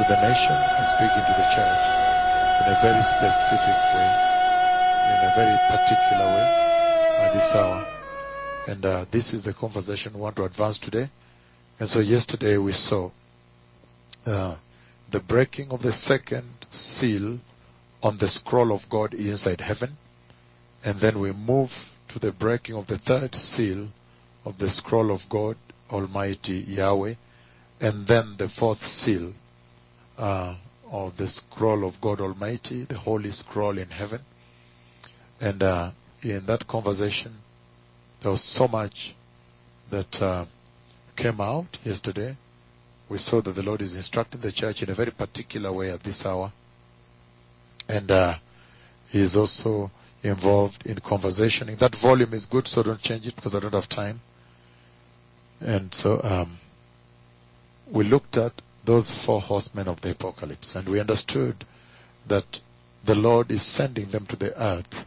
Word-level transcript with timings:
to 0.00 0.08
the 0.08 0.22
nations 0.22 0.72
and 0.78 0.88
speaking 0.88 1.22
to 1.28 1.34
the 1.36 1.48
church 1.52 1.82
in 2.60 2.72
a 2.72 2.78
very 2.80 3.02
specific 3.02 3.76
way, 3.92 4.10
in 5.12 5.20
a 5.28 5.32
very 5.36 5.58
particular 5.68 6.24
way 6.24 6.46
at 7.20 7.32
this 7.34 7.54
hour. 7.54 7.86
And 8.66 8.82
uh, 8.86 9.04
this 9.10 9.34
is 9.34 9.42
the 9.42 9.52
conversation 9.52 10.14
we 10.14 10.20
want 10.20 10.36
to 10.36 10.44
advance 10.44 10.78
today. 10.78 11.10
And 11.78 11.86
so 11.86 12.00
yesterday 12.00 12.56
we 12.56 12.72
saw 12.72 13.10
uh, 14.26 14.56
the 15.10 15.20
breaking 15.20 15.70
of 15.70 15.82
the 15.82 15.92
second 15.92 16.48
seal 16.70 17.38
on 18.02 18.16
the 18.16 18.28
scroll 18.28 18.72
of 18.72 18.88
God 18.88 19.12
inside 19.12 19.60
heaven. 19.60 19.98
And 20.82 20.98
then 20.98 21.18
we 21.18 21.32
move 21.32 21.92
to 22.08 22.18
the 22.18 22.32
breaking 22.32 22.74
of 22.74 22.86
the 22.86 22.96
third 22.96 23.34
seal 23.34 23.88
of 24.46 24.56
the 24.56 24.70
scroll 24.70 25.10
of 25.10 25.28
God 25.28 25.58
Almighty 25.90 26.54
Yahweh. 26.56 27.16
And 27.82 28.06
then 28.06 28.36
the 28.38 28.48
fourth 28.48 28.86
seal 28.86 29.34
of 30.20 31.16
the 31.16 31.28
scroll 31.28 31.84
of 31.84 32.00
God 32.00 32.20
Almighty, 32.20 32.84
the 32.84 32.98
holy 32.98 33.30
scroll 33.30 33.78
in 33.78 33.88
heaven. 33.88 34.20
And 35.40 35.62
uh, 35.62 35.90
in 36.22 36.46
that 36.46 36.66
conversation, 36.66 37.34
there 38.20 38.30
was 38.30 38.42
so 38.42 38.68
much 38.68 39.14
that 39.90 40.20
uh, 40.20 40.44
came 41.16 41.40
out 41.40 41.78
yesterday. 41.84 42.36
We 43.08 43.18
saw 43.18 43.40
that 43.40 43.52
the 43.52 43.62
Lord 43.62 43.82
is 43.82 43.96
instructing 43.96 44.40
the 44.40 44.52
church 44.52 44.82
in 44.82 44.90
a 44.90 44.94
very 44.94 45.10
particular 45.10 45.72
way 45.72 45.90
at 45.90 46.02
this 46.02 46.26
hour. 46.26 46.52
And 47.88 48.10
uh, 48.10 48.34
He 49.08 49.20
is 49.20 49.36
also 49.36 49.90
involved 50.22 50.86
in 50.86 50.96
conversation. 51.00 51.68
And 51.68 51.78
That 51.78 51.94
volume 51.96 52.34
is 52.34 52.46
good, 52.46 52.68
so 52.68 52.82
don't 52.82 53.00
change 53.00 53.26
it 53.26 53.36
because 53.36 53.54
I 53.54 53.60
don't 53.60 53.74
have 53.74 53.88
time. 53.88 54.20
And 55.60 55.92
so 55.92 56.20
um, 56.22 56.58
we 57.90 58.04
looked 58.04 58.36
at 58.36 58.52
those 58.84 59.10
four 59.10 59.40
horsemen 59.40 59.88
of 59.88 60.00
the 60.00 60.10
apocalypse 60.10 60.74
and 60.76 60.88
we 60.88 61.00
understood 61.00 61.64
that 62.26 62.60
the 63.04 63.14
Lord 63.14 63.50
is 63.50 63.62
sending 63.62 64.06
them 64.06 64.26
to 64.26 64.36
the 64.36 64.60
earth 64.62 65.06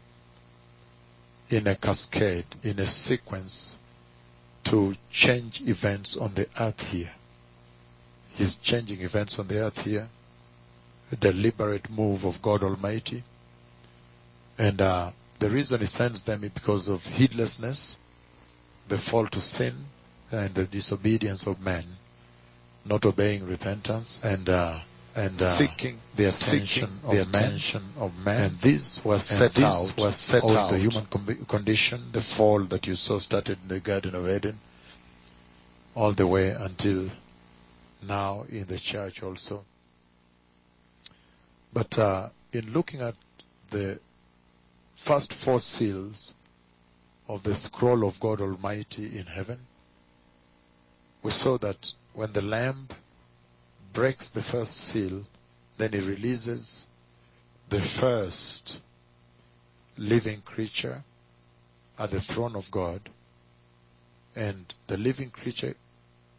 in 1.49 1.67
a 1.67 1.75
cascade, 1.75 2.45
in 2.63 2.79
a 2.79 2.87
sequence 2.87 3.77
to 4.65 4.95
change 5.11 5.61
events 5.61 6.17
on 6.17 6.33
the 6.33 6.47
earth 6.59 6.81
here. 6.89 7.11
He's 8.35 8.55
changing 8.55 9.01
events 9.01 9.37
on 9.37 9.47
the 9.47 9.59
earth 9.59 9.83
here. 9.83 10.07
A 11.11 11.15
deliberate 11.15 11.89
move 11.91 12.25
of 12.25 12.41
God 12.41 12.63
Almighty. 12.63 13.23
And 14.57 14.81
uh, 14.81 15.11
the 15.39 15.49
reason 15.49 15.81
he 15.81 15.85
sends 15.85 16.23
them 16.23 16.43
is 16.43 16.49
because 16.49 16.87
of 16.87 17.05
heedlessness, 17.05 17.99
the 18.87 18.97
fall 18.97 19.27
to 19.27 19.41
sin, 19.41 19.73
and 20.31 20.55
the 20.55 20.65
disobedience 20.65 21.45
of 21.45 21.61
men, 21.61 21.83
not 22.85 23.05
obeying 23.05 23.45
repentance, 23.47 24.19
and 24.23 24.49
uh, 24.49 24.77
and 25.15 25.41
uh, 25.41 25.45
Seeking 25.45 25.99
the 26.15 26.31
seeking 26.31 26.83
attention 26.85 26.99
the 27.03 27.21
of 27.21 27.31
men. 27.31 27.43
attention 27.43 27.83
of 27.99 28.25
men. 28.25 28.43
And 28.43 28.59
this 28.59 29.03
was 29.05 29.23
set 29.23 29.53
this 29.53 29.63
out, 29.63 29.97
was 29.97 30.15
set 30.15 30.43
out. 30.43 30.71
the 30.71 30.77
human 30.79 31.05
com- 31.05 31.45
condition, 31.47 32.01
the 32.11 32.21
fall 32.21 32.59
that 32.65 32.87
you 32.87 32.95
saw 32.95 33.19
started 33.19 33.57
in 33.61 33.67
the 33.69 33.79
Garden 33.79 34.15
of 34.15 34.27
Eden, 34.27 34.59
all 35.95 36.11
the 36.13 36.25
way 36.27 36.49
until 36.49 37.09
now 38.07 38.45
in 38.49 38.65
the 38.65 38.79
church 38.79 39.21
also. 39.23 39.63
But 41.71 41.97
uh, 41.97 42.29
in 42.51 42.73
looking 42.73 43.01
at 43.01 43.15
the 43.69 43.99
first 44.95 45.33
four 45.33 45.59
seals 45.59 46.33
of 47.27 47.43
the 47.43 47.55
scroll 47.55 48.05
of 48.05 48.19
God 48.19 48.41
Almighty 48.41 49.17
in 49.17 49.25
heaven, 49.25 49.59
we 51.21 51.31
saw 51.31 51.57
that 51.59 51.93
when 52.13 52.31
the 52.31 52.41
Lamb 52.41 52.87
breaks 53.91 54.29
the 54.29 54.43
first 54.43 54.75
seal, 54.75 55.25
then 55.77 55.93
he 55.93 55.99
releases 55.99 56.87
the 57.69 57.81
first 57.81 58.79
living 59.97 60.41
creature 60.41 61.03
at 61.97 62.11
the 62.11 62.21
throne 62.21 62.55
of 62.55 62.69
God. 62.71 63.01
And 64.35 64.65
the 64.87 64.97
living 64.97 65.29
creature 65.29 65.75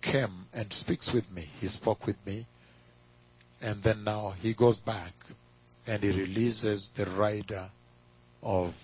came 0.01 0.47
and 0.53 0.73
speaks 0.73 1.13
with 1.13 1.31
me. 1.33 1.49
He 1.61 1.69
spoke 1.69 2.07
with 2.07 2.25
me. 2.27 2.47
And 3.61 3.83
then 3.83 4.05
now 4.05 4.34
he 4.43 4.53
goes 4.53 4.79
back 4.79 5.15
and 5.87 6.03
he 6.03 6.11
releases 6.11 6.89
the 6.89 7.07
rider 7.07 7.71
of 8.43 8.75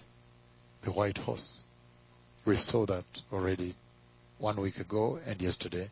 the 0.82 0.92
white 0.92 1.18
horse. 1.18 1.64
We 2.44 2.56
saw 2.56 2.86
that 2.86 3.04
already 3.32 3.74
one 4.38 4.56
week 4.56 4.78
ago 4.78 5.18
and 5.26 5.40
yesterday. 5.42 5.90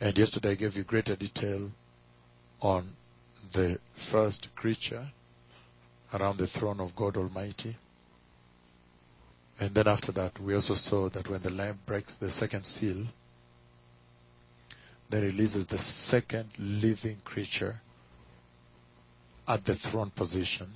And 0.00 0.16
yesterday 0.16 0.52
I 0.52 0.54
gave 0.54 0.76
you 0.76 0.82
greater 0.82 1.14
detail 1.14 1.70
on 2.62 2.96
the 3.52 3.78
first 3.92 4.54
creature 4.54 5.06
around 6.14 6.38
the 6.38 6.46
throne 6.46 6.80
of 6.80 6.96
God 6.96 7.18
Almighty. 7.18 7.76
And 9.58 9.74
then 9.74 9.86
after 9.86 10.10
that, 10.12 10.40
we 10.40 10.54
also 10.54 10.72
saw 10.72 11.10
that 11.10 11.28
when 11.28 11.42
the 11.42 11.50
Lamb 11.50 11.78
breaks 11.84 12.14
the 12.14 12.30
second 12.30 12.64
seal, 12.64 13.04
then 15.10 15.22
releases 15.22 15.66
the 15.66 15.76
second 15.76 16.48
living 16.58 17.18
creature 17.24 17.78
at 19.46 19.66
the 19.66 19.74
throne 19.74 20.10
position. 20.10 20.72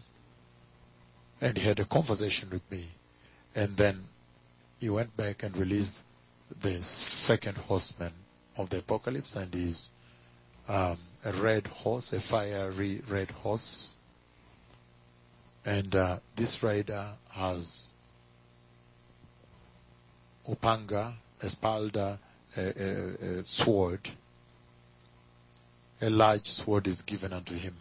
And 1.41 1.57
he 1.57 1.67
had 1.67 1.81
a 1.81 1.87
conversation 1.87 2.51
with 2.51 2.71
me. 2.71 2.85
And 3.55 3.75
then 3.75 4.05
he 4.81 4.91
went 4.91 5.17
back 5.17 5.45
and 5.45 5.57
released 5.57 6.03
the 6.61 6.83
second 6.83 7.57
horseman 7.57 8.13
of 8.57 8.71
the 8.71 8.79
apocalypse 8.79 9.37
and 9.37 9.55
is 9.55 9.91
um, 10.69 10.99
a 11.25 11.33
red 11.33 11.67
horse, 11.67 12.13
a 12.13 12.21
fiery 12.21 13.03
red 13.09 13.31
horse. 13.31 13.95
And 15.65 15.95
uh, 15.95 16.19
this 16.37 16.63
rider 16.63 17.07
has 17.33 17.93
upanga, 20.49 21.15
espalda, 21.41 22.19
a, 22.57 22.61
a, 22.61 23.39
a 23.39 23.45
sword. 23.45 24.01
A 26.03 26.11
large 26.11 26.49
sword 26.49 26.87
is 26.87 27.03
given 27.03 27.33
unto 27.33 27.55
him. 27.55 27.75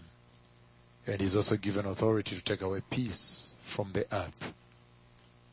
And 1.06 1.20
he's 1.20 1.36
also 1.36 1.58
given 1.58 1.86
authority 1.86 2.38
to 2.38 2.44
take 2.44 2.62
away 2.62 2.82
peace 2.90 3.54
from 3.62 3.92
the 3.92 4.06
earth. 4.14 4.54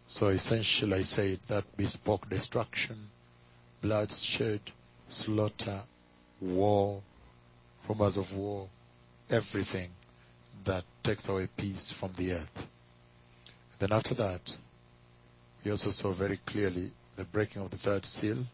So 0.07 0.29
essentially 0.29 0.99
I 0.99 1.03
say 1.03 1.39
that 1.49 1.77
bespoke 1.77 2.29
destruction, 2.29 2.97
bloodshed, 3.83 4.61
slaughter, 5.13 5.81
war, 6.41 7.03
rumors 7.89 8.17
of 8.17 8.35
war, 8.35 8.69
everything 9.29 9.91
that 10.65 10.85
takes 11.03 11.29
away 11.29 11.49
peace 11.57 11.91
from 11.93 12.13
the 12.17 12.33
earth. 12.33 12.67
Then 13.79 13.93
after 13.93 14.15
that, 14.15 14.57
we 15.65 15.71
also 15.71 15.91
saw 15.91 16.13
very 16.13 16.39
clearly 16.39 16.91
the 17.17 17.25
breaking 17.25 17.63
of 17.63 17.71
the 17.71 17.79
third 17.79 18.07
seal, 18.07 18.47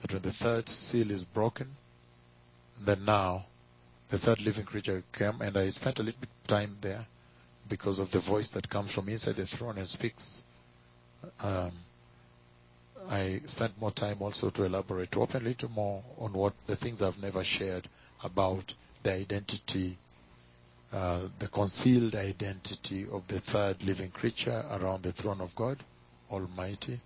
that 0.00 0.12
when 0.12 0.22
the 0.22 0.32
third 0.32 0.68
seal 0.68 1.10
is 1.10 1.24
broken, 1.24 1.68
then 2.82 3.04
now 3.04 3.44
the 4.08 4.18
third 4.18 4.40
living 4.40 4.64
creature 4.64 5.02
came, 5.12 5.40
and 5.40 5.56
I 5.56 5.68
spent 5.70 6.00
a 6.00 6.02
little 6.02 6.20
bit 6.20 6.30
of 6.42 6.46
time 6.46 6.76
there 6.80 7.06
because 7.68 7.98
of 7.98 8.10
the 8.10 8.18
voice 8.18 8.50
that 8.50 8.68
comes 8.68 8.92
from 8.92 9.08
inside 9.08 9.36
the 9.36 9.46
throne 9.46 9.78
and 9.78 9.88
speaks. 9.88 10.42
Um, 11.42 11.72
I 13.08 13.40
spent 13.46 13.80
more 13.80 13.90
time 13.90 14.18
also 14.20 14.50
to 14.50 14.64
elaborate, 14.64 15.12
to 15.12 15.22
open 15.22 15.42
a 15.42 15.48
little 15.48 15.70
more 15.70 16.02
on 16.18 16.32
what 16.32 16.52
the 16.66 16.76
things 16.76 17.02
I've 17.02 17.20
never 17.22 17.42
shared 17.42 17.88
about 18.22 18.74
the 19.02 19.14
identity, 19.14 19.96
uh, 20.92 21.20
the 21.38 21.48
concealed 21.48 22.14
identity 22.14 23.06
of 23.10 23.26
the 23.26 23.40
third 23.40 23.82
living 23.82 24.10
creature 24.10 24.64
around 24.70 25.02
the 25.02 25.12
throne 25.12 25.40
of 25.40 25.54
God 25.54 25.78
Almighty. 26.30 27.00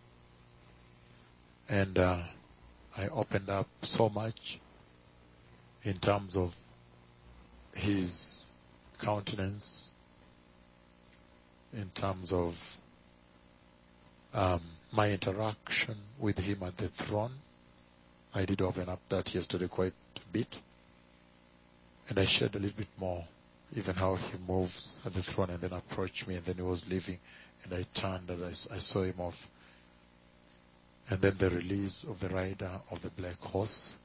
And 1.69 1.99
uh, 1.99 2.19
I 2.99 3.09
opened 3.09 3.49
up 3.49 3.69
so 3.83 4.09
much 4.09 4.59
in 5.85 5.99
terms 5.99 6.37
of 6.37 6.55
his 7.75 8.53
countenance, 8.99 9.91
in 11.73 11.91
terms 11.95 12.33
of 12.33 12.77
um, 14.35 14.61
my 14.95 15.11
interaction 15.11 15.97
with 16.19 16.39
him 16.39 16.63
at 16.63 16.77
the 16.77 16.89
throne. 16.89 17.33
I 18.35 18.45
did 18.45 18.63
open 18.63 18.89
up 18.89 19.01
that 19.09 19.35
yesterday 19.35 19.67
quite 19.67 19.93
a 20.17 20.33
bit. 20.33 20.59
And 22.09 22.19
I 22.19 22.25
shared 22.25 22.55
a 22.55 22.59
little 22.59 22.77
bit 22.77 22.89
more, 22.99 23.25
even 23.77 23.97
how 23.97 24.17
he 24.17 24.39
moves 24.47 25.01
at 25.05 25.15
the 25.15 25.23
throne 25.23 25.51
and 25.51 25.61
then 25.61 25.73
approached 25.73 26.29
me 26.29 26.37
and 26.37 26.45
then 26.45 26.57
he 26.57 26.63
was 26.63 26.89
leaving 26.89 27.19
and 27.65 27.75
I 27.75 27.85
turned 27.95 28.29
and 28.31 28.45
I, 28.45 28.49
I 28.49 28.79
saw 28.79 29.03
him 29.03 29.19
off. 29.19 29.49
And 31.11 31.21
then 31.21 31.35
the 31.39 31.51
release 31.51 32.05
of 32.05 32.21
the 32.21 32.29
rider 32.29 32.71
of 32.91 33.03
the 33.03 33.11
black 33.11 33.41
horse 33.41 33.99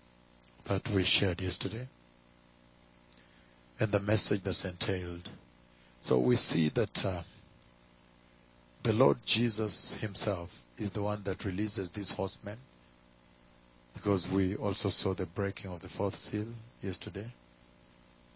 that 0.66 0.88
we 0.90 1.04
shared 1.04 1.42
yesterday 1.42 1.88
and 3.80 3.92
the 3.92 4.00
message 4.00 4.42
that's 4.42 4.66
entailed. 4.66 5.30
So 6.02 6.20
we 6.20 6.36
see 6.36 6.70
that 6.70 7.06
uh, 7.06 7.22
the 8.84 8.94
Lord 8.94 9.18
Jesus 9.26 9.94
himself 9.94 10.59
is 10.82 10.92
the 10.92 11.02
one 11.02 11.22
that 11.24 11.46
releases 11.46 11.90
these 11.92 12.12
horsemen. 12.12 12.58
Because 13.94 14.28
we 14.28 14.56
also 14.56 14.90
saw 14.90 15.14
the 15.14 15.26
breaking 15.26 15.72
of 15.72 15.82
the 15.82 15.90
fourth 15.90 16.16
seal 16.16 16.48
yesterday. 16.82 17.26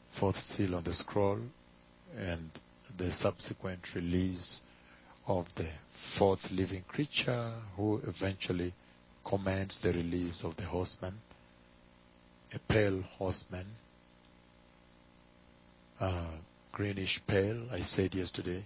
fourth 0.09 0.39
seal 0.39 0.75
on 0.75 0.83
the 0.83 0.93
scroll 0.93 1.39
and 2.17 2.49
the 2.97 3.11
subsequent 3.11 3.95
release 3.95 4.61
of 5.27 5.53
the 5.55 5.67
fourth 5.91 6.51
living 6.51 6.83
creature 6.87 7.51
who 7.77 8.01
eventually 8.05 8.73
commands 9.23 9.77
the 9.77 9.93
release 9.93 10.43
of 10.43 10.55
the 10.57 10.65
horseman, 10.65 11.13
a 12.53 12.59
pale 12.59 13.01
horseman, 13.17 13.65
uh, 16.01 16.25
greenish 16.71 17.21
pale, 17.25 17.61
I 17.71 17.79
said 17.79 18.13
yesterday, 18.13 18.61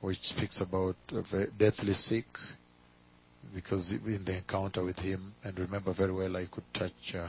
which 0.00 0.28
speaks 0.28 0.60
about 0.60 0.96
deathly 1.58 1.94
sick, 1.94 2.26
because 3.54 3.92
in 3.92 4.24
the 4.24 4.36
encounter 4.36 4.82
with 4.82 4.98
him, 4.98 5.34
and 5.44 5.58
remember 5.58 5.92
very 5.92 6.12
well, 6.12 6.36
I 6.36 6.46
could 6.46 6.64
touch 6.72 7.14
uh, 7.14 7.28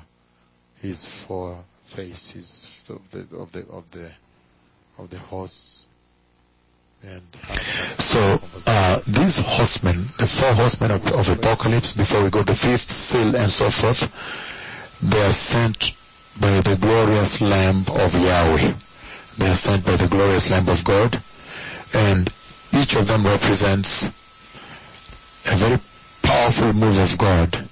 his 0.82 1.06
four 1.06 1.64
faces 1.86 2.70
of 2.90 3.12
the 3.12 3.38
of 3.38 3.52
the 3.52 3.66
of 3.70 3.92
the 3.92 4.12
of 5.00 5.10
the 5.10 5.20
horse, 5.20 5.88
So, 8.00 8.40
uh, 8.66 9.00
these 9.06 9.38
horsemen, 9.40 10.08
the 10.20 10.28
four 10.28 10.54
horsemen 10.54 10.92
of, 10.92 11.06
of 11.14 11.30
apocalypse, 11.30 11.94
before 11.94 12.24
we 12.24 12.30
go 12.30 12.44
the 12.44 12.56
fifth 12.56 12.90
seal 12.92 13.36
and 13.36 13.52
so 13.52 13.70
forth, 13.70 14.08
they 15.02 15.22
are 15.22 15.34
sent 15.34 15.94
by 16.40 16.62
the 16.62 16.78
glorious 16.78 17.42
Lamb 17.42 17.86
of 17.90 18.14
Yahweh. 18.14 18.74
They 19.38 19.50
are 19.50 19.56
sent 19.56 19.86
by 19.86 19.98
the 19.98 20.08
glorious 20.08 20.50
Lamb 20.50 20.70
of 20.70 20.84
God, 20.86 21.22
and 21.94 22.32
each 22.74 22.96
of 22.96 23.08
them 23.08 23.26
represents 23.26 24.06
a 25.46 25.56
very 25.56 25.80
powerful 26.34 26.74
move 26.74 26.98
of 26.98 27.16
God 27.20 27.70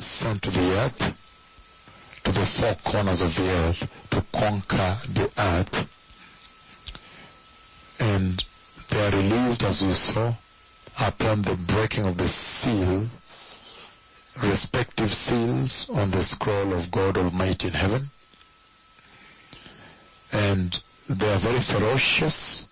sent 0.00 0.42
to 0.42 0.50
the 0.50 0.72
earth, 0.80 2.20
to 2.24 2.32
the 2.32 2.44
four 2.44 2.74
corners 2.82 3.22
of 3.22 3.36
the 3.36 3.48
earth, 3.48 4.08
to 4.10 4.24
conquer 4.36 4.96
the 5.08 5.30
earth. 5.38 5.86
And 8.00 8.44
they 8.88 9.06
are 9.06 9.10
released, 9.12 9.62
as 9.62 9.84
we 9.84 9.92
saw, 9.92 10.34
upon 11.00 11.42
the 11.42 11.54
breaking 11.54 12.06
of 12.06 12.16
the 12.16 12.26
seal, 12.26 13.06
respective 14.42 15.14
seals 15.14 15.88
on 15.90 16.10
the 16.10 16.24
scroll 16.24 16.72
of 16.72 16.90
God 16.90 17.16
Almighty 17.16 17.68
in 17.68 17.74
heaven. 17.74 18.10
And 20.32 20.76
they 21.08 21.32
are 21.32 21.38
very 21.38 21.60
ferocious 21.60 22.66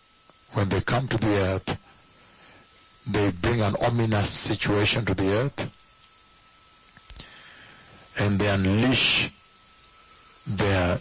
when 0.55 0.69
they 0.70 0.81
come 0.81 1.06
to 1.06 1.19
the 1.19 1.37
earth. 1.37 1.79
They 3.06 3.31
bring 3.31 3.62
an 3.62 3.76
ominous 3.76 4.31
situation 4.31 5.05
to 5.06 5.14
the 5.14 5.32
earth. 5.32 5.70
And 8.19 8.38
they 8.38 8.49
unleash 8.49 9.31
their 10.47 11.00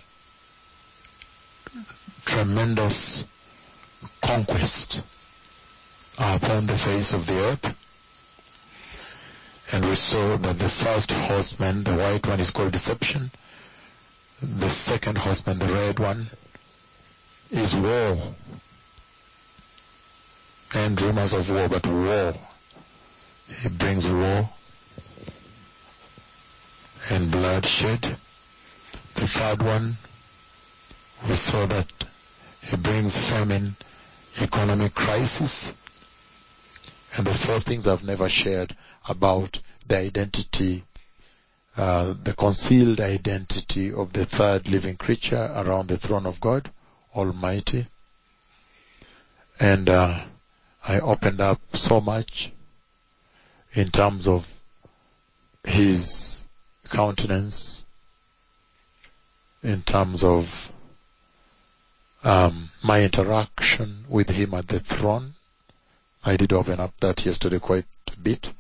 tremendous 2.25 3.25
conquest 4.21 5.01
upon 6.17 6.65
the 6.67 6.77
face 6.77 7.13
of 7.13 7.25
the 7.25 7.39
earth. 7.39 7.75
And 9.73 9.85
we 9.85 9.95
saw 9.95 10.37
that 10.37 10.57
the 10.57 10.69
first 10.69 11.11
horseman, 11.11 11.83
the 11.83 11.95
white 11.95 12.25
one, 12.25 12.39
is 12.39 12.51
called 12.51 12.71
deception. 12.71 13.31
The 14.41 14.69
second 14.69 15.17
horseman, 15.17 15.59
the 15.59 15.71
red 15.71 15.99
one, 15.99 16.27
is 17.51 17.75
war. 17.75 18.17
And 20.75 21.01
rumors 21.01 21.33
of 21.33 21.49
war, 21.49 21.67
but 21.67 21.85
war. 21.87 22.33
He 23.47 23.69
brings 23.69 24.07
war 24.07 24.49
and 27.11 27.31
bloodshed. 27.31 28.01
The 28.01 29.27
third 29.27 29.61
one, 29.63 29.97
we 31.27 31.35
saw 31.35 31.65
that 31.65 31.87
he 32.61 32.77
brings 32.77 33.17
famine, 33.17 33.75
economic 34.41 34.93
crisis. 34.93 35.73
And 37.17 37.25
the 37.25 37.33
four 37.33 37.59
things 37.59 37.87
I've 37.87 38.03
never 38.03 38.29
shared 38.29 38.75
about 39.07 39.59
the 39.87 39.97
identity, 39.97 40.83
uh, 41.75 42.13
the 42.21 42.33
concealed 42.33 43.01
identity 43.01 43.91
of 43.91 44.13
the 44.13 44.25
third 44.25 44.67
living 44.67 44.97
creature 44.97 45.51
around 45.55 45.87
the 45.87 45.97
throne 45.97 46.27
of 46.27 46.39
God 46.39 46.69
Almighty. 47.15 47.87
And 49.59 49.89
uh, 49.89 50.19
I 50.87 50.99
opened 50.99 51.41
up 51.41 51.61
so 51.75 52.01
much 52.01 52.51
in 53.73 53.91
terms 53.91 54.27
of 54.27 54.47
his 55.63 56.47
countenance, 56.89 57.83
in 59.61 59.81
terms 59.83 60.23
of 60.23 60.71
um, 62.23 62.69
my 62.83 63.03
interaction 63.03 64.05
with 64.09 64.29
him 64.29 64.53
at 64.53 64.67
the 64.67 64.79
throne. 64.79 65.35
I 66.25 66.35
did 66.35 66.51
open 66.51 66.79
up 66.79 66.93
that 66.99 67.25
yesterday 67.25 67.59
quite 67.59 67.85
a 68.11 68.17
bit. 68.17 68.51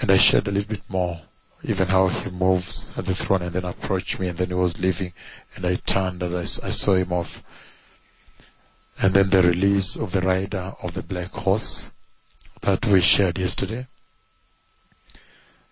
And 0.00 0.10
I 0.10 0.16
shared 0.16 0.48
a 0.48 0.50
little 0.50 0.68
bit 0.68 0.82
more, 0.88 1.20
even 1.62 1.88
how 1.88 2.08
he 2.08 2.30
moves 2.30 2.96
at 2.98 3.06
the 3.06 3.14
throne 3.14 3.42
and 3.42 3.52
then 3.52 3.64
approached 3.64 4.18
me 4.18 4.28
and 4.28 4.38
then 4.38 4.48
he 4.48 4.54
was 4.54 4.78
leaving 4.78 5.12
and 5.54 5.66
I 5.66 5.76
turned 5.76 6.22
and 6.22 6.34
I 6.34 6.44
saw 6.44 6.94
him 6.94 7.12
off. 7.12 7.42
And 9.02 9.14
then 9.14 9.30
the 9.30 9.42
release 9.42 9.96
of 9.96 10.12
the 10.12 10.20
rider 10.20 10.74
of 10.82 10.94
the 10.94 11.02
black 11.02 11.30
horse 11.32 11.90
that 12.60 12.84
we 12.86 13.00
shared 13.00 13.38
yesterday. 13.38 13.86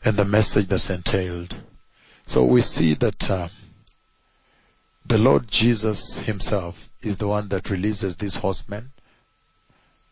And 0.04 0.16
the 0.16 0.24
message 0.24 0.66
that's 0.66 0.90
entailed. 0.90 1.54
So 2.26 2.44
we 2.44 2.62
see 2.62 2.94
that 2.94 3.30
uh, 3.30 3.48
the 5.04 5.18
Lord 5.18 5.48
Jesus 5.48 6.18
himself 6.18 6.90
is 7.02 7.18
the 7.18 7.28
one 7.28 7.48
that 7.48 7.70
releases 7.70 8.16
these 8.16 8.36
horsemen 8.36 8.92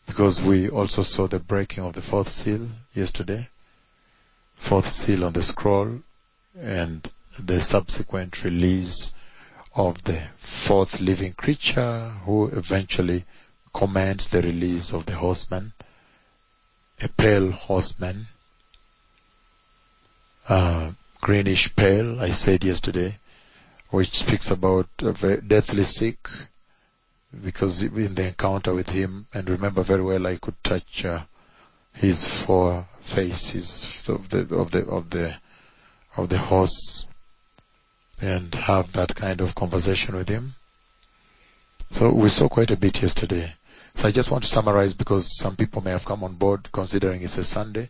because 0.06 0.40
we 0.40 0.68
also 0.68 1.02
saw 1.02 1.26
the 1.26 1.40
breaking 1.40 1.84
of 1.84 1.92
the 1.92 2.02
fourth 2.02 2.28
seal 2.28 2.68
yesterday. 2.94 3.48
Fourth 4.54 4.88
seal 4.88 5.24
on 5.24 5.32
the 5.32 5.42
scroll 5.42 6.00
and 6.58 7.08
the 7.42 7.60
subsequent 7.60 8.44
release 8.44 9.12
of 9.74 10.02
the 10.04 10.22
fourth 10.66 10.98
living 10.98 11.32
creature 11.32 12.08
who 12.24 12.48
eventually 12.48 13.24
commands 13.72 14.26
the 14.26 14.42
release 14.42 14.92
of 14.92 15.06
the 15.06 15.14
horseman, 15.14 15.72
a 17.00 17.08
pale 17.08 17.52
horseman, 17.52 18.26
uh, 20.48 20.90
greenish 21.20 21.76
pale, 21.76 22.20
I 22.20 22.30
said 22.30 22.64
yesterday, 22.64 23.16
which 23.90 24.18
speaks 24.18 24.50
about 24.50 24.88
deathly 24.96 25.84
sick, 25.84 26.28
because 27.44 27.84
in 27.84 28.16
the 28.16 28.26
encounter 28.26 28.74
with 28.74 28.88
him, 28.88 29.28
and 29.32 29.48
remember 29.48 29.82
very 29.82 30.02
well, 30.02 30.26
I 30.26 30.34
could 30.34 30.64
touch 30.64 31.04
uh, 31.04 31.22
his 31.92 32.24
four 32.24 32.88
faces 33.02 33.86
of 34.08 34.28
the 34.30 34.56
of 34.56 34.72
the 34.72 34.84
of 34.86 35.10
the 35.10 35.36
of 36.16 36.28
the 36.28 36.38
horse, 36.38 37.06
and 38.22 38.54
have 38.54 38.92
that 38.92 39.14
kind 39.14 39.40
of 39.40 39.54
conversation 39.54 40.14
with 40.14 40.28
him. 40.28 40.54
So 41.90 42.10
we 42.10 42.28
saw 42.28 42.48
quite 42.48 42.70
a 42.70 42.76
bit 42.76 43.00
yesterday. 43.02 43.54
So 43.94 44.08
I 44.08 44.10
just 44.10 44.30
want 44.30 44.44
to 44.44 44.50
summarize 44.50 44.94
because 44.94 45.38
some 45.38 45.56
people 45.56 45.82
may 45.82 45.92
have 45.92 46.04
come 46.04 46.24
on 46.24 46.34
board 46.34 46.68
considering 46.72 47.22
it's 47.22 47.38
a 47.38 47.44
Sunday, 47.44 47.88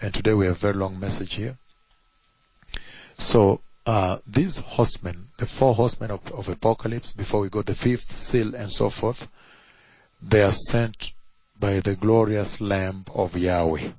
and 0.00 0.12
today 0.12 0.34
we 0.34 0.46
have 0.46 0.56
a 0.56 0.58
very 0.58 0.74
long 0.74 0.98
message 0.98 1.34
here. 1.34 1.56
So 3.18 3.60
uh, 3.86 4.18
these 4.26 4.58
horsemen, 4.58 5.28
the 5.38 5.46
four 5.46 5.74
horsemen 5.74 6.10
of, 6.10 6.32
of 6.32 6.48
apocalypse, 6.48 7.12
before 7.12 7.40
we 7.40 7.48
go 7.48 7.62
the 7.62 7.74
fifth 7.74 8.10
seal 8.10 8.54
and 8.54 8.70
so 8.70 8.90
forth, 8.90 9.28
they 10.20 10.42
are 10.42 10.52
sent 10.52 11.12
by 11.58 11.80
the 11.80 11.94
glorious 11.94 12.60
Lamb 12.60 13.04
of 13.14 13.36
Yahweh. 13.36 13.90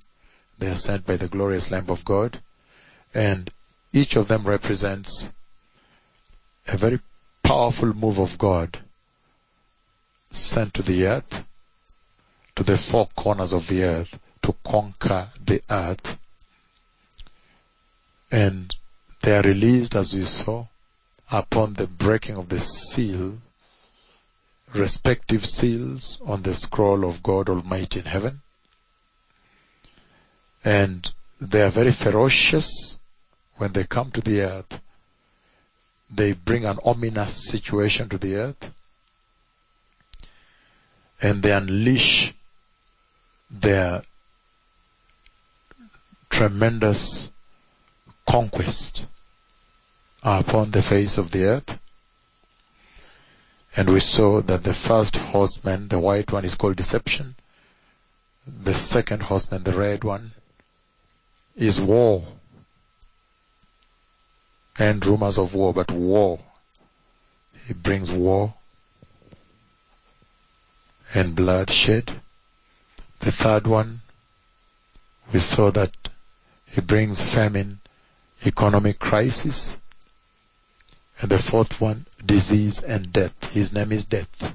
They 0.59 0.67
are 0.67 0.75
sent 0.75 1.05
by 1.05 1.17
the 1.17 1.27
glorious 1.27 1.71
Lamb 1.71 1.89
of 1.89 2.03
God, 2.03 2.41
and 3.13 3.49
each 3.93 4.15
of 4.15 4.27
them 4.27 4.43
represents 4.43 5.29
a 6.67 6.77
very 6.77 6.99
powerful 7.43 7.93
move 7.93 8.19
of 8.19 8.37
God 8.37 8.77
sent 10.31 10.73
to 10.75 10.81
the 10.81 11.07
earth, 11.07 11.43
to 12.55 12.63
the 12.63 12.77
four 12.77 13.07
corners 13.15 13.53
of 13.53 13.67
the 13.67 13.83
earth, 13.83 14.19
to 14.41 14.55
conquer 14.63 15.27
the 15.43 15.61
earth. 15.69 16.17
And 18.31 18.75
they 19.21 19.37
are 19.37 19.41
released, 19.41 19.95
as 19.95 20.13
we 20.13 20.25
saw, 20.25 20.65
upon 21.31 21.73
the 21.73 21.87
breaking 21.87 22.35
of 22.37 22.49
the 22.49 22.59
seal, 22.59 23.37
respective 24.73 25.45
seals 25.45 26.19
on 26.25 26.41
the 26.41 26.53
scroll 26.53 27.05
of 27.05 27.23
God 27.23 27.49
Almighty 27.49 27.99
in 27.99 28.05
heaven. 28.05 28.41
And 30.65 31.09
they 31.39 31.63
are 31.63 31.69
very 31.69 31.93
ferocious 31.93 32.99
when 33.55 33.71
they 33.71 33.85
come 33.85 34.11
to 34.11 34.21
the 34.21 34.41
earth. 34.41 34.79
They 36.09 36.33
bring 36.33 36.65
an 36.65 36.79
ominous 36.83 37.33
situation 37.49 38.09
to 38.09 38.17
the 38.17 38.35
earth. 38.35 38.71
And 41.21 41.41
they 41.41 41.51
unleash 41.51 42.33
their 43.49 44.03
tremendous 46.29 47.29
conquest 48.25 49.07
upon 50.23 50.71
the 50.71 50.81
face 50.81 51.17
of 51.17 51.31
the 51.31 51.45
earth. 51.45 51.79
And 53.75 53.89
we 53.89 53.99
saw 53.99 54.41
that 54.41 54.63
the 54.63 54.73
first 54.73 55.15
horseman, 55.15 55.87
the 55.87 55.99
white 55.99 56.31
one, 56.31 56.45
is 56.45 56.55
called 56.55 56.75
deception. 56.75 57.35
The 58.45 58.73
second 58.73 59.23
horseman, 59.23 59.63
the 59.63 59.73
red 59.73 60.03
one, 60.03 60.31
is 61.55 61.79
war. 61.79 62.25
And 64.79 65.05
rumors 65.05 65.37
of 65.37 65.53
war, 65.53 65.73
but 65.73 65.91
war. 65.91 66.39
He 67.67 67.73
brings 67.73 68.11
war 68.11 68.53
and 71.13 71.35
bloodshed. 71.35 72.13
The 73.19 73.31
third 73.31 73.65
one, 73.65 74.01
we 75.33 75.39
saw 75.39 75.71
that 75.71 75.91
he 76.67 76.81
brings 76.81 77.21
famine, 77.21 77.79
economic 78.45 78.99
crisis. 78.99 79.77
And 81.19 81.31
the 81.31 81.39
fourth 81.39 81.81
one, 81.81 82.05
disease 82.23 82.83
and 82.83 83.11
death. 83.11 83.51
His 83.51 83.73
name 83.73 83.91
is 83.91 84.05
death. 84.05 84.53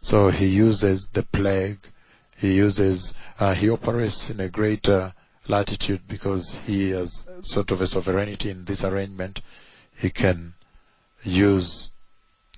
So 0.00 0.30
he 0.30 0.46
uses 0.46 1.08
the 1.08 1.24
plague. 1.24 1.80
He 2.36 2.54
uses, 2.54 3.14
uh, 3.40 3.54
he 3.54 3.68
operates 3.68 4.30
in 4.30 4.38
a 4.38 4.48
greater 4.48 5.12
latitude 5.48 6.02
because 6.08 6.56
he 6.66 6.90
has 6.90 7.26
sort 7.42 7.70
of 7.70 7.80
a 7.80 7.86
sovereignty 7.86 8.50
in 8.50 8.64
this 8.64 8.84
arrangement. 8.84 9.40
He 9.98 10.10
can 10.10 10.54
use 11.24 11.90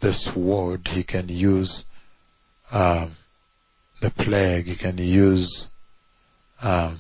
the 0.00 0.12
sword. 0.12 0.88
He 0.88 1.02
can 1.02 1.28
use 1.28 1.85
um, 2.73 3.16
the 4.00 4.11
plague. 4.11 4.66
He 4.66 4.76
can 4.76 4.99
use 4.99 5.70
um, 6.62 6.99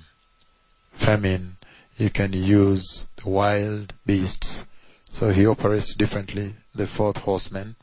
famine. 0.92 1.56
He 1.96 2.10
can 2.10 2.32
use 2.32 3.06
the 3.16 3.28
wild 3.28 3.92
beasts. 4.06 4.64
So 5.10 5.30
he 5.30 5.46
operates 5.46 5.94
differently, 5.94 6.54
the 6.74 6.86
fourth 6.86 7.16
horseman. 7.16 7.76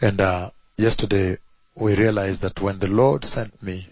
And 0.00 0.20
uh, 0.20 0.50
yesterday 0.76 1.38
we 1.74 1.94
realized 1.94 2.42
that 2.42 2.60
when 2.60 2.78
the 2.78 2.88
Lord 2.88 3.24
sent 3.24 3.62
me 3.62 3.88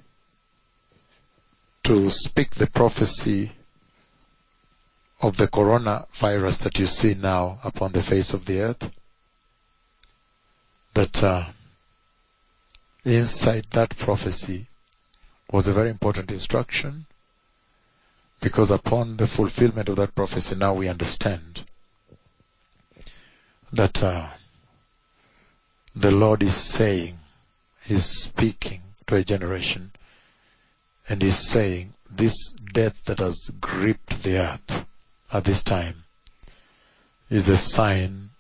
to 1.85 2.11
speak 2.11 2.51
the 2.55 2.67
prophecy 2.67 3.53
of 5.21 5.37
the 5.37 5.47
coronavirus 5.47 6.61
that 6.61 6.79
you 6.79 6.87
see 6.87 7.15
now 7.15 7.59
upon 7.63 7.93
the 7.93 8.03
face 8.03 8.33
of 8.33 8.47
the 8.47 8.61
earth, 8.61 8.91
that 10.95 11.23
uh, 11.23 11.45
inside 13.05 13.67
that 13.71 13.97
prophecy 13.97 14.67
was 15.51 15.69
a 15.69 15.73
very 15.73 15.91
important 15.91 16.31
instruction 16.31 17.07
because 18.41 18.71
upon 18.71 19.17
the 19.17 19.27
fulfillment 19.27 19.89
of 19.89 19.97
that 19.97 20.15
prophecy 20.15 20.55
now 20.55 20.75
we 20.75 20.89
understand 20.89 21.65
that 23.73 24.03
uh, 24.03 24.27
the 25.95 26.11
Lord 26.11 26.43
is 26.43 26.55
saying, 26.55 27.19
He's 27.85 28.07
speaking 28.07 28.83
to 29.07 29.17
a 29.17 29.25
generation 29.25 29.93
and 31.09 31.23
He's 31.23 31.39
saying 31.39 31.93
this 32.11 32.51
death 32.51 33.05
that 33.05 33.19
has 33.19 33.51
gripped 33.61 34.23
the 34.23 34.39
earth 34.39 34.87
at 35.33 35.45
this 35.45 35.63
time 35.63 36.05
is 37.31 37.49
a 37.49 37.57
sign 37.57 38.31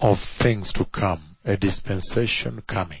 of 0.00 0.20
things 0.20 0.72
to 0.74 0.84
come, 0.84 1.22
a 1.44 1.56
dispensation 1.56 2.62
coming. 2.66 3.00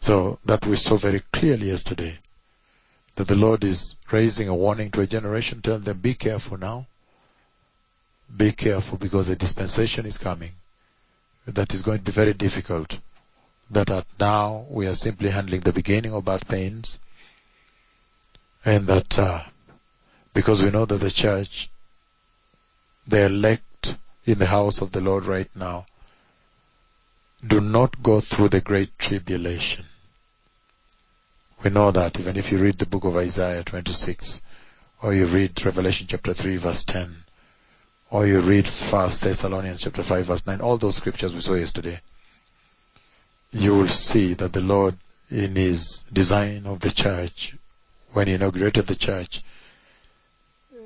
So 0.00 0.38
that 0.44 0.64
we 0.66 0.76
saw 0.76 0.96
very 0.96 1.20
clearly 1.32 1.68
yesterday 1.68 2.18
that 3.16 3.26
the 3.26 3.34
Lord 3.34 3.64
is 3.64 3.96
raising 4.12 4.48
a 4.48 4.54
warning 4.54 4.92
to 4.92 5.00
a 5.00 5.06
generation, 5.06 5.60
tell 5.60 5.80
them 5.80 5.98
be 5.98 6.14
careful 6.14 6.56
now. 6.56 6.86
Be 8.36 8.52
careful 8.52 8.98
because 8.98 9.28
a 9.28 9.36
dispensation 9.36 10.06
is 10.06 10.18
coming 10.18 10.52
that 11.46 11.74
is 11.74 11.82
going 11.82 11.98
to 11.98 12.04
be 12.04 12.12
very 12.12 12.34
difficult. 12.34 12.98
That 13.70 13.90
at 13.90 14.06
now 14.18 14.66
we 14.68 14.86
are 14.86 14.94
simply 14.94 15.30
handling 15.30 15.60
the 15.60 15.72
beginning 15.72 16.14
of 16.14 16.24
birth 16.24 16.48
pains 16.48 17.00
and 18.64 18.86
that 18.88 19.18
uh, 19.18 19.42
because 20.34 20.62
we 20.62 20.70
know 20.70 20.84
that 20.84 21.00
the 21.00 21.10
church, 21.10 21.70
the 23.06 23.26
elect 23.26 23.96
in 24.24 24.38
the 24.38 24.46
house 24.46 24.80
of 24.80 24.92
the 24.92 25.00
Lord 25.00 25.24
right 25.24 25.50
now, 25.54 25.86
do 27.46 27.60
not 27.60 28.02
go 28.02 28.20
through 28.20 28.48
the 28.48 28.60
great 28.60 28.98
tribulation. 28.98 29.84
We 31.62 31.70
know 31.70 31.90
that 31.90 32.18
even 32.20 32.36
if 32.36 32.52
you 32.52 32.58
read 32.58 32.78
the 32.78 32.86
book 32.86 33.04
of 33.04 33.16
Isaiah 33.16 33.64
26, 33.64 34.42
or 35.02 35.14
you 35.14 35.26
read 35.26 35.64
Revelation 35.64 36.06
chapter 36.08 36.32
3 36.32 36.56
verse 36.56 36.84
10, 36.84 37.24
or 38.10 38.26
you 38.26 38.40
read 38.40 38.68
First 38.68 39.22
Thessalonians 39.22 39.82
chapter 39.82 40.02
5 40.02 40.26
verse 40.26 40.46
9, 40.46 40.60
all 40.60 40.78
those 40.78 40.96
scriptures 40.96 41.34
we 41.34 41.40
saw 41.40 41.54
yesterday, 41.54 42.00
you 43.52 43.74
will 43.74 43.88
see 43.88 44.34
that 44.34 44.52
the 44.52 44.60
Lord 44.60 44.96
in 45.30 45.56
his 45.56 46.02
design 46.12 46.66
of 46.66 46.80
the 46.80 46.90
church, 46.90 47.56
when 48.12 48.26
he 48.26 48.34
inaugurated 48.34 48.86
the 48.86 48.94
church, 48.94 49.42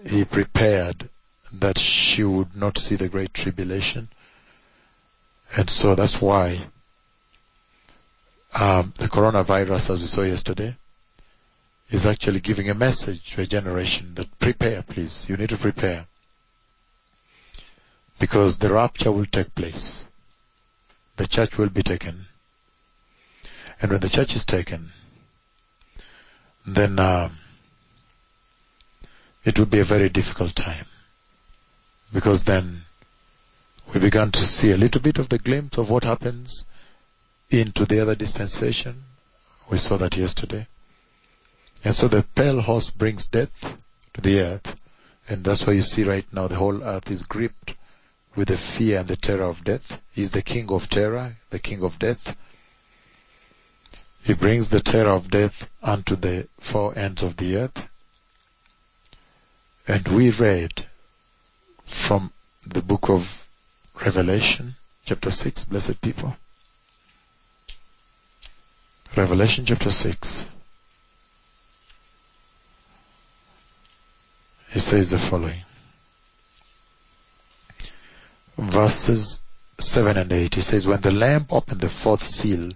he 0.06 0.24
prepared 0.24 1.08
that 1.52 1.78
she 1.78 2.24
would 2.24 2.56
not 2.56 2.78
see 2.78 2.96
the 2.96 3.08
great 3.08 3.34
tribulation. 3.34 4.08
And 5.56 5.68
so 5.68 5.94
that's 5.94 6.20
why 6.20 6.58
um, 8.58 8.92
the 8.98 9.08
coronavirus, 9.08 9.90
as 9.90 10.00
we 10.00 10.06
saw 10.06 10.22
yesterday, 10.22 10.76
is 11.90 12.06
actually 12.06 12.40
giving 12.40 12.70
a 12.70 12.74
message 12.74 13.34
to 13.34 13.42
a 13.42 13.46
generation 13.46 14.14
that 14.14 14.38
prepare, 14.38 14.82
please. 14.82 15.28
You 15.28 15.36
need 15.36 15.50
to 15.50 15.58
prepare. 15.58 16.06
Because 18.18 18.58
the 18.58 18.72
rapture 18.72 19.12
will 19.12 19.26
take 19.26 19.54
place. 19.54 20.06
The 21.16 21.26
church 21.26 21.58
will 21.58 21.68
be 21.68 21.82
taken. 21.82 22.26
And 23.82 23.90
when 23.90 24.00
the 24.00 24.08
church 24.08 24.36
is 24.36 24.44
taken, 24.44 24.92
then 26.64 27.00
um, 27.00 27.36
it 29.44 29.58
would 29.58 29.70
be 29.70 29.80
a 29.80 29.84
very 29.84 30.08
difficult 30.08 30.54
time. 30.54 30.86
Because 32.12 32.44
then 32.44 32.82
we 33.92 33.98
began 33.98 34.30
to 34.30 34.44
see 34.44 34.70
a 34.70 34.76
little 34.76 35.00
bit 35.00 35.18
of 35.18 35.28
the 35.28 35.38
glimpse 35.38 35.78
of 35.78 35.90
what 35.90 36.04
happens 36.04 36.64
into 37.50 37.84
the 37.84 38.00
other 38.00 38.14
dispensation. 38.14 39.02
We 39.68 39.78
saw 39.78 39.96
that 39.96 40.16
yesterday. 40.16 40.68
And 41.82 41.92
so 41.92 42.06
the 42.06 42.22
pale 42.22 42.60
horse 42.60 42.90
brings 42.90 43.26
death 43.26 43.74
to 44.14 44.20
the 44.20 44.40
earth. 44.42 44.76
And 45.28 45.42
that's 45.42 45.66
why 45.66 45.72
you 45.72 45.82
see 45.82 46.04
right 46.04 46.26
now 46.32 46.46
the 46.46 46.54
whole 46.54 46.84
earth 46.84 47.10
is 47.10 47.24
gripped 47.24 47.74
with 48.36 48.48
the 48.48 48.56
fear 48.56 49.00
and 49.00 49.08
the 49.08 49.16
terror 49.16 49.48
of 49.48 49.64
death. 49.64 50.00
He's 50.14 50.30
the 50.30 50.42
king 50.42 50.70
of 50.70 50.88
terror, 50.88 51.34
the 51.50 51.58
king 51.58 51.82
of 51.82 51.98
death. 51.98 52.36
He 54.24 54.34
brings 54.34 54.68
the 54.68 54.80
terror 54.80 55.10
of 55.10 55.30
death 55.30 55.68
unto 55.82 56.14
the 56.14 56.48
four 56.60 56.96
ends 56.96 57.22
of 57.22 57.36
the 57.36 57.56
earth. 57.56 57.88
And 59.88 60.06
we 60.08 60.30
read 60.30 60.86
from 61.84 62.32
the 62.64 62.82
book 62.82 63.08
of 63.10 63.48
Revelation, 64.00 64.76
chapter 65.04 65.30
6, 65.30 65.64
blessed 65.64 66.00
people. 66.00 66.36
Revelation 69.16 69.66
chapter 69.66 69.90
6. 69.90 70.48
He 74.70 74.78
says 74.78 75.10
the 75.10 75.18
following. 75.18 75.62
Verses 78.56 79.40
7 79.78 80.16
and 80.16 80.32
8. 80.32 80.54
He 80.54 80.60
says, 80.60 80.86
When 80.86 81.00
the 81.00 81.10
Lamb 81.10 81.46
opened 81.50 81.80
the 81.80 81.90
fourth 81.90 82.22
seal, 82.22 82.72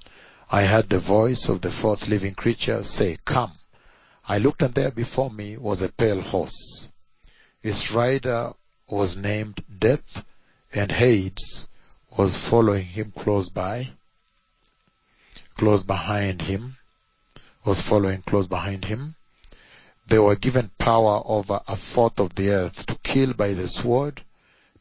I 0.49 0.65
heard 0.65 0.89
the 0.89 1.01
voice 1.01 1.49
of 1.49 1.61
the 1.61 1.73
fourth 1.73 2.07
living 2.07 2.35
creature 2.35 2.85
say, 2.85 3.19
Come. 3.25 3.53
I 4.29 4.39
looked 4.39 4.63
and 4.63 4.73
there 4.73 4.93
before 4.93 5.29
me 5.29 5.57
was 5.57 5.83
a 5.83 5.89
pale 5.89 6.23
horse. 6.23 6.89
Its 7.65 7.91
rider 7.91 8.55
was 8.89 9.17
named 9.17 9.65
Death 9.79 10.25
and 10.73 10.93
Hades 10.93 11.67
was 12.17 12.37
following 12.37 12.85
him 12.87 13.13
close 13.13 13.49
by 13.49 13.91
close 15.57 15.83
behind 15.83 16.43
him, 16.43 16.77
was 17.65 17.81
following 17.83 18.23
close 18.23 18.47
behind 18.47 18.85
him. 18.85 19.17
They 20.07 20.21
were 20.21 20.37
given 20.37 20.71
power 20.79 21.23
over 21.25 21.61
a 21.67 21.77
fourth 21.77 22.21
of 22.21 22.37
the 22.37 22.51
earth 22.51 22.87
to 22.87 22.95
kill 23.03 23.33
by 23.33 23.53
the 23.55 23.67
sword, 23.67 24.23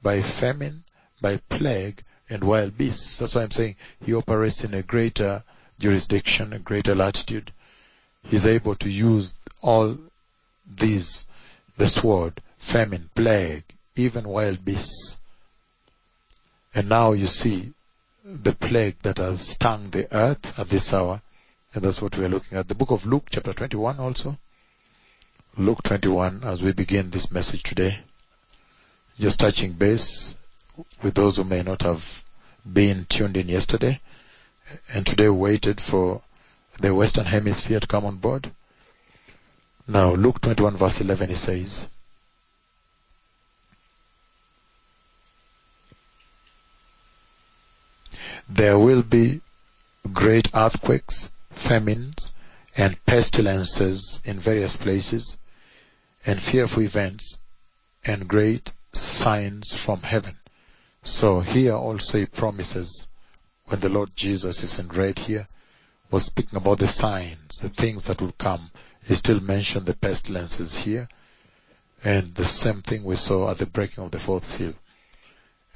by 0.02 0.22
famine, 0.22 0.84
by 1.20 1.38
plague, 1.50 2.04
and 2.30 2.44
wild 2.44 2.78
beasts. 2.78 3.18
That's 3.18 3.34
why 3.34 3.44
I'm 3.44 3.52
saying 3.52 3.76
he 4.00 4.14
operates 4.14 4.64
in 4.64 4.74
a 4.76 4.84
greater 4.84 5.44
jurisdiction, 5.80 6.54
a 6.54 6.60
greater 6.60 6.96
latitude. 6.96 7.52
He's 8.24 8.46
able 8.46 8.76
to 8.76 8.90
use 8.90 9.36
all 9.62 9.98
these, 10.66 11.26
the 11.78 11.88
sword, 11.88 12.42
famine, 12.58 13.10
plague, 13.14 13.64
even 13.96 14.28
wild 14.28 14.64
beasts. 14.66 15.20
And 16.74 16.90
now 16.90 17.12
you 17.14 17.28
see 17.28 17.74
the 18.24 18.54
plague 18.54 19.02
that 19.04 19.18
has 19.18 19.42
stung 19.50 19.90
the 19.92 20.08
earth 20.14 20.60
at 20.60 20.70
this 20.70 20.94
hour. 20.94 21.22
And 21.74 21.84
that's 21.84 22.02
what 22.02 22.18
we're 22.18 22.30
looking 22.30 22.58
at. 22.58 22.68
The 22.68 22.76
book 22.76 22.92
of 22.92 23.06
Luke 23.06 23.28
chapter 23.30 23.54
21 23.54 24.00
also. 24.00 24.38
Luke 25.58 25.84
21 25.84 26.42
as 26.44 26.62
we 26.62 26.74
begin 26.74 27.12
this 27.12 27.32
message 27.32 27.64
today. 27.64 28.00
Just 29.20 29.40
touching 29.40 29.74
base 29.74 30.38
with 31.02 31.14
those 31.14 31.38
who 31.38 31.44
may 31.44 31.64
not 31.64 31.84
have 31.84 32.24
been 32.72 33.06
tuned 33.06 33.38
in 33.38 33.48
yesterday 33.48 34.02
and 34.94 35.06
today 35.06 35.30
waited 35.30 35.80
for 35.80 36.22
the 36.80 36.94
Western 36.94 37.26
Hemisphere 37.26 37.80
to 37.80 37.88
come 37.88 38.06
on 38.06 38.18
board. 38.18 38.52
Now, 39.88 40.14
Luke 40.14 40.42
21 40.42 40.78
verse 40.78 41.02
11, 41.02 41.30
he 41.30 41.36
says, 41.36 41.88
There 48.48 48.78
will 48.78 49.02
be 49.02 49.42
great 50.12 50.50
earthquakes, 50.54 51.32
famines, 51.52 52.32
and 52.78 53.04
pestilences 53.06 54.22
in 54.26 54.40
various 54.40 54.76
places, 54.76 55.38
and 56.26 56.42
fearful 56.42 56.84
events, 56.84 57.40
and 58.04 58.28
great 58.28 58.72
signs 58.94 59.74
from 59.74 60.02
heaven. 60.02 60.36
So 61.04 61.40
here 61.40 61.76
also 61.76 62.20
he 62.20 62.26
promises, 62.26 63.08
when 63.68 63.80
the 63.80 63.90
Lord 63.90 64.16
Jesus 64.16 64.64
is 64.64 64.80
in 64.80 64.88
red 64.90 65.20
here, 65.20 65.48
was 66.12 66.26
speaking 66.26 66.58
about 66.58 66.80
the 66.80 66.88
signs, 66.88 67.58
the 67.62 67.70
things 67.70 68.06
that 68.06 68.22
will 68.22 68.34
come. 68.38 68.70
He 69.06 69.16
still 69.16 69.40
mentioned 69.40 69.86
the 69.86 69.96
pestilences 69.96 70.76
here, 70.76 71.08
and 72.04 72.34
the 72.36 72.46
same 72.46 72.82
thing 72.82 73.04
we 73.04 73.16
saw 73.16 73.50
at 73.52 73.58
the 73.58 73.66
breaking 73.66 74.04
of 74.04 74.12
the 74.12 74.20
fourth 74.20 74.46
seal. 74.46 74.74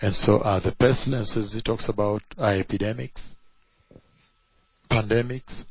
And 0.01 0.15
so 0.15 0.39
uh, 0.39 0.59
the 0.59 0.71
pestilences 0.71 1.53
he 1.53 1.61
talks 1.61 1.89
about 1.89 2.23
are 2.37 2.53
epidemics, 2.53 3.35
pandemics, 4.89 5.65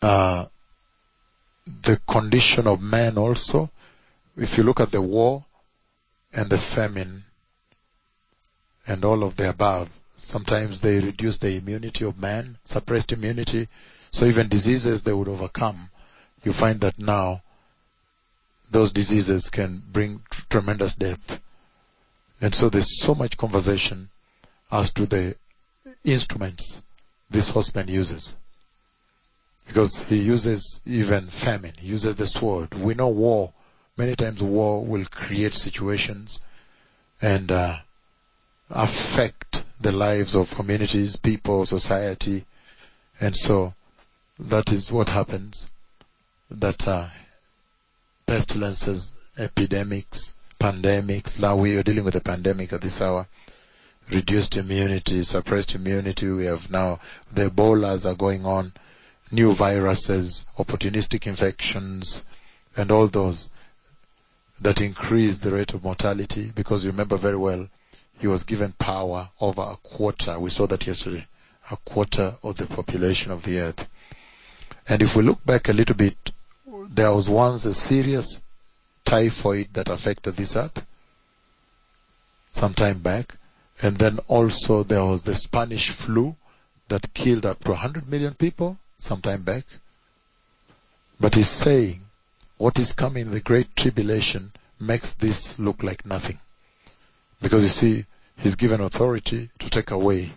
uh, 0.00 0.46
the 1.82 1.96
condition 2.06 2.66
of 2.66 2.80
man 2.80 3.18
also. 3.18 3.70
If 4.36 4.56
you 4.56 4.64
look 4.64 4.80
at 4.80 4.90
the 4.90 5.02
war 5.02 5.44
and 6.32 6.48
the 6.48 6.58
famine 6.58 7.24
and 8.86 9.04
all 9.04 9.22
of 9.24 9.36
the 9.36 9.50
above, 9.50 9.90
sometimes 10.28 10.82
they 10.82 11.00
reduce 11.00 11.38
the 11.38 11.56
immunity 11.56 12.04
of 12.04 12.18
man, 12.18 12.58
suppressed 12.66 13.12
immunity. 13.12 13.66
So 14.10 14.26
even 14.26 14.48
diseases 14.48 15.00
they 15.00 15.12
would 15.12 15.26
overcome. 15.26 15.88
You 16.44 16.52
find 16.52 16.82
that 16.82 16.98
now 16.98 17.42
those 18.70 18.92
diseases 18.92 19.48
can 19.48 19.82
bring 19.90 20.20
tr- 20.30 20.42
tremendous 20.50 20.94
death. 20.96 21.40
And 22.42 22.54
so 22.54 22.68
there's 22.68 23.00
so 23.00 23.14
much 23.14 23.38
conversation 23.38 24.10
as 24.70 24.92
to 24.92 25.06
the 25.06 25.34
instruments 26.04 26.82
this 27.30 27.48
horseman 27.48 27.88
uses. 27.88 28.36
Because 29.66 30.00
he 30.00 30.18
uses 30.18 30.80
even 30.84 31.28
famine, 31.28 31.72
he 31.78 31.88
uses 31.88 32.16
the 32.16 32.26
sword. 32.26 32.74
We 32.74 32.92
know 32.92 33.08
war, 33.08 33.54
many 33.96 34.14
times 34.14 34.42
war 34.42 34.84
will 34.84 35.06
create 35.06 35.54
situations 35.54 36.38
and 37.22 37.50
uh, 37.50 37.76
affect 38.70 39.47
the 39.80 39.92
lives 39.92 40.34
of 40.34 40.54
communities, 40.54 41.16
people, 41.16 41.64
society. 41.64 42.44
And 43.20 43.36
so 43.36 43.74
that 44.38 44.72
is 44.72 44.90
what 44.90 45.08
happens. 45.08 45.66
That 46.50 46.86
uh, 46.88 47.06
pestilences, 48.26 49.12
epidemics, 49.38 50.34
pandemics. 50.60 51.38
Now 51.38 51.56
we 51.56 51.76
are 51.76 51.82
dealing 51.82 52.04
with 52.04 52.14
a 52.14 52.20
pandemic 52.20 52.72
at 52.72 52.80
this 52.80 53.00
hour. 53.00 53.26
Reduced 54.10 54.56
immunity, 54.56 55.22
suppressed 55.22 55.74
immunity. 55.74 56.28
We 56.28 56.46
have 56.46 56.70
now 56.70 57.00
the 57.32 57.50
Ebolas 57.50 58.10
are 58.10 58.14
going 58.14 58.46
on, 58.46 58.72
new 59.30 59.52
viruses, 59.52 60.46
opportunistic 60.58 61.26
infections, 61.26 62.24
and 62.76 62.90
all 62.90 63.06
those 63.06 63.50
that 64.60 64.80
increase 64.80 65.38
the 65.38 65.52
rate 65.52 65.74
of 65.74 65.84
mortality. 65.84 66.50
Because 66.54 66.84
you 66.84 66.90
remember 66.90 67.16
very 67.16 67.36
well, 67.36 67.68
he 68.20 68.26
was 68.26 68.44
given 68.44 68.72
power 68.72 69.30
over 69.40 69.62
a 69.62 69.76
quarter. 69.76 70.38
We 70.38 70.50
saw 70.50 70.66
that 70.66 70.86
yesterday. 70.86 71.26
A 71.70 71.76
quarter 71.76 72.34
of 72.42 72.56
the 72.56 72.66
population 72.66 73.30
of 73.30 73.42
the 73.42 73.60
earth. 73.60 73.86
And 74.88 75.02
if 75.02 75.14
we 75.14 75.22
look 75.22 75.44
back 75.44 75.68
a 75.68 75.72
little 75.72 75.96
bit, 75.96 76.16
there 76.66 77.12
was 77.12 77.28
once 77.28 77.64
a 77.64 77.74
serious 77.74 78.42
typhoid 79.04 79.68
that 79.74 79.88
affected 79.88 80.36
this 80.36 80.56
earth 80.56 80.84
some 82.52 82.74
time 82.74 82.98
back. 82.98 83.36
And 83.82 83.96
then 83.96 84.18
also 84.26 84.82
there 84.82 85.04
was 85.04 85.22
the 85.22 85.34
Spanish 85.34 85.90
flu 85.90 86.34
that 86.88 87.14
killed 87.14 87.46
up 87.46 87.62
to 87.64 87.70
100 87.70 88.08
million 88.08 88.34
people 88.34 88.78
some 88.98 89.20
time 89.20 89.42
back. 89.42 89.64
But 91.20 91.34
he's 91.36 91.48
saying 91.48 92.00
what 92.56 92.78
is 92.78 92.92
coming, 92.92 93.30
the 93.30 93.40
great 93.40 93.76
tribulation, 93.76 94.52
makes 94.80 95.14
this 95.14 95.58
look 95.58 95.82
like 95.82 96.04
nothing. 96.04 96.40
Because 97.40 97.62
you 97.62 97.68
see, 97.68 98.04
he's 98.36 98.56
given 98.56 98.80
authority 98.80 99.50
to 99.58 99.70
take 99.70 99.90
away, 99.90 100.32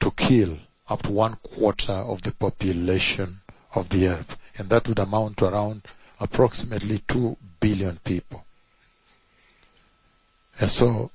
to 0.00 0.10
kill 0.10 0.58
up 0.88 1.02
to 1.02 1.10
one 1.10 1.36
quarter 1.36 1.92
of 1.92 2.22
the 2.22 2.32
population 2.32 3.36
of 3.74 3.88
the 3.88 4.08
earth. 4.08 4.36
And 4.58 4.68
that 4.70 4.88
would 4.88 4.98
amount 4.98 5.38
to 5.38 5.46
around 5.46 5.82
approximately 6.20 6.98
2 7.08 7.36
billion 7.60 7.98
people. 8.04 8.44
And 10.60 10.68
so, 10.68 11.10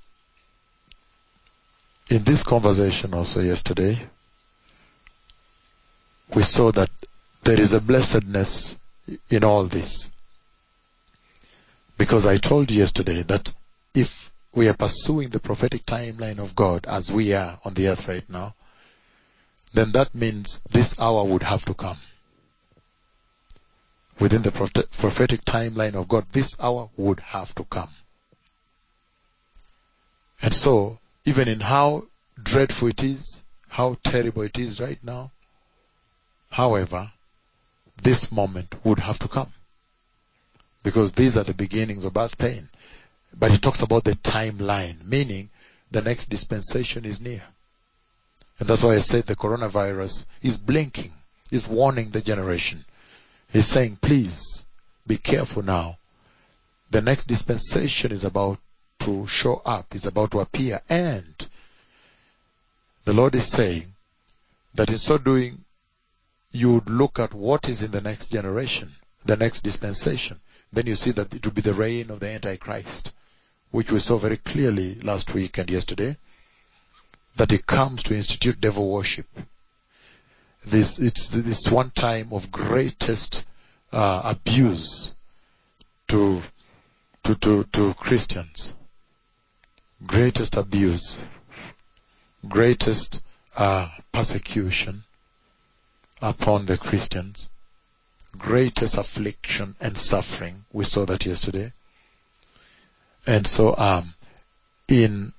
in 2.09 2.23
this 2.23 2.43
conversation 2.43 3.13
also 3.13 3.41
yesterday, 3.41 3.97
we 6.33 6.43
saw 6.43 6.71
that 6.71 6.89
there 7.43 7.59
is 7.59 7.73
a 7.73 7.81
blessedness 7.81 8.75
in 9.29 9.43
all 9.43 9.63
this. 9.63 10.11
Because 11.97 12.25
I 12.25 12.37
told 12.37 12.71
you 12.71 12.79
yesterday 12.79 13.21
that 13.23 13.53
if 13.93 14.26
we 14.57 14.67
are 14.67 14.73
pursuing 14.73 15.29
the 15.29 15.39
prophetic 15.39 15.85
timeline 15.85 16.39
of 16.39 16.55
God 16.55 16.87
as 16.87 17.11
we 17.11 17.31
are 17.31 17.59
on 17.63 17.75
the 17.75 17.89
earth 17.89 18.07
right 18.07 18.27
now, 18.27 18.55
then 19.71 19.91
that 19.91 20.15
means 20.15 20.61
this 20.71 20.99
hour 20.99 21.23
would 21.23 21.43
have 21.43 21.63
to 21.65 21.75
come. 21.75 21.97
Within 24.19 24.41
the 24.41 24.51
prophetic 24.51 25.45
timeline 25.45 25.93
of 25.93 26.07
God, 26.07 26.25
this 26.31 26.59
hour 26.59 26.89
would 26.97 27.19
have 27.19 27.53
to 27.53 27.65
come. 27.65 27.91
And 30.41 30.51
so, 30.51 30.97
even 31.23 31.47
in 31.47 31.59
how 31.59 32.05
dreadful 32.41 32.87
it 32.87 33.03
is, 33.03 33.43
how 33.67 33.97
terrible 34.03 34.41
it 34.41 34.57
is 34.57 34.81
right 34.81 34.99
now, 35.03 35.29
however, 36.49 37.11
this 38.01 38.31
moment 38.31 38.73
would 38.83 38.97
have 38.97 39.19
to 39.19 39.27
come. 39.27 39.53
Because 40.81 41.11
these 41.11 41.37
are 41.37 41.43
the 41.43 41.53
beginnings 41.53 42.05
of 42.05 42.13
birth 42.13 42.39
pain. 42.39 42.69
But 43.33 43.51
he 43.51 43.57
talks 43.57 43.81
about 43.81 44.03
the 44.03 44.13
timeline, 44.13 45.03
meaning 45.05 45.49
the 45.91 46.01
next 46.01 46.29
dispensation 46.29 47.05
is 47.05 47.21
near. 47.21 47.43
And 48.59 48.67
that's 48.67 48.83
why 48.83 48.95
I 48.95 48.99
said 48.99 49.25
the 49.25 49.35
coronavirus 49.35 50.25
is 50.41 50.57
blinking, 50.57 51.13
is 51.51 51.67
warning 51.67 52.09
the 52.09 52.21
generation. 52.21 52.85
He's 53.49 53.67
saying, 53.67 53.97
please 54.01 54.65
be 55.05 55.17
careful 55.17 55.63
now. 55.63 55.97
The 56.89 57.01
next 57.01 57.27
dispensation 57.27 58.11
is 58.11 58.23
about 58.23 58.59
to 58.99 59.27
show 59.27 59.61
up, 59.65 59.93
is 59.93 60.05
about 60.05 60.31
to 60.31 60.39
appear. 60.39 60.81
And 60.89 61.47
the 63.05 63.13
Lord 63.13 63.35
is 63.35 63.45
saying 63.45 63.93
that 64.73 64.89
in 64.89 64.97
so 64.97 65.17
doing, 65.17 65.63
you 66.51 66.73
would 66.73 66.89
look 66.89 67.19
at 67.19 67.33
what 67.33 67.69
is 67.69 67.83
in 67.83 67.91
the 67.91 68.01
next 68.01 68.31
generation, 68.31 68.95
the 69.25 69.37
next 69.37 69.61
dispensation. 69.63 70.39
Then 70.71 70.87
you 70.87 70.95
see 70.95 71.11
that 71.11 71.33
it 71.33 71.45
will 71.45 71.53
be 71.53 71.61
the 71.61 71.73
reign 71.73 72.11
of 72.11 72.19
the 72.19 72.29
Antichrist, 72.29 73.11
which 73.71 73.91
we 73.91 73.99
saw 73.99 74.17
very 74.17 74.37
clearly 74.37 74.95
last 74.95 75.33
week 75.33 75.57
and 75.57 75.69
yesterday, 75.69 76.17
that 77.35 77.51
he 77.51 77.57
comes 77.57 78.03
to 78.03 78.15
institute 78.15 78.59
devil 78.59 78.87
worship. 78.89 79.27
This, 80.65 80.99
it's 80.99 81.27
this 81.27 81.69
one 81.69 81.91
time 81.91 82.29
of 82.31 82.51
greatest 82.51 83.43
uh, 83.91 84.21
abuse 84.25 85.13
to, 86.09 86.41
to, 87.23 87.35
to, 87.35 87.63
to 87.63 87.93
Christians. 87.93 88.73
Greatest 90.05 90.55
abuse. 90.55 91.19
Greatest 92.47 93.21
uh, 93.55 93.89
persecution 94.11 95.03
upon 96.21 96.65
the 96.65 96.77
Christians. 96.77 97.49
Greatest 98.37 98.97
affliction 98.97 99.75
and 99.79 99.97
suffering. 99.97 100.65
We 100.71 100.85
saw 100.85 101.05
that 101.05 101.25
yesterday. 101.25 101.73
And 103.25 103.45
so, 103.45 103.75
um, 103.77 104.13
in 104.87 105.33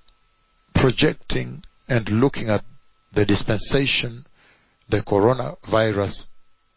projecting 0.75 1.63
and 1.89 2.09
looking 2.09 2.51
at 2.51 2.65
the 3.13 3.25
dispensation 3.25 4.27
the 4.89 5.01
coronavirus 5.01 6.27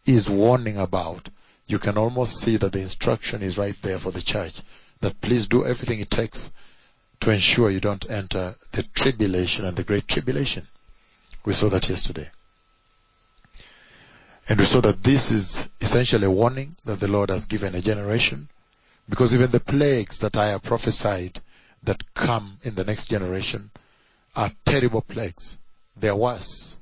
is 0.06 0.30
warning 0.30 0.78
about, 0.78 1.30
you 1.68 1.80
can 1.80 1.98
almost 1.98 2.42
see 2.42 2.58
that 2.58 2.74
the 2.74 2.82
instruction 2.82 3.42
is 3.42 3.58
right 3.58 3.76
there 3.82 4.00
for 4.00 4.12
the 4.12 4.22
church. 4.22 4.62
That 5.00 5.22
please 5.22 5.48
do 5.48 5.66
everything 5.66 6.00
it 6.00 6.10
takes 6.10 6.52
to 7.22 7.32
ensure 7.32 7.70
you 7.70 7.80
don't 7.80 8.10
enter 8.10 8.56
the 8.74 8.84
tribulation 8.84 9.66
and 9.66 9.78
the 9.78 9.84
great 9.84 10.08
tribulation. 10.08 10.68
We 11.46 11.54
saw 11.54 11.70
that 11.70 11.88
yesterday. 11.90 12.30
And 14.52 14.60
we 14.60 14.66
saw 14.66 14.82
that 14.82 15.02
this 15.02 15.32
is 15.32 15.66
essentially 15.80 16.26
a 16.26 16.30
warning 16.30 16.76
that 16.84 17.00
the 17.00 17.08
Lord 17.08 17.30
has 17.30 17.46
given 17.46 17.74
a 17.74 17.82
generation. 17.82 18.50
Because 19.08 19.34
even 19.34 19.50
the 19.50 19.62
plagues 19.62 20.20
that 20.20 20.36
I 20.36 20.48
have 20.48 20.62
prophesied 20.62 21.40
that 21.84 22.14
come 22.14 22.58
in 22.62 22.76
the 22.76 22.84
next 22.84 23.06
generation, 23.06 23.72
are 24.36 24.52
terrible 24.66 25.04
plagues. 25.04 25.58
They 25.96 26.10
are 26.10 26.18
worse. 26.18 26.78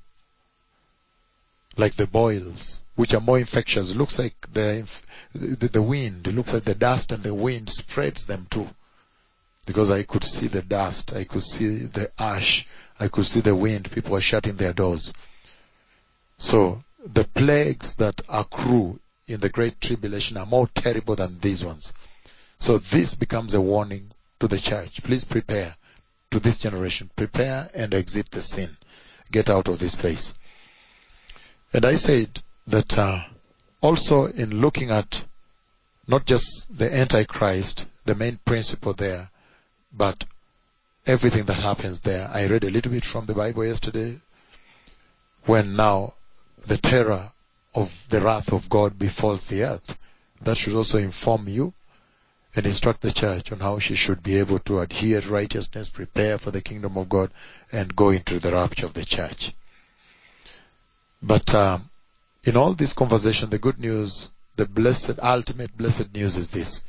Like 1.78 1.94
the 1.94 2.08
boils, 2.08 2.84
which 2.96 3.14
are 3.14 3.22
more 3.22 3.38
infectious. 3.38 3.94
Looks 3.94 4.18
like 4.18 4.52
the, 4.52 4.90
the, 5.36 5.68
the 5.68 5.84
wind, 5.84 6.26
looks 6.26 6.54
like 6.54 6.64
the 6.64 6.74
dust 6.74 7.12
and 7.12 7.22
the 7.22 7.36
wind 7.36 7.70
spreads 7.70 8.26
them 8.26 8.48
too. 8.50 8.68
Because 9.68 9.92
I 9.92 10.02
could 10.02 10.24
see 10.24 10.48
the 10.48 10.64
dust, 10.64 11.14
I 11.14 11.24
could 11.24 11.44
see 11.44 11.86
the 11.86 12.10
ash, 12.18 12.68
I 13.00 13.10
could 13.10 13.28
see 13.28 13.42
the 13.42 13.56
wind, 13.56 13.92
people 13.92 14.14
were 14.14 14.22
shutting 14.22 14.56
their 14.56 14.74
doors. 14.74 15.14
So 16.40 16.84
the 17.06 17.24
plagues 17.24 17.96
that 17.96 18.22
accrue 18.28 19.00
in 19.28 19.40
the 19.40 19.50
great 19.50 19.80
tribulation 19.80 20.38
are 20.38 20.46
more 20.46 20.68
terrible 20.68 21.16
than 21.16 21.40
these 21.40 21.64
ones. 21.64 21.94
So 22.58 22.78
this 22.78 23.16
becomes 23.16 23.54
a 23.54 23.62
warning 23.62 24.12
to 24.40 24.48
the 24.48 24.60
church. 24.60 25.02
Please 25.04 25.24
prepare 25.24 25.76
to 26.32 26.40
this 26.40 26.58
generation. 26.58 27.10
Prepare 27.16 27.70
and 27.74 27.94
exit 27.94 28.32
the 28.32 28.42
sin. 28.42 28.76
Get 29.32 29.50
out 29.50 29.68
of 29.68 29.80
this 29.80 29.96
place. 29.96 30.34
And 31.72 31.86
I 31.86 31.96
said 31.96 32.42
that 32.68 32.98
uh, 32.98 33.24
also 33.82 34.26
in 34.26 34.60
looking 34.60 34.92
at 34.92 35.24
not 36.08 36.26
just 36.26 36.66
the 36.76 36.94
Antichrist, 36.94 37.86
the 38.06 38.16
main 38.16 38.40
principle 38.44 38.94
there, 38.94 39.30
but 39.94 40.26
everything 41.06 41.46
that 41.46 41.54
happens 41.54 42.02
there. 42.02 42.30
I 42.34 42.48
read 42.48 42.64
a 42.64 42.72
little 42.72 42.92
bit 42.92 43.06
from 43.06 43.26
the 43.26 43.36
Bible 43.36 43.66
yesterday 43.66 44.20
when 45.46 45.76
now 45.76 46.14
the 46.66 46.78
terror 46.78 47.32
of 47.74 48.06
the 48.10 48.22
wrath 48.22 48.52
of 48.52 48.70
God 48.70 48.98
befalls 48.98 49.46
the 49.46 49.64
earth. 49.64 49.98
That 50.42 50.58
should 50.58 50.76
also 50.76 50.98
inform 50.98 51.48
you 51.48 51.74
and 52.56 52.66
instruct 52.66 53.02
the 53.02 53.12
church 53.12 53.52
on 53.52 53.60
how 53.60 53.80
she 53.80 53.96
should 53.96 54.24
be 54.24 54.40
able 54.40 54.60
to 54.60 54.80
adhere 54.80 55.22
to 55.22 55.30
righteousness, 55.30 55.90
prepare 55.90 56.38
for 56.38 56.52
the 56.52 56.62
kingdom 56.62 56.98
of 56.98 57.10
God, 57.10 57.32
and 57.72 57.96
go 57.96 58.10
into 58.10 58.40
the 58.40 58.52
rapture 58.52 58.86
of 58.86 58.94
the 58.94 59.06
church. 59.06 59.54
But 61.22 61.54
um, 61.54 61.90
in 62.44 62.58
all 62.58 62.74
this 62.74 62.94
conversation, 62.94 63.50
the 63.50 63.60
good 63.60 63.80
news, 63.80 64.32
the 64.56 64.66
blessed, 64.66 65.20
ultimate 65.22 65.78
blessed 65.78 66.14
news 66.14 66.38
is 66.38 66.48
this, 66.50 66.84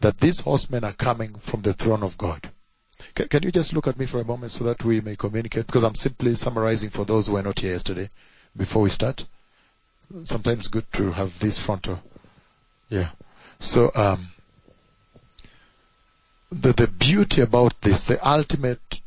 that 0.00 0.18
these 0.18 0.40
horsemen 0.40 0.84
are 0.84 0.92
coming 0.92 1.34
from 1.36 1.62
the 1.62 1.72
throne 1.72 2.02
of 2.02 2.18
God. 2.18 2.50
Can, 3.14 3.28
can 3.28 3.42
you 3.42 3.52
just 3.52 3.72
look 3.72 3.86
at 3.86 3.98
me 3.98 4.06
for 4.06 4.20
a 4.20 4.24
moment 4.24 4.52
so 4.52 4.64
that 4.64 4.84
we 4.84 5.00
may 5.00 5.16
communicate? 5.16 5.66
Because 5.66 5.84
I'm 5.84 5.94
simply 5.94 6.34
summarizing 6.34 6.90
for 6.90 7.04
those 7.04 7.26
who 7.26 7.34
were 7.34 7.42
not 7.42 7.60
here 7.60 7.72
yesterday 7.72 8.10
before 8.56 8.82
we 8.82 8.90
start. 8.90 9.24
Sometimes 10.24 10.68
good 10.68 10.90
to 10.94 11.12
have 11.12 11.38
this 11.38 11.58
frontal. 11.58 12.02
Yeah. 12.88 13.08
So, 13.60 13.90
um, 13.94 14.32
the, 16.50 16.72
the 16.72 16.88
beauty 16.88 17.42
about 17.42 17.80
this, 17.80 18.04
the 18.04 18.28
ultimate 18.28 19.00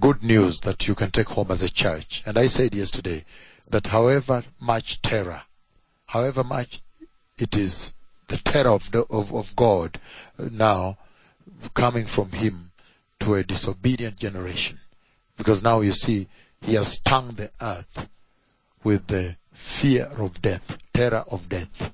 good 0.00 0.22
news 0.22 0.60
that 0.60 0.88
you 0.88 0.94
can 0.94 1.10
take 1.10 1.28
home 1.28 1.50
as 1.50 1.62
a 1.62 1.68
church, 1.70 2.22
and 2.26 2.38
I 2.38 2.46
said 2.46 2.74
yesterday 2.74 3.24
that 3.68 3.86
however 3.86 4.44
much 4.60 5.02
terror, 5.02 5.42
however 6.06 6.42
much 6.42 6.80
it 7.38 7.56
is 7.56 7.92
the 8.28 8.38
terror 8.38 8.70
of, 8.70 8.90
the, 8.90 9.02
of, 9.02 9.34
of 9.34 9.54
God 9.54 10.00
now 10.38 10.96
coming 11.74 12.06
from 12.06 12.32
Him 12.32 12.72
to 13.20 13.34
a 13.34 13.44
disobedient 13.44 14.16
generation, 14.16 14.80
because 15.36 15.62
now 15.62 15.80
you 15.80 15.92
see 15.92 16.28
He 16.62 16.74
has 16.74 16.92
stung 16.92 17.28
the 17.28 17.50
earth 17.60 18.08
with 18.84 19.06
the 19.06 19.36
fear 19.52 20.04
of 20.04 20.40
death, 20.40 20.78
terror 20.92 21.24
of 21.28 21.48
death. 21.48 21.90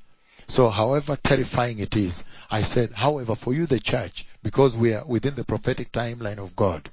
So 0.48 0.68
however 0.68 1.16
terrifying 1.16 1.78
it 1.78 1.96
is, 1.96 2.24
I 2.50 2.62
said, 2.62 2.92
however, 2.92 3.36
for 3.36 3.54
you 3.54 3.66
the 3.66 3.78
church, 3.78 4.26
because 4.42 4.76
we 4.76 4.92
are 4.94 5.04
within 5.04 5.36
the 5.36 5.44
prophetic 5.44 5.92
timeline 5.92 6.38
of 6.38 6.56
God, 6.56 6.90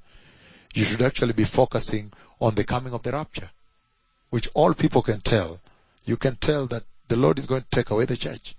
you 0.75 0.85
should 0.85 1.01
actually 1.01 1.33
be 1.33 1.43
focusing 1.43 2.13
on 2.39 2.53
the 2.53 2.63
coming 2.63 2.93
of 2.93 3.01
the 3.01 3.11
rapture, 3.11 3.49
which 4.29 4.47
all 4.53 4.75
people 4.75 5.01
can 5.01 5.21
tell. 5.21 5.59
You 6.05 6.17
can 6.17 6.35
tell 6.35 6.67
that 6.67 6.83
the 7.07 7.15
Lord 7.15 7.39
is 7.39 7.47
going 7.47 7.63
to 7.63 7.69
take 7.75 7.89
away 7.89 8.05
the 8.05 8.15
church. 8.15 8.55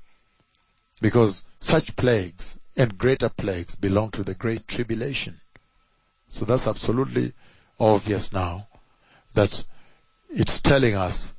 Because 1.01 1.45
such 1.61 1.95
plagues 1.95 2.59
and 2.77 2.99
greater 2.99 3.29
plagues 3.29 3.77
belong 3.77 4.11
to 4.13 4.25
the 4.25 4.35
great 4.35 4.67
tribulation. 4.67 5.41
So 6.29 6.45
that's 6.45 6.67
absolutely 6.67 7.33
obvious 7.79 8.33
now 8.33 8.67
that 9.35 9.65
it's 10.31 10.61
telling 10.61 10.95
us 10.95 11.35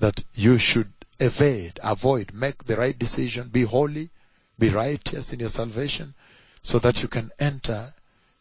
that 0.00 0.22
you 0.34 0.58
should 0.58 0.92
evade, 1.18 1.78
avoid, 1.82 2.32
make 2.34 2.64
the 2.64 2.76
right 2.76 2.98
decision, 2.98 3.48
be 3.48 3.62
holy, 3.62 4.10
be 4.58 4.68
righteous 4.68 5.32
in 5.32 5.40
your 5.40 5.48
salvation, 5.48 6.14
so 6.62 6.78
that 6.78 7.02
you 7.02 7.08
can 7.08 7.30
enter 7.38 7.92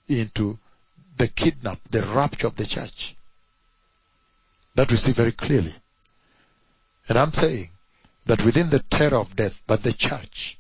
into 0.07 0.57
the 1.17 1.27
kidnap, 1.27 1.79
the 1.89 2.01
rapture 2.01 2.47
of 2.47 2.55
the 2.55 2.65
church. 2.65 3.15
That 4.75 4.89
we 4.89 4.97
see 4.97 5.11
very 5.11 5.31
clearly. 5.31 5.75
And 7.07 7.17
I'm 7.17 7.33
saying 7.33 7.69
that 8.25 8.43
within 8.43 8.69
the 8.69 8.79
terror 8.79 9.17
of 9.17 9.35
death, 9.35 9.61
but 9.67 9.83
the 9.83 9.93
church, 9.93 10.57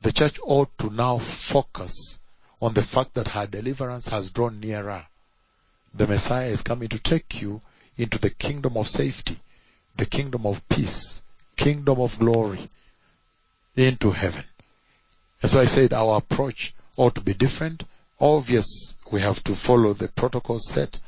the 0.00 0.12
church 0.12 0.38
ought 0.42 0.76
to 0.78 0.90
now 0.90 1.18
focus 1.18 2.20
on 2.60 2.74
the 2.74 2.82
fact 2.82 3.14
that 3.14 3.28
her 3.28 3.46
deliverance 3.46 4.08
has 4.08 4.30
drawn 4.30 4.60
nearer. 4.60 5.06
The 5.94 6.06
Messiah 6.06 6.48
is 6.48 6.62
coming 6.62 6.88
to 6.88 6.98
take 6.98 7.42
you 7.42 7.60
into 7.96 8.18
the 8.18 8.30
kingdom 8.30 8.76
of 8.76 8.88
safety, 8.88 9.38
the 9.96 10.06
kingdom 10.06 10.46
of 10.46 10.66
peace, 10.68 11.22
kingdom 11.56 12.00
of 12.00 12.18
glory, 12.18 12.68
into 13.76 14.10
heaven. 14.10 14.44
And 15.42 15.50
so 15.50 15.60
I 15.60 15.66
said 15.66 15.92
our 15.92 16.18
approach 16.18 16.74
ought 16.96 17.14
to 17.14 17.20
be 17.20 17.34
different. 17.34 17.84
Obvious, 18.20 18.96
we 19.10 19.20
have 19.20 19.42
to 19.44 19.54
follow 19.54 19.92
the 19.94 20.08
protocol 20.08 20.58
set. 20.58 21.00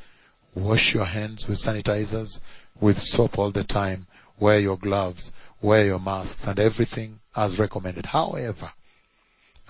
Wash 0.54 0.94
your 0.94 1.04
hands 1.04 1.46
with 1.48 1.58
sanitizers, 1.58 2.40
with 2.80 2.98
soap 2.98 3.38
all 3.38 3.50
the 3.50 3.64
time. 3.64 4.06
Wear 4.38 4.58
your 4.58 4.76
gloves, 4.76 5.32
wear 5.60 5.84
your 5.84 6.00
masks 6.00 6.46
and 6.46 6.58
everything 6.58 7.20
as 7.36 7.58
recommended. 7.58 8.06
However, 8.06 8.72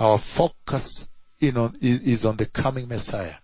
our 0.00 0.18
focus 0.18 1.08
is 1.40 2.24
on 2.24 2.36
the 2.36 2.46
coming 2.46 2.88
Messiah. 2.88 3.34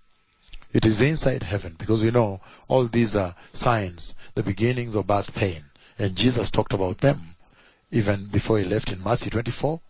It 0.72 0.84
is 0.84 1.00
inside 1.00 1.42
heaven 1.42 1.76
because 1.78 2.02
we 2.02 2.10
know 2.10 2.40
all 2.68 2.84
these 2.84 3.16
are 3.16 3.34
signs, 3.54 4.14
the 4.34 4.42
beginnings 4.42 4.94
of 4.94 5.06
birth 5.06 5.34
pain. 5.34 5.64
And 5.98 6.14
Jesus 6.14 6.50
talked 6.50 6.74
about 6.74 6.98
them 6.98 7.34
even 7.90 8.26
before 8.26 8.58
he 8.58 8.64
left 8.64 8.92
in 8.92 9.02
Matthew 9.02 9.30
24. 9.30 9.80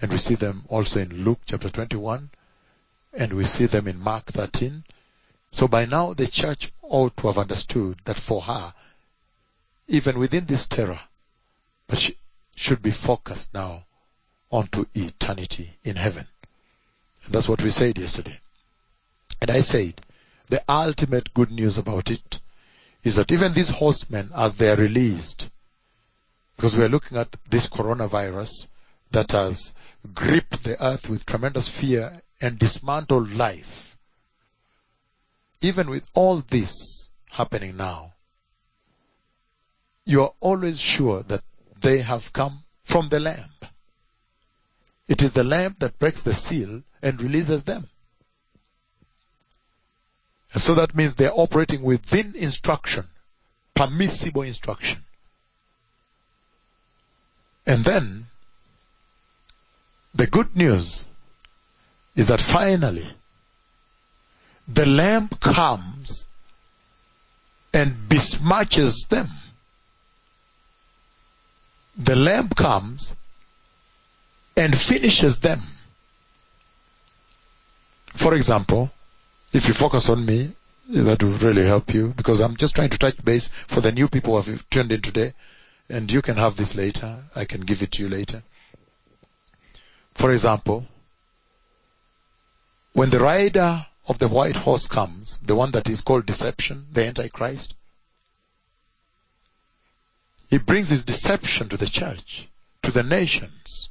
And 0.00 0.12
we 0.12 0.18
see 0.18 0.36
them 0.36 0.64
also 0.68 1.00
in 1.00 1.24
Luke 1.24 1.40
chapter 1.44 1.68
21. 1.68 2.30
And 3.14 3.32
we 3.32 3.44
see 3.44 3.66
them 3.66 3.88
in 3.88 3.98
Mark 3.98 4.26
13. 4.26 4.84
So 5.50 5.66
by 5.66 5.84
now 5.86 6.14
the 6.14 6.26
church 6.26 6.72
ought 6.82 7.16
to 7.16 7.26
have 7.28 7.38
understood 7.38 7.98
that 8.04 8.18
for 8.18 8.42
her, 8.42 8.74
even 9.88 10.18
within 10.18 10.46
this 10.46 10.66
terror, 10.66 11.00
but 11.88 11.98
she 11.98 12.16
should 12.56 12.82
be 12.82 12.90
focused 12.90 13.52
now 13.52 13.84
onto 14.50 14.86
eternity 14.94 15.76
in 15.82 15.96
heaven. 15.96 16.26
And 17.24 17.34
that's 17.34 17.48
what 17.48 17.62
we 17.62 17.70
said 17.70 17.98
yesterday. 17.98 18.38
And 19.44 19.50
I 19.50 19.60
said, 19.60 20.00
the 20.48 20.64
ultimate 20.66 21.34
good 21.34 21.50
news 21.50 21.76
about 21.76 22.10
it 22.10 22.40
is 23.02 23.16
that 23.16 23.30
even 23.30 23.52
these 23.52 23.68
horsemen, 23.68 24.30
as 24.34 24.56
they 24.56 24.70
are 24.70 24.76
released, 24.76 25.50
because 26.56 26.74
we 26.74 26.82
are 26.82 26.88
looking 26.88 27.18
at 27.18 27.36
this 27.50 27.66
coronavirus 27.66 28.68
that 29.10 29.32
has 29.32 29.74
gripped 30.14 30.64
the 30.64 30.82
earth 30.82 31.10
with 31.10 31.26
tremendous 31.26 31.68
fear 31.68 32.22
and 32.40 32.58
dismantled 32.58 33.32
life. 33.32 33.98
Even 35.60 35.90
with 35.90 36.04
all 36.14 36.36
this 36.36 37.10
happening 37.28 37.76
now, 37.76 38.14
you 40.06 40.22
are 40.22 40.32
always 40.40 40.80
sure 40.80 41.22
that 41.24 41.44
they 41.82 41.98
have 41.98 42.32
come 42.32 42.60
from 42.84 43.10
the 43.10 43.20
Lamb. 43.20 43.50
It 45.06 45.20
is 45.20 45.32
the 45.32 45.44
Lamb 45.44 45.76
that 45.80 45.98
breaks 45.98 46.22
the 46.22 46.32
seal 46.32 46.82
and 47.02 47.20
releases 47.20 47.64
them. 47.64 47.90
And 50.54 50.62
so 50.62 50.74
that 50.76 50.94
means 50.94 51.16
they're 51.16 51.34
operating 51.34 51.82
within 51.82 52.34
instruction, 52.36 53.04
permissible 53.74 54.42
instruction. 54.42 55.04
And 57.66 57.84
then, 57.84 58.26
the 60.14 60.28
good 60.28 60.56
news 60.56 61.08
is 62.14 62.28
that 62.28 62.40
finally, 62.40 63.06
the 64.68 64.86
Lamb 64.86 65.28
comes 65.28 66.28
and 67.72 68.08
besmirches 68.08 69.08
them. 69.08 69.26
The 71.96 72.14
Lamb 72.14 72.48
comes 72.50 73.16
and 74.56 74.78
finishes 74.78 75.40
them. 75.40 75.62
For 78.06 78.34
example, 78.34 78.92
if 79.54 79.68
you 79.68 79.72
focus 79.72 80.08
on 80.08 80.26
me, 80.26 80.52
that 80.88 81.22
will 81.22 81.38
really 81.38 81.64
help 81.64 81.94
you 81.94 82.08
because 82.08 82.40
I'm 82.40 82.56
just 82.56 82.74
trying 82.74 82.90
to 82.90 82.98
touch 82.98 83.24
base 83.24 83.48
for 83.68 83.80
the 83.80 83.92
new 83.92 84.08
people 84.08 84.40
who 84.40 84.50
have 84.50 84.68
tuned 84.68 84.92
in 84.92 85.00
today. 85.00 85.32
And 85.88 86.10
you 86.10 86.22
can 86.22 86.36
have 86.36 86.56
this 86.56 86.74
later. 86.74 87.24
I 87.36 87.44
can 87.44 87.60
give 87.60 87.80
it 87.80 87.92
to 87.92 88.02
you 88.02 88.08
later. 88.08 88.42
For 90.14 90.32
example, 90.32 90.86
when 92.94 93.10
the 93.10 93.20
rider 93.20 93.86
of 94.08 94.18
the 94.18 94.28
white 94.28 94.56
horse 94.56 94.88
comes, 94.88 95.36
the 95.36 95.54
one 95.54 95.70
that 95.70 95.88
is 95.88 96.00
called 96.00 96.26
deception, 96.26 96.86
the 96.92 97.06
Antichrist, 97.06 97.74
he 100.50 100.58
brings 100.58 100.88
his 100.88 101.04
deception 101.04 101.68
to 101.68 101.76
the 101.76 101.86
church, 101.86 102.48
to 102.82 102.90
the 102.90 103.02
nations. 103.02 103.88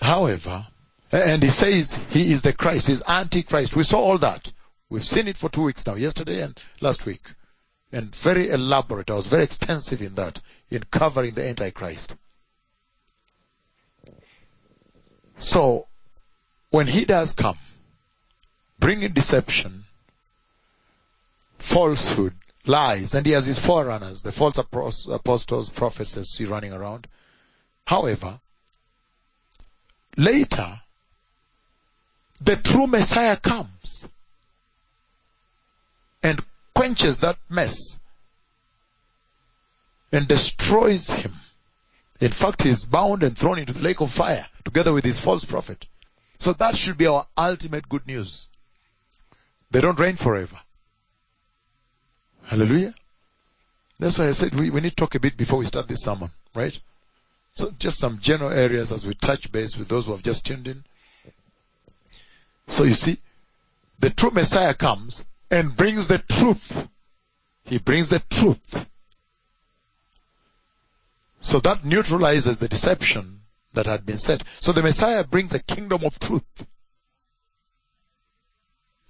However, 0.00 0.66
and 1.12 1.42
he 1.42 1.50
says 1.50 1.98
he 2.08 2.32
is 2.32 2.40
the 2.40 2.54
Christ, 2.54 2.86
he's 2.86 3.02
Antichrist. 3.06 3.76
We 3.76 3.84
saw 3.84 4.00
all 4.00 4.18
that. 4.18 4.50
We've 4.88 5.04
seen 5.04 5.28
it 5.28 5.36
for 5.36 5.50
two 5.50 5.62
weeks 5.62 5.86
now, 5.86 5.94
yesterday 5.94 6.40
and 6.42 6.58
last 6.80 7.04
week. 7.04 7.32
And 7.92 8.14
very 8.16 8.48
elaborate. 8.48 9.10
I 9.10 9.14
was 9.14 9.26
very 9.26 9.44
extensive 9.44 10.00
in 10.00 10.14
that, 10.14 10.40
in 10.70 10.82
covering 10.90 11.34
the 11.34 11.46
Antichrist. 11.46 12.14
So, 15.36 15.86
when 16.70 16.86
he 16.86 17.04
does 17.04 17.32
come, 17.32 17.58
bringing 18.78 19.12
deception, 19.12 19.84
falsehood, 21.58 22.34
lies, 22.66 23.12
and 23.12 23.26
he 23.26 23.32
has 23.32 23.46
his 23.46 23.58
forerunners, 23.58 24.22
the 24.22 24.32
false 24.32 24.56
apostles, 24.56 25.68
prophets 25.68 26.12
see 26.30 26.44
running 26.46 26.72
around. 26.72 27.06
However, 27.86 28.40
later, 30.16 30.80
the 32.44 32.56
true 32.56 32.86
Messiah 32.86 33.36
comes 33.36 34.08
and 36.22 36.40
quenches 36.74 37.18
that 37.18 37.36
mess 37.48 37.98
and 40.12 40.26
destroys 40.26 41.10
him. 41.10 41.32
In 42.20 42.30
fact, 42.30 42.62
he 42.62 42.68
is 42.68 42.84
bound 42.84 43.22
and 43.22 43.36
thrown 43.36 43.58
into 43.58 43.72
the 43.72 43.82
lake 43.82 44.00
of 44.00 44.12
fire 44.12 44.46
together 44.64 44.92
with 44.92 45.04
his 45.04 45.18
false 45.18 45.44
prophet. 45.44 45.86
So 46.38 46.52
that 46.54 46.76
should 46.76 46.98
be 46.98 47.06
our 47.06 47.26
ultimate 47.36 47.88
good 47.88 48.06
news. 48.06 48.48
They 49.70 49.80
don't 49.80 49.98
reign 49.98 50.16
forever. 50.16 50.58
Hallelujah. 52.44 52.94
That's 53.98 54.18
why 54.18 54.28
I 54.28 54.32
said 54.32 54.54
we, 54.54 54.70
we 54.70 54.80
need 54.80 54.90
to 54.90 54.96
talk 54.96 55.14
a 55.14 55.20
bit 55.20 55.36
before 55.36 55.58
we 55.60 55.66
start 55.66 55.88
this 55.88 56.02
sermon, 56.02 56.30
right? 56.54 56.78
So 57.54 57.72
just 57.78 57.98
some 57.98 58.18
general 58.20 58.50
areas 58.50 58.90
as 58.90 59.06
we 59.06 59.14
touch 59.14 59.52
base 59.52 59.76
with 59.76 59.88
those 59.88 60.06
who 60.06 60.12
have 60.12 60.22
just 60.22 60.44
tuned 60.44 60.66
in. 60.66 60.84
So 62.68 62.84
you 62.84 62.94
see, 62.94 63.18
the 63.98 64.10
true 64.10 64.30
Messiah 64.30 64.74
comes 64.74 65.24
and 65.50 65.76
brings 65.76 66.08
the 66.08 66.18
truth. 66.18 66.88
He 67.64 67.78
brings 67.78 68.08
the 68.08 68.20
truth. 68.30 68.86
So 71.40 71.60
that 71.60 71.84
neutralizes 71.84 72.58
the 72.58 72.68
deception 72.68 73.40
that 73.72 73.86
had 73.86 74.06
been 74.06 74.18
set. 74.18 74.42
So 74.60 74.72
the 74.72 74.82
Messiah 74.82 75.24
brings 75.24 75.52
a 75.52 75.62
kingdom 75.62 76.04
of 76.04 76.18
truth. 76.18 76.66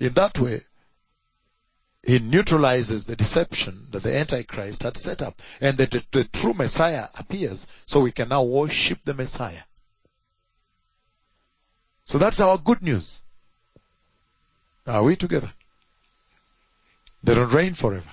In 0.00 0.14
that 0.14 0.38
way, 0.38 0.62
he 2.02 2.18
neutralizes 2.18 3.04
the 3.04 3.14
deception 3.14 3.86
that 3.90 4.02
the 4.02 4.16
Antichrist 4.16 4.82
had 4.82 4.96
set 4.96 5.22
up. 5.22 5.40
And 5.60 5.78
that 5.78 5.92
the, 5.92 6.04
the 6.10 6.24
true 6.24 6.54
Messiah 6.54 7.08
appears, 7.14 7.66
so 7.86 8.00
we 8.00 8.12
can 8.12 8.28
now 8.28 8.42
worship 8.42 8.98
the 9.04 9.14
Messiah. 9.14 9.62
So 12.06 12.18
that's 12.18 12.40
our 12.40 12.58
good 12.58 12.82
news. 12.82 13.22
Are 14.86 15.02
we 15.02 15.16
together? 15.16 15.52
They 17.22 17.34
don't 17.34 17.52
reign 17.52 17.74
forever. 17.74 18.08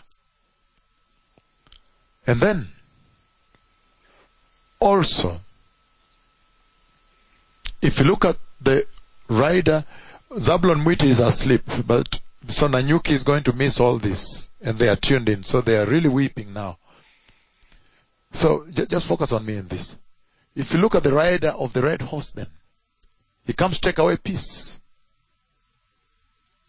And 2.28 2.40
then, 2.40 2.70
also, 4.80 5.42
if 7.82 8.00
you 8.00 8.06
look 8.06 8.26
at 8.26 8.38
the 8.62 8.86
rider, 9.28 9.84
Zablon 10.32 10.84
Mwiti 10.84 11.06
is 11.06 11.20
asleep, 11.20 11.64
but 11.88 12.20
so 12.46 12.68
Nanyuki 12.68 13.12
is 13.12 13.24
going 13.24 13.44
to 13.44 13.54
miss 13.54 13.80
all 13.80 13.98
this, 13.98 14.50
and 14.62 14.78
they 14.78 14.90
are 14.90 14.96
tuned 14.96 15.28
in, 15.28 15.44
so 15.44 15.62
they 15.62 15.78
are 15.78 15.86
really 15.86 16.10
weeping 16.10 16.54
now. 16.54 16.78
So 18.32 18.68
just 18.68 19.08
focus 19.08 19.32
on 19.32 19.46
me 19.46 19.58
in 19.58 19.68
this. 19.68 19.98
If 20.56 20.74
you 20.74 20.80
look 20.80 20.94
at 20.94 21.04
the 21.04 21.14
rider 21.14 21.50
of 21.50 21.74
the 21.74 21.82
red 21.82 22.02
horse, 22.02 22.30
then 22.30 22.48
he 23.46 23.54
comes 23.54 23.80
to 23.80 23.82
take 23.82 23.98
away 23.98 24.18
peace. 24.18 24.82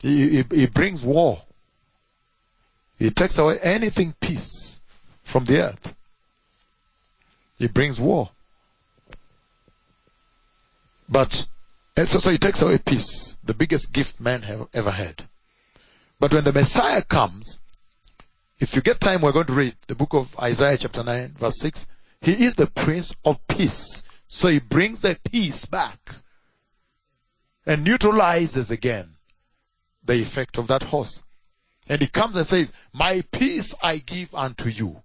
He, 0.00 0.66
brings 0.66 1.02
war. 1.02 1.42
He 2.98 3.10
takes 3.10 3.38
away 3.38 3.58
anything 3.60 4.14
peace 4.18 4.80
from 5.24 5.44
the 5.44 5.60
earth. 5.62 5.94
He 7.58 7.68
brings 7.68 8.00
war. 8.00 8.30
But 11.08 11.46
so, 11.96 12.18
so 12.18 12.30
he 12.30 12.38
takes 12.38 12.62
away 12.62 12.78
peace, 12.78 13.36
the 13.44 13.52
biggest 13.52 13.92
gift 13.92 14.20
man 14.20 14.42
have 14.42 14.68
ever 14.72 14.90
had. 14.90 15.22
But 16.18 16.32
when 16.32 16.44
the 16.44 16.52
Messiah 16.52 17.02
comes, 17.02 17.58
if 18.58 18.76
you 18.76 18.82
get 18.82 19.00
time, 19.00 19.20
we're 19.20 19.32
going 19.32 19.46
to 19.46 19.52
read 19.52 19.76
the 19.86 19.94
book 19.94 20.14
of 20.14 20.38
Isaiah 20.38 20.78
chapter 20.78 21.02
9 21.02 21.34
verse 21.38 21.58
6. 21.60 21.86
He 22.22 22.44
is 22.44 22.54
the 22.54 22.66
Prince 22.66 23.14
of 23.24 23.46
Peace. 23.48 24.04
So 24.28 24.48
he 24.48 24.60
brings 24.60 25.00
the 25.00 25.18
peace 25.30 25.64
back 25.66 26.14
and 27.66 27.84
neutralizes 27.84 28.70
again 28.70 29.16
the 30.04 30.14
effect 30.14 30.58
of 30.58 30.68
that 30.68 30.82
horse. 30.82 31.22
And 31.88 32.00
he 32.00 32.06
comes 32.06 32.36
and 32.36 32.46
says, 32.46 32.72
my 32.92 33.22
peace 33.32 33.74
I 33.82 33.96
give 33.98 34.34
unto 34.34 34.68
you. 34.68 35.02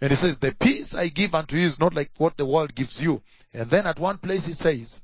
And 0.00 0.10
he 0.10 0.16
says, 0.16 0.38
the 0.38 0.54
peace 0.54 0.94
I 0.94 1.08
give 1.08 1.34
unto 1.34 1.56
you 1.56 1.66
is 1.66 1.78
not 1.78 1.94
like 1.94 2.10
what 2.18 2.36
the 2.36 2.46
world 2.46 2.74
gives 2.74 3.02
you. 3.02 3.22
And 3.52 3.70
then 3.70 3.86
at 3.86 3.98
one 3.98 4.18
place 4.18 4.46
he 4.46 4.52
says, 4.52 5.00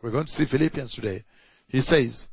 we're 0.00 0.10
going 0.10 0.26
to 0.26 0.32
see 0.32 0.44
Philippians 0.44 0.94
today. 0.94 1.24
He 1.66 1.80
says, 1.80 2.30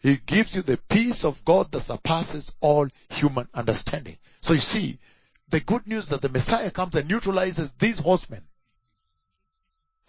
he 0.00 0.16
gives 0.16 0.54
you 0.54 0.62
the 0.62 0.76
peace 0.76 1.24
of 1.24 1.44
God 1.44 1.70
that 1.72 1.80
surpasses 1.80 2.54
all 2.60 2.88
human 3.08 3.48
understanding. 3.54 4.18
So 4.40 4.54
you 4.54 4.60
see, 4.60 4.98
the 5.48 5.60
good 5.60 5.86
news 5.86 6.08
that 6.08 6.22
the 6.22 6.28
Messiah 6.28 6.70
comes 6.70 6.94
and 6.96 7.08
neutralizes 7.08 7.72
these 7.72 7.98
horsemen. 7.98 8.42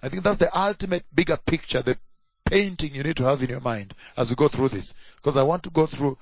I 0.02 0.10
think 0.10 0.23
that's 0.23 0.38
the 0.38 0.58
ultimate 0.58 1.06
bigger 1.13 1.38
picture, 1.38 1.82
the 1.82 1.97
painting 2.46 2.96
you 2.96 3.04
need 3.04 3.18
to 3.18 3.24
have 3.24 3.42
in 3.44 3.50
your 3.50 3.62
mind 3.62 3.94
as 4.18 4.30
we 4.30 4.36
go 4.36 4.48
through 4.48 4.70
this. 4.70 4.96
Because 5.16 5.38
I 5.38 5.44
want 5.44 5.64
to 5.64 5.70
go 5.70 5.86
through 5.86 6.18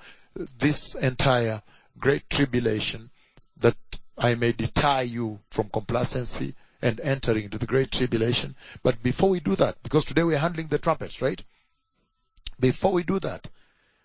this 0.58 0.94
entire 0.94 1.62
great 1.98 2.28
tribulation 2.30 3.10
that 3.58 3.76
I 4.16 4.34
may 4.34 4.52
deter 4.52 5.02
you 5.02 5.40
from 5.50 5.68
complacency 5.68 6.54
and 6.80 7.00
entering 7.00 7.44
into 7.44 7.58
the 7.58 7.66
great 7.66 7.92
tribulation. 7.92 8.56
But 8.82 9.02
before 9.02 9.30
we 9.30 9.40
do 9.40 9.56
that, 9.56 9.76
because 9.82 10.04
today 10.04 10.24
we're 10.24 10.38
handling 10.38 10.66
the 10.66 10.78
trumpets, 10.78 11.22
right? 11.22 11.42
Before 12.58 12.92
we 12.92 13.04
do 13.04 13.18
that, 13.20 13.48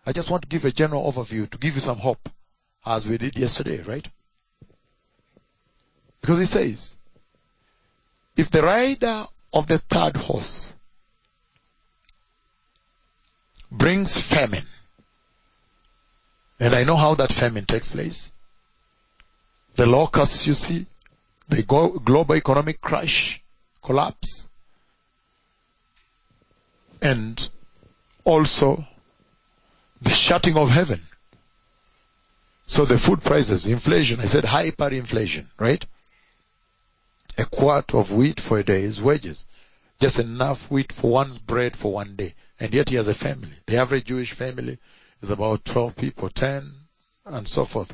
I 0.06 0.14
just 0.14 0.30
want 0.30 0.44
to 0.44 0.48
give 0.48 0.64
a 0.64 0.72
general 0.72 1.12
overview 1.12 1.50
to 1.50 1.58
give 1.58 1.76
you 1.76 1.82
some 1.82 1.98
hope 1.98 2.30
as 2.86 3.08
we 3.08 3.18
did 3.18 3.38
yesterday, 3.38 3.82
right? 3.82 4.08
Because 6.22 6.40
it 6.40 6.48
says, 6.48 6.98
if 8.36 8.50
the 8.50 8.64
rider 8.64 9.26
of 9.52 9.68
the 9.68 9.80
third 9.80 10.16
horse 10.16 10.76
brings 13.72 14.20
famine, 14.20 14.66
and 16.60 16.74
I 16.74 16.84
know 16.84 16.96
how 16.96 17.16
that 17.16 17.34
famine 17.34 17.66
takes 17.66 17.88
place. 17.88 18.32
The 19.76 19.86
locusts, 19.86 20.48
you 20.48 20.56
see, 20.56 20.86
the 21.50 21.64
global 21.64 22.36
economic 22.36 22.82
crash, 22.82 23.42
collapse, 23.84 24.50
and 27.02 27.48
also 28.24 28.86
the 30.02 30.10
shutting 30.10 30.58
of 30.58 30.70
heaven. 30.70 31.06
So 32.66 32.86
the 32.86 32.98
food 32.98 33.24
prices, 33.24 33.66
inflation, 33.66 34.20
I 34.20 34.26
said 34.26 34.44
hyperinflation, 34.44 35.46
right? 35.58 35.86
A 37.38 37.46
quart 37.46 37.94
of 37.94 38.12
wheat 38.12 38.42
for 38.42 38.60
a 38.60 38.64
day's 38.64 39.02
wages. 39.02 39.46
Just 40.00 40.20
enough 40.20 40.70
wheat 40.70 40.92
for 40.92 41.10
one's 41.10 41.40
bread 41.40 41.76
for 41.76 41.92
one 41.92 42.16
day. 42.16 42.36
And 42.60 42.74
yet 42.74 42.90
he 42.90 42.96
has 42.96 43.08
a 43.08 43.14
family. 43.14 43.54
The 43.66 43.78
average 43.78 44.06
Jewish 44.06 44.32
family 44.32 44.78
is 45.22 45.30
about 45.30 45.66
12 45.66 45.96
people, 45.96 46.30
10, 46.30 46.72
and 47.26 47.48
so 47.48 47.66
forth. 47.66 47.94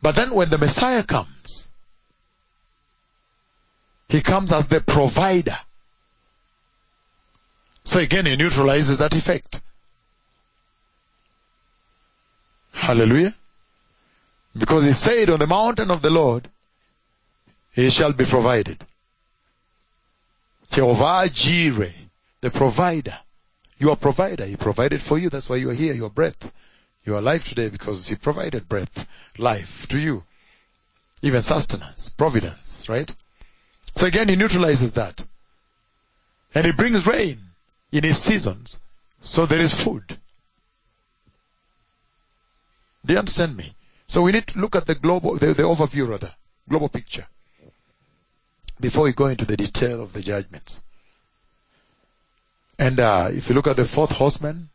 But 0.00 0.16
then 0.16 0.34
when 0.34 0.50
the 0.50 0.58
Messiah 0.58 1.02
comes, 1.02 1.68
he 4.08 4.20
comes 4.20 4.52
as 4.52 4.66
the 4.66 4.80
provider. 4.80 5.56
So 7.84 8.00
again, 8.00 8.26
he 8.26 8.36
neutralizes 8.36 8.98
that 8.98 9.14
effect. 9.14 9.60
Hallelujah. 12.72 13.34
Because 14.56 14.84
he 14.84 14.92
said 14.92 15.30
on 15.30 15.38
the 15.38 15.46
mountain 15.46 15.90
of 15.90 16.02
the 16.02 16.10
Lord, 16.10 16.50
he 17.72 17.90
shall 17.90 18.12
be 18.12 18.24
provided. 18.24 18.84
Jehovah 20.70 21.28
Jireh, 21.28 21.92
the 22.40 22.50
provider. 22.50 23.18
You 23.78 23.90
are 23.90 23.96
provider. 23.96 24.44
He 24.44 24.56
provided 24.56 25.02
for 25.02 25.18
you. 25.18 25.28
That's 25.28 25.48
why 25.48 25.56
you 25.56 25.70
are 25.70 25.74
here. 25.74 25.92
Your 25.92 26.10
breath. 26.10 26.50
You 27.04 27.14
are 27.14 27.18
alive 27.18 27.46
today 27.46 27.68
because 27.68 28.06
He 28.06 28.14
provided 28.14 28.68
breath, 28.68 29.06
life 29.38 29.88
to 29.88 29.98
you. 29.98 30.22
Even 31.22 31.42
sustenance, 31.42 32.08
providence, 32.08 32.88
right? 32.88 33.12
So 33.96 34.06
again, 34.06 34.28
He 34.28 34.36
neutralizes 34.36 34.92
that. 34.92 35.24
And 36.54 36.66
he 36.66 36.72
brings 36.72 37.06
rain 37.06 37.38
in 37.90 38.04
his 38.04 38.18
seasons. 38.18 38.78
So 39.22 39.46
there 39.46 39.60
is 39.60 39.72
food. 39.72 40.18
Do 43.04 43.14
you 43.14 43.18
understand 43.18 43.56
me? 43.56 43.74
So 44.06 44.22
we 44.22 44.32
need 44.32 44.46
to 44.48 44.58
look 44.58 44.76
at 44.76 44.86
the 44.86 44.94
global, 44.94 45.36
the, 45.36 45.54
the 45.54 45.62
overview 45.62 46.08
rather, 46.08 46.32
global 46.68 46.88
picture, 46.88 47.26
before 48.82 49.04
we 49.04 49.12
go 49.12 49.26
into 49.26 49.46
the 49.46 49.56
detail 49.56 50.02
of 50.02 50.12
the 50.12 50.20
judgments. 50.20 50.82
And 52.78 52.98
uh, 53.00 53.28
if 53.30 53.48
you 53.48 53.54
look 53.54 53.68
at 53.68 53.76
the 53.76 53.84
fourth 53.84 54.10
horseman, 54.10 54.68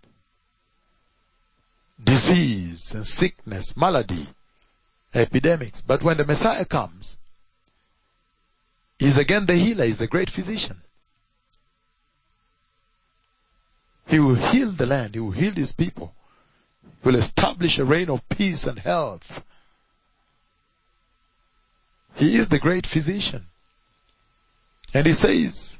disease 2.01 2.93
and 2.93 3.05
sickness, 3.05 3.75
malady, 3.75 4.27
epidemics. 5.13 5.81
But 5.81 6.03
when 6.03 6.17
the 6.17 6.25
Messiah 6.25 6.65
comes, 6.65 7.17
he's 8.97 9.17
again 9.17 9.45
the 9.45 9.55
healer, 9.55 9.85
he's 9.85 9.97
the 9.97 10.07
great 10.07 10.29
physician. 10.29 10.81
He 14.07 14.19
will 14.19 14.35
heal 14.35 14.71
the 14.71 14.85
land, 14.85 15.15
he 15.15 15.19
will 15.19 15.31
heal 15.31 15.53
his 15.53 15.73
people. 15.73 16.13
He 17.03 17.09
will 17.09 17.15
establish 17.15 17.77
a 17.77 17.85
reign 17.85 18.09
of 18.09 18.27
peace 18.29 18.67
and 18.67 18.79
health. 18.79 19.43
He 22.15 22.35
is 22.35 22.47
the 22.47 22.59
great 22.59 22.87
physician. 22.87 23.47
And 24.93 25.05
he 25.05 25.13
says 25.13 25.79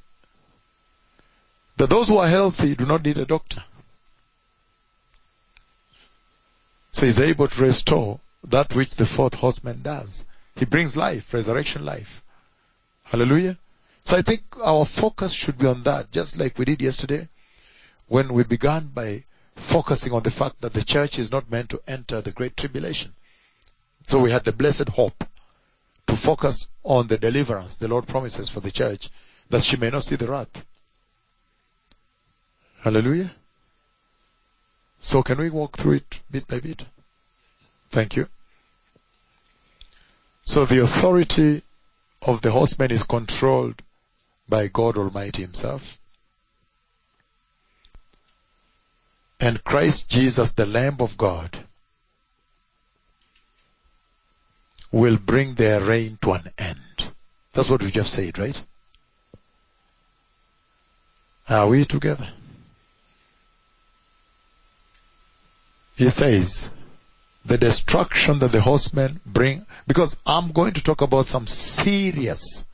that 1.77 1.89
those 1.89 2.07
who 2.07 2.17
are 2.17 2.27
healthy 2.27 2.75
do 2.75 2.85
not 2.85 3.03
need 3.03 3.17
a 3.17 3.25
doctor. 3.25 3.63
So 6.91 7.05
he's 7.05 7.19
able 7.19 7.47
to 7.47 7.61
restore 7.61 8.19
that 8.45 8.73
which 8.73 8.95
the 8.95 9.05
fourth 9.05 9.35
horseman 9.35 9.81
does. 9.81 10.25
He 10.55 10.65
brings 10.65 10.97
life, 10.97 11.33
resurrection 11.33 11.85
life. 11.85 12.23
Hallelujah. 13.03 13.57
So 14.05 14.17
I 14.17 14.21
think 14.21 14.41
our 14.63 14.85
focus 14.85 15.31
should 15.31 15.57
be 15.57 15.67
on 15.67 15.83
that, 15.83 16.11
just 16.11 16.37
like 16.37 16.57
we 16.57 16.65
did 16.65 16.81
yesterday 16.81 17.27
when 18.07 18.33
we 18.33 18.43
began 18.43 18.87
by 18.87 19.23
focusing 19.55 20.13
on 20.13 20.23
the 20.23 20.31
fact 20.31 20.61
that 20.61 20.73
the 20.73 20.83
church 20.83 21.19
is 21.19 21.31
not 21.31 21.51
meant 21.51 21.69
to 21.69 21.81
enter 21.87 22.21
the 22.21 22.31
great 22.31 22.55
tribulation. 22.55 23.13
So 24.07 24.19
we 24.19 24.31
had 24.31 24.45
the 24.45 24.53
blessed 24.53 24.89
hope 24.89 25.23
to 26.07 26.15
focus 26.15 26.67
on 26.83 27.07
the 27.07 27.17
deliverance 27.17 27.75
the 27.75 27.87
Lord 27.87 28.07
promises 28.07 28.49
for 28.49 28.59
the 28.59 28.71
church 28.71 29.09
that 29.49 29.63
she 29.63 29.77
may 29.77 29.89
not 29.89 30.03
see 30.03 30.15
the 30.15 30.27
wrath. 30.27 30.63
Hallelujah. 32.81 33.31
So 34.99 35.23
can 35.23 35.37
we 35.37 35.49
walk 35.49 35.77
through 35.77 35.93
it 35.93 36.19
bit 36.29 36.47
by 36.47 36.59
bit? 36.59 36.85
Thank 37.89 38.15
you. 38.15 38.27
So 40.43 40.65
the 40.65 40.81
authority 40.81 41.61
of 42.21 42.41
the 42.41 42.51
horseman 42.51 42.91
is 42.91 43.03
controlled 43.03 43.81
by 44.47 44.67
God 44.67 44.97
Almighty 44.97 45.41
himself. 45.41 45.97
And 49.39 49.63
Christ 49.63 50.09
Jesus, 50.09 50.51
the 50.51 50.65
Lamb 50.65 50.97
of 50.99 51.17
God, 51.17 51.66
will 54.91 55.17
bring 55.17 55.55
their 55.55 55.81
reign 55.81 56.17
to 56.21 56.33
an 56.33 56.49
end. 56.57 57.11
That's 57.53 57.69
what 57.69 57.81
we 57.81 57.91
just 57.91 58.13
said, 58.13 58.37
right? 58.37 58.61
Are 61.49 61.67
we 61.67 61.85
together? 61.85 62.27
He 65.95 66.09
says, 66.09 66.69
the 67.45 67.57
destruction 67.57 68.39
that 68.39 68.51
the 68.51 68.61
horsemen 68.61 69.19
bring, 69.25 69.65
because 69.87 70.15
I'm 70.25 70.51
going 70.51 70.73
to 70.73 70.83
talk 70.83 71.01
about 71.01 71.25
some 71.25 71.47
serious, 71.47 72.67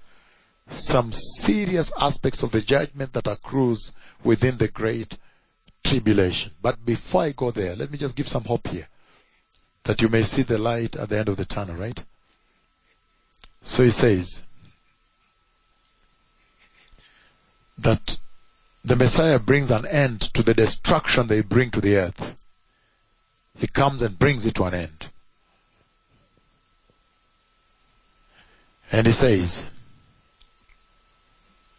some 0.69 1.11
serious 1.11 1.91
aspects 1.99 2.43
of 2.43 2.51
the 2.51 2.61
judgment 2.61 3.13
that 3.13 3.27
accrues 3.27 3.93
within 4.23 4.57
the 4.57 4.67
great 4.67 5.15
tribulation. 5.83 6.51
But 6.61 6.83
before 6.85 7.23
I 7.23 7.31
go 7.31 7.51
there, 7.51 7.75
let 7.75 7.91
me 7.91 7.97
just 7.97 8.15
give 8.15 8.27
some 8.27 8.43
hope 8.43 8.67
here 8.67 8.87
that 9.83 10.01
you 10.01 10.09
may 10.09 10.23
see 10.23 10.43
the 10.43 10.57
light 10.57 10.95
at 10.95 11.09
the 11.09 11.17
end 11.17 11.29
of 11.29 11.37
the 11.37 11.45
tunnel, 11.45 11.75
right? 11.75 11.99
So 13.61 13.83
he 13.83 13.91
says 13.91 14.43
that 17.77 18.17
the 18.85 18.95
Messiah 18.95 19.39
brings 19.39 19.71
an 19.71 19.85
end 19.85 20.21
to 20.33 20.43
the 20.43 20.53
destruction 20.53 21.27
they 21.27 21.41
bring 21.41 21.71
to 21.71 21.81
the 21.81 21.97
earth. 21.97 22.33
He 23.57 23.67
comes 23.67 24.01
and 24.01 24.17
brings 24.17 24.45
it 24.45 24.55
to 24.55 24.65
an 24.65 24.73
end. 24.73 25.09
And 28.91 29.07
he 29.07 29.13
says 29.13 29.67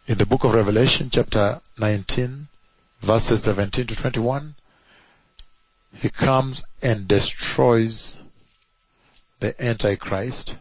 in 0.07 0.17
the 0.17 0.25
book 0.25 0.43
of 0.43 0.53
Revelation 0.53 1.09
chapter 1.09 1.61
19 1.79 2.47
verses 3.01 3.43
17 3.43 3.87
to 3.87 3.95
21, 3.95 4.55
he 5.95 6.09
comes 6.09 6.63
and 6.81 7.07
destroys 7.07 8.15
the 9.39 9.55
Antichrist. 9.63 10.55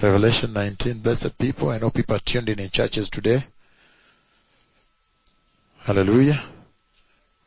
Revelation 0.00 0.52
19, 0.52 1.00
blessed 1.00 1.38
people. 1.38 1.70
I 1.70 1.78
know 1.78 1.90
people 1.90 2.16
are 2.16 2.20
tuned 2.20 2.48
in 2.48 2.58
in 2.58 2.70
churches 2.70 3.08
today. 3.08 3.44
Hallelujah. 5.78 6.42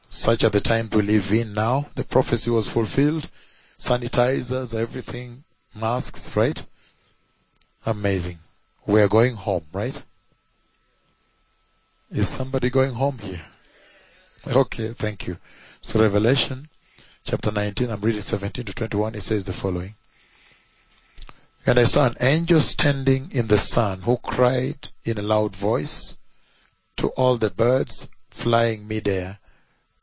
Such 0.09 0.43
are 0.43 0.49
the 0.49 0.61
times 0.61 0.91
we 0.91 1.01
live 1.01 1.31
in 1.33 1.53
now. 1.53 1.87
The 1.95 2.03
prophecy 2.03 2.49
was 2.49 2.67
fulfilled. 2.67 3.27
Sanitizers, 3.77 4.73
everything, 4.73 5.43
masks, 5.75 6.35
right? 6.35 6.61
Amazing. 7.85 8.39
We 8.85 9.01
are 9.01 9.07
going 9.07 9.35
home, 9.35 9.65
right? 9.73 10.01
Is 12.11 12.29
somebody 12.29 12.69
going 12.69 12.93
home 12.93 13.17
here? 13.17 13.41
Okay, 14.47 14.93
thank 14.93 15.27
you. 15.27 15.37
So 15.81 16.01
Revelation 16.01 16.67
chapter 17.23 17.51
19, 17.51 17.91
I'm 17.91 18.01
reading 18.01 18.21
17 18.21 18.65
to 18.65 18.73
21, 18.73 19.15
it 19.15 19.21
says 19.21 19.45
the 19.45 19.53
following. 19.53 19.95
And 21.65 21.77
I 21.77 21.83
saw 21.83 22.05
an 22.05 22.15
angel 22.21 22.61
standing 22.61 23.31
in 23.31 23.47
the 23.47 23.57
sun 23.57 24.01
who 24.01 24.17
cried 24.17 24.89
in 25.03 25.17
a 25.17 25.21
loud 25.21 25.55
voice 25.55 26.15
to 26.97 27.09
all 27.09 27.37
the 27.37 27.49
birds 27.49 28.07
flying 28.29 28.87
midair, 28.87 29.39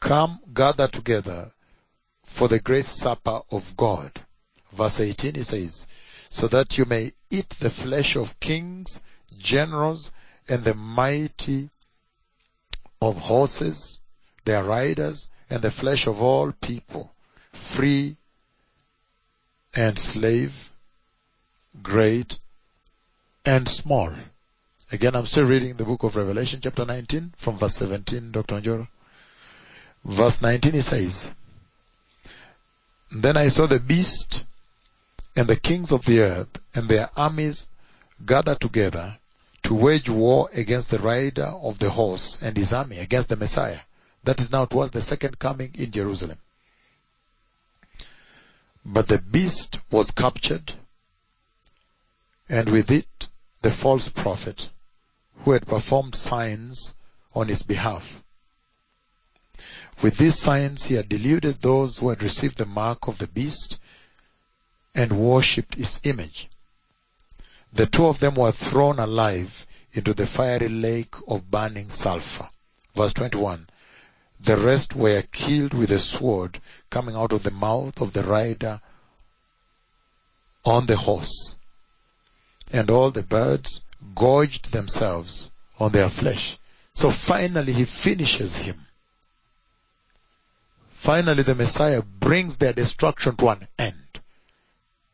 come 0.00 0.40
gather 0.52 0.86
together 0.86 1.50
for 2.24 2.48
the 2.48 2.60
great 2.60 2.84
supper 2.84 3.40
of 3.50 3.76
God. 3.76 4.12
Verse 4.72 5.00
18 5.00 5.36
it 5.36 5.44
says, 5.44 5.86
so 6.28 6.48
that 6.48 6.76
you 6.76 6.84
may 6.84 7.12
eat 7.30 7.48
the 7.50 7.70
flesh 7.70 8.16
of 8.16 8.38
kings, 8.40 9.00
generals, 9.38 10.10
and 10.48 10.62
the 10.62 10.74
mighty 10.74 11.70
of 13.00 13.16
horses, 13.16 13.98
their 14.44 14.62
riders, 14.62 15.28
and 15.50 15.62
the 15.62 15.70
flesh 15.70 16.06
of 16.06 16.20
all 16.20 16.52
people, 16.52 17.10
free 17.52 18.16
and 19.74 19.98
slave, 19.98 20.70
great 21.82 22.38
and 23.44 23.68
small. 23.68 24.12
Again, 24.92 25.16
I'm 25.16 25.26
still 25.26 25.44
reading 25.44 25.74
the 25.74 25.84
book 25.84 26.02
of 26.02 26.16
Revelation, 26.16 26.60
chapter 26.62 26.84
19, 26.84 27.34
from 27.36 27.58
verse 27.58 27.74
17, 27.76 28.32
Dr. 28.32 28.60
Njoro. 28.60 28.88
Verse 30.04 30.40
19, 30.42 30.72
he 30.72 30.80
says, 30.80 31.30
Then 33.10 33.36
I 33.36 33.48
saw 33.48 33.66
the 33.66 33.80
beast 33.80 34.44
and 35.36 35.48
the 35.48 35.56
kings 35.56 35.90
of 35.90 36.04
the 36.04 36.20
earth 36.20 36.58
and 36.74 36.88
their 36.88 37.10
armies 37.16 37.68
gathered 38.24 38.60
together 38.60 39.18
to 39.64 39.74
wage 39.74 40.08
war 40.08 40.48
against 40.52 40.90
the 40.90 40.98
rider 40.98 41.46
of 41.46 41.78
the 41.78 41.90
horse 41.90 42.40
and 42.42 42.56
his 42.56 42.72
army, 42.72 42.98
against 42.98 43.30
the 43.30 43.36
Messiah. 43.36 43.80
That 44.24 44.40
is 44.40 44.50
now 44.50 44.64
towards 44.64 44.92
the 44.92 45.02
second 45.02 45.38
coming 45.38 45.72
in 45.74 45.90
Jerusalem. 45.90 46.38
But 48.84 49.08
the 49.08 49.18
beast 49.18 49.78
was 49.90 50.10
captured, 50.10 50.72
and 52.48 52.68
with 52.68 52.90
it 52.90 53.28
the 53.62 53.70
false 53.70 54.08
prophet 54.08 54.70
who 55.44 55.52
had 55.52 55.66
performed 55.66 56.14
signs 56.14 56.94
on 57.34 57.48
his 57.48 57.62
behalf. 57.62 58.22
With 60.02 60.16
these 60.16 60.38
signs 60.38 60.84
he 60.84 60.94
had 60.94 61.08
deluded 61.08 61.60
those 61.60 61.98
who 61.98 62.08
had 62.08 62.22
received 62.22 62.58
the 62.58 62.66
mark 62.66 63.06
of 63.08 63.18
the 63.18 63.26
beast 63.26 63.78
and 64.94 65.18
worshipped 65.18 65.74
his 65.74 66.00
image. 66.04 66.48
The 67.72 67.86
two 67.86 68.06
of 68.06 68.20
them 68.20 68.34
were 68.34 68.52
thrown 68.52 68.98
alive 68.98 69.66
into 69.92 70.14
the 70.14 70.26
fiery 70.26 70.68
lake 70.68 71.14
of 71.26 71.50
burning 71.50 71.90
sulfur. 71.90 72.48
Verse 72.94 73.12
21. 73.12 73.66
The 74.44 74.58
rest 74.58 74.94
were 74.94 75.22
killed 75.22 75.72
with 75.72 75.90
a 75.90 75.98
sword 75.98 76.60
coming 76.90 77.16
out 77.16 77.32
of 77.32 77.44
the 77.44 77.50
mouth 77.50 77.98
of 78.02 78.12
the 78.12 78.22
rider 78.22 78.82
on 80.66 80.84
the 80.84 80.98
horse. 80.98 81.54
And 82.70 82.90
all 82.90 83.10
the 83.10 83.22
birds 83.22 83.80
gorged 84.14 84.70
themselves 84.70 85.50
on 85.78 85.92
their 85.92 86.10
flesh. 86.10 86.58
So 86.92 87.10
finally 87.10 87.72
he 87.72 87.86
finishes 87.86 88.54
him. 88.54 88.86
Finally 90.90 91.42
the 91.42 91.54
Messiah 91.54 92.02
brings 92.02 92.58
their 92.58 92.74
destruction 92.74 93.36
to 93.36 93.48
an 93.48 93.66
end. 93.78 94.20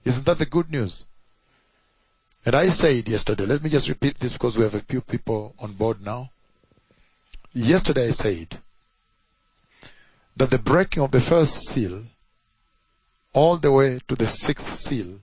Isn't 0.05 0.26
that 0.26 0.39
the 0.39 0.47
good 0.47 0.72
news? 0.72 1.05
And 2.45 2.57
I 2.57 2.70
said 2.70 3.09
yesterday, 3.09 3.47
let 3.47 3.62
me 3.62 3.70
just 3.70 3.89
repeat 3.89 4.18
this 4.18 4.33
because 4.33 4.59
we 4.59 4.64
have 4.64 4.74
a 4.74 4.81
few 4.81 5.03
people 5.03 5.55
on 5.61 5.72
board 5.74 6.01
now. 6.03 6.33
Yesterday 7.53 8.09
I 8.09 8.11
said 8.11 8.59
that 10.41 10.49
the 10.49 10.59
breaking 10.59 11.03
of 11.03 11.11
the 11.11 11.20
first 11.20 11.68
seal 11.68 12.03
all 13.34 13.59
the 13.59 13.70
way 13.70 14.01
to 14.09 14.16
the 14.16 14.26
sixth 14.26 14.72
seal 14.72 15.20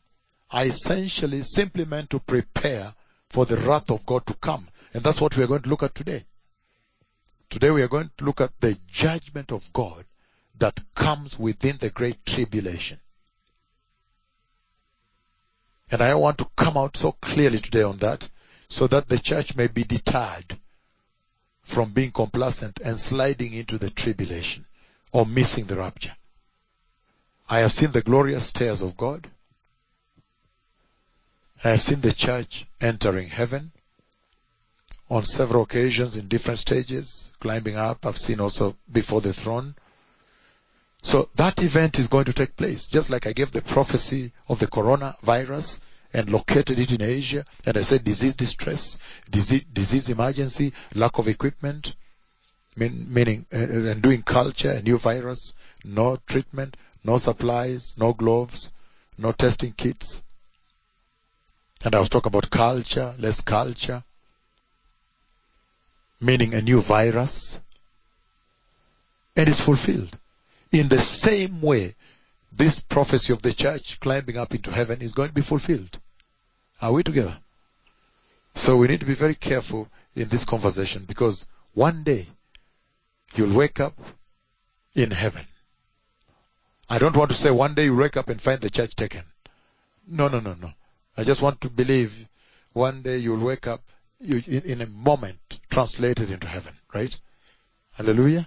are 0.52 0.68
essentially 0.68 1.42
simply 1.42 1.86
meant 1.86 2.08
to 2.12 2.20
prepare 2.20 2.94
for 3.28 3.44
the 3.48 3.58
wrath 3.58 3.90
of 3.90 4.06
God 4.06 4.28
to 4.28 4.36
come. 4.36 4.68
And 4.94 5.04
that's 5.04 5.20
what 5.20 5.36
we 5.36 5.44
are 5.44 5.48
going 5.48 5.64
to 5.64 5.70
look 5.70 5.82
at 5.82 5.96
today. 5.96 6.24
Today 7.50 7.72
we 7.72 7.82
are 7.82 7.88
going 7.88 8.12
to 8.16 8.26
look 8.26 8.42
at 8.42 8.52
the 8.60 8.78
judgment 8.92 9.52
of 9.52 9.74
God 9.74 10.06
that 10.60 10.80
comes 10.94 11.40
within 11.40 11.78
the 11.78 11.90
great 11.90 12.24
tribulation. 12.24 13.00
And 15.92 16.04
I 16.04 16.14
want 16.14 16.38
to 16.38 16.48
come 16.56 16.78
out 16.78 16.96
so 16.96 17.14
clearly 17.14 17.58
today 17.58 17.82
on 17.82 17.98
that 17.98 18.30
so 18.70 18.86
that 18.86 19.08
the 19.08 19.18
church 19.18 19.56
may 19.56 19.66
be 19.66 19.84
deterred 19.84 20.60
from 21.64 21.90
being 21.90 22.12
complacent 22.12 22.80
and 22.86 23.00
sliding 23.00 23.54
into 23.54 23.80
the 23.80 23.90
tribulation 23.90 24.68
or 25.12 25.26
missing 25.26 25.66
the 25.66 25.78
rapture. 25.78 26.16
I 27.50 27.60
have 27.60 27.72
seen 27.72 27.92
the 27.92 28.02
glorious 28.02 28.48
stairs 28.48 28.82
of 28.82 28.98
God. 28.98 29.30
I 31.64 31.70
have 31.70 31.82
seen 31.82 32.02
the 32.02 32.12
church 32.12 32.66
entering 32.82 33.30
heaven 33.30 33.72
on 35.10 35.24
several 35.24 35.64
occasions 35.64 36.18
in 36.18 36.28
different 36.28 36.60
stages, 36.60 37.32
climbing 37.40 37.78
up. 37.78 38.06
I've 38.06 38.18
seen 38.18 38.40
also 38.42 38.76
before 38.92 39.22
the 39.22 39.34
throne. 39.34 39.76
So 41.02 41.30
that 41.36 41.62
event 41.62 41.98
is 42.00 42.08
going 42.08 42.26
to 42.26 42.34
take 42.34 42.58
place, 42.58 42.88
just 42.88 43.10
like 43.10 43.26
I 43.26 43.32
gave 43.32 43.52
the 43.52 43.62
prophecy 43.62 44.34
of 44.50 44.60
the 44.60 44.68
coronavirus 44.68 45.82
and 46.14 46.30
located 46.30 46.80
it 46.80 46.92
in 46.92 47.02
Asia, 47.02 47.46
and 47.66 47.78
I 47.78 47.82
said 47.84 48.04
disease 48.04 48.36
distress, 48.36 48.98
disease, 49.30 49.64
disease 49.72 50.10
emergency, 50.10 50.74
lack 50.94 51.18
of 51.18 51.28
equipment, 51.28 51.96
meaning 52.78 53.46
uh, 53.52 53.58
and 53.58 54.02
doing 54.02 54.22
culture, 54.22 54.72
a 54.72 54.82
new 54.82 54.98
virus, 54.98 55.54
no 55.84 56.18
treatment, 56.28 56.78
no 57.04 57.18
supplies, 57.18 57.96
no 57.98 58.14
gloves, 58.14 58.72
no 59.18 59.32
testing 59.32 59.72
kits. 59.72 60.24
And 61.84 61.96
I 61.96 62.00
was 62.00 62.10
talking 62.10 62.30
about 62.30 62.50
culture, 62.50 63.14
less 63.20 63.42
culture, 63.42 64.04
meaning 66.22 66.54
a 66.54 66.62
new 66.62 66.82
virus. 66.82 67.60
And 69.36 69.50
it's 69.50 69.62
fulfilled. 69.62 70.18
In 70.72 70.90
the 70.90 71.00
same 71.00 71.62
way, 71.62 71.96
this 72.52 72.80
prophecy 72.80 73.34
of 73.34 73.42
the 73.42 73.54
church 73.54 74.00
climbing 74.00 74.38
up 74.38 74.54
into 74.54 74.72
heaven 74.72 75.02
is 75.02 75.14
going 75.14 75.30
to 75.30 75.36
be 75.36 75.42
fulfilled. 75.42 76.00
Are 76.82 76.92
we 76.92 77.04
together? 77.04 77.38
So 78.56 78.78
we 78.78 78.88
need 78.88 79.00
to 79.02 79.06
be 79.06 79.14
very 79.14 79.36
careful 79.36 79.88
in 80.16 80.28
this 80.30 80.46
conversation 80.46 81.06
because 81.08 81.48
one 81.74 82.04
day 82.04 82.26
you'll 83.36 83.56
wake 83.56 83.80
up 83.80 83.98
in 84.94 85.12
heaven. 85.12 85.46
I 86.90 87.00
don't 87.00 87.16
want 87.16 87.32
to 87.32 87.38
say 87.38 87.52
one 87.52 87.74
day 87.74 87.86
you 87.86 87.96
wake 87.96 88.18
up 88.18 88.30
and 88.30 88.42
find 88.42 88.62
the 88.62 88.70
church 88.70 88.96
taken. 88.96 89.24
No, 90.08 90.28
no, 90.28 90.40
no, 90.40 90.54
no. 90.54 90.72
I 91.18 91.24
just 91.24 91.42
want 91.42 91.62
to 91.62 91.70
believe 91.70 92.28
one 92.74 93.02
day 93.02 93.18
you'll 93.18 93.44
wake 93.44 93.68
up 93.68 93.82
you, 94.20 94.42
in, 94.48 94.62
in 94.64 94.82
a 94.82 94.88
moment 94.88 95.60
translated 95.70 96.32
into 96.32 96.48
heaven, 96.48 96.74
right? 96.94 97.16
Hallelujah. 97.98 98.46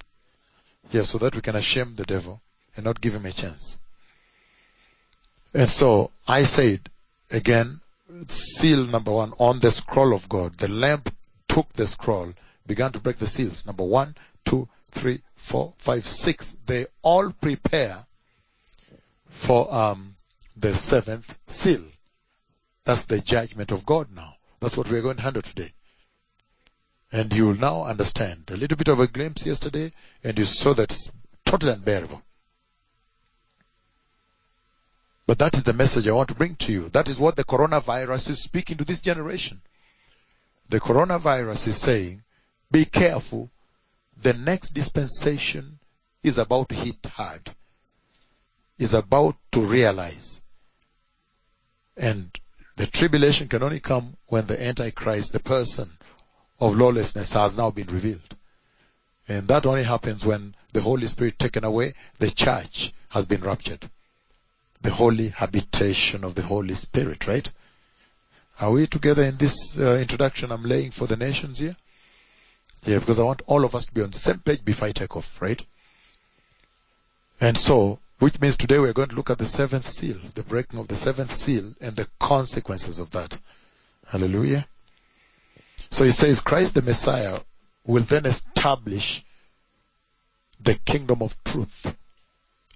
Yeah, 0.91 1.03
so 1.03 1.18
that 1.18 1.35
we 1.35 1.43
can 1.43 1.61
shame 1.61 1.95
the 1.95 2.05
devil 2.05 2.41
and 2.76 2.85
not 2.85 3.01
give 3.01 3.14
him 3.14 3.26
a 3.26 3.33
chance. 3.33 3.78
And 5.53 5.68
so 5.68 6.11
I 6.26 6.45
said 6.45 6.89
again, 7.31 7.81
seal 8.28 8.87
number 8.87 9.12
one 9.12 9.33
on 9.39 9.61
the 9.61 9.70
scroll 9.70 10.14
of 10.14 10.28
God. 10.28 10.57
The 10.59 10.68
lamb 10.68 11.03
took 11.49 11.72
the 11.72 11.87
scroll, 11.87 12.33
began 12.71 12.93
to 12.93 13.01
break 13.01 13.18
the 13.18 13.27
seals. 13.27 13.66
Number 13.66 13.83
one, 13.83 14.14
two, 14.45 14.68
three, 14.93 15.23
four, 15.35 15.75
five, 15.79 16.07
six. 16.07 16.57
They 16.66 16.87
all 17.03 17.33
prepare 17.33 18.07
for 19.29 19.75
um, 19.75 20.14
the 20.57 20.77
seventh 20.77 21.35
seal. 21.49 21.83
That's 22.85 23.07
the 23.07 23.18
judgment 23.18 23.73
of 23.73 23.85
God 23.85 24.14
now. 24.14 24.37
That's 24.61 24.77
what 24.77 24.89
we're 24.89 25.03
going 25.03 25.16
to 25.16 25.23
handle 25.23 25.43
today. 25.43 25.73
And 27.11 27.33
you 27.33 27.49
will 27.49 27.59
now 27.59 27.83
understand. 27.83 28.45
A 28.53 28.57
little 28.57 28.79
bit 28.79 28.87
of 28.87 29.01
a 29.01 29.09
glimpse 29.09 29.45
yesterday, 29.45 29.91
and 30.23 30.39
you 30.39 30.45
saw 30.45 30.73
that's 30.73 31.11
totally 31.45 31.73
unbearable. 31.73 32.23
But 35.27 35.41
that 35.41 35.57
is 35.57 35.64
the 35.64 35.73
message 35.73 36.07
I 36.07 36.12
want 36.12 36.29
to 36.29 36.37
bring 36.37 36.55
to 36.57 36.73
you. 36.73 36.89
That 36.91 37.09
is 37.09 37.18
what 37.18 37.35
the 37.35 37.45
coronavirus 37.45 38.31
is 38.31 38.41
speaking 38.41 38.77
to 38.77 38.85
this 38.85 39.01
generation. 39.01 39.61
The 40.68 40.79
coronavirus 40.79 41.66
is 41.66 41.79
saying, 41.79 42.23
be 42.71 42.85
careful. 42.85 43.51
The 44.23 44.35
next 44.35 44.75
dispensation 44.75 45.79
is 46.23 46.39
about 46.39 46.68
to 46.68 46.75
hit 46.75 47.05
hard. 47.07 47.55
Is 48.79 48.95
about 48.95 49.37
to 49.53 49.61
realize. 49.61 50.41
And 51.97 52.31
the 52.77 52.87
tribulation 52.87 53.49
can 53.49 53.62
only 53.62 53.81
come 53.81 54.16
when 54.27 54.47
the 54.47 54.62
Antichrist, 54.62 55.33
the 55.33 55.41
person 55.41 55.91
of 56.61 56.77
lawlessness 56.77 57.33
has 57.33 57.57
now 57.57 57.71
been 57.71 57.89
revealed. 57.89 58.37
And 59.29 59.49
that 59.49 59.66
only 59.66 59.85
happens 59.85 60.25
when 60.25 60.55
the 60.73 60.81
Holy 60.81 61.07
Spirit 61.07 61.39
taken 61.39 61.64
away, 61.64 61.95
the 62.18 62.31
church 62.31 62.93
has 63.11 63.27
been 63.27 63.43
raptured. 63.43 63.89
The 64.83 64.91
holy 64.91 65.29
habitation 65.29 66.25
of 66.25 66.35
the 66.35 66.43
Holy 66.43 66.75
Spirit, 66.75 67.27
right? 67.27 67.49
Are 68.61 68.71
we 68.71 68.87
together 68.87 69.23
in 69.23 69.37
this 69.37 69.79
uh, 69.79 69.97
introduction 69.97 70.53
I'm 70.53 70.62
laying 70.62 70.91
for 70.91 71.07
the 71.07 71.16
nations 71.16 71.59
here? 71.59 71.77
Yeah, 72.85 72.99
because 72.99 73.18
I 73.18 73.24
want 73.24 73.43
all 73.47 73.64
of 73.64 73.74
us 73.74 73.85
to 73.87 73.93
be 73.93 74.03
on 74.03 74.11
the 74.11 74.18
same 74.18 74.39
page 74.39 74.64
before 74.64 74.89
I 74.89 74.93
take 74.93 75.16
off, 75.16 75.41
right? 75.41 75.62
And 77.41 77.57
so, 77.57 77.99
which 78.18 78.41
means 78.41 78.57
today 78.57 78.78
we're 78.78 78.93
going 78.93 79.09
to 79.09 79.16
look 79.16 79.31
at 79.31 79.39
the 79.39 79.47
seventh 79.47 79.89
seal, 79.89 80.16
the 80.35 80.43
breaking 80.43 80.78
of 80.78 80.89
the 80.89 80.97
seventh 80.97 81.33
seal 81.33 81.72
and 81.81 81.97
the 81.97 82.09
consequences 82.18 82.99
of 82.99 83.11
that. 83.11 83.37
Hallelujah. 84.09 84.66
So 85.91 86.05
he 86.05 86.11
says 86.11 86.41
Christ 86.41 86.74
the 86.74 86.83
Messiah 86.83 87.41
will 87.85 88.03
then 88.03 88.26
establish 88.26 89.24
the 90.62 90.74
kingdom 90.74 91.22
of 91.22 91.37
truth. 91.45 91.95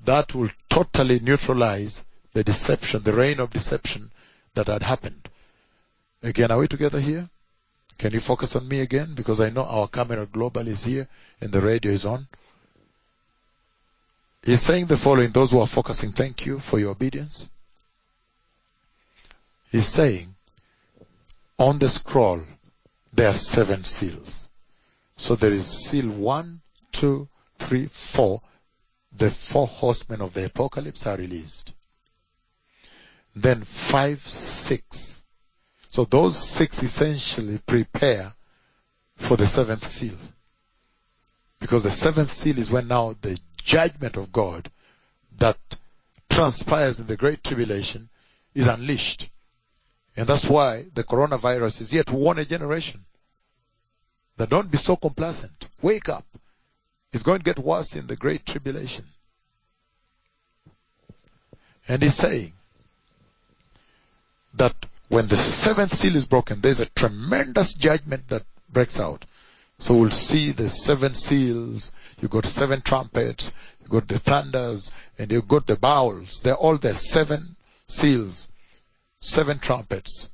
That 0.05 0.35
will 0.35 0.51
totally 0.69 1.21
neutralize 1.21 2.03
the 2.33 2.45
deception, 2.45 3.03
the 3.03 3.13
reign 3.13 3.41
of 3.41 3.51
deception 3.51 4.11
that 4.55 4.67
had 4.67 4.83
happened. 4.83 5.29
Again, 6.23 6.51
are 6.51 6.59
we 6.59 6.69
together 6.69 7.01
here? 7.01 7.29
Can 7.99 8.13
you 8.13 8.21
focus 8.21 8.57
on 8.57 8.67
me 8.67 8.81
again? 8.81 9.15
Because 9.15 9.41
I 9.41 9.51
know 9.51 9.65
our 9.65 9.89
camera 9.89 10.27
global 10.27 10.67
is 10.67 10.85
here 10.85 11.09
and 11.41 11.53
the 11.53 11.61
radio 11.61 11.93
is 11.93 12.05
on. 12.05 12.27
He's 14.43 14.61
saying 14.61 14.87
the 14.87 14.97
following, 14.97 15.31
those 15.31 15.53
who 15.53 15.61
are 15.61 15.67
focusing, 15.67 16.13
thank 16.13 16.45
you 16.45 16.59
for 16.59 16.79
your 16.79 16.91
obedience. 16.91 17.49
He's 19.71 19.87
saying, 19.87 20.35
on 21.59 21.79
the 21.79 21.89
scroll, 21.89 22.43
there 23.13 23.29
are 23.29 23.35
seven 23.35 23.85
seals. 23.85 24.51
So 25.17 25.35
there 25.35 25.53
is 25.53 25.67
seal 25.67 26.11
one, 26.11 26.61
two, 26.93 27.29
three, 27.59 27.87
four. 27.87 28.41
The 29.17 29.31
four 29.31 29.67
horsemen 29.67 30.21
of 30.21 30.35
the 30.35 30.45
apocalypse 30.45 31.07
are 31.07 31.17
released. 31.17 31.73
Then 33.35 33.63
five, 33.63 34.27
six. 34.27 35.24
So 35.95 36.05
those 36.05 36.37
six 36.37 36.83
essentially 36.83 37.59
prepare 37.59 38.33
for 39.15 39.37
the 39.37 39.47
seventh 39.47 39.87
seal. 39.87 40.19
Because 41.61 41.85
the 41.85 41.91
seventh 41.93 42.33
seal 42.33 42.59
is 42.59 42.69
when 42.69 42.89
now 42.89 43.15
the 43.21 43.39
judgment 43.59 44.17
of 44.17 44.33
God 44.33 44.73
that 45.39 45.57
transpires 46.29 46.99
in 46.99 47.07
the 47.07 47.17
great 47.17 47.45
tribulation 47.45 48.09
is 48.57 48.67
unleashed. 48.67 49.31
And 50.17 50.27
that's 50.27 50.47
why 50.47 50.87
the 50.93 51.05
coronavirus 51.05 51.83
is 51.83 51.93
here 51.93 52.03
to 52.03 52.17
warn 52.17 52.41
a 52.41 52.45
generation 52.45 53.05
that 54.37 54.51
don't 54.51 54.73
be 54.73 54.79
so 54.79 54.97
complacent. 54.97 55.65
Wake 55.81 56.09
up. 56.09 56.27
It's 57.13 57.23
going 57.23 57.39
to 57.39 57.45
get 57.45 57.61
worse 57.61 57.95
in 57.95 58.09
the 58.09 58.17
great 58.17 58.45
tribulation. 58.45 59.05
And 61.87 62.03
he's 62.03 62.17
saying 62.17 62.53
that 64.55 64.75
when 65.09 65.27
the 65.27 65.37
seventh 65.37 65.95
seal 65.95 66.17
is 66.17 66.25
broken, 66.25 66.61
there's 66.61 66.81
a 66.81 66.87
tremendous 66.87 67.75
judgment 67.75 68.29
that 68.29 68.45
breaks 68.71 68.99
out. 68.99 69.25
So 69.79 69.95
we'll 69.95 70.11
see 70.11 70.53
the 70.53 70.69
seven 70.71 71.15
seals, 71.15 71.93
you 72.21 72.29
got 72.29 72.47
seven 72.47 72.81
trumpets, 72.81 73.53
you 73.83 73.89
got 73.89 74.09
the 74.09 74.19
thunders, 74.19 74.93
and 75.19 75.31
you 75.31 75.43
got 75.43 75.67
the 75.67 75.77
bowls. 75.77 76.41
They're 76.41 76.55
all 76.55 76.79
there. 76.79 76.95
Seven 76.95 77.57
seals, 77.87 78.49
seven 79.21 79.59
trumpets, 79.59 80.31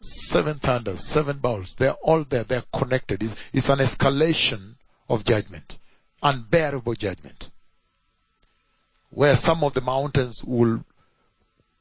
seven 0.00 0.58
thunders, 0.58 1.02
seven 1.02 1.38
bowls. 1.38 1.74
They're 1.74 1.92
all 1.94 2.24
there. 2.24 2.44
They're 2.44 2.64
connected. 2.72 3.22
It's, 3.22 3.34
it's 3.52 3.68
an 3.70 3.80
escalation 3.80 4.74
of 5.08 5.24
judgment. 5.24 5.78
Unbearable 6.22 6.94
judgment. 6.94 7.50
Where 9.10 9.36
some 9.36 9.64
of 9.64 9.74
the 9.74 9.80
mountains 9.80 10.44
will 10.44 10.84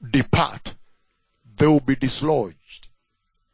depart 0.09 0.73
they 1.57 1.67
will 1.67 1.79
be 1.79 1.95
dislodged 1.95 2.87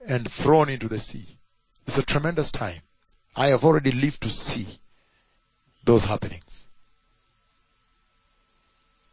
and 0.07 0.29
thrown 0.29 0.69
into 0.69 0.87
the 0.87 0.99
sea. 0.99 1.37
It's 1.85 1.97
a 1.97 2.03
tremendous 2.03 2.51
time. 2.51 2.81
I 3.35 3.47
have 3.47 3.63
already 3.63 3.91
lived 3.91 4.21
to 4.21 4.29
see 4.29 4.67
those 5.83 6.03
happenings. 6.03 6.67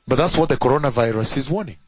But 0.06 0.16
that's 0.16 0.36
what 0.36 0.48
the 0.48 0.56
coronavirus 0.56 1.36
is 1.36 1.50
warning. 1.50 1.78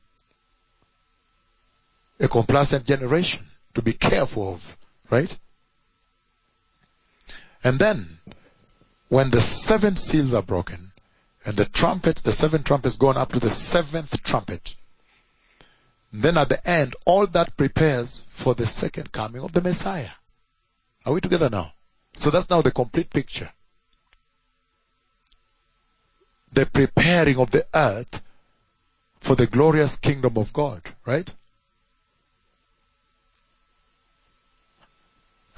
A 2.21 2.29
complacent 2.29 2.85
generation 2.85 3.47
to 3.75 3.83
be 3.83 3.93
careful 3.93 4.55
of, 4.55 4.77
right? 5.09 5.39
And 7.63 7.79
then, 7.79 8.19
when 9.09 9.31
the 9.31 9.41
seven 9.41 9.97
seals 9.97 10.35
are 10.35 10.43
broken, 10.43 10.93
and 11.45 11.57
the 11.57 11.65
trumpet, 11.65 12.17
the 12.17 12.33
seven 12.33 12.63
trumpets 12.63 12.97
gone 12.97 13.17
up 13.17 13.33
to 13.33 13.41
the 13.41 13.51
seventh 13.51 14.23
trumpet, 14.23 14.75
then 16.13 16.39
at 16.39 16.49
the 16.49 16.69
end, 16.69 16.97
all 17.05 17.27
that 17.27 17.57
prepares 17.57 18.25
for 18.31 18.55
the 18.55 18.67
second 18.67 19.13
coming 19.13 19.43
of 19.43 19.53
the 19.53 19.61
Messiah. 19.61 20.11
Are 21.05 21.13
we 21.13 21.21
together 21.21 21.51
now? 21.51 21.73
So 22.17 22.31
that's 22.31 22.51
now 22.51 22.63
the 22.63 22.71
complete 22.71 23.11
picture. 23.11 23.51
The 26.53 26.67
preparing 26.67 27.39
of 27.39 27.51
the 27.51 27.67
earth 27.75 28.23
for 29.21 29.35
the 29.35 29.47
glorious 29.47 29.97
kingdom 29.97 30.39
of 30.39 30.53
God, 30.53 30.83
right? 31.05 31.31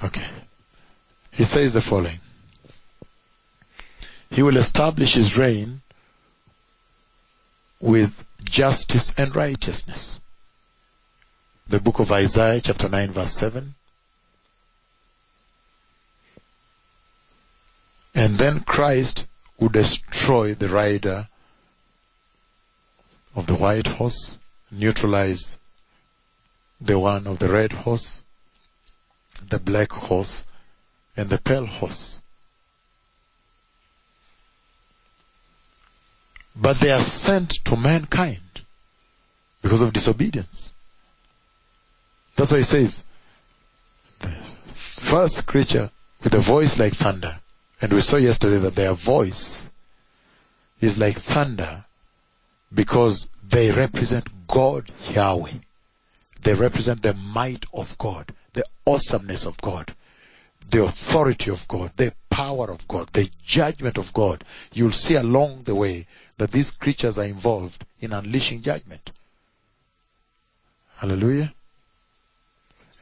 Okay. 0.02 0.26
He 1.32 1.44
says 1.44 1.72
the 1.72 1.80
following. 1.80 2.20
He 4.30 4.42
will 4.42 4.56
establish 4.56 5.14
his 5.14 5.36
reign 5.36 5.82
with 7.80 8.12
justice 8.44 9.14
and 9.18 9.34
righteousness. 9.34 10.20
The 11.70 11.78
book 11.78 12.00
of 12.00 12.10
Isaiah 12.10 12.60
chapter 12.60 12.88
9 12.88 13.12
verse 13.12 13.32
7. 13.32 13.76
And 18.12 18.38
then 18.38 18.58
Christ 18.64 19.24
would 19.60 19.70
destroy 19.70 20.54
the 20.54 20.68
rider 20.68 21.28
of 23.36 23.46
the 23.46 23.54
white 23.54 23.86
horse, 23.86 24.36
neutralize 24.72 25.58
the 26.80 26.98
one 26.98 27.28
of 27.28 27.38
the 27.38 27.48
red 27.48 27.70
horse, 27.70 28.20
the 29.48 29.60
black 29.60 29.92
horse, 29.92 30.46
and 31.16 31.30
the 31.30 31.38
pale 31.38 31.66
horse. 31.66 32.20
But 36.56 36.80
they 36.80 36.90
are 36.90 37.00
sent 37.00 37.64
to 37.66 37.76
mankind 37.76 38.62
because 39.62 39.82
of 39.82 39.92
disobedience. 39.92 40.72
That's 42.40 42.52
why 42.52 42.56
he 42.56 42.64
says, 42.64 43.04
first 44.64 45.46
creature 45.46 45.90
with 46.24 46.32
a 46.32 46.38
voice 46.38 46.78
like 46.78 46.94
thunder, 46.94 47.38
and 47.82 47.92
we 47.92 48.00
saw 48.00 48.16
yesterday 48.16 48.56
that 48.60 48.74
their 48.74 48.94
voice 48.94 49.68
is 50.80 50.96
like 50.96 51.18
thunder 51.18 51.84
because 52.72 53.28
they 53.46 53.70
represent 53.72 54.26
God 54.46 54.90
Yahweh. 55.10 55.52
They 56.40 56.54
represent 56.54 57.02
the 57.02 57.12
might 57.12 57.66
of 57.74 57.98
God, 57.98 58.32
the 58.54 58.64
awesomeness 58.86 59.44
of 59.44 59.60
God, 59.60 59.94
the 60.70 60.84
authority 60.84 61.50
of 61.50 61.68
God, 61.68 61.92
the 61.96 62.14
power 62.30 62.70
of 62.70 62.88
God, 62.88 63.08
the 63.12 63.30
judgment 63.44 63.98
of 63.98 64.14
God. 64.14 64.44
You'll 64.72 64.92
see 64.92 65.16
along 65.16 65.64
the 65.64 65.74
way 65.74 66.06
that 66.38 66.52
these 66.52 66.70
creatures 66.70 67.18
are 67.18 67.24
involved 67.24 67.84
in 68.00 68.14
unleashing 68.14 68.62
judgment. 68.62 69.10
Hallelujah. 70.96 71.52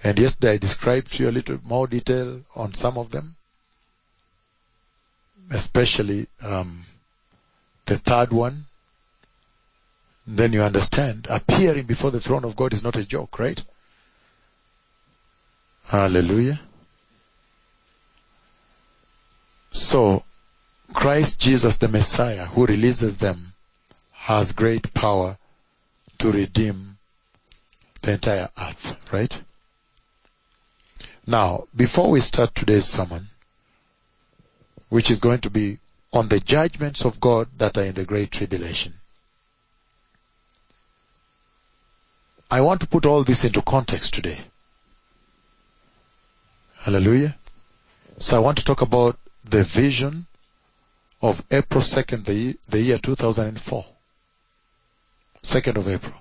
And 0.04 0.18
yesterday 0.18 0.52
I 0.52 0.58
described 0.58 1.12
to 1.12 1.24
you 1.24 1.30
a 1.30 1.32
little 1.32 1.58
more 1.64 1.86
detail 1.86 2.40
on 2.54 2.74
some 2.74 2.96
of 2.96 3.10
them, 3.10 3.36
especially 5.50 6.28
um, 6.44 6.84
the 7.86 7.98
third 7.98 8.32
one. 8.32 8.66
Then 10.26 10.52
you 10.52 10.62
understand 10.62 11.26
appearing 11.30 11.86
before 11.86 12.10
the 12.10 12.20
throne 12.20 12.44
of 12.44 12.54
God 12.54 12.72
is 12.74 12.84
not 12.84 12.96
a 12.96 13.04
joke, 13.04 13.38
right? 13.38 13.60
Hallelujah. 15.86 16.60
So, 19.72 20.22
Christ 20.92 21.40
Jesus 21.40 21.78
the 21.78 21.88
Messiah 21.88 22.46
who 22.46 22.66
releases 22.66 23.16
them 23.16 23.54
has 24.12 24.52
great 24.52 24.92
power 24.92 25.38
to 26.18 26.30
redeem 26.30 26.98
the 28.02 28.12
entire 28.12 28.50
earth, 28.60 28.96
right? 29.12 29.40
Now, 31.28 31.68
before 31.76 32.08
we 32.08 32.22
start 32.22 32.54
today's 32.54 32.86
sermon, 32.86 33.28
which 34.88 35.10
is 35.10 35.18
going 35.18 35.40
to 35.40 35.50
be 35.50 35.78
on 36.10 36.28
the 36.28 36.40
judgments 36.40 37.04
of 37.04 37.20
God 37.20 37.48
that 37.58 37.76
are 37.76 37.82
in 37.82 37.92
the 37.92 38.06
great 38.06 38.30
tribulation, 38.30 38.94
I 42.50 42.62
want 42.62 42.80
to 42.80 42.86
put 42.86 43.04
all 43.04 43.24
this 43.24 43.44
into 43.44 43.60
context 43.60 44.14
today. 44.14 44.38
Hallelujah. 46.76 47.36
So 48.18 48.36
I 48.36 48.38
want 48.38 48.56
to 48.56 48.64
talk 48.64 48.80
about 48.80 49.18
the 49.44 49.64
vision 49.64 50.24
of 51.20 51.44
April 51.50 51.82
2nd, 51.82 52.24
the, 52.24 52.56
the 52.70 52.80
year 52.80 52.96
2004. 52.96 53.84
2nd 55.42 55.76
of 55.76 55.88
April. 55.88 56.14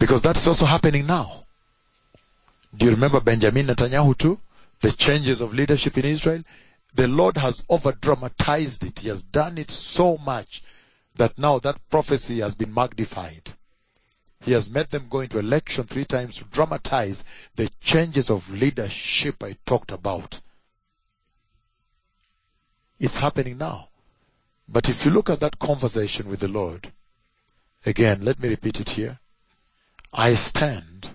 Because 0.00 0.22
that's 0.22 0.44
also 0.48 0.64
happening 0.66 1.06
now. 1.06 1.45
Do 2.74 2.86
you 2.86 2.92
remember 2.92 3.20
Benjamin 3.20 3.66
Netanyahu 3.66 4.16
too? 4.16 4.40
The 4.80 4.92
changes 4.92 5.40
of 5.40 5.54
leadership 5.54 5.96
in 5.98 6.04
Israel? 6.04 6.42
The 6.94 7.08
Lord 7.08 7.36
has 7.36 7.62
over 7.68 7.92
dramatized 7.92 8.84
it. 8.84 8.98
He 9.00 9.08
has 9.08 9.22
done 9.22 9.58
it 9.58 9.70
so 9.70 10.16
much 10.18 10.62
that 11.16 11.38
now 11.38 11.58
that 11.60 11.90
prophecy 11.90 12.40
has 12.40 12.54
been 12.54 12.72
magnified. 12.72 13.54
He 14.40 14.52
has 14.52 14.68
made 14.68 14.90
them 14.90 15.08
go 15.08 15.20
into 15.20 15.38
election 15.38 15.84
three 15.84 16.04
times 16.04 16.36
to 16.36 16.44
dramatize 16.44 17.24
the 17.54 17.70
changes 17.80 18.30
of 18.30 18.50
leadership 18.50 19.42
I 19.42 19.56
talked 19.66 19.90
about. 19.90 20.40
It's 22.98 23.18
happening 23.18 23.58
now. 23.58 23.88
But 24.68 24.88
if 24.88 25.04
you 25.04 25.10
look 25.10 25.30
at 25.30 25.40
that 25.40 25.58
conversation 25.58 26.28
with 26.28 26.40
the 26.40 26.48
Lord, 26.48 26.92
again, 27.84 28.24
let 28.24 28.38
me 28.38 28.48
repeat 28.48 28.80
it 28.80 28.90
here. 28.90 29.18
I 30.12 30.34
stand 30.34 31.08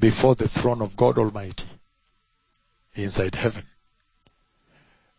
before 0.00 0.34
the 0.34 0.48
throne 0.48 0.82
of 0.82 0.96
God 0.96 1.18
Almighty 1.18 1.64
inside 2.94 3.34
heaven. 3.34 3.64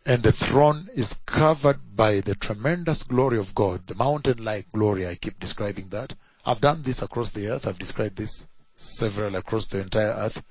And 0.06 0.22
the 0.22 0.32
throne 0.32 0.88
is 0.94 1.18
covered 1.26 1.94
by 1.94 2.20
the 2.20 2.34
tremendous 2.34 3.02
glory 3.02 3.38
of 3.38 3.54
God, 3.54 3.86
the 3.86 3.94
mountain-like 3.94 4.72
glory. 4.72 5.06
I 5.06 5.14
keep 5.14 5.38
describing 5.38 5.88
that. 5.90 6.14
I've 6.44 6.60
done 6.60 6.82
this 6.82 7.02
across 7.02 7.28
the 7.28 7.48
earth. 7.48 7.66
I've 7.66 7.78
described 7.78 8.16
this 8.16 8.48
several 8.76 9.36
across 9.36 9.66
the 9.66 9.80
entire 9.80 10.12
earth. 10.12 10.42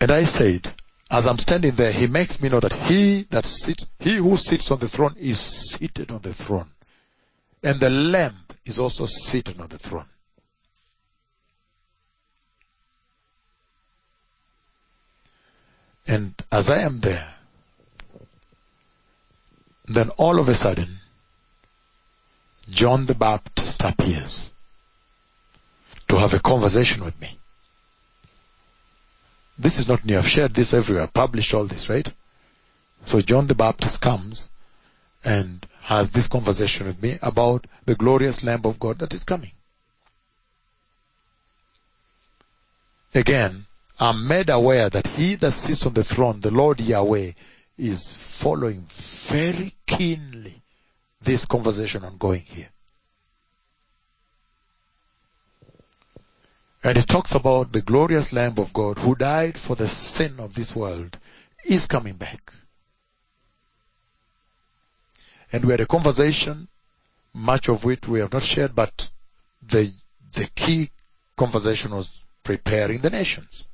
And 0.00 0.10
I 0.10 0.24
said, 0.24 0.70
as 1.10 1.26
I'm 1.26 1.38
standing 1.38 1.72
there, 1.72 1.92
he 1.92 2.06
makes 2.06 2.42
me 2.42 2.50
know 2.50 2.60
that 2.60 2.74
he 2.74 3.22
that 3.30 3.46
sits, 3.46 3.86
he 3.98 4.16
who 4.16 4.36
sits 4.36 4.70
on 4.70 4.78
the 4.78 4.88
throne 4.88 5.14
is 5.16 5.40
seated 5.40 6.10
on 6.10 6.20
the 6.20 6.34
throne. 6.34 6.68
And 7.62 7.80
the 7.80 7.90
Lamb 7.90 8.36
is 8.66 8.78
also 8.78 9.06
seated 9.06 9.60
on 9.60 9.68
the 9.68 9.78
throne. 9.78 10.06
And 16.06 16.34
as 16.52 16.70
I 16.70 16.80
am 16.80 17.00
there, 17.00 17.34
then 19.86 20.10
all 20.10 20.38
of 20.38 20.48
a 20.48 20.54
sudden, 20.54 20.98
John 22.70 23.06
the 23.06 23.14
Baptist 23.14 23.82
appears 23.82 24.50
to 26.08 26.16
have 26.16 26.34
a 26.34 26.38
conversation 26.38 27.04
with 27.04 27.20
me. 27.20 27.36
This 29.58 29.78
is 29.78 29.88
not 29.88 30.04
new. 30.04 30.18
I've 30.18 30.28
shared 30.28 30.54
this 30.54 30.74
everywhere, 30.74 31.06
published 31.06 31.54
all 31.54 31.64
this, 31.64 31.88
right? 31.88 32.10
So 33.06 33.20
John 33.20 33.46
the 33.46 33.54
Baptist 33.54 34.00
comes 34.00 34.50
and 35.24 35.66
has 35.82 36.10
this 36.10 36.28
conversation 36.28 36.86
with 36.86 37.00
me 37.00 37.18
about 37.22 37.66
the 37.84 37.94
glorious 37.94 38.42
Lamb 38.42 38.62
of 38.64 38.78
God 38.78 38.98
that 38.98 39.14
is 39.14 39.24
coming. 39.24 39.52
Again, 43.14 43.66
I'm 43.98 44.28
made 44.28 44.50
aware 44.50 44.90
that 44.90 45.06
he 45.06 45.36
that 45.36 45.52
sits 45.52 45.86
on 45.86 45.94
the 45.94 46.04
throne, 46.04 46.40
the 46.40 46.50
Lord 46.50 46.80
Yahweh, 46.80 47.32
is 47.78 48.12
following 48.12 48.84
very 48.88 49.72
keenly 49.86 50.62
this 51.22 51.46
conversation 51.46 52.04
ongoing 52.04 52.42
here. 52.42 52.68
And 56.84 56.98
it 56.98 57.08
talks 57.08 57.34
about 57.34 57.72
the 57.72 57.80
glorious 57.80 58.32
Lamb 58.32 58.58
of 58.58 58.72
God 58.72 58.98
who 58.98 59.14
died 59.14 59.58
for 59.58 59.74
the 59.74 59.88
sin 59.88 60.36
of 60.38 60.54
this 60.54 60.76
world 60.76 61.18
is 61.64 61.86
coming 61.86 62.14
back. 62.14 62.52
And 65.52 65.64
we 65.64 65.72
had 65.72 65.80
a 65.80 65.86
conversation 65.86 66.68
much 67.32 67.68
of 67.68 67.84
which 67.84 68.06
we 68.06 68.20
have 68.20 68.32
not 68.32 68.42
shared, 68.42 68.74
but 68.74 69.10
the, 69.62 69.92
the 70.32 70.46
key 70.54 70.90
conversation 71.36 71.94
was 71.94 72.24
preparing 72.42 73.00
the 73.00 73.10
nations. 73.10 73.68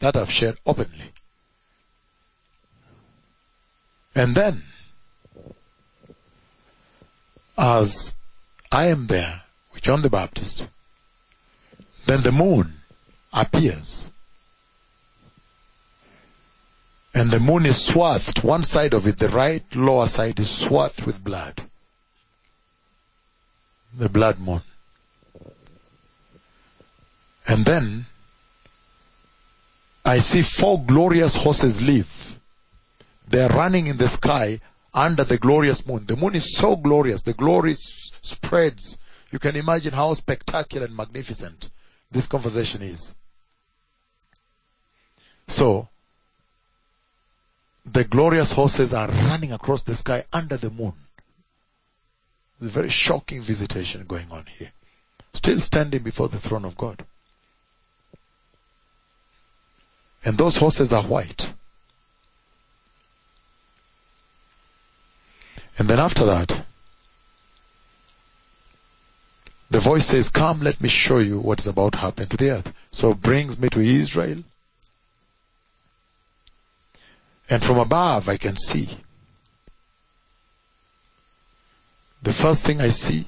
That 0.00 0.16
I've 0.16 0.30
shared 0.30 0.58
openly. 0.66 1.12
And 4.14 4.34
then, 4.34 4.62
as 7.58 8.16
I 8.70 8.86
am 8.86 9.06
there 9.06 9.42
with 9.72 9.82
John 9.82 10.02
the 10.02 10.10
Baptist, 10.10 10.66
then 12.06 12.22
the 12.22 12.32
moon 12.32 12.74
appears. 13.32 14.10
And 17.12 17.30
the 17.30 17.40
moon 17.40 17.64
is 17.66 17.84
swathed, 17.84 18.42
one 18.42 18.64
side 18.64 18.92
of 18.92 19.06
it, 19.06 19.18
the 19.18 19.28
right 19.28 19.64
lower 19.74 20.08
side 20.08 20.40
is 20.40 20.50
swathed 20.50 21.06
with 21.06 21.22
blood. 21.22 21.62
The 23.96 24.08
blood 24.08 24.40
moon. 24.40 24.62
And 27.46 27.64
then 27.64 28.06
I 30.04 30.18
see 30.18 30.42
four 30.42 30.82
glorious 30.84 31.34
horses 31.34 31.80
leave. 31.80 32.38
They're 33.26 33.48
running 33.48 33.86
in 33.86 33.96
the 33.96 34.08
sky 34.08 34.58
under 34.92 35.24
the 35.24 35.38
glorious 35.38 35.86
moon. 35.86 36.04
The 36.06 36.16
moon 36.16 36.34
is 36.34 36.56
so 36.56 36.76
glorious. 36.76 37.22
The 37.22 37.32
glory 37.32 37.72
s- 37.72 38.10
spreads. 38.22 38.98
You 39.32 39.38
can 39.38 39.56
imagine 39.56 39.94
how 39.94 40.12
spectacular 40.14 40.86
and 40.86 40.96
magnificent 40.96 41.70
this 42.10 42.26
conversation 42.26 42.82
is. 42.82 43.14
So, 45.48 45.88
the 47.86 48.04
glorious 48.04 48.52
horses 48.52 48.92
are 48.94 49.08
running 49.08 49.52
across 49.52 49.82
the 49.82 49.96
sky 49.96 50.24
under 50.32 50.56
the 50.56 50.70
moon. 50.70 50.94
A 52.60 52.66
very 52.66 52.88
shocking 52.90 53.42
visitation 53.42 54.04
going 54.06 54.30
on 54.30 54.46
here. 54.46 54.72
Still 55.32 55.60
standing 55.60 56.02
before 56.02 56.28
the 56.28 56.38
throne 56.38 56.64
of 56.64 56.76
God. 56.76 57.04
And 60.24 60.38
those 60.38 60.56
horses 60.56 60.92
are 60.92 61.02
white. 61.02 61.50
And 65.78 65.88
then 65.88 65.98
after 65.98 66.24
that, 66.26 66.64
the 69.70 69.80
voice 69.80 70.06
says, 70.06 70.28
come, 70.30 70.60
let 70.60 70.80
me 70.80 70.88
show 70.88 71.18
you 71.18 71.38
what 71.38 71.58
is 71.58 71.66
about 71.66 71.94
to 71.94 71.98
happen 71.98 72.28
to 72.28 72.36
the 72.36 72.50
earth. 72.50 72.72
So 72.92 73.12
brings 73.12 73.58
me 73.58 73.68
to 73.70 73.80
Israel. 73.80 74.44
And 77.50 77.62
from 77.62 77.78
above 77.78 78.28
I 78.28 78.36
can 78.36 78.56
see. 78.56 78.88
The 82.22 82.32
first 82.32 82.64
thing 82.64 82.80
I 82.80 82.88
see, 82.88 83.26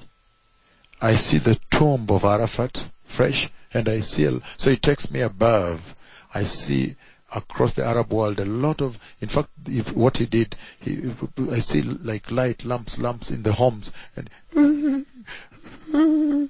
I 1.02 1.16
see 1.16 1.38
the 1.38 1.58
tomb 1.70 2.06
of 2.08 2.24
Arafat, 2.24 2.82
fresh, 3.04 3.50
and 3.74 3.88
I 3.88 4.00
see, 4.00 4.40
so 4.56 4.70
it 4.70 4.80
takes 4.80 5.10
me 5.10 5.20
above. 5.20 5.94
I 6.34 6.42
see 6.44 6.96
across 7.34 7.72
the 7.72 7.84
Arab 7.84 8.12
world 8.12 8.40
a 8.40 8.44
lot 8.44 8.80
of, 8.80 8.98
in 9.20 9.28
fact, 9.28 9.48
if, 9.66 9.92
what 9.92 10.18
he 10.18 10.26
did, 10.26 10.54
he, 10.80 11.12
I 11.50 11.58
see 11.58 11.82
like 11.82 12.30
light 12.30 12.64
lamps, 12.64 12.98
lamps 12.98 13.30
in 13.30 13.42
the 13.42 13.52
homes, 13.52 13.90
and 14.16 14.30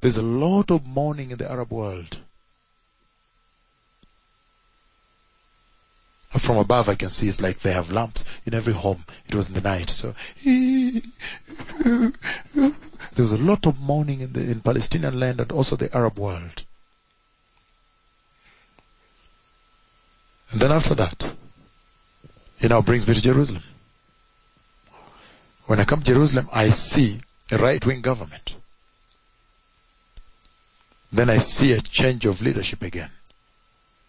there's 0.00 0.16
a 0.16 0.22
lot 0.22 0.70
of 0.70 0.86
mourning 0.86 1.30
in 1.30 1.38
the 1.38 1.50
Arab 1.50 1.70
world. 1.70 2.16
From 6.30 6.58
above 6.58 6.88
I 6.88 6.94
can 6.94 7.10
see 7.10 7.26
it's 7.28 7.40
like 7.40 7.58
they 7.60 7.72
have 7.72 7.90
lamps 7.90 8.24
in 8.46 8.54
every 8.54 8.72
home. 8.72 9.04
It 9.28 9.34
was 9.34 9.48
in 9.48 9.54
the 9.54 9.60
night. 9.60 9.90
So 9.90 10.14
there 10.44 12.12
was 13.16 13.32
a 13.32 13.36
lot 13.36 13.66
of 13.66 13.80
mourning 13.80 14.20
in 14.20 14.32
the 14.32 14.40
in 14.40 14.60
Palestinian 14.60 15.18
land 15.18 15.40
and 15.40 15.50
also 15.50 15.74
the 15.74 15.94
Arab 15.94 16.18
world. 16.18 16.64
And 20.52 20.60
then 20.60 20.72
after 20.72 20.94
that, 20.94 21.32
he 22.58 22.68
now 22.68 22.82
brings 22.82 23.06
me 23.06 23.14
to 23.14 23.22
Jerusalem. 23.22 23.62
When 25.66 25.78
I 25.78 25.84
come 25.84 26.02
to 26.02 26.12
Jerusalem, 26.12 26.48
I 26.52 26.70
see 26.70 27.20
a 27.50 27.58
right-wing 27.58 28.00
government. 28.00 28.56
Then 31.12 31.30
I 31.30 31.38
see 31.38 31.72
a 31.72 31.80
change 31.80 32.26
of 32.26 32.42
leadership 32.42 32.82
again. 32.82 33.10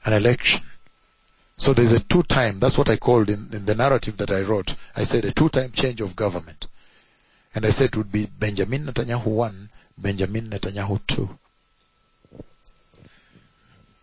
An 0.05 0.13
election. 0.13 0.61
So 1.57 1.73
there's 1.73 1.91
a 1.91 1.99
two-time, 1.99 2.59
that's 2.59 2.77
what 2.77 2.89
I 2.89 2.97
called 2.97 3.29
in, 3.29 3.49
in 3.53 3.65
the 3.65 3.75
narrative 3.75 4.17
that 4.17 4.31
I 4.31 4.41
wrote. 4.41 4.73
I 4.95 5.03
said 5.03 5.25
a 5.25 5.31
two-time 5.31 5.71
change 5.71 6.01
of 6.01 6.15
government. 6.15 6.65
And 7.53 7.65
I 7.65 7.69
said 7.69 7.89
it 7.89 7.97
would 7.97 8.11
be 8.11 8.25
Benjamin 8.25 8.85
Netanyahu 8.85 9.27
1, 9.27 9.69
Benjamin 9.97 10.49
Netanyahu 10.49 10.99
2. 11.05 11.29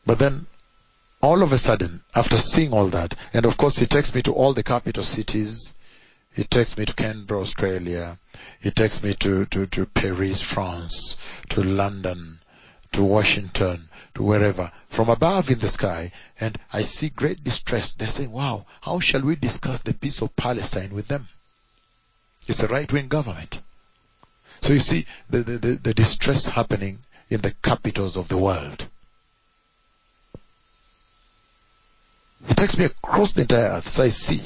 But 0.06 0.18
then, 0.20 0.46
all 1.20 1.42
of 1.42 1.52
a 1.52 1.58
sudden, 1.58 2.02
after 2.14 2.38
seeing 2.38 2.72
all 2.72 2.88
that, 2.88 3.14
and 3.32 3.44
of 3.44 3.56
course 3.56 3.76
he 3.78 3.86
takes 3.86 4.14
me 4.14 4.22
to 4.22 4.32
all 4.32 4.54
the 4.54 4.62
capital 4.62 5.02
cities, 5.02 5.74
he 6.32 6.44
takes 6.44 6.76
me 6.76 6.84
to 6.84 6.94
Canberra, 6.94 7.40
Australia, 7.40 8.18
he 8.60 8.70
takes 8.70 9.02
me 9.02 9.14
to, 9.14 9.44
to, 9.46 9.66
to 9.66 9.86
Paris, 9.86 10.40
France, 10.40 11.16
to 11.48 11.62
London, 11.62 12.38
to 12.92 13.02
Washington, 13.02 13.88
to 14.14 14.22
wherever, 14.22 14.70
from 14.90 15.08
above 15.08 15.50
in 15.50 15.58
the 15.58 15.68
sky, 15.68 16.12
and 16.38 16.56
I 16.72 16.82
see 16.82 17.08
great 17.08 17.42
distress. 17.42 17.92
They 17.92 18.06
say, 18.06 18.26
wow, 18.26 18.66
how 18.80 19.00
shall 19.00 19.22
we 19.22 19.34
discuss 19.36 19.80
the 19.80 19.94
peace 19.94 20.22
of 20.22 20.36
Palestine 20.36 20.90
with 20.90 21.08
them? 21.08 21.28
It's 22.46 22.62
a 22.62 22.68
right-wing 22.68 23.08
government. 23.08 23.60
So 24.60 24.72
you 24.72 24.80
see 24.80 25.06
the, 25.28 25.38
the, 25.38 25.58
the, 25.58 25.74
the 25.74 25.94
distress 25.94 26.46
happening 26.46 27.00
in 27.28 27.40
the 27.40 27.52
capitals 27.52 28.16
of 28.16 28.28
the 28.28 28.38
world. 28.38 28.86
It 32.46 32.56
takes 32.56 32.78
me 32.78 32.84
across 32.84 33.32
the 33.32 33.42
entire 33.42 33.70
earth, 33.70 33.88
so 33.88 34.02
I 34.04 34.10
see 34.10 34.42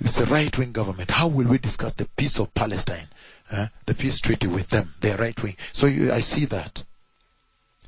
it's 0.00 0.20
a 0.20 0.26
right-wing 0.26 0.72
government. 0.72 1.10
How 1.10 1.28
will 1.28 1.46
we 1.46 1.58
discuss 1.58 1.94
the 1.94 2.08
peace 2.16 2.38
of 2.38 2.54
Palestine, 2.54 3.06
uh, 3.52 3.66
the 3.86 3.94
peace 3.94 4.18
treaty 4.18 4.46
with 4.46 4.68
them? 4.68 4.94
They 5.00 5.12
are 5.12 5.16
right-wing. 5.16 5.56
So 5.72 5.86
you, 5.86 6.12
I 6.12 6.20
see 6.20 6.46
that. 6.46 6.82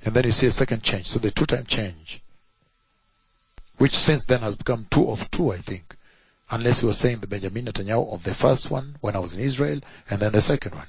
And 0.04 0.14
then 0.14 0.24
you 0.24 0.32
see 0.32 0.46
a 0.46 0.52
second 0.52 0.82
change. 0.82 1.06
So 1.06 1.18
the 1.18 1.30
two-time 1.30 1.64
change, 1.64 2.20
which 3.78 3.96
since 3.96 4.24
then 4.26 4.40
has 4.40 4.56
become 4.56 4.86
two 4.90 5.10
of 5.10 5.30
two, 5.30 5.52
I 5.52 5.58
think. 5.58 5.96
Unless 6.50 6.82
you 6.82 6.88
were 6.88 6.94
saying 6.94 7.20
the 7.20 7.26
Benjamin 7.26 7.64
Netanyahu 7.64 8.12
of 8.12 8.24
the 8.24 8.34
first 8.34 8.70
one 8.70 8.96
when 9.00 9.16
I 9.16 9.20
was 9.20 9.34
in 9.34 9.40
Israel, 9.40 9.80
and 10.10 10.20
then 10.20 10.32
the 10.32 10.42
second 10.42 10.74
one. 10.74 10.88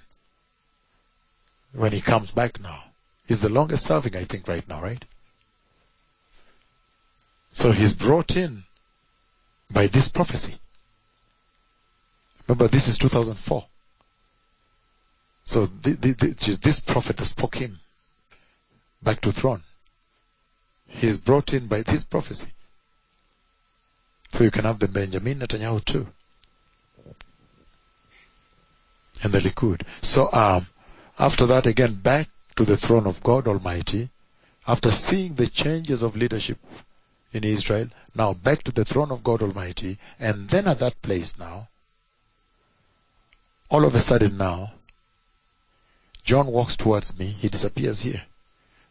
When 1.73 1.91
he 1.91 2.01
comes 2.01 2.31
back 2.31 2.59
now. 2.59 2.83
He's 3.27 3.41
the 3.41 3.49
longest 3.49 3.85
serving, 3.85 4.15
I 4.15 4.25
think, 4.25 4.47
right 4.47 4.67
now, 4.67 4.81
right? 4.81 5.03
So 7.53 7.71
he's 7.71 7.93
brought 7.93 8.35
in 8.35 8.63
by 9.71 9.87
this 9.87 10.07
prophecy. 10.07 10.57
Remember, 12.47 12.67
this 12.67 12.87
is 12.87 12.97
2004. 12.97 13.65
So 15.45 15.67
the, 15.67 15.91
the, 15.91 16.11
the, 16.13 16.59
this 16.61 16.79
prophet 16.79 17.17
that 17.17 17.25
spoke 17.25 17.55
him 17.55 17.79
back 19.01 19.21
to 19.21 19.31
throne. 19.31 19.61
He 20.87 21.07
is 21.07 21.17
brought 21.17 21.53
in 21.53 21.67
by 21.67 21.81
this 21.81 22.03
prophecy. 22.03 22.51
So 24.31 24.43
you 24.43 24.51
can 24.51 24.65
have 24.65 24.79
the 24.79 24.87
Benjamin 24.87 25.39
Netanyahu 25.39 25.83
too. 25.85 26.07
And 29.23 29.31
the 29.31 29.39
Likud. 29.39 29.83
So 30.01 30.29
um, 30.33 30.67
after 31.19 31.45
that 31.47 31.67
again 31.67 31.95
back 31.95 32.29
to 32.55 32.65
the 32.65 32.77
throne 32.77 33.05
of 33.05 33.21
God 33.21 33.47
Almighty, 33.47 34.09
after 34.67 34.91
seeing 34.91 35.35
the 35.35 35.47
changes 35.47 36.03
of 36.03 36.15
leadership 36.15 36.57
in 37.33 37.43
Israel, 37.43 37.89
now 38.15 38.33
back 38.33 38.63
to 38.63 38.71
the 38.71 38.85
throne 38.85 39.11
of 39.11 39.23
God 39.23 39.41
Almighty, 39.41 39.97
and 40.19 40.49
then 40.49 40.67
at 40.67 40.79
that 40.79 41.01
place 41.01 41.37
now, 41.37 41.67
all 43.69 43.85
of 43.85 43.95
a 43.95 44.01
sudden 44.01 44.37
now, 44.37 44.73
John 46.23 46.47
walks 46.47 46.77
towards 46.77 47.17
me, 47.17 47.25
he 47.25 47.49
disappears 47.49 47.99
here. 47.99 48.23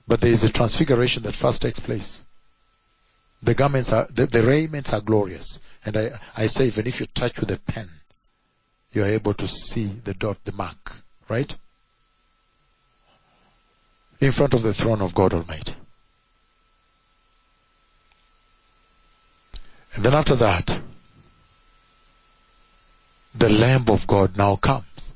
But 0.07 0.21
there 0.21 0.33
is 0.33 0.45
a 0.45 0.51
transfiguration 0.51 1.23
that 1.23 1.37
first 1.37 1.63
takes 1.63 1.79
place. 1.79 2.27
The 3.43 3.55
garments 3.55 3.93
are, 3.93 4.07
the, 4.11 4.27
the 4.27 4.43
raiments 4.43 4.93
are 4.93 5.01
glorious. 5.01 5.61
And 5.85 5.97
I, 5.97 6.11
I 6.37 6.47
say 6.49 6.67
even 6.67 6.87
if 6.87 7.01
you 7.01 7.07
touch 7.07 7.41
with 7.41 7.51
a 7.51 7.59
pen, 7.59 7.89
you 8.93 9.03
are 9.03 9.09
able 9.09 9.35
to 9.35 9.49
see 9.49 9.87
the 9.87 10.15
dot, 10.15 10.39
the 10.45 10.53
mark, 10.53 10.93
right? 11.29 11.53
In 14.21 14.33
front 14.33 14.55
of 14.55 14.63
the 14.63 14.75
throne 14.75 15.01
of 15.01 15.15
God 15.15 15.33
Almighty. 15.33 15.75
And 19.95 20.05
then 20.05 20.15
after 20.15 20.37
that, 20.37 20.79
the 23.35 23.49
Lamb 23.49 23.85
of 23.89 24.07
God 24.07 24.37
now 24.37 24.57
comes. 24.57 25.13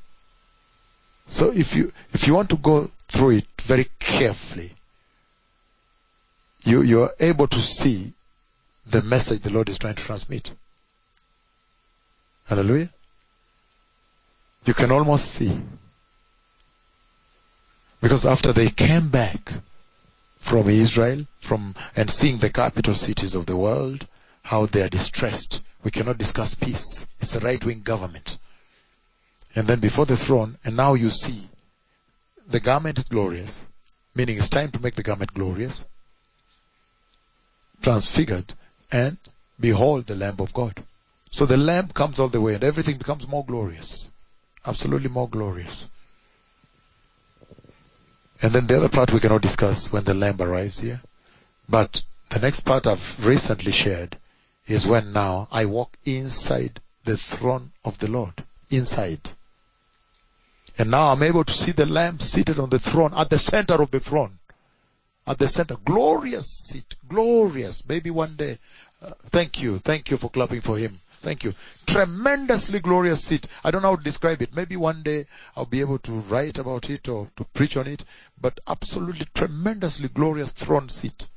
So 1.27 1.51
if 1.51 1.75
you, 1.75 1.91
if 2.13 2.27
you 2.27 2.33
want 2.33 2.49
to 2.49 2.57
go 2.57 2.89
through 3.07 3.31
it 3.31 3.47
very 3.61 3.87
carefully, 3.99 4.73
you, 6.63 6.81
you 6.81 7.03
are 7.03 7.13
able 7.19 7.47
to 7.47 7.61
see 7.61 8.13
the 8.85 9.01
message 9.01 9.41
the 9.41 9.49
Lord 9.49 9.69
is 9.69 9.77
trying 9.77 9.95
to 9.95 10.03
transmit. 10.03 10.51
Hallelujah. 12.47 12.89
You 14.65 14.73
can 14.73 14.91
almost 14.91 15.31
see. 15.31 15.59
Because 18.01 18.25
after 18.25 18.53
they 18.53 18.69
came 18.69 19.09
back 19.09 19.53
from 20.39 20.69
Israel, 20.69 21.25
from, 21.39 21.75
and 21.95 22.09
seeing 22.09 22.37
the 22.37 22.49
capital 22.49 22.93
cities 22.93 23.35
of 23.35 23.45
the 23.45 23.55
world, 23.55 24.05
how 24.47 24.65
they 24.65 24.81
are 24.81 24.87
distressed, 24.87 25.61
we 25.83 25.91
cannot 25.91 26.17
discuss 26.17 26.55
peace. 26.55 27.05
It's 27.19 27.35
a 27.35 27.41
right-wing 27.41 27.81
government. 27.81 28.37
And 29.53 29.67
then 29.67 29.81
before 29.81 30.05
the 30.05 30.15
throne, 30.15 30.57
and 30.63 30.77
now 30.77 30.93
you 30.93 31.09
see, 31.09 31.49
the 32.47 32.61
garment 32.61 32.97
is 32.97 33.03
glorious, 33.03 33.65
meaning 34.15 34.37
it's 34.37 34.47
time 34.47 34.71
to 34.71 34.79
make 34.79 34.95
the 34.95 35.03
garment 35.03 35.33
glorious, 35.33 35.85
transfigured, 37.81 38.53
and 38.89 39.17
behold 39.59 40.05
the 40.05 40.15
Lamb 40.15 40.39
of 40.39 40.53
God. 40.53 40.81
So 41.29 41.45
the 41.45 41.57
Lamb 41.57 41.89
comes 41.89 42.17
all 42.17 42.29
the 42.29 42.39
way 42.39 42.53
and 42.55 42.63
everything 42.63 42.97
becomes 42.97 43.27
more 43.27 43.43
glorious. 43.43 44.09
Absolutely 44.65 45.09
more 45.09 45.27
glorious. 45.27 45.89
And 48.41 48.53
then 48.53 48.65
the 48.65 48.77
other 48.77 48.87
part 48.87 49.11
we 49.11 49.19
cannot 49.19 49.41
discuss 49.41 49.91
when 49.91 50.05
the 50.05 50.13
Lamb 50.13 50.39
arrives 50.39 50.79
here. 50.79 51.01
But 51.67 52.01
the 52.29 52.39
next 52.39 52.61
part 52.61 52.87
I've 52.87 53.25
recently 53.25 53.73
shared 53.73 54.17
is 54.67 54.85
when 54.85 55.13
now 55.13 55.47
I 55.51 55.65
walk 55.65 55.97
inside 56.05 56.81
the 57.05 57.17
throne 57.17 57.71
of 57.85 57.97
the 57.99 58.09
Lord. 58.09 58.43
Inside. 58.69 59.21
And 60.77 60.91
now 60.91 61.11
I'm 61.11 61.23
able 61.23 61.43
to 61.43 61.53
see 61.53 61.71
the 61.71 61.85
Lamb 61.85 62.19
seated 62.19 62.59
on 62.59 62.69
the 62.69 62.79
throne, 62.79 63.13
at 63.15 63.29
the 63.29 63.39
center 63.39 63.81
of 63.81 63.91
the 63.91 63.99
throne. 63.99 64.37
At 65.25 65.39
the 65.39 65.47
center. 65.47 65.75
Glorious 65.75 66.49
seat. 66.49 66.95
Glorious. 67.07 67.87
Maybe 67.87 68.11
one 68.11 68.35
day. 68.35 68.59
Uh, 69.01 69.11
thank 69.27 69.61
you. 69.61 69.79
Thank 69.79 70.11
you 70.11 70.17
for 70.17 70.29
clapping 70.29 70.61
for 70.61 70.77
him. 70.77 70.99
Thank 71.21 71.43
you. 71.43 71.53
Tremendously 71.85 72.79
glorious 72.79 73.23
seat. 73.23 73.47
I 73.63 73.71
don't 73.71 73.81
know 73.81 73.89
how 73.89 73.95
to 73.95 74.03
describe 74.03 74.41
it. 74.41 74.55
Maybe 74.55 74.75
one 74.75 75.03
day 75.03 75.25
I'll 75.55 75.65
be 75.65 75.81
able 75.81 75.99
to 75.99 76.11
write 76.11 76.57
about 76.57 76.89
it 76.89 77.07
or 77.07 77.29
to 77.35 77.43
preach 77.43 77.75
on 77.75 77.87
it. 77.87 78.05
But 78.39 78.59
absolutely 78.67 79.25
tremendously 79.33 80.09
glorious 80.09 80.51
throne 80.51 80.89
seat. 80.89 81.27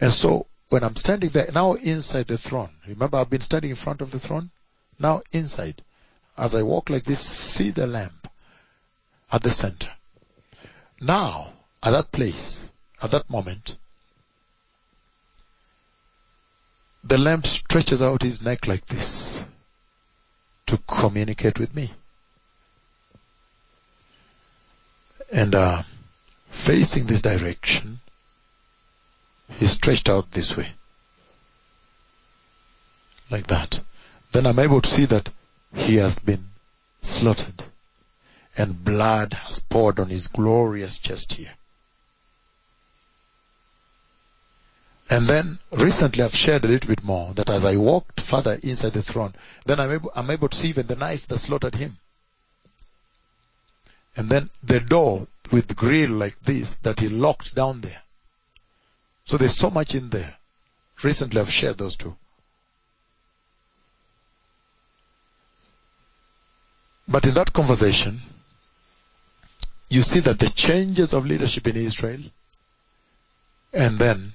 And 0.00 0.12
so 0.12 0.46
when 0.68 0.84
I'm 0.84 0.96
standing 0.96 1.30
there, 1.30 1.50
now 1.52 1.74
inside 1.74 2.26
the 2.26 2.38
throne, 2.38 2.70
remember 2.86 3.16
I've 3.16 3.30
been 3.30 3.40
standing 3.40 3.70
in 3.70 3.76
front 3.76 4.00
of 4.00 4.10
the 4.10 4.18
throne? 4.18 4.50
Now 4.98 5.22
inside. 5.32 5.82
As 6.36 6.54
I 6.54 6.62
walk 6.62 6.90
like 6.90 7.04
this, 7.04 7.20
see 7.20 7.70
the 7.70 7.86
lamp 7.86 8.28
at 9.32 9.42
the 9.42 9.50
center. 9.50 9.90
Now, 11.00 11.52
at 11.82 11.92
that 11.92 12.12
place, 12.12 12.70
at 13.02 13.10
that 13.12 13.30
moment, 13.30 13.76
the 17.04 17.18
lamp 17.18 17.46
stretches 17.46 18.02
out 18.02 18.22
his 18.22 18.42
neck 18.42 18.66
like 18.66 18.86
this 18.86 19.42
to 20.66 20.76
communicate 20.86 21.58
with 21.58 21.74
me. 21.74 21.92
And 25.32 25.54
uh, 25.54 25.82
facing 26.50 27.06
this 27.06 27.22
direction, 27.22 28.00
he 29.50 29.66
stretched 29.66 30.08
out 30.08 30.30
this 30.30 30.56
way. 30.56 30.70
Like 33.30 33.46
that. 33.48 33.80
Then 34.32 34.46
I'm 34.46 34.58
able 34.58 34.80
to 34.80 34.88
see 34.88 35.06
that 35.06 35.28
he 35.74 35.96
has 35.96 36.18
been 36.18 36.48
slaughtered 37.00 37.62
and 38.56 38.84
blood 38.84 39.32
has 39.34 39.60
poured 39.60 40.00
on 40.00 40.08
his 40.08 40.28
glorious 40.28 40.98
chest 40.98 41.34
here. 41.34 41.52
And 45.10 45.26
then 45.26 45.58
recently 45.70 46.22
I've 46.22 46.34
shared 46.34 46.64
a 46.64 46.68
little 46.68 46.88
bit 46.88 47.02
more 47.02 47.32
that 47.34 47.48
as 47.48 47.64
I 47.64 47.76
walked 47.76 48.20
further 48.20 48.58
inside 48.62 48.92
the 48.92 49.02
throne, 49.02 49.34
then 49.64 49.80
I'm 49.80 49.90
able, 49.90 50.12
I'm 50.14 50.30
able 50.30 50.48
to 50.48 50.56
see 50.56 50.68
even 50.68 50.86
the 50.86 50.96
knife 50.96 51.26
that 51.28 51.38
slaughtered 51.38 51.76
him. 51.76 51.96
And 54.16 54.28
then 54.28 54.50
the 54.62 54.80
door 54.80 55.28
with 55.50 55.76
grill 55.76 56.10
like 56.10 56.38
this 56.42 56.74
that 56.76 57.00
he 57.00 57.08
locked 57.08 57.54
down 57.54 57.80
there. 57.80 58.02
So 59.28 59.36
there's 59.36 59.56
so 59.56 59.70
much 59.70 59.94
in 59.94 60.08
there. 60.08 60.34
Recently 61.02 61.38
I've 61.38 61.52
shared 61.52 61.76
those 61.76 61.96
two. 61.96 62.16
But 67.06 67.26
in 67.26 67.34
that 67.34 67.52
conversation, 67.52 68.22
you 69.90 70.02
see 70.02 70.20
that 70.20 70.38
the 70.38 70.48
changes 70.48 71.12
of 71.12 71.26
leadership 71.26 71.66
in 71.66 71.76
Israel, 71.76 72.22
and 73.74 73.98
then 73.98 74.32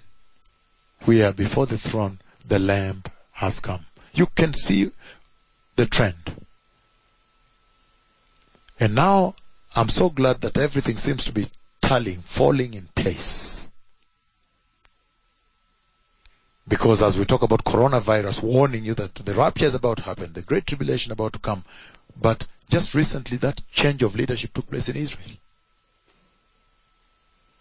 we 1.08 1.24
are 1.24 1.34
before 1.34 1.66
the 1.66 1.80
throne, 1.80 2.20
the 2.48 2.60
Lamb 2.60 3.02
has 3.32 3.60
come. 3.60 3.84
You 4.14 4.28
can 4.28 4.54
see 4.54 4.92
the 5.76 5.88
trend. 5.88 6.46
And 8.80 8.94
now 8.94 9.34
I'm 9.76 9.90
so 9.90 10.12
glad 10.12 10.42
that 10.42 10.58
everything 10.58 10.98
seems 10.98 11.24
to 11.24 11.32
be 11.32 11.48
tallying, 11.82 12.22
falling 12.22 12.76
in 12.76 12.88
place. 12.96 13.72
Because 16.68 17.02
as 17.02 17.18
we 17.18 17.26
talk 17.26 17.42
about 17.42 17.64
coronavirus, 17.64 18.42
warning 18.42 18.86
you 18.86 18.94
that 18.96 19.16
the 19.16 19.34
rapture 19.34 19.66
is 19.66 19.76
about 19.76 19.98
to 19.98 20.04
happen, 20.04 20.32
the 20.34 20.42
great 20.42 20.66
tribulation 20.66 21.12
about 21.12 21.34
to 21.34 21.40
come. 21.40 21.66
But 22.20 22.46
just 22.70 22.94
recently 22.94 23.38
that 23.38 23.62
change 23.72 24.02
of 24.02 24.16
leadership 24.16 24.54
took 24.54 24.70
place 24.70 24.88
in 24.88 24.96
Israel. 24.96 25.38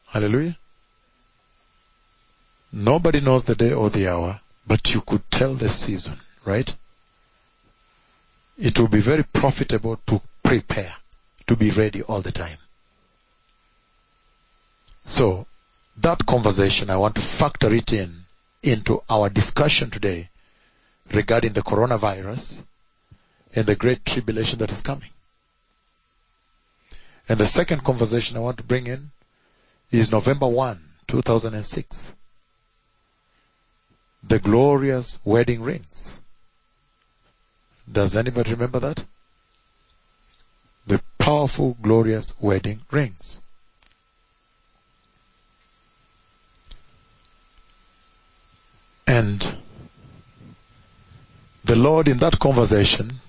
Hallelujah. 0.07 0.57
Nobody 2.73 3.21
knows 3.21 3.45
the 3.45 3.55
day 3.55 3.73
or 3.73 3.91
the 3.91 4.09
hour, 4.09 4.41
but 4.67 4.95
you 4.95 5.01
could 5.01 5.29
tell 5.31 5.55
the 5.55 5.69
season, 5.69 6.19
right? 6.45 6.75
It 8.57 8.79
will 8.79 8.89
be 8.89 9.01
very 9.01 9.25
profitable 9.25 9.97
to 10.07 10.23
prepare, 10.43 10.95
to 11.49 11.57
be 11.57 11.71
ready 11.71 12.03
all 12.03 12.23
the 12.23 12.33
time. 12.33 12.59
So, 15.07 15.47
that 15.99 16.25
conversation, 16.25 16.89
I 16.89 16.97
want 16.97 17.17
to 17.17 17.21
factor 17.21 17.73
it 17.75 17.93
in 17.93 18.25
into 18.63 19.03
our 19.11 19.29
discussion 19.29 19.91
today 19.91 20.29
regarding 21.13 21.53
the 21.53 21.63
coronavirus 21.63 22.63
and 23.55 23.67
the 23.67 23.75
great 23.75 24.05
tribulation 24.05 24.59
that 24.61 24.71
is 24.71 24.81
coming. 24.81 25.11
And 27.29 27.39
the 27.39 27.47
second 27.47 27.85
conversation 27.85 28.37
I 28.37 28.41
want 28.41 28.59
to 28.59 28.65
bring 28.65 28.87
in 28.87 29.11
is 29.91 30.11
November 30.11 30.47
1, 30.47 30.81
2006. 31.09 32.15
The 34.25 34.39
glorious 34.39 35.19
wedding 35.25 35.63
rings. 35.63 36.21
Does 37.91 38.17
anybody 38.17 38.53
remember 38.53 38.81
that? 38.81 39.05
The 40.87 41.03
powerful, 41.19 41.77
glorious 41.83 42.35
wedding 42.41 42.81
rings. 42.91 43.42
And 49.07 49.57
the 51.65 51.77
Lord 51.77 52.09
in 52.09 52.19
that 52.19 52.39
conversation, 52.39 53.21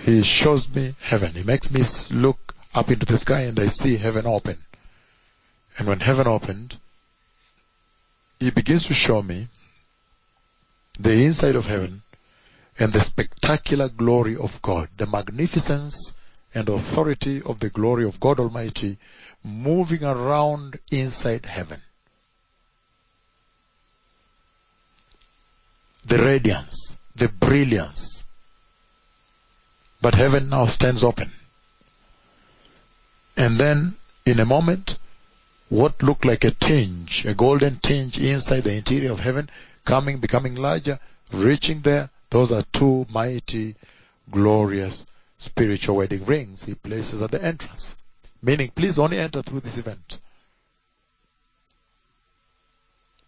He 0.00 0.22
shows 0.22 0.68
me 0.68 0.94
heaven. 1.00 1.32
He 1.32 1.42
makes 1.42 1.70
me 1.70 1.82
look 2.16 2.54
up 2.74 2.90
into 2.90 3.06
the 3.06 3.18
sky 3.18 3.42
and 3.42 3.58
I 3.58 3.68
see 3.68 3.96
heaven 3.96 4.26
open. 4.26 4.58
And 5.76 5.86
when 5.86 6.00
heaven 6.00 6.26
opened, 6.26 6.76
He 8.40 8.50
begins 8.50 8.86
to 8.86 8.94
show 8.94 9.22
me 9.22 9.48
the 10.98 11.24
inside 11.24 11.54
of 11.54 11.66
heaven 11.66 12.02
and 12.78 12.92
the 12.92 13.00
spectacular 13.00 13.88
glory 13.88 14.36
of 14.36 14.60
God, 14.62 14.88
the 14.96 15.06
magnificence 15.06 16.14
and 16.54 16.68
authority 16.68 17.42
of 17.42 17.60
the 17.60 17.70
glory 17.70 18.04
of 18.04 18.20
God 18.20 18.40
Almighty 18.40 18.98
moving 19.44 20.04
around 20.04 20.78
inside 20.90 21.46
heaven. 21.46 21.80
The 26.08 26.18
radiance, 26.18 26.96
the 27.16 27.28
brilliance. 27.28 28.24
But 30.00 30.14
heaven 30.14 30.48
now 30.48 30.64
stands 30.64 31.04
open. 31.04 31.30
And 33.36 33.58
then 33.58 33.94
in 34.24 34.40
a 34.40 34.46
moment, 34.46 34.96
what 35.68 36.02
looked 36.02 36.24
like 36.24 36.44
a 36.44 36.50
tinge, 36.50 37.26
a 37.26 37.34
golden 37.34 37.76
tinge 37.76 38.16
inside 38.16 38.64
the 38.64 38.72
interior 38.72 39.12
of 39.12 39.20
heaven, 39.20 39.50
coming, 39.84 40.16
becoming 40.16 40.54
larger, 40.54 40.98
reaching 41.30 41.82
there, 41.82 42.08
those 42.30 42.52
are 42.52 42.64
two 42.72 43.06
mighty, 43.10 43.76
glorious, 44.30 45.04
spiritual 45.36 45.96
wedding 45.96 46.24
rings 46.24 46.64
he 46.64 46.74
places 46.74 47.20
at 47.20 47.32
the 47.32 47.44
entrance. 47.44 47.96
Meaning, 48.40 48.70
please 48.74 48.98
only 48.98 49.18
enter 49.18 49.42
through 49.42 49.60
this 49.60 49.76
event. 49.76 50.18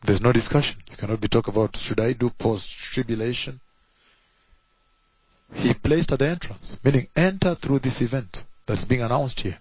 There's 0.03 0.21
no 0.21 0.33
discussion. 0.33 0.77
You 0.91 0.97
cannot 0.97 1.21
be 1.21 1.29
talk 1.29 1.49
about 1.49 1.77
should 1.77 2.01
I 2.01 2.13
do 2.13 2.31
post 2.31 2.71
tribulation. 2.71 3.61
He 5.55 5.75
placed 5.75 6.13
at 6.13 6.21
the 6.21 6.29
entrance, 6.29 6.79
meaning 6.85 7.09
enter 7.17 7.55
through 7.55 7.81
this 7.81 8.01
event 8.01 8.45
that's 8.67 8.85
being 8.85 9.03
announced 9.03 9.41
here. 9.41 9.59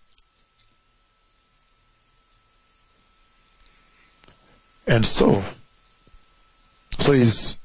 And 4.87 5.05
so, 5.05 5.43
so 6.99 7.11
he's 7.11 7.57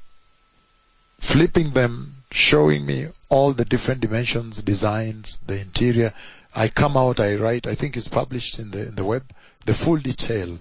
flipping 1.19 1.71
them, 1.71 2.15
showing 2.29 2.85
me 2.85 3.07
all 3.29 3.53
the 3.53 3.65
different 3.65 4.01
dimensions, 4.01 4.61
designs, 4.61 5.39
the 5.45 5.59
interior. 5.59 6.13
I 6.55 6.67
come 6.67 6.97
out, 6.97 7.19
I 7.19 7.35
write, 7.35 7.67
I 7.67 7.75
think 7.75 7.97
it's 7.97 8.07
published 8.07 8.59
in 8.59 8.71
the, 8.71 8.87
in 8.87 8.95
the 8.95 9.03
web, 9.03 9.23
the 9.65 9.73
full 9.73 9.97
detail 9.97 10.59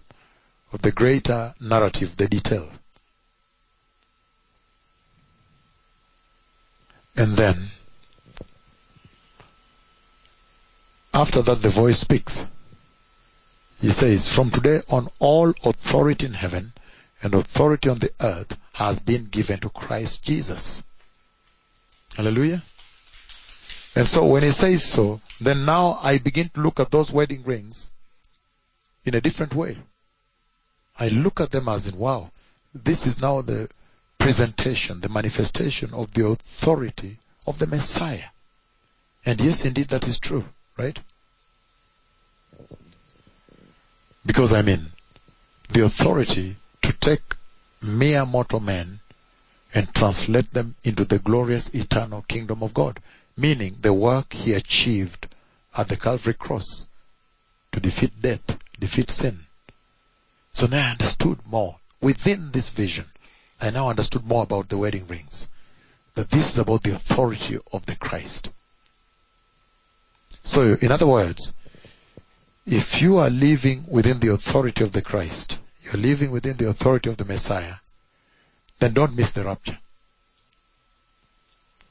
of 0.74 0.82
the 0.82 0.90
greater 0.90 1.54
narrative, 1.60 2.16
the 2.16 2.26
detail. 2.26 2.68
And 7.16 7.36
then, 7.36 7.70
after 11.14 11.42
that 11.42 11.62
the 11.62 11.70
voice 11.70 12.00
speaks. 12.00 12.44
He 13.80 13.92
says, 13.92 14.26
from 14.26 14.50
today 14.50 14.82
on 14.90 15.08
all 15.20 15.50
authority 15.64 16.26
in 16.26 16.32
heaven 16.32 16.72
and 17.22 17.34
authority 17.34 17.88
on 17.88 18.00
the 18.00 18.12
earth 18.20 18.58
has 18.72 18.98
been 18.98 19.26
given 19.26 19.60
to 19.60 19.68
Christ 19.68 20.24
Jesus. 20.24 20.82
Hallelujah. 22.16 22.64
And 23.94 24.08
so 24.08 24.26
when 24.26 24.42
he 24.42 24.50
says 24.50 24.84
so, 24.84 25.20
then 25.40 25.64
now 25.64 26.00
I 26.02 26.18
begin 26.18 26.48
to 26.54 26.60
look 26.60 26.80
at 26.80 26.90
those 26.90 27.12
wedding 27.12 27.44
rings 27.44 27.92
in 29.04 29.14
a 29.14 29.20
different 29.20 29.54
way. 29.54 29.76
I 30.98 31.08
look 31.08 31.40
at 31.40 31.50
them 31.50 31.68
as 31.68 31.88
in, 31.88 31.96
wow, 31.96 32.30
this 32.72 33.06
is 33.06 33.20
now 33.20 33.40
the 33.40 33.68
presentation, 34.18 35.00
the 35.00 35.08
manifestation 35.08 35.92
of 35.92 36.12
the 36.12 36.26
authority 36.26 37.18
of 37.46 37.58
the 37.58 37.66
Messiah. 37.66 38.28
And 39.26 39.40
yes, 39.40 39.64
indeed, 39.64 39.88
that 39.88 40.06
is 40.06 40.18
true, 40.18 40.44
right? 40.76 40.98
Because 44.24 44.52
I 44.52 44.62
mean, 44.62 44.92
the 45.70 45.84
authority 45.84 46.56
to 46.82 46.92
take 46.92 47.36
mere 47.82 48.24
mortal 48.24 48.60
men 48.60 49.00
and 49.74 49.92
translate 49.94 50.52
them 50.52 50.76
into 50.84 51.04
the 51.04 51.18
glorious 51.18 51.74
eternal 51.74 52.22
kingdom 52.22 52.62
of 52.62 52.72
God, 52.72 53.00
meaning 53.36 53.76
the 53.80 53.92
work 53.92 54.32
he 54.32 54.52
achieved 54.52 55.26
at 55.76 55.88
the 55.88 55.96
Calvary 55.96 56.34
cross 56.34 56.86
to 57.72 57.80
defeat 57.80 58.22
death, 58.22 58.58
defeat 58.78 59.10
sin. 59.10 59.44
So 60.54 60.66
now 60.66 60.86
I 60.86 60.92
understood 60.92 61.40
more 61.46 61.76
within 62.00 62.52
this 62.52 62.68
vision. 62.68 63.06
I 63.60 63.70
now 63.70 63.88
understood 63.88 64.24
more 64.24 64.44
about 64.44 64.68
the 64.68 64.78
wedding 64.78 65.08
rings. 65.08 65.48
That 66.14 66.30
this 66.30 66.52
is 66.52 66.58
about 66.58 66.84
the 66.84 66.94
authority 66.94 67.58
of 67.72 67.84
the 67.86 67.96
Christ. 67.96 68.50
So 70.44 70.74
in 70.80 70.92
other 70.92 71.08
words, 71.08 71.52
if 72.66 73.02
you 73.02 73.18
are 73.18 73.30
living 73.30 73.84
within 73.88 74.20
the 74.20 74.32
authority 74.32 74.84
of 74.84 74.92
the 74.92 75.02
Christ, 75.02 75.58
you're 75.82 76.00
living 76.00 76.30
within 76.30 76.56
the 76.56 76.68
authority 76.68 77.10
of 77.10 77.16
the 77.16 77.24
Messiah, 77.24 77.74
then 78.78 78.92
don't 78.92 79.16
miss 79.16 79.32
the 79.32 79.44
rapture. 79.44 79.78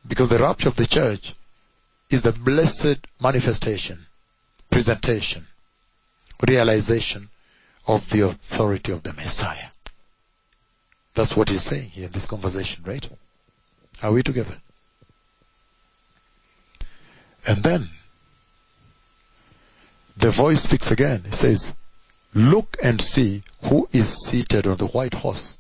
Because 0.08 0.30
the 0.30 0.40
rapture 0.40 0.70
of 0.70 0.78
the 0.78 0.88
church 0.88 1.36
is 2.10 2.22
the 2.22 2.32
blessed 2.32 3.00
manifestation, 3.20 4.06
presentation, 4.70 5.48
realization 6.48 7.30
of 7.88 8.10
the 8.10 8.22
authority 8.22 8.92
of 8.92 9.04
the 9.04 9.14
Messiah. 9.14 9.68
That's 11.14 11.36
what 11.36 11.50
he's 11.50 11.64
saying 11.64 11.90
here 11.90 12.06
in 12.06 12.12
this 12.12 12.26
conversation, 12.26 12.84
right? 12.86 13.08
Are 14.02 14.12
we 14.12 14.24
together? 14.24 14.56
And 17.46 17.62
then 17.62 17.90
the 20.18 20.32
voice 20.32 20.64
speaks 20.64 20.92
again. 20.92 21.24
It 21.26 21.36
says, 21.36 21.76
look 22.34 22.78
and 22.82 23.02
see 23.02 23.44
who 23.64 23.88
is 23.92 24.26
seated 24.26 24.66
on 24.66 24.78
the 24.78 24.88
white 24.88 25.14
horse. 25.14 25.58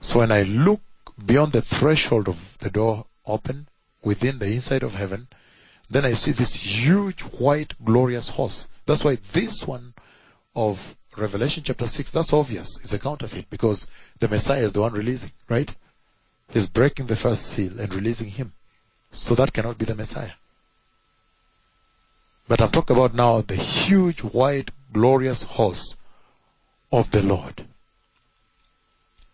So 0.00 0.20
when 0.20 0.32
I 0.32 0.42
look 0.42 0.80
beyond 1.24 1.52
the 1.52 1.62
threshold 1.62 2.28
of 2.28 2.58
the 2.58 2.70
door 2.70 3.06
open 3.26 3.68
within 4.02 4.38
the 4.38 4.46
inside 4.46 4.82
of 4.82 4.94
heaven, 4.94 5.28
then 5.90 6.04
I 6.04 6.14
see 6.14 6.32
this 6.32 6.54
huge 6.54 7.20
white 7.22 7.74
glorious 7.84 8.28
horse. 8.28 8.68
That's 8.86 9.04
why 9.04 9.18
this 9.32 9.66
one 9.66 9.92
of 10.54 10.96
Revelation 11.16 11.62
chapter 11.64 11.86
6, 11.86 12.10
that's 12.10 12.32
obvious. 12.32 12.78
It's 12.78 12.92
a 12.92 12.98
counterfeit 12.98 13.50
because 13.50 13.88
the 14.18 14.28
Messiah 14.28 14.64
is 14.64 14.72
the 14.72 14.80
one 14.80 14.92
releasing, 14.92 15.32
right? 15.48 15.74
He's 16.50 16.68
breaking 16.68 17.06
the 17.06 17.16
first 17.16 17.46
seal 17.46 17.80
and 17.80 17.92
releasing 17.94 18.28
him. 18.28 18.52
So 19.10 19.34
that 19.34 19.52
cannot 19.52 19.78
be 19.78 19.84
the 19.84 19.94
Messiah. 19.94 20.32
But 22.48 22.60
I'm 22.60 22.70
talking 22.70 22.96
about 22.96 23.14
now 23.14 23.40
the 23.40 23.54
huge 23.54 24.20
white 24.20 24.70
glorious 24.92 25.42
horse 25.42 25.96
of 26.90 27.10
the 27.10 27.22
Lord. 27.22 27.64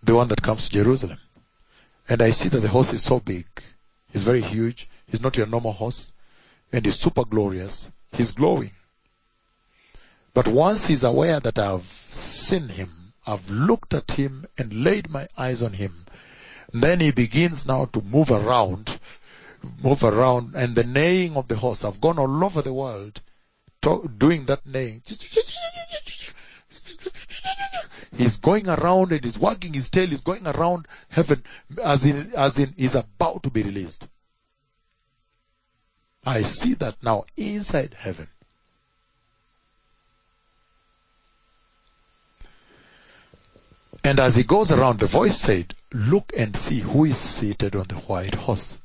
The 0.02 0.14
one 0.14 0.28
that 0.28 0.42
comes 0.42 0.66
to 0.66 0.72
Jerusalem. 0.72 1.18
And 2.08 2.22
I 2.22 2.30
see 2.30 2.48
that 2.50 2.60
the 2.60 2.68
horse 2.68 2.92
is 2.92 3.02
so 3.02 3.20
big. 3.20 3.46
He's 4.12 4.22
very 4.22 4.42
huge. 4.42 4.88
He's 5.06 5.20
not 5.20 5.36
your 5.36 5.46
normal 5.46 5.72
horse. 5.72 6.12
And 6.72 6.84
he's 6.84 7.00
super 7.00 7.24
glorious. 7.24 7.90
He's 8.12 8.32
glowing. 8.32 8.72
But 10.36 10.48
once 10.48 10.84
he's 10.84 11.02
aware 11.02 11.40
that 11.40 11.58
I've 11.58 11.90
seen 12.12 12.68
him, 12.68 13.14
I've 13.26 13.48
looked 13.48 13.94
at 13.94 14.10
him 14.10 14.44
and 14.58 14.84
laid 14.84 15.08
my 15.08 15.28
eyes 15.38 15.62
on 15.62 15.72
him, 15.72 16.04
then 16.74 17.00
he 17.00 17.10
begins 17.10 17.64
now 17.64 17.86
to 17.86 18.02
move 18.02 18.30
around, 18.30 19.00
move 19.82 20.04
around, 20.04 20.54
and 20.54 20.76
the 20.76 20.84
neighing 20.84 21.38
of 21.38 21.48
the 21.48 21.56
horse. 21.56 21.86
I've 21.86 22.02
gone 22.02 22.18
all 22.18 22.44
over 22.44 22.60
the 22.60 22.74
world 22.74 23.18
to, 23.80 24.10
doing 24.18 24.44
that 24.44 24.66
neighing. 24.66 25.00
He's 28.14 28.36
going 28.36 28.68
around 28.68 29.12
and 29.12 29.24
he's 29.24 29.38
wagging 29.38 29.72
his 29.72 29.88
tail. 29.88 30.08
He's 30.08 30.20
going 30.20 30.46
around 30.46 30.86
heaven 31.08 31.44
as 31.82 32.04
in, 32.04 32.34
as 32.36 32.58
in 32.58 32.74
he's 32.76 32.94
about 32.94 33.42
to 33.44 33.50
be 33.50 33.62
released. 33.62 34.06
I 36.26 36.42
see 36.42 36.74
that 36.74 37.02
now 37.02 37.24
inside 37.38 37.94
heaven. 37.94 38.28
And 44.04 44.20
as 44.20 44.36
he 44.36 44.44
goes 44.44 44.72
around, 44.72 44.98
the 44.98 45.06
voice 45.06 45.38
said, 45.38 45.74
look 45.92 46.32
and 46.36 46.56
see 46.56 46.80
who 46.80 47.04
is 47.04 47.18
seated 47.18 47.74
on 47.74 47.86
the 47.88 47.96
white 47.96 48.34
horse. 48.34 48.80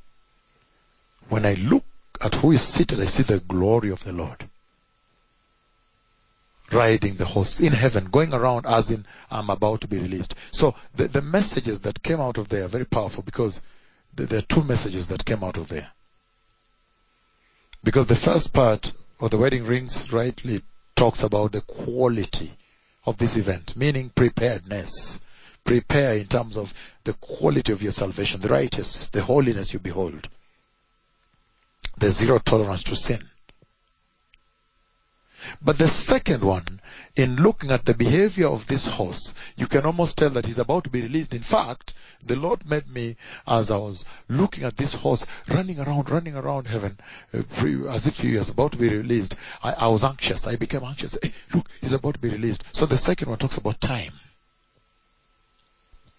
When 1.29 1.45
I 1.45 1.53
look 1.53 1.85
at 2.21 2.35
who 2.35 2.51
is 2.51 2.61
seated, 2.61 2.99
I 2.99 3.05
see 3.05 3.23
the 3.23 3.39
glory 3.39 3.91
of 3.91 4.03
the 4.03 4.13
Lord. 4.13 4.47
Riding 6.71 7.15
the 7.15 7.25
horse 7.25 7.59
in 7.59 7.73
heaven, 7.73 8.05
going 8.05 8.33
around 8.33 8.65
as 8.65 8.91
in, 8.91 9.05
I'm 9.29 9.49
about 9.49 9.81
to 9.81 9.87
be 9.87 9.97
released. 9.97 10.35
So 10.51 10.75
the, 10.95 11.07
the 11.07 11.21
messages 11.21 11.81
that 11.81 12.01
came 12.01 12.21
out 12.21 12.37
of 12.37 12.49
there 12.49 12.65
are 12.65 12.69
very 12.69 12.85
powerful 12.85 13.23
because 13.23 13.61
there 14.15 14.39
are 14.39 14.43
two 14.43 14.63
messages 14.63 15.07
that 15.07 15.25
came 15.25 15.43
out 15.43 15.57
of 15.57 15.67
there. 15.67 15.91
Because 17.83 18.05
the 18.05 18.15
first 18.15 18.53
part 18.53 18.93
of 19.19 19.31
the 19.31 19.37
wedding 19.37 19.65
rings 19.65 20.11
rightly 20.13 20.61
talks 20.95 21.23
about 21.23 21.51
the 21.51 21.61
quality 21.61 22.53
of 23.05 23.17
this 23.17 23.35
event, 23.35 23.75
meaning 23.75 24.09
preparedness. 24.09 25.19
Prepare 25.63 26.15
in 26.15 26.27
terms 26.27 26.57
of 26.57 26.73
the 27.03 27.13
quality 27.13 27.71
of 27.71 27.83
your 27.83 27.91
salvation, 27.91 28.41
the 28.41 28.49
righteousness, 28.49 29.09
the 29.09 29.23
holiness 29.23 29.73
you 29.73 29.79
behold, 29.79 30.27
the 31.97 32.09
zero 32.09 32.39
tolerance 32.39 32.83
to 32.83 32.95
sin. 32.95 33.29
But 35.61 35.77
the 35.77 35.87
second 35.87 36.43
one, 36.43 36.79
in 37.15 37.35
looking 37.35 37.71
at 37.71 37.85
the 37.85 37.93
behavior 37.93 38.47
of 38.47 38.67
this 38.67 38.85
horse, 38.85 39.33
you 39.55 39.67
can 39.67 39.85
almost 39.85 40.17
tell 40.17 40.29
that 40.31 40.45
he's 40.45 40.59
about 40.59 40.85
to 40.85 40.89
be 40.89 41.01
released. 41.01 41.33
In 41.33 41.41
fact, 41.41 41.93
the 42.23 42.35
Lord 42.35 42.65
made 42.69 42.87
me, 42.87 43.17
as 43.47 43.71
I 43.71 43.77
was 43.77 44.05
looking 44.27 44.63
at 44.63 44.77
this 44.77 44.93
horse 44.93 45.25
running 45.47 45.79
around, 45.79 46.09
running 46.09 46.35
around 46.35 46.67
heaven, 46.67 46.99
uh, 47.33 47.41
as 47.89 48.07
if 48.07 48.19
he 48.19 48.37
was 48.37 48.49
about 48.49 48.73
to 48.73 48.77
be 48.77 48.89
released. 48.89 49.35
I, 49.63 49.73
I 49.73 49.87
was 49.87 50.03
anxious. 50.03 50.47
I 50.47 50.55
became 50.55 50.83
anxious. 50.83 51.17
Hey, 51.21 51.33
look, 51.53 51.67
he's 51.81 51.93
about 51.93 52.15
to 52.15 52.19
be 52.19 52.29
released. 52.29 52.63
So 52.71 52.85
the 52.85 52.97
second 52.97 53.29
one 53.29 53.39
talks 53.39 53.57
about 53.57 53.81
time. 53.81 54.13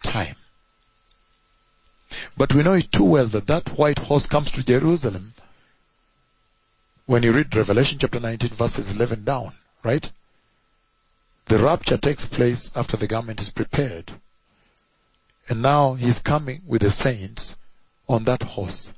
Time. 0.02 0.36
But 2.36 2.52
we 2.52 2.62
know 2.62 2.74
it 2.74 2.92
too 2.92 3.04
well 3.04 3.26
that 3.26 3.46
that 3.46 3.78
white 3.78 3.98
horse 3.98 4.26
comes 4.26 4.50
to 4.52 4.62
Jerusalem 4.62 5.32
when 7.07 7.22
you 7.22 7.32
read 7.32 7.55
Revelation 7.55 7.98
chapter 7.98 8.20
19 8.20 8.50
verses 8.50 8.92
11 8.92 9.24
down, 9.24 9.53
right? 9.82 10.11
The 11.46 11.59
rapture 11.59 11.96
takes 11.96 12.24
place 12.24 12.70
after 12.76 12.96
the 12.96 13.09
garment 13.09 13.40
is 13.40 13.50
prepared. 13.50 14.12
And 15.48 15.61
now 15.61 15.94
he's 15.94 16.20
coming 16.20 16.62
with 16.66 16.82
the 16.82 16.90
saints 16.90 17.57
on 18.09 18.24
that 18.24 18.42
horse. 18.42 18.94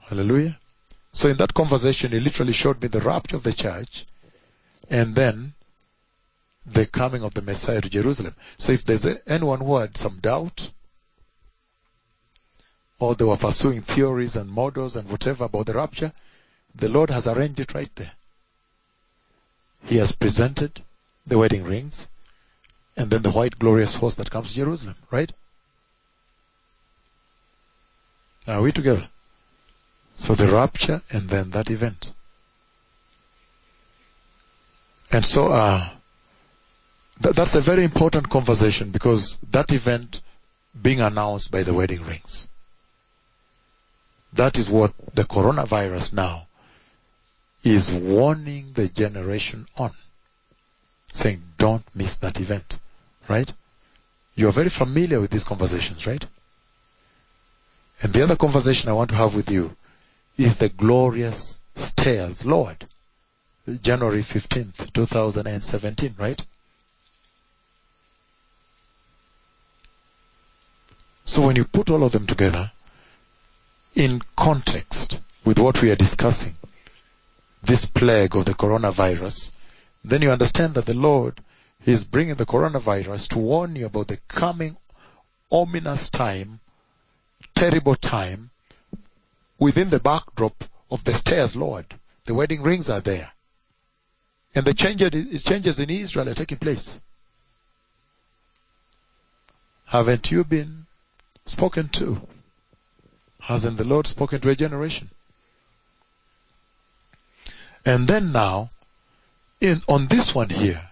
Hallelujah. 0.00 0.58
So 1.12 1.28
in 1.28 1.36
that 1.36 1.52
conversation, 1.52 2.12
he 2.12 2.20
literally 2.20 2.54
showed 2.54 2.80
me 2.80 2.88
the 2.88 3.00
rapture 3.00 3.36
of 3.36 3.42
the 3.42 3.52
church 3.52 4.06
and 4.88 5.14
then 5.14 5.52
the 6.64 6.86
coming 6.86 7.22
of 7.22 7.34
the 7.34 7.42
Messiah 7.42 7.82
to 7.82 7.90
Jerusalem. 7.90 8.34
So 8.56 8.72
if 8.72 8.84
there's 8.84 9.06
anyone 9.26 9.60
who 9.60 9.76
had 9.76 9.96
some 9.96 10.18
doubt 10.20 10.70
or 12.98 13.14
they 13.14 13.24
were 13.24 13.36
pursuing 13.36 13.82
theories 13.82 14.36
and 14.36 14.50
models 14.50 14.96
and 14.96 15.10
whatever 15.10 15.44
about 15.44 15.66
the 15.66 15.74
rapture, 15.74 16.12
the 16.74 16.88
Lord 16.88 17.10
has 17.10 17.26
arranged 17.26 17.60
it 17.60 17.74
right 17.74 17.94
there. 17.96 18.12
He 19.84 19.96
has 19.96 20.12
presented 20.12 20.82
the 21.26 21.38
wedding 21.38 21.64
rings 21.64 22.08
and 22.96 23.10
then 23.10 23.22
the 23.22 23.30
white 23.30 23.58
glorious 23.58 23.94
horse 23.94 24.14
that 24.16 24.30
comes 24.30 24.50
to 24.50 24.56
Jerusalem, 24.56 24.96
right? 25.10 25.32
Are 28.46 28.62
we 28.62 28.72
together? 28.72 29.08
So 30.14 30.34
the 30.34 30.48
rapture 30.48 31.00
and 31.10 31.28
then 31.28 31.50
that 31.50 31.70
event. 31.70 32.12
And 35.10 35.24
so, 35.24 35.48
uh, 35.48 35.88
th- 37.22 37.34
that's 37.34 37.54
a 37.54 37.60
very 37.60 37.84
important 37.84 38.28
conversation 38.30 38.90
because 38.90 39.36
that 39.50 39.72
event 39.72 40.20
being 40.80 41.00
announced 41.00 41.50
by 41.50 41.62
the 41.62 41.74
wedding 41.74 42.02
rings. 42.04 42.48
That 44.32 44.58
is 44.58 44.70
what 44.70 44.94
the 45.14 45.24
coronavirus 45.24 46.14
now 46.14 46.48
is 47.62 47.90
warning 47.90 48.72
the 48.74 48.88
generation 48.88 49.66
on. 49.76 49.92
Saying, 51.12 51.42
don't 51.58 51.84
miss 51.94 52.16
that 52.16 52.40
event. 52.40 52.78
Right? 53.28 53.52
You're 54.34 54.52
very 54.52 54.70
familiar 54.70 55.20
with 55.20 55.30
these 55.30 55.44
conversations, 55.44 56.06
right? 56.06 56.24
And 58.00 58.12
the 58.12 58.22
other 58.22 58.36
conversation 58.36 58.88
I 58.88 58.94
want 58.94 59.10
to 59.10 59.16
have 59.16 59.34
with 59.34 59.50
you 59.50 59.76
is 60.36 60.56
the 60.56 60.68
glorious 60.68 61.60
stairs, 61.74 62.44
Lord. 62.44 62.86
January 63.82 64.22
15th, 64.22 64.92
2017, 64.92 66.16
right? 66.18 66.42
So 71.24 71.42
when 71.42 71.54
you 71.54 71.64
put 71.64 71.90
all 71.90 72.02
of 72.02 72.12
them 72.12 72.26
together 72.26 72.72
in 73.94 74.20
context 74.34 75.18
with 75.44 75.58
what 75.58 75.80
we 75.80 75.92
are 75.92 75.96
discussing, 75.96 76.56
this 77.62 77.86
plague 77.86 78.36
of 78.36 78.44
the 78.44 78.54
coronavirus, 78.54 79.52
then 80.04 80.22
you 80.22 80.30
understand 80.30 80.74
that 80.74 80.86
the 80.86 80.94
Lord 80.94 81.40
is 81.84 82.04
bringing 82.04 82.34
the 82.34 82.46
coronavirus 82.46 83.28
to 83.28 83.38
warn 83.38 83.76
you 83.76 83.86
about 83.86 84.08
the 84.08 84.18
coming 84.28 84.76
ominous 85.50 86.10
time, 86.10 86.60
terrible 87.54 87.94
time 87.94 88.50
within 89.58 89.90
the 89.90 90.00
backdrop 90.00 90.64
of 90.90 91.04
the 91.04 91.14
stairs, 91.14 91.54
Lord. 91.54 91.86
The 92.24 92.34
wedding 92.34 92.62
rings 92.62 92.88
are 92.90 93.00
there. 93.00 93.32
And 94.54 94.64
the 94.64 94.74
changes, 94.74 95.78
in 95.78 95.90
Israel 95.90 96.28
are 96.28 96.34
taking 96.34 96.58
place. 96.58 97.00
Haven't 99.86 100.30
you 100.30 100.44
been 100.44 100.86
spoken 101.46 101.88
to? 101.90 102.20
Hasn't 103.40 103.76
the 103.76 103.84
Lord 103.84 104.06
spoken 104.06 104.40
to 104.40 104.50
a 104.50 104.54
generation? 104.54 105.10
And 107.84 108.06
then 108.06 108.32
now, 108.32 108.70
in, 109.60 109.80
on 109.88 110.06
this 110.06 110.34
one 110.34 110.50
here 110.50 110.82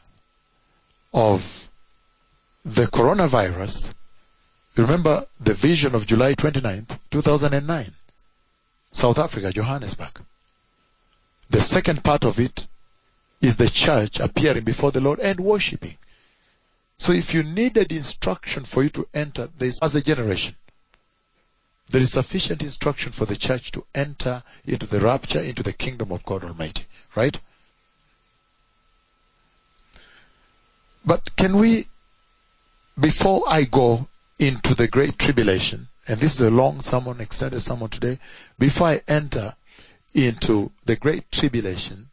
of 1.12 1.68
the 2.64 2.86
coronavirus, 2.86 3.94
remember 4.76 5.24
the 5.40 5.54
vision 5.54 5.94
of 5.94 6.06
July 6.06 6.34
29th, 6.34 6.98
2009, 7.10 7.92
South 8.92 9.18
Africa, 9.18 9.52
Johannesburg. 9.52 10.20
The 11.50 11.62
second 11.62 12.04
part 12.04 12.24
of 12.24 12.38
it 12.38 12.66
is 13.40 13.56
the 13.56 13.68
church 13.68 14.20
appearing 14.20 14.64
before 14.64 14.92
the 14.92 15.00
Lord 15.00 15.20
and 15.20 15.40
worshiping. 15.40 15.96
So 16.98 17.12
if 17.12 17.32
you 17.32 17.42
needed 17.42 17.92
instruction 17.92 18.64
for 18.64 18.82
you 18.82 18.90
to 18.90 19.08
enter 19.14 19.48
this 19.58 19.80
as 19.82 19.94
a 19.94 20.02
generation, 20.02 20.54
there 21.90 22.00
is 22.00 22.12
sufficient 22.12 22.62
instruction 22.62 23.10
for 23.10 23.26
the 23.26 23.36
church 23.36 23.72
to 23.72 23.84
enter 23.94 24.42
into 24.64 24.86
the 24.86 25.00
rapture, 25.00 25.40
into 25.40 25.62
the 25.62 25.72
kingdom 25.72 26.12
of 26.12 26.24
God 26.24 26.44
Almighty. 26.44 26.84
Right? 27.16 27.38
But 31.04 31.34
can 31.34 31.56
we, 31.56 31.86
before 32.98 33.44
I 33.48 33.64
go 33.64 34.06
into 34.38 34.74
the 34.74 34.86
great 34.86 35.18
tribulation, 35.18 35.88
and 36.06 36.20
this 36.20 36.34
is 36.34 36.40
a 36.42 36.50
long 36.50 36.80
sermon, 36.80 37.20
extended 37.20 37.60
sermon 37.60 37.88
today, 37.88 38.18
before 38.58 38.88
I 38.88 39.02
enter 39.08 39.54
into 40.14 40.70
the 40.84 40.96
great 40.96 41.30
tribulation, 41.32 42.08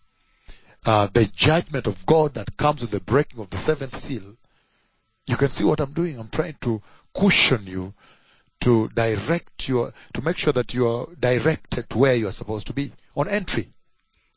uh, 0.86 1.08
the 1.14 1.26
judgment 1.26 1.86
of 1.86 2.06
God 2.06 2.34
that 2.36 2.58
comes 2.58 2.82
with 2.82 2.92
the 2.92 3.00
breaking 3.00 3.42
of 3.42 3.50
the 3.50 3.58
seventh 3.58 3.98
seal, 3.98 4.38
you 5.28 5.36
can 5.36 5.50
see 5.50 5.66
what 5.66 5.82
I'm 5.82 5.94
doing. 5.94 6.18
I'm 6.18 6.30
trying 6.30 6.56
to 6.62 6.82
cushion 7.14 7.68
you 7.68 7.94
to 8.62 8.90
direct 8.90 9.68
your, 9.68 9.94
to 10.14 10.22
make 10.22 10.38
sure 10.38 10.54
that 10.54 10.74
you 10.74 10.88
are 10.88 11.08
directed 11.20 11.90
to 11.90 11.98
where 11.98 12.16
you 12.16 12.28
are 12.28 12.32
supposed 12.32 12.68
to 12.68 12.74
be 12.74 12.92
on 13.16 13.28
entry. 13.28 13.68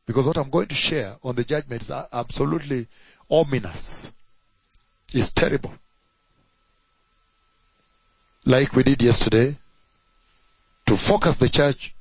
Because 0.06 0.26
what 0.26 0.36
I'm 0.36 0.50
going 0.50 0.68
to 0.68 0.74
share 0.74 1.16
on 1.22 1.36
the 1.36 1.44
judgment 1.44 1.82
is 1.82 1.90
absolutely 1.90 2.88
ominous. 3.30 4.10
It's 5.12 5.32
terrible. 5.32 5.72
Like 8.44 8.74
we 8.74 8.82
did 8.82 9.02
yesterday, 9.02 9.56
to 10.86 10.96
focus 10.96 11.36
the 11.36 11.48
church 11.48 11.94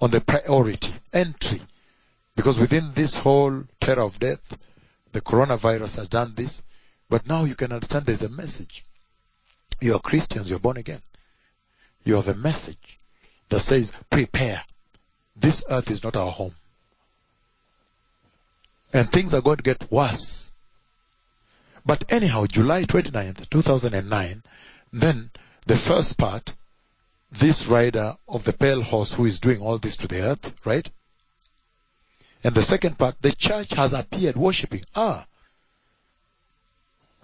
on 0.00 0.10
the 0.10 0.20
priority, 0.20 0.92
entry. 1.12 1.60
Because 2.36 2.58
within 2.58 2.92
this 2.92 3.16
whole 3.16 3.64
terror 3.80 4.02
of 4.02 4.20
death, 4.20 4.56
the 5.10 5.20
coronavirus 5.20 5.96
has 5.96 6.06
done 6.06 6.34
this. 6.36 6.62
But 7.10 7.26
now 7.26 7.44
you 7.44 7.56
can 7.56 7.72
understand 7.72 8.06
there's 8.06 8.22
a 8.22 8.28
message. 8.28 8.84
You 9.80 9.96
are 9.96 10.00
Christians, 10.00 10.48
you're 10.48 10.58
born 10.58 10.76
again. 10.76 11.00
You 12.08 12.14
have 12.14 12.28
a 12.28 12.34
message 12.34 12.98
that 13.50 13.60
says, 13.60 13.92
prepare. 14.08 14.64
This 15.36 15.62
earth 15.68 15.90
is 15.90 16.02
not 16.02 16.16
our 16.16 16.32
home. 16.32 16.54
And 18.94 19.12
things 19.12 19.34
are 19.34 19.42
going 19.42 19.58
to 19.58 19.62
get 19.62 19.92
worse. 19.92 20.54
But 21.84 22.10
anyhow, 22.10 22.46
July 22.46 22.84
29th, 22.84 23.50
2009, 23.50 24.42
then 24.90 25.30
the 25.66 25.76
first 25.76 26.16
part, 26.16 26.54
this 27.30 27.66
rider 27.66 28.14
of 28.26 28.42
the 28.44 28.54
pale 28.54 28.80
horse 28.80 29.12
who 29.12 29.26
is 29.26 29.38
doing 29.38 29.60
all 29.60 29.76
this 29.76 29.98
to 29.98 30.08
the 30.08 30.22
earth, 30.22 30.54
right? 30.64 30.88
And 32.42 32.54
the 32.54 32.62
second 32.62 32.96
part, 32.96 33.20
the 33.20 33.32
church 33.32 33.74
has 33.74 33.92
appeared 33.92 34.38
worshipping. 34.38 34.86
Ah. 34.94 35.26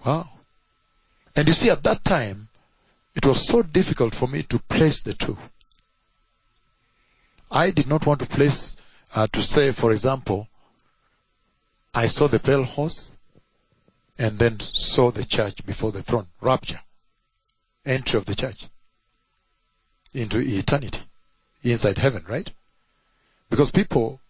Wow. 0.04 0.28
And 1.34 1.48
you 1.48 1.54
see, 1.54 1.70
at 1.70 1.84
that 1.84 2.04
time, 2.04 2.48
it 3.14 3.26
was 3.26 3.46
so 3.46 3.62
difficult 3.62 4.14
for 4.14 4.28
me 4.28 4.42
to 4.44 4.58
place 4.58 5.02
the 5.02 5.14
two. 5.14 5.38
I 7.50 7.70
did 7.70 7.86
not 7.86 8.06
want 8.06 8.20
to 8.20 8.26
place, 8.26 8.76
uh, 9.14 9.26
to 9.28 9.42
say, 9.42 9.72
for 9.72 9.92
example, 9.92 10.48
I 11.94 12.08
saw 12.08 12.26
the 12.26 12.40
pale 12.40 12.64
horse 12.64 13.16
and 14.18 14.38
then 14.38 14.58
saw 14.60 15.10
the 15.10 15.24
church 15.24 15.64
before 15.64 15.92
the 15.92 16.02
throne. 16.02 16.26
Rapture. 16.40 16.80
Entry 17.86 18.18
of 18.18 18.26
the 18.26 18.34
church 18.34 18.66
into 20.12 20.40
eternity 20.40 21.00
inside 21.62 21.98
heaven, 21.98 22.24
right? 22.28 22.48
Because 23.50 23.70
people 23.70 24.20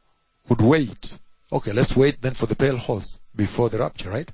would 0.48 0.60
wait. 0.60 1.16
Okay, 1.52 1.72
let's 1.72 1.94
wait 1.96 2.20
then 2.20 2.34
for 2.34 2.46
the 2.46 2.56
pale 2.56 2.76
horse 2.76 3.18
before 3.34 3.70
the 3.70 3.78
rapture, 3.78 4.10
right? 4.10 4.30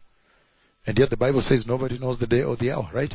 And 0.86 0.98
yet 0.98 1.10
the 1.10 1.16
Bible 1.16 1.42
says 1.42 1.66
nobody 1.66 1.98
knows 1.98 2.18
the 2.18 2.26
day 2.26 2.42
or 2.42 2.56
the 2.56 2.72
hour, 2.72 2.88
right? 2.92 3.14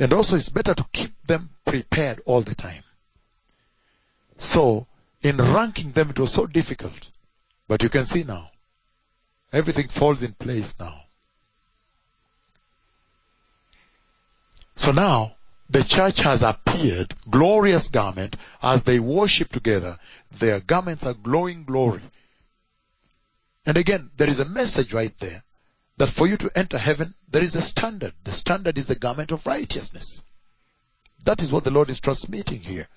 And 0.00 0.14
also 0.14 0.36
it's 0.36 0.48
better 0.48 0.74
to 0.74 0.86
keep 0.92 1.12
them 1.26 1.50
prepared 1.66 2.22
all 2.24 2.40
the 2.40 2.54
time. 2.54 2.82
So, 4.38 4.86
in 5.20 5.36
ranking 5.36 5.92
them 5.92 6.08
it 6.08 6.18
was 6.18 6.32
so 6.32 6.46
difficult. 6.46 7.10
But 7.68 7.82
you 7.82 7.90
can 7.90 8.06
see 8.06 8.24
now, 8.24 8.50
everything 9.52 9.88
falls 9.88 10.22
in 10.22 10.32
place 10.32 10.78
now. 10.80 11.02
So 14.74 14.92
now, 14.92 15.36
the 15.68 15.84
church 15.84 16.20
has 16.20 16.42
appeared, 16.42 17.14
glorious 17.28 17.88
garment, 17.88 18.36
as 18.62 18.82
they 18.82 18.98
worship 18.98 19.52
together. 19.52 19.98
Their 20.32 20.60
garments 20.60 21.04
are 21.04 21.12
glowing 21.12 21.64
glory. 21.64 22.02
And 23.66 23.76
again, 23.76 24.10
there 24.16 24.30
is 24.30 24.40
a 24.40 24.46
message 24.46 24.94
right 24.94 25.16
there 25.18 25.44
that 26.00 26.08
for 26.08 26.26
you 26.26 26.38
to 26.38 26.50
enter 26.56 26.78
heaven, 26.78 27.12
there 27.28 27.44
is 27.44 27.54
a 27.54 27.60
standard. 27.60 28.14
The 28.24 28.32
standard 28.32 28.78
is 28.78 28.86
the 28.86 28.94
garment 28.94 29.32
of 29.32 29.44
righteousness. 29.44 30.22
That 31.24 31.42
is 31.42 31.52
what 31.52 31.62
the 31.62 31.70
Lord 31.70 31.90
is 31.90 32.00
transmitting 32.00 32.62
here. 32.62 32.88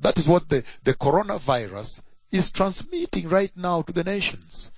That 0.00 0.18
is 0.18 0.26
what 0.26 0.48
the, 0.48 0.64
the 0.84 0.94
coronavirus 0.94 2.00
is 2.32 2.50
transmitting 2.50 3.28
right 3.28 3.54
now 3.54 3.82
to 3.82 3.92
the 3.92 4.04
nations. 4.04 4.72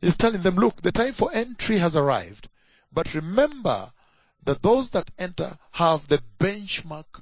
He's 0.00 0.16
telling 0.16 0.42
them, 0.42 0.54
look, 0.54 0.80
the 0.80 0.92
time 0.92 1.12
for 1.12 1.34
entry 1.34 1.78
has 1.78 1.96
arrived. 1.96 2.48
But 2.92 3.14
remember 3.14 3.90
that 4.44 4.62
those 4.62 4.90
that 4.90 5.10
enter 5.18 5.58
have 5.72 6.06
the 6.06 6.22
benchmark 6.38 7.20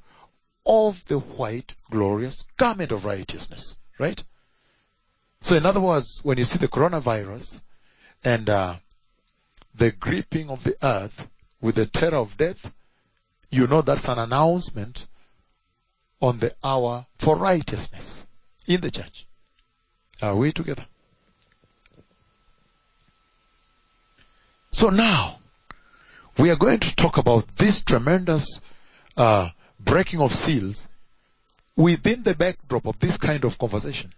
of 0.66 1.02
the 1.06 1.20
white 1.20 1.74
glorious 1.90 2.44
garment 2.58 2.92
of 2.92 3.06
righteousness. 3.06 3.76
Right? 3.98 4.22
So 5.40 5.54
in 5.54 5.64
other 5.64 5.80
words, 5.80 6.22
when 6.22 6.36
you 6.36 6.44
see 6.44 6.58
the 6.58 6.68
coronavirus 6.68 7.62
and 8.22 8.50
uh, 8.50 8.76
the 9.80 9.90
gripping 9.92 10.50
of 10.50 10.62
the 10.62 10.76
earth 10.82 11.26
with 11.62 11.76
the 11.76 11.86
terror 11.86 12.18
of 12.18 12.36
death, 12.36 12.70
you 13.50 13.66
know 13.66 13.80
that's 13.80 14.08
an 14.08 14.18
announcement 14.18 15.06
on 16.20 16.38
the 16.38 16.54
hour 16.62 17.06
for 17.16 17.34
righteousness 17.34 18.26
in 18.66 18.82
the 18.82 18.90
church. 18.90 19.26
Are 20.20 20.36
we 20.36 20.52
together? 20.52 20.84
So 24.70 24.90
now, 24.90 25.38
we 26.36 26.50
are 26.50 26.56
going 26.56 26.80
to 26.80 26.94
talk 26.94 27.16
about 27.16 27.56
this 27.56 27.80
tremendous 27.80 28.60
uh, 29.16 29.48
breaking 29.78 30.20
of 30.20 30.34
seals 30.34 30.90
within 31.74 32.22
the 32.22 32.34
backdrop 32.34 32.86
of 32.86 32.98
this 32.98 33.16
kind 33.16 33.46
of 33.46 33.56
conversation. 33.56 34.12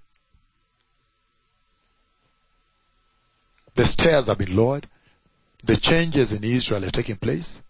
The 3.76 3.86
stairs 3.86 4.26
have 4.26 4.38
been 4.38 4.56
lowered. 4.56 4.88
The 5.64 5.76
changes 5.76 6.32
in 6.32 6.42
Israel 6.44 6.84
are 6.84 6.90
taking 6.90 7.16
place. 7.16 7.62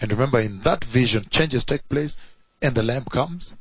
And 0.00 0.10
remember, 0.10 0.40
in 0.40 0.60
that 0.62 0.84
vision, 0.84 1.24
changes 1.30 1.64
take 1.64 1.88
place 1.88 2.16
and 2.60 2.74
the 2.74 2.82
Lamb 2.82 3.04
comes. 3.04 3.54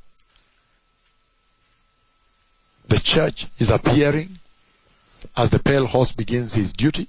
The 2.87 2.99
church 2.99 3.47
is 3.59 3.69
appearing 3.69 4.37
as 5.37 5.49
the 5.49 5.59
pale 5.59 5.85
horse 5.85 6.11
begins 6.11 6.53
his 6.53 6.73
duty. 6.73 7.07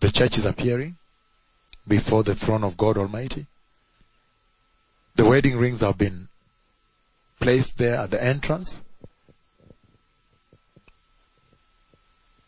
The 0.00 0.10
church 0.10 0.38
is 0.38 0.44
appearing 0.44 0.96
before 1.86 2.22
the 2.22 2.34
throne 2.34 2.64
of 2.64 2.76
God 2.76 2.96
Almighty. 2.96 3.46
The 5.14 5.24
wedding 5.24 5.56
rings 5.56 5.80
have 5.80 5.98
been 5.98 6.28
placed 7.40 7.78
there 7.78 7.96
at 7.96 8.10
the 8.10 8.22
entrance. 8.22 8.82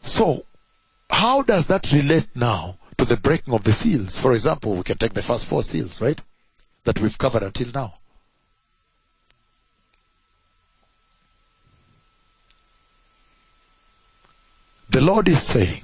So, 0.00 0.44
how 1.18 1.42
does 1.42 1.66
that 1.66 1.90
relate 1.90 2.28
now 2.36 2.76
to 2.96 3.04
the 3.04 3.16
breaking 3.16 3.52
of 3.52 3.64
the 3.64 3.72
seals? 3.72 4.16
For 4.16 4.32
example, 4.34 4.76
we 4.76 4.84
can 4.84 4.98
take 4.98 5.14
the 5.14 5.22
first 5.22 5.46
four 5.46 5.64
seals, 5.64 6.00
right? 6.00 6.20
That 6.84 7.00
we've 7.00 7.18
covered 7.18 7.42
until 7.42 7.72
now. 7.72 7.94
The 14.90 15.00
Lord 15.00 15.26
is 15.26 15.42
saying 15.42 15.82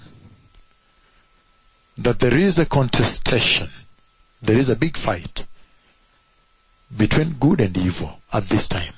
that 1.99 2.21
there 2.21 2.39
is 2.39 2.61
a 2.61 2.65
contestation, 2.65 3.69
there 4.41 4.57
is 4.57 4.71
a 4.71 4.77
big 4.77 4.97
fight 4.97 5.45
between 6.97 7.33
good 7.41 7.61
and 7.61 7.77
evil 7.77 8.21
at 8.33 8.49
this 8.49 8.69
time. 8.69 8.95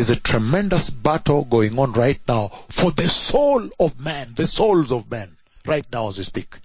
There's 0.00 0.08
a 0.08 0.16
tremendous 0.16 0.88
battle 0.88 1.44
going 1.44 1.78
on 1.78 1.92
right 1.92 2.18
now 2.26 2.64
for 2.70 2.90
the 2.90 3.06
soul 3.06 3.68
of 3.78 4.00
man, 4.00 4.32
the 4.32 4.46
souls 4.46 4.92
of 4.92 5.10
men, 5.10 5.36
right 5.66 5.84
now 5.92 6.08
as 6.08 6.16
we 6.16 6.24
speak. 6.24 6.58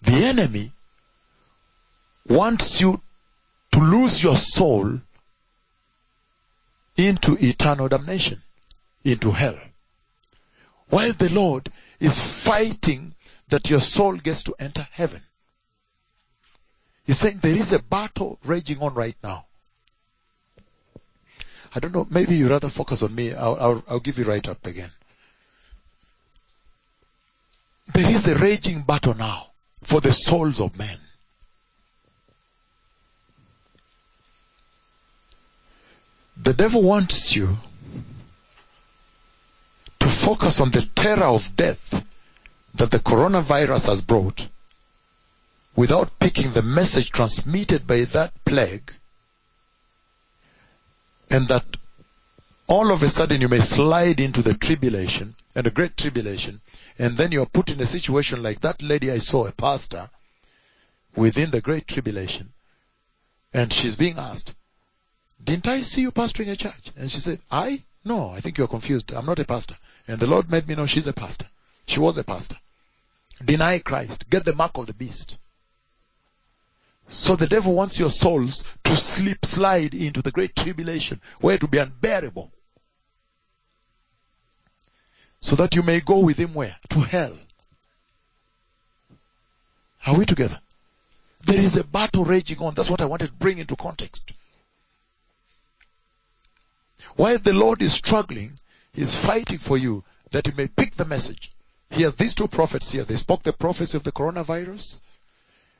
The 0.00 0.24
enemy 0.24 0.72
wants 2.26 2.80
you 2.80 3.02
to 3.72 3.80
lose 3.80 4.22
your 4.22 4.38
soul 4.38 5.02
into 6.96 7.36
eternal 7.38 7.88
damnation, 7.88 8.42
into 9.04 9.32
hell. 9.32 9.60
While 10.88 11.12
the 11.12 11.28
Lord 11.28 11.70
is 11.98 12.18
fighting 12.18 13.14
that 13.50 13.68
your 13.68 13.82
soul 13.82 14.16
gets 14.16 14.44
to 14.44 14.54
enter 14.58 14.88
heaven. 14.90 15.22
He's 17.04 17.18
saying 17.18 17.40
there 17.42 17.54
is 17.54 17.74
a 17.74 17.78
battle 17.78 18.38
raging 18.42 18.80
on 18.80 18.94
right 18.94 19.16
now. 19.22 19.44
I 21.74 21.78
don't 21.78 21.94
know, 21.94 22.06
maybe 22.10 22.36
you 22.36 22.48
rather 22.48 22.68
focus 22.68 23.02
on 23.02 23.14
me. 23.14 23.32
I'll, 23.32 23.56
I'll, 23.60 23.84
I'll 23.88 24.00
give 24.00 24.18
you 24.18 24.24
right 24.24 24.46
up 24.48 24.66
again. 24.66 24.90
There 27.92 28.10
is 28.10 28.26
a 28.26 28.34
raging 28.34 28.82
battle 28.82 29.14
now 29.14 29.48
for 29.82 30.00
the 30.00 30.12
souls 30.12 30.60
of 30.60 30.76
men. 30.76 30.98
The 36.42 36.54
devil 36.54 36.82
wants 36.82 37.36
you 37.36 37.58
to 40.00 40.08
focus 40.08 40.60
on 40.60 40.70
the 40.70 40.82
terror 40.82 41.24
of 41.24 41.54
death 41.54 42.02
that 42.74 42.90
the 42.90 42.98
coronavirus 42.98 43.86
has 43.86 44.00
brought 44.00 44.48
without 45.76 46.18
picking 46.18 46.52
the 46.52 46.62
message 46.62 47.10
transmitted 47.10 47.86
by 47.86 48.04
that 48.04 48.32
plague 48.44 48.92
and 51.30 51.48
that 51.48 51.64
all 52.66 52.92
of 52.92 53.02
a 53.02 53.08
sudden 53.08 53.40
you 53.40 53.48
may 53.48 53.60
slide 53.60 54.20
into 54.20 54.42
the 54.42 54.54
tribulation 54.54 55.34
and 55.54 55.66
a 55.66 55.70
great 55.70 55.96
tribulation 55.96 56.60
and 56.98 57.16
then 57.16 57.32
you're 57.32 57.46
put 57.46 57.70
in 57.70 57.80
a 57.80 57.86
situation 57.86 58.42
like 58.42 58.60
that 58.60 58.82
lady 58.82 59.10
I 59.10 59.18
saw, 59.18 59.46
a 59.46 59.52
pastor, 59.52 60.10
within 61.16 61.50
the 61.50 61.60
great 61.60 61.88
tribulation 61.88 62.52
and 63.52 63.72
she's 63.72 63.96
being 63.96 64.18
asked, 64.18 64.52
didn't 65.42 65.68
I 65.68 65.82
see 65.82 66.02
you 66.02 66.12
pastoring 66.12 66.50
a 66.50 66.56
church? 66.56 66.92
And 66.96 67.10
she 67.10 67.20
said, 67.20 67.40
I? 67.50 67.82
No, 68.04 68.30
I 68.30 68.40
think 68.40 68.58
you're 68.58 68.68
confused. 68.68 69.10
I'm 69.12 69.26
not 69.26 69.38
a 69.38 69.44
pastor. 69.44 69.76
And 70.06 70.20
the 70.20 70.26
Lord 70.26 70.50
made 70.50 70.68
me 70.68 70.74
know 70.74 70.86
she's 70.86 71.06
a 71.06 71.12
pastor. 71.12 71.46
She 71.86 71.98
was 71.98 72.18
a 72.18 72.24
pastor. 72.24 72.56
Deny 73.44 73.78
Christ. 73.78 74.28
Get 74.30 74.44
the 74.44 74.54
mark 74.54 74.76
of 74.76 74.86
the 74.86 74.94
beast. 74.94 75.38
So 77.10 77.36
the 77.36 77.46
devil 77.46 77.74
wants 77.74 77.98
your 77.98 78.10
souls 78.10 78.64
to 78.84 78.96
slip, 78.96 79.44
slide 79.44 79.94
into 79.94 80.22
the 80.22 80.30
great 80.30 80.56
tribulation 80.56 81.20
where 81.40 81.54
it 81.54 81.62
will 81.62 81.68
be 81.68 81.78
unbearable. 81.78 82.50
So 85.40 85.56
that 85.56 85.74
you 85.74 85.82
may 85.82 86.00
go 86.00 86.18
with 86.18 86.38
him 86.38 86.54
where? 86.54 86.76
To 86.90 87.00
hell. 87.00 87.36
Are 90.06 90.14
we 90.14 90.24
together? 90.24 90.60
There 91.46 91.60
is 91.60 91.76
a 91.76 91.84
battle 91.84 92.24
raging 92.24 92.58
on. 92.58 92.74
That's 92.74 92.90
what 92.90 93.00
I 93.00 93.06
wanted 93.06 93.28
to 93.28 93.32
bring 93.32 93.58
into 93.58 93.76
context. 93.76 94.32
While 97.16 97.38
the 97.38 97.52
Lord 97.52 97.82
is 97.82 97.92
struggling, 97.92 98.58
He's 98.92 99.14
fighting 99.14 99.58
for 99.58 99.78
you 99.78 100.04
that 100.30 100.46
you 100.46 100.52
may 100.56 100.68
pick 100.68 100.96
the 100.96 101.04
message. 101.04 101.52
He 101.90 102.02
has 102.02 102.16
these 102.16 102.34
two 102.34 102.48
prophets 102.48 102.90
here. 102.90 103.04
They 103.04 103.16
spoke 103.16 103.42
the 103.42 103.52
prophecy 103.52 103.96
of 103.96 104.04
the 104.04 104.12
coronavirus. 104.12 104.98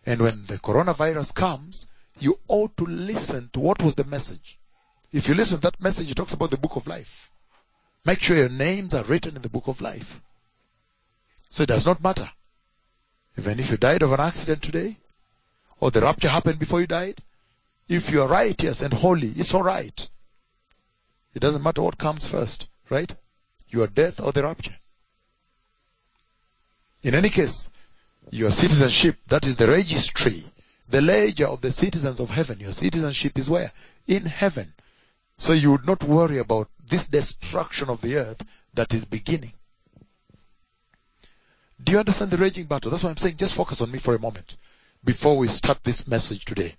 And 0.07 0.21
when 0.21 0.45
the 0.47 0.59
coronavirus 0.59 1.35
comes, 1.35 1.87
you 2.19 2.39
ought 2.49 2.77
to 2.79 2.87
listen 2.87 3.51
to 3.53 3.61
what 3.61 3.83
was 3.83 3.95
the 3.95 4.05
message. 4.05 4.59
If 5.13 5.29
you 5.29 5.35
listen 5.35 5.57
to 5.59 5.63
that 5.63 5.81
message, 5.81 6.11
it 6.11 6.15
talks 6.15 6.33
about 6.33 6.51
the 6.51 6.57
book 6.57 6.77
of 6.77 6.87
life. 6.87 7.31
Make 8.05 8.21
sure 8.21 8.37
your 8.37 8.49
names 8.49 8.95
are 8.95 9.05
written 9.05 9.37
in 9.37 9.43
the 9.43 9.49
book 9.49 9.67
of 9.67 9.81
life. 9.81 10.21
So 11.51 11.65
it 11.65 11.69
does 11.69 11.85
not 11.85 12.03
matter. 12.03 12.31
Even 13.37 13.61
if 13.61 13.71
you 13.71 13.77
died 13.77 14.03
of 14.03 14.13
an 14.13 14.21
accident 14.21 14.63
today, 14.63 14.97
or 15.81 15.91
the 15.91 16.01
rapture 16.01 16.29
happened 16.29 16.59
before 16.59 16.81
you 16.81 16.87
died, 16.87 17.21
if 17.89 18.11
you 18.11 18.23
are 18.23 18.29
righteous 18.29 18.83
and 18.83 18.93
holy, 18.93 19.29
it's 19.29 19.55
alright. 19.55 20.09
It 21.35 21.41
doesn't 21.41 21.63
matter 21.63 21.83
what 21.83 21.99
comes 21.99 22.27
first, 22.27 22.69
right? 22.89 23.13
Your 23.69 23.87
death 23.87 24.21
or 24.21 24.33
the 24.33 24.43
rapture. 24.43 24.77
In 27.03 27.15
any 27.15 27.31
case, 27.31 27.71
your 28.31 28.51
citizenship, 28.51 29.17
that 29.29 29.47
is 29.47 29.57
the 29.57 29.67
registry, 29.67 30.45
the 30.89 31.01
ledger 31.01 31.49
of 31.49 31.61
the 31.61 31.73
citizens 31.73 32.21
of 32.21 32.31
heaven. 32.31 32.61
Your 32.61 32.73
citizenship 32.73 33.39
is 33.39 33.51
where? 33.51 33.73
In 34.07 34.25
heaven. 34.25 34.73
So 35.39 35.53
you 35.53 35.73
would 35.73 35.87
not 35.87 36.05
worry 36.05 36.39
about 36.39 36.69
this 36.87 37.09
destruction 37.09 37.89
of 37.89 38.01
the 38.01 38.17
earth 38.17 38.43
that 38.75 38.95
is 38.95 39.05
beginning. 39.05 39.53
Do 41.83 41.93
you 41.93 41.99
understand 41.99 42.31
the 42.31 42.37
raging 42.37 42.67
battle? 42.67 42.91
That's 42.91 43.03
why 43.03 43.11
I'm 43.11 43.17
saying 43.17 43.37
just 43.37 43.55
focus 43.55 43.81
on 43.81 43.91
me 43.91 43.99
for 43.99 44.15
a 44.15 44.21
moment 44.21 44.57
before 45.03 45.37
we 45.37 45.49
start 45.49 45.83
this 45.83 46.07
message 46.07 46.45
today. 46.45 46.77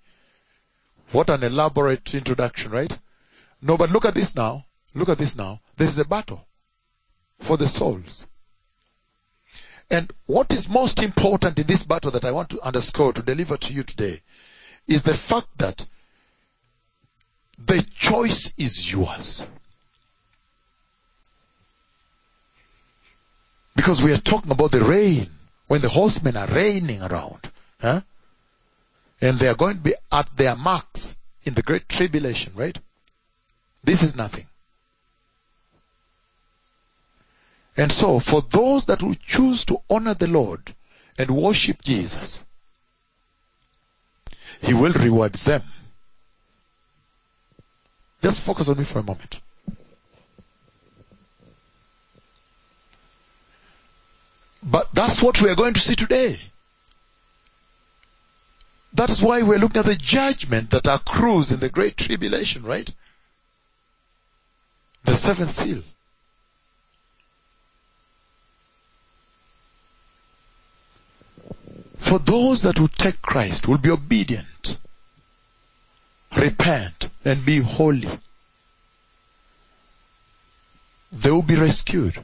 What 1.10 1.28
an 1.28 1.42
elaborate 1.42 2.14
introduction, 2.14 2.70
right? 2.70 2.96
No, 3.60 3.76
but 3.76 3.90
look 3.90 4.04
at 4.04 4.14
this 4.14 4.34
now. 4.34 4.64
Look 4.94 5.08
at 5.08 5.18
this 5.18 5.34
now. 5.36 5.60
There 5.76 5.88
is 5.88 5.98
a 5.98 6.04
battle 6.04 6.46
for 7.40 7.56
the 7.56 7.68
souls. 7.68 8.26
And 9.90 10.12
what 10.26 10.52
is 10.52 10.68
most 10.68 11.02
important 11.02 11.58
in 11.58 11.66
this 11.66 11.82
battle 11.82 12.10
that 12.12 12.24
I 12.24 12.32
want 12.32 12.50
to 12.50 12.60
underscore 12.60 13.12
to 13.12 13.22
deliver 13.22 13.56
to 13.56 13.72
you 13.72 13.82
today 13.82 14.22
is 14.86 15.02
the 15.02 15.14
fact 15.14 15.48
that 15.58 15.86
the 17.58 17.82
choice 17.94 18.52
is 18.56 18.90
yours. 18.90 19.46
Because 23.76 24.02
we 24.02 24.12
are 24.12 24.18
talking 24.18 24.52
about 24.52 24.70
the 24.70 24.84
rain, 24.84 25.30
when 25.66 25.80
the 25.80 25.88
horsemen 25.88 26.36
are 26.36 26.46
reigning 26.46 27.02
around, 27.02 27.50
huh? 27.80 28.00
and 29.20 29.38
they 29.38 29.48
are 29.48 29.54
going 29.54 29.76
to 29.76 29.80
be 29.80 29.94
at 30.10 30.36
their 30.36 30.56
marks 30.56 31.16
in 31.44 31.54
the 31.54 31.62
great 31.62 31.88
tribulation, 31.88 32.52
right? 32.54 32.76
This 33.84 34.02
is 34.02 34.16
nothing. 34.16 34.46
And 37.76 37.90
so, 37.90 38.20
for 38.20 38.42
those 38.42 38.84
that 38.86 39.02
will 39.02 39.14
choose 39.14 39.64
to 39.66 39.80
honor 39.88 40.14
the 40.14 40.26
Lord 40.26 40.74
and 41.18 41.30
worship 41.30 41.82
Jesus, 41.82 42.44
He 44.60 44.74
will 44.74 44.92
reward 44.92 45.32
them. 45.34 45.62
Just 48.22 48.42
focus 48.42 48.68
on 48.68 48.78
me 48.78 48.84
for 48.84 49.00
a 49.00 49.02
moment. 49.02 49.40
But 54.62 54.94
that's 54.94 55.20
what 55.20 55.40
we 55.40 55.50
are 55.50 55.56
going 55.56 55.74
to 55.74 55.80
see 55.80 55.96
today. 55.96 56.38
That's 58.92 59.20
why 59.20 59.42
we're 59.42 59.58
looking 59.58 59.80
at 59.80 59.86
the 59.86 59.96
judgment 59.96 60.70
that 60.70 60.86
accrues 60.86 61.50
in 61.50 61.58
the 61.58 61.70
great 61.70 61.96
tribulation, 61.96 62.62
right? 62.62 62.88
The 65.04 65.16
seventh 65.16 65.52
seal. 65.52 65.82
For 72.12 72.18
those 72.18 72.60
that 72.60 72.78
will 72.78 72.88
take 72.88 73.22
Christ, 73.22 73.66
will 73.66 73.78
be 73.78 73.88
obedient, 73.88 74.76
repent, 76.36 77.08
and 77.24 77.42
be 77.42 77.60
holy, 77.60 78.18
they 81.10 81.30
will 81.30 81.40
be 81.40 81.56
rescued. 81.56 82.20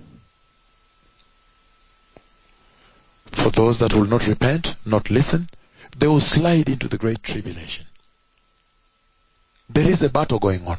For 3.33 3.49
those 3.49 3.79
that 3.79 3.95
will 3.95 4.05
not 4.05 4.27
repent, 4.27 4.77
not 4.85 5.09
listen, 5.09 5.49
they 5.97 6.07
will 6.07 6.21
slide 6.21 6.69
into 6.69 6.87
the 6.87 6.99
great 6.99 7.23
tribulation. 7.23 7.87
There 9.71 9.89
is 9.89 10.03
a 10.03 10.11
battle 10.11 10.39
going 10.39 10.67
on. 10.67 10.77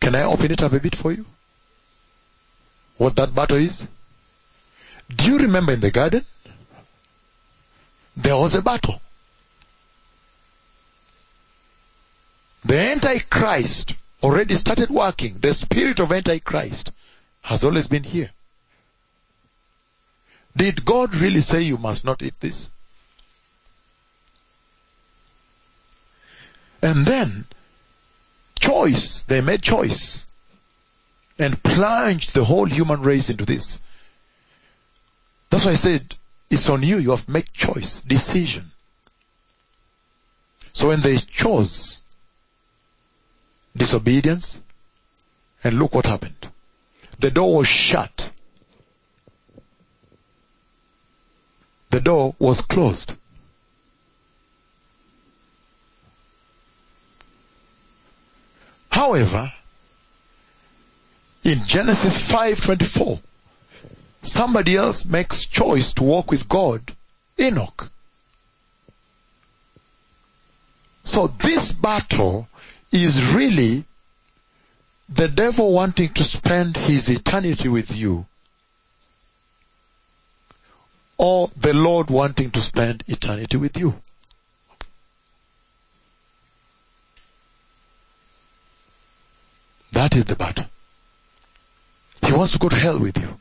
Can 0.00 0.14
I 0.14 0.24
open 0.24 0.50
it 0.50 0.62
up 0.62 0.74
a 0.74 0.80
bit 0.80 0.96
for 0.96 1.12
you? 1.12 1.24
What 2.98 3.16
that 3.16 3.34
battle 3.34 3.56
is? 3.56 3.88
Do 5.16 5.24
you 5.30 5.38
remember 5.38 5.72
in 5.72 5.80
the 5.80 5.90
garden? 5.90 6.26
There 8.16 8.36
was 8.36 8.54
a 8.54 8.62
battle. 8.62 9.00
The 12.64 12.78
Antichrist 12.78 13.94
already 14.22 14.54
started 14.54 14.90
working. 14.90 15.38
The 15.38 15.54
spirit 15.54 15.98
of 15.98 16.12
Antichrist 16.12 16.92
has 17.42 17.64
always 17.64 17.88
been 17.88 18.04
here. 18.04 18.30
Did 20.56 20.84
God 20.84 21.14
really 21.14 21.40
say 21.40 21.62
you 21.62 21.78
must 21.78 22.04
not 22.04 22.22
eat 22.22 22.38
this? 22.38 22.70
And 26.82 27.06
then, 27.06 27.46
choice, 28.58 29.22
they 29.22 29.40
made 29.40 29.62
choice 29.62 30.26
and 31.38 31.62
plunged 31.62 32.34
the 32.34 32.44
whole 32.44 32.66
human 32.66 33.02
race 33.02 33.30
into 33.30 33.44
this. 33.44 33.80
That's 35.50 35.64
why 35.64 35.72
I 35.72 35.76
said, 35.76 36.14
it's 36.52 36.68
on 36.68 36.82
you. 36.82 36.98
You 36.98 37.10
have 37.12 37.24
to 37.24 37.30
make 37.30 37.50
choice, 37.52 38.00
decision. 38.00 38.70
So 40.74 40.88
when 40.88 41.00
they 41.00 41.16
chose 41.16 42.02
disobedience, 43.74 44.60
and 45.64 45.78
look 45.78 45.94
what 45.94 46.06
happened. 46.06 46.48
The 47.18 47.30
door 47.30 47.56
was 47.58 47.68
shut. 47.68 48.30
The 51.90 52.00
door 52.00 52.34
was 52.38 52.60
closed. 52.60 53.14
However, 58.90 59.52
in 61.44 61.64
Genesis 61.64 62.18
5:24, 62.18 63.20
somebody 64.22 64.76
else 64.76 65.04
makes 65.04 65.46
choice 65.46 65.92
to 65.94 66.04
walk 66.04 66.30
with 66.30 66.48
God, 66.48 66.94
Enoch. 67.38 67.90
So 71.04 71.26
this 71.26 71.72
battle 71.72 72.46
is 72.92 73.34
really 73.34 73.84
the 75.08 75.28
devil 75.28 75.72
wanting 75.72 76.10
to 76.14 76.24
spend 76.24 76.76
his 76.76 77.10
eternity 77.10 77.68
with 77.68 77.96
you 77.96 78.26
or 81.18 81.48
the 81.56 81.74
Lord 81.74 82.10
wanting 82.10 82.50
to 82.52 82.60
spend 82.60 83.04
eternity 83.06 83.56
with 83.56 83.76
you. 83.76 84.00
That 89.92 90.16
is 90.16 90.24
the 90.24 90.36
battle. 90.36 90.66
He 92.24 92.32
wants 92.32 92.52
to 92.52 92.58
go 92.58 92.68
to 92.68 92.76
hell 92.76 92.98
with 92.98 93.18
you. 93.18 93.38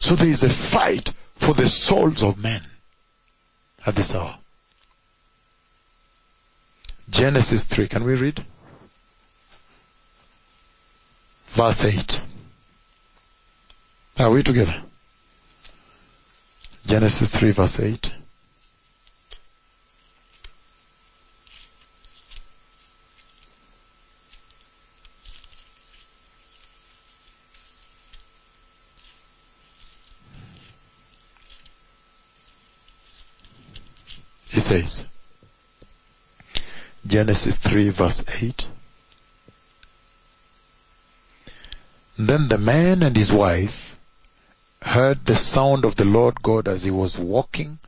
So 0.00 0.16
there 0.16 0.28
is 0.28 0.42
a 0.42 0.50
fight 0.50 1.12
for 1.34 1.54
the 1.54 1.68
souls 1.68 2.22
of 2.22 2.38
men 2.38 2.62
at 3.86 3.94
this 3.94 4.14
hour. 4.14 4.36
Genesis 7.08 7.64
3, 7.64 7.88
can 7.88 8.04
we 8.04 8.14
read? 8.14 8.44
Verse 11.48 11.84
8. 11.84 12.20
Are 14.18 14.30
we 14.30 14.42
together? 14.42 14.82
Genesis 16.86 17.28
3 17.28 17.50
verse 17.52 17.80
8. 17.80 18.12
He 34.48 34.58
says, 34.58 35.06
Genesis 37.20 37.56
3 37.56 37.90
verse 37.90 38.42
8. 38.42 38.66
Then 42.16 42.48
the 42.48 42.56
man 42.56 43.02
and 43.02 43.14
his 43.14 43.30
wife 43.30 43.98
heard 44.80 45.26
the 45.26 45.36
sound 45.36 45.84
of 45.84 45.96
the 45.96 46.06
Lord 46.06 46.40
God 46.40 46.66
as 46.66 46.82
he 46.82 46.90
was 46.90 47.18
walking 47.18 47.78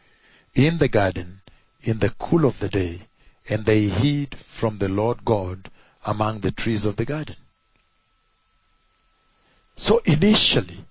in 0.54 0.76
the 0.76 0.88
garden 0.88 1.40
in 1.80 1.98
the 1.98 2.10
cool 2.10 2.44
of 2.44 2.58
the 2.58 2.68
day, 2.68 3.00
and 3.48 3.64
they 3.64 3.84
hid 3.88 4.36
from 4.48 4.76
the 4.76 4.90
Lord 4.90 5.24
God 5.24 5.70
among 6.04 6.40
the 6.40 6.52
trees 6.52 6.84
of 6.84 6.96
the 6.96 7.06
garden. 7.06 7.36
So 9.76 10.02
initially, 10.04 10.84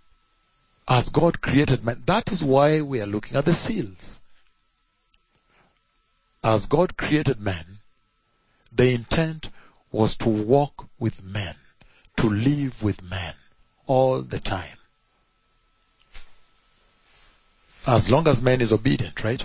as 0.87 1.09
God 1.09 1.41
created 1.41 1.85
man, 1.85 2.01
that 2.07 2.31
is 2.31 2.43
why 2.43 2.81
we 2.81 3.01
are 3.01 3.13
looking 3.17 3.37
at 3.37 3.45
the 3.45 3.53
seals. 3.53 4.23
As 6.43 6.65
God 6.65 6.97
created 6.97 7.39
man, 7.39 7.80
the 8.71 8.93
intent 8.93 9.49
was 9.91 10.15
to 10.17 10.29
walk 10.29 10.87
with 10.99 11.23
men, 11.23 11.55
to 12.17 12.29
live 12.29 12.81
with 12.81 13.01
men 13.03 13.33
all 13.85 14.21
the 14.21 14.39
time. 14.39 14.77
As 17.85 18.09
long 18.09 18.27
as 18.27 18.41
man 18.41 18.61
is 18.61 18.71
obedient, 18.71 19.23
right? 19.23 19.43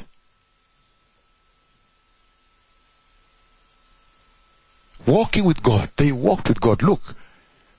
Walking 5.06 5.44
with 5.44 5.62
God, 5.62 5.90
they 5.96 6.12
walked 6.12 6.48
with 6.48 6.60
God. 6.60 6.82
Look, 6.82 7.14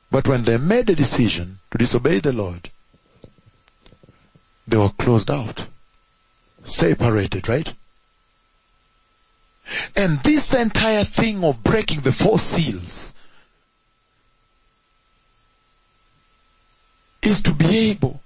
but 0.10 0.28
when 0.28 0.44
they 0.44 0.58
made 0.58 0.90
a 0.90 0.96
decision 0.96 1.60
to 1.72 1.78
disobey 1.78 2.20
the 2.20 2.34
Lord, 2.34 2.72
they 4.68 4.78
were 4.78 4.90
closed 4.90 5.30
out, 5.30 5.66
separated, 6.64 7.48
right? 7.48 7.74
And 9.96 10.22
this 10.24 10.54
entire 10.54 11.04
thing 11.04 11.44
of 11.44 11.64
breaking 11.64 12.02
the 12.02 12.12
four 12.12 12.40
seals 12.40 13.14
is 17.22 17.42
to 17.44 17.54
be 17.54 17.90
able 17.90 18.22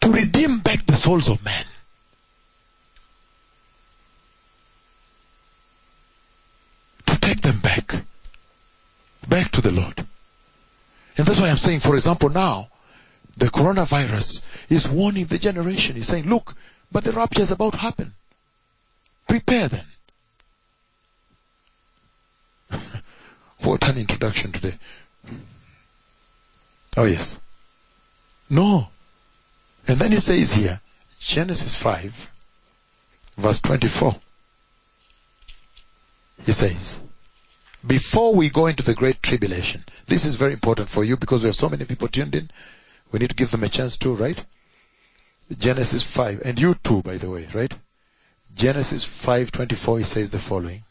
to 0.00 0.12
redeem 0.12 0.58
back 0.60 0.84
the 0.86 0.96
souls 0.96 1.28
of 1.28 1.44
men. 1.44 1.64
To 7.06 7.20
take 7.20 7.40
them 7.40 7.60
back. 7.60 7.94
Back 9.28 9.52
to 9.52 9.60
the 9.60 9.70
Lord. 9.70 10.04
And 11.16 11.26
that's 11.26 11.40
why 11.40 11.48
I'm 11.48 11.56
saying, 11.56 11.80
for 11.80 11.94
example, 11.94 12.28
now, 12.28 12.68
the 13.36 13.46
coronavirus 13.46 14.42
is 14.68 14.88
warning 14.88 15.26
the 15.26 15.38
generation. 15.38 15.96
He's 15.96 16.08
saying, 16.08 16.28
look, 16.28 16.54
but 16.90 17.04
the 17.04 17.12
rapture 17.12 17.42
is 17.42 17.50
about 17.50 17.72
to 17.74 17.78
happen. 17.78 18.14
Prepare 19.34 19.68
then. 19.68 19.84
what 23.62 23.88
an 23.88 23.98
introduction 23.98 24.52
today. 24.52 24.78
Oh 26.96 27.02
yes. 27.02 27.40
No. 28.48 28.86
And 29.88 29.98
then 29.98 30.12
he 30.12 30.20
says 30.20 30.52
here, 30.52 30.80
Genesis 31.18 31.74
5, 31.74 32.30
verse 33.36 33.60
24. 33.60 34.14
He 36.46 36.52
says, 36.52 37.00
before 37.84 38.36
we 38.36 38.50
go 38.50 38.68
into 38.68 38.84
the 38.84 38.94
great 38.94 39.20
tribulation, 39.20 39.84
this 40.06 40.24
is 40.26 40.36
very 40.36 40.52
important 40.52 40.88
for 40.88 41.02
you 41.02 41.16
because 41.16 41.42
we 41.42 41.48
have 41.48 41.56
so 41.56 41.68
many 41.68 41.84
people 41.84 42.06
tuned 42.06 42.36
in. 42.36 42.52
We 43.10 43.18
need 43.18 43.30
to 43.30 43.34
give 43.34 43.50
them 43.50 43.64
a 43.64 43.68
chance 43.68 43.96
too, 43.96 44.14
right? 44.14 44.40
Genesis 45.58 46.04
5, 46.04 46.42
and 46.44 46.60
you 46.60 46.76
too, 46.76 47.02
by 47.02 47.16
the 47.16 47.28
way, 47.28 47.48
right? 47.52 47.74
Genesis 48.54 49.04
5:24 49.04 49.98
he 49.98 50.04
says 50.04 50.30
the 50.30 50.38
following. 50.38 50.84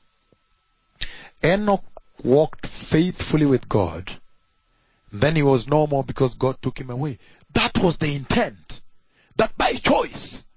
Enoch 1.43 1.83
walked 2.23 2.67
faithfully 2.67 3.45
with 3.45 3.67
God. 3.67 4.19
Then 5.11 5.35
he 5.35 5.43
was 5.43 5.67
no 5.67 5.87
more 5.87 6.03
because 6.03 6.35
God 6.35 6.61
took 6.61 6.79
him 6.79 6.89
away. 6.89 7.19
That 7.53 7.77
was 7.77 7.97
the 7.97 8.15
intent. 8.15 8.81
That 9.37 9.57
by 9.57 9.73
choice. 9.73 10.47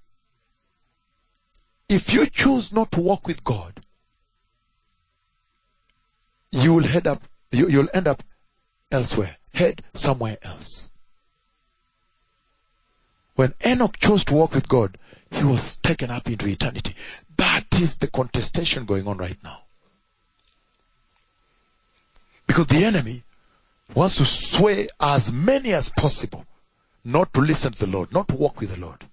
If 1.88 2.12
you 2.12 2.26
choose 2.26 2.72
not 2.72 2.92
to 2.92 3.00
walk 3.00 3.26
with 3.26 3.44
God 3.44 3.80
you 6.62 6.74
will 6.74 6.84
head 6.84 7.06
up 7.06 7.22
you, 7.50 7.68
you'll 7.68 7.88
end 7.94 8.08
up 8.08 8.22
elsewhere. 8.90 9.36
Head 9.52 9.82
somewhere 9.94 10.38
else 10.42 10.90
When 13.36 13.54
Enoch 13.64 13.98
chose 13.98 14.24
to 14.24 14.34
walk 14.34 14.54
with 14.54 14.66
God, 14.66 14.98
he 15.30 15.44
was 15.44 15.76
taken 15.76 16.10
up 16.10 16.28
into 16.28 16.46
eternity. 16.46 16.96
That 17.36 17.66
is 17.74 17.96
the 17.96 18.06
contestation 18.08 18.86
going 18.86 19.06
on 19.06 19.18
right 19.18 19.36
now. 19.44 19.60
Because 22.46 22.66
the 22.66 22.84
enemy 22.84 23.22
wants 23.94 24.16
to 24.16 24.24
sway 24.24 24.88
as 25.00 25.32
many 25.32 25.72
as 25.74 25.90
possible 25.90 26.46
not 27.04 27.32
to 27.34 27.40
listen 27.40 27.72
to 27.72 27.78
the 27.78 27.86
Lord, 27.86 28.12
not 28.12 28.28
to 28.28 28.34
walk 28.34 28.58
with 28.58 28.74
the 28.74 28.80
Lord. 28.80 29.04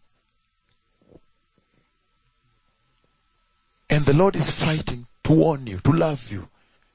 And 3.89 4.05
the 4.05 4.13
Lord 4.13 4.35
is 4.35 4.49
fighting 4.49 5.05
to 5.25 5.33
warn 5.33 5.67
you, 5.67 5.79
to 5.79 5.91
love 5.91 6.31
you. 6.31 6.47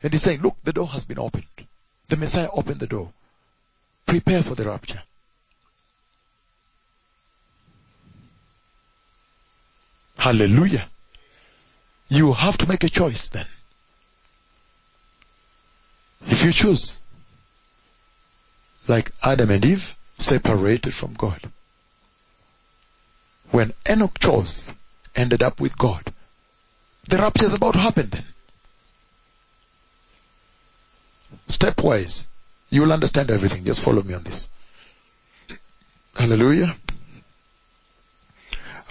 And 0.02 0.12
he's 0.12 0.22
saying, 0.22 0.40
look, 0.40 0.56
the 0.64 0.72
door 0.72 0.88
has 0.88 1.04
been 1.04 1.18
opened. 1.18 1.44
The 2.08 2.16
Messiah 2.16 2.48
opened 2.52 2.80
the 2.80 2.86
door. 2.86 3.12
Prepare 4.06 4.42
for 4.42 4.54
the 4.54 4.64
rapture. 4.64 5.02
Hallelujah. 10.18 10.86
You 12.08 12.32
have 12.32 12.58
to 12.58 12.68
make 12.68 12.84
a 12.84 12.88
choice 12.88 13.28
then. 13.28 13.46
If 16.26 16.44
you 16.44 16.52
choose, 16.52 16.98
like 18.88 19.12
Adam 19.22 19.50
and 19.50 19.64
Eve, 19.64 19.96
separated 20.18 20.92
from 20.92 21.14
God. 21.14 21.40
When 23.50 23.72
Enoch 23.88 24.18
chose, 24.18 24.72
ended 25.14 25.42
up 25.42 25.60
with 25.60 25.78
God. 25.78 26.02
The 27.08 27.18
rapture 27.18 27.46
is 27.46 27.54
about 27.54 27.74
to 27.74 27.80
happen 27.80 28.10
then. 28.10 28.24
Stepwise, 31.48 32.26
you 32.70 32.82
will 32.82 32.92
understand 32.92 33.30
everything. 33.30 33.64
Just 33.64 33.80
follow 33.80 34.02
me 34.02 34.14
on 34.14 34.24
this. 34.24 34.50
Hallelujah. 36.14 36.76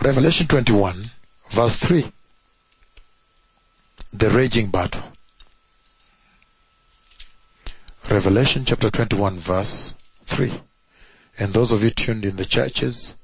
Revelation 0.01 0.47
21, 0.47 1.11
verse 1.49 1.75
3. 1.75 2.11
The 4.13 4.29
raging 4.29 4.67
battle. 4.69 5.03
Revelation 8.09 8.63
chapter 8.65 8.89
21, 8.89 9.37
verse 9.37 9.93
3. 10.25 10.51
And 11.39 11.53
those 11.53 11.71
of 11.71 11.83
you 11.83 11.89
tuned 11.89 12.25
in 12.25 12.35
the 12.35 12.45
churches 12.45 13.15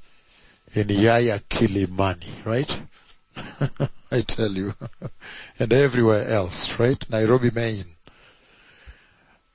in 0.73 0.89
Yaya 0.89 1.39
Kilimani, 1.39 2.45
right? 2.45 2.79
I 4.11 4.21
tell 4.21 4.51
you. 4.51 4.75
and 5.59 5.71
everywhere 5.71 6.27
else, 6.27 6.77
right? 6.77 7.03
Nairobi, 7.09 7.49
main. 7.51 7.85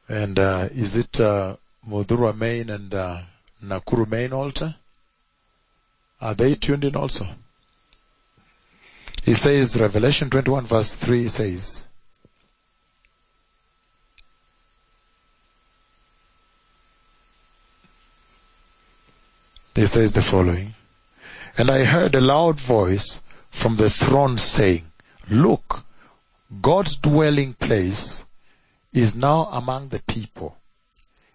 And 0.09 0.39
uh, 0.39 0.69
is 0.73 0.97
it 0.97 1.21
uh, 1.21 1.57
main 1.87 2.71
and 2.71 2.95
uh, 2.95 3.21
Nakuru, 3.63 4.09
main 4.09 4.33
altar? 4.33 4.75
Are 6.21 6.35
they 6.35 6.55
tuned 6.55 6.85
in 6.85 6.97
also? 6.97 7.29
He 9.25 9.35
says, 9.35 9.79
Revelation 9.79 10.31
21 10.31 10.67
verse 10.67 10.95
3 10.95 11.29
says, 11.29 11.85
He 19.79 19.87
says 19.87 20.11
the 20.11 20.23
following, 20.23 20.75
And 21.57 21.71
I 21.71 21.85
heard 21.85 22.17
a 22.17 22.21
loud 22.21 22.59
voice 22.59 23.23
from 23.51 23.77
the 23.77 23.89
throne 23.89 24.37
saying, 24.37 24.91
Look, 25.31 25.85
God's 26.61 26.97
dwelling 26.97 27.55
place 27.55 28.25
is 28.93 29.15
now 29.15 29.45
among 29.53 29.91
the 29.91 30.03
people, 30.03 30.57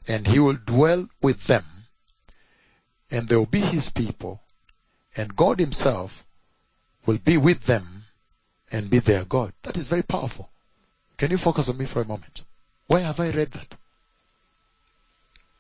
and 0.10 0.28
he 0.28 0.40
will 0.40 0.58
dwell 0.58 1.08
with 1.22 1.46
them, 1.48 1.64
and 3.10 3.30
they 3.30 3.38
will 3.38 3.46
be 3.46 3.62
his 3.62 3.90
people, 3.90 4.42
and 5.16 5.36
God 5.38 5.60
himself 5.60 6.26
will 7.06 7.18
be 7.18 7.38
with 7.38 7.66
them 7.66 8.06
and 8.72 8.90
be 8.90 9.00
their 9.00 9.26
God. 9.26 9.54
That 9.64 9.78
is 9.78 9.88
very 9.88 10.04
powerful. 10.04 10.50
Can 11.18 11.32
you 11.32 11.38
focus 11.38 11.70
on 11.70 11.78
me 11.78 11.86
for 11.86 12.02
a 12.02 12.08
moment? 12.08 12.44
Why 12.88 13.02
have 13.02 13.20
I 13.20 13.30
read 13.30 13.52
that? 13.52 13.76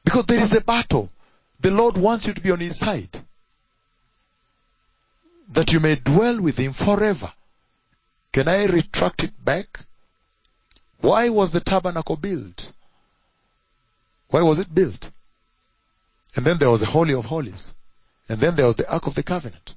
Because 0.03 0.25
there 0.25 0.39
is 0.39 0.53
a 0.53 0.61
battle. 0.61 1.09
The 1.59 1.71
Lord 1.71 1.97
wants 1.97 2.27
you 2.27 2.33
to 2.33 2.41
be 2.41 2.51
on 2.51 2.59
his 2.59 2.77
side. 2.77 3.23
That 5.49 5.71
you 5.71 5.79
may 5.79 5.95
dwell 5.95 6.41
with 6.41 6.57
him 6.57 6.73
forever. 6.73 7.31
Can 8.31 8.47
I 8.47 8.65
retract 8.65 9.23
it 9.23 9.45
back? 9.45 9.85
Why 10.99 11.29
was 11.29 11.51
the 11.51 11.59
tabernacle 11.59 12.15
built? 12.15 12.71
Why 14.29 14.41
was 14.41 14.59
it 14.59 14.73
built? 14.73 15.11
And 16.35 16.45
then 16.45 16.57
there 16.57 16.69
was 16.69 16.79
the 16.79 16.87
Holy 16.87 17.13
of 17.13 17.25
Holies. 17.25 17.75
And 18.27 18.39
then 18.39 18.55
there 18.55 18.65
was 18.65 18.77
the 18.77 18.91
Ark 18.91 19.05
of 19.05 19.13
the 19.13 19.23
Covenant. 19.23 19.73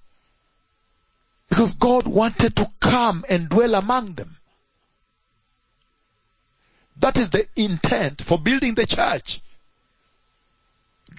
Because 1.56 1.72
God 1.72 2.06
wanted 2.06 2.54
to 2.56 2.70
come 2.80 3.24
and 3.30 3.48
dwell 3.48 3.76
among 3.76 4.12
them. 4.12 4.36
That 6.98 7.16
is 7.16 7.30
the 7.30 7.48
intent 7.56 8.20
for 8.20 8.38
building 8.38 8.74
the 8.74 8.84
church. 8.84 9.40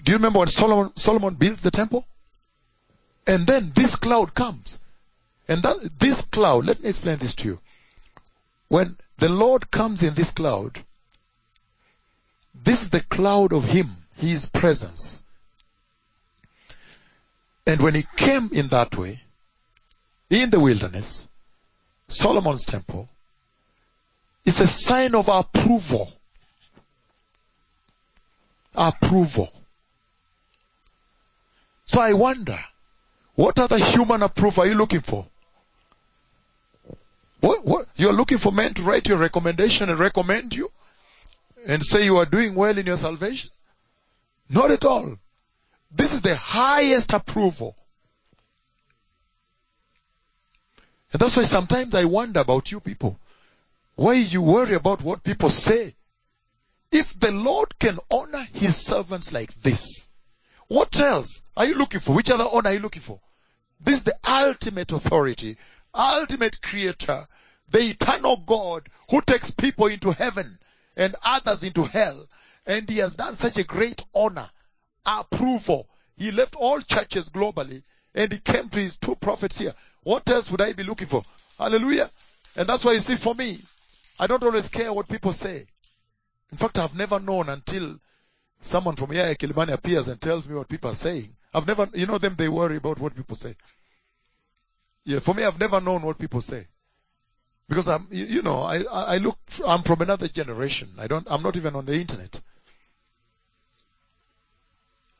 Do 0.04 0.12
you 0.12 0.18
remember 0.18 0.38
when 0.38 0.46
Solomon, 0.46 0.96
Solomon 0.96 1.34
builds 1.34 1.62
the 1.62 1.72
temple? 1.72 2.06
And 3.26 3.48
then 3.48 3.72
this 3.74 3.96
cloud 3.96 4.32
comes. 4.32 4.78
And 5.48 5.60
that, 5.64 5.98
this 5.98 6.22
cloud, 6.22 6.66
let 6.66 6.84
me 6.84 6.90
explain 6.90 7.18
this 7.18 7.34
to 7.34 7.48
you. 7.48 7.58
When 8.68 8.96
the 9.16 9.28
Lord 9.28 9.72
comes 9.72 10.04
in 10.04 10.14
this 10.14 10.30
cloud, 10.30 10.84
this 12.54 12.82
is 12.82 12.90
the 12.90 13.00
cloud 13.00 13.52
of 13.52 13.64
Him, 13.64 13.90
His 14.18 14.46
presence. 14.46 15.24
And 17.66 17.80
when 17.80 17.96
He 17.96 18.06
came 18.16 18.50
in 18.52 18.68
that 18.68 18.96
way, 18.96 19.22
in 20.30 20.50
the 20.50 20.60
wilderness, 20.60 21.28
Solomon's 22.08 22.64
temple, 22.64 23.08
is 24.44 24.60
a 24.60 24.66
sign 24.66 25.14
of 25.14 25.28
approval. 25.28 26.12
Approval. 28.74 29.50
So 31.86 32.00
I 32.00 32.12
wonder, 32.12 32.58
what 33.34 33.58
other 33.58 33.78
human 33.78 34.22
approval 34.22 34.64
are 34.64 34.66
you 34.66 34.74
looking 34.74 35.00
for? 35.00 35.26
What, 37.40 37.64
what, 37.64 37.86
you're 37.96 38.12
looking 38.12 38.38
for 38.38 38.52
men 38.52 38.74
to 38.74 38.82
write 38.82 39.08
your 39.08 39.18
recommendation 39.18 39.88
and 39.88 39.98
recommend 39.98 40.54
you? 40.54 40.70
And 41.66 41.84
say 41.84 42.04
you 42.04 42.16
are 42.18 42.26
doing 42.26 42.54
well 42.54 42.76
in 42.76 42.86
your 42.86 42.96
salvation? 42.96 43.50
Not 44.48 44.70
at 44.70 44.84
all. 44.84 45.18
This 45.90 46.14
is 46.14 46.20
the 46.20 46.36
highest 46.36 47.12
approval. 47.12 47.76
And 51.12 51.20
that's 51.20 51.36
why 51.36 51.44
sometimes 51.44 51.94
I 51.94 52.04
wonder 52.04 52.40
about 52.40 52.70
you 52.70 52.80
people. 52.80 53.18
Why 53.94 54.14
you 54.14 54.42
worry 54.42 54.74
about 54.74 55.02
what 55.02 55.22
people 55.22 55.50
say? 55.50 55.94
If 56.90 57.18
the 57.18 57.32
Lord 57.32 57.78
can 57.78 57.98
honor 58.10 58.46
his 58.52 58.76
servants 58.76 59.32
like 59.32 59.54
this, 59.62 60.08
what 60.68 60.98
else 61.00 61.42
are 61.56 61.64
you 61.64 61.74
looking 61.74 62.00
for? 62.00 62.14
Which 62.14 62.30
other 62.30 62.46
honor 62.50 62.70
are 62.70 62.74
you 62.74 62.78
looking 62.78 63.02
for? 63.02 63.20
This 63.80 63.98
is 63.98 64.04
the 64.04 64.18
ultimate 64.26 64.92
authority, 64.92 65.56
ultimate 65.94 66.60
creator, 66.60 67.26
the 67.70 67.80
eternal 67.80 68.36
God 68.36 68.88
who 69.10 69.20
takes 69.22 69.50
people 69.50 69.86
into 69.86 70.12
heaven 70.12 70.58
and 70.96 71.16
others 71.22 71.62
into 71.62 71.84
hell. 71.84 72.26
And 72.66 72.88
he 72.88 72.98
has 72.98 73.14
done 73.14 73.36
such 73.36 73.56
a 73.56 73.64
great 73.64 74.02
honor, 74.14 74.50
approval. 75.06 75.88
He 76.16 76.32
left 76.32 76.54
all 76.54 76.80
churches 76.80 77.30
globally 77.30 77.82
and 78.14 78.32
he 78.32 78.38
came 78.38 78.68
to 78.68 78.80
his 78.80 78.98
two 78.98 79.16
prophets 79.16 79.58
here. 79.58 79.74
What 80.02 80.28
else 80.28 80.50
would 80.50 80.60
I 80.60 80.72
be 80.72 80.84
looking 80.84 81.08
for? 81.08 81.24
Hallelujah. 81.58 82.10
And 82.56 82.68
that's 82.68 82.84
why 82.84 82.92
you 82.92 83.00
see 83.00 83.16
for 83.16 83.34
me, 83.34 83.60
I 84.18 84.26
don't 84.26 84.42
always 84.42 84.68
care 84.68 84.92
what 84.92 85.08
people 85.08 85.32
say. 85.32 85.66
In 86.50 86.58
fact, 86.58 86.78
I've 86.78 86.96
never 86.96 87.20
known 87.20 87.48
until 87.48 87.98
someone 88.60 88.96
from 88.96 89.12
Yaya 89.12 89.34
Kilimani 89.34 89.72
appears 89.72 90.08
and 90.08 90.20
tells 90.20 90.48
me 90.48 90.54
what 90.56 90.68
people 90.68 90.90
are 90.90 90.96
saying. 90.96 91.30
I've 91.52 91.66
never, 91.66 91.88
you 91.94 92.06
know 92.06 92.18
them, 92.18 92.34
they 92.36 92.48
worry 92.48 92.76
about 92.76 92.98
what 92.98 93.14
people 93.14 93.36
say. 93.36 93.54
Yeah, 95.04 95.20
for 95.20 95.34
me, 95.34 95.44
I've 95.44 95.60
never 95.60 95.80
known 95.80 96.02
what 96.02 96.18
people 96.18 96.40
say. 96.40 96.66
Because 97.68 97.88
I'm, 97.88 98.06
you, 98.10 98.24
you 98.24 98.42
know, 98.42 98.62
I, 98.62 98.82
I 98.82 99.16
look, 99.18 99.38
I'm 99.66 99.82
from 99.82 100.00
another 100.00 100.28
generation. 100.28 100.88
I 100.98 101.06
don't, 101.06 101.26
I'm 101.30 101.42
not 101.42 101.56
even 101.56 101.76
on 101.76 101.84
the 101.84 101.94
internet. 101.94 102.40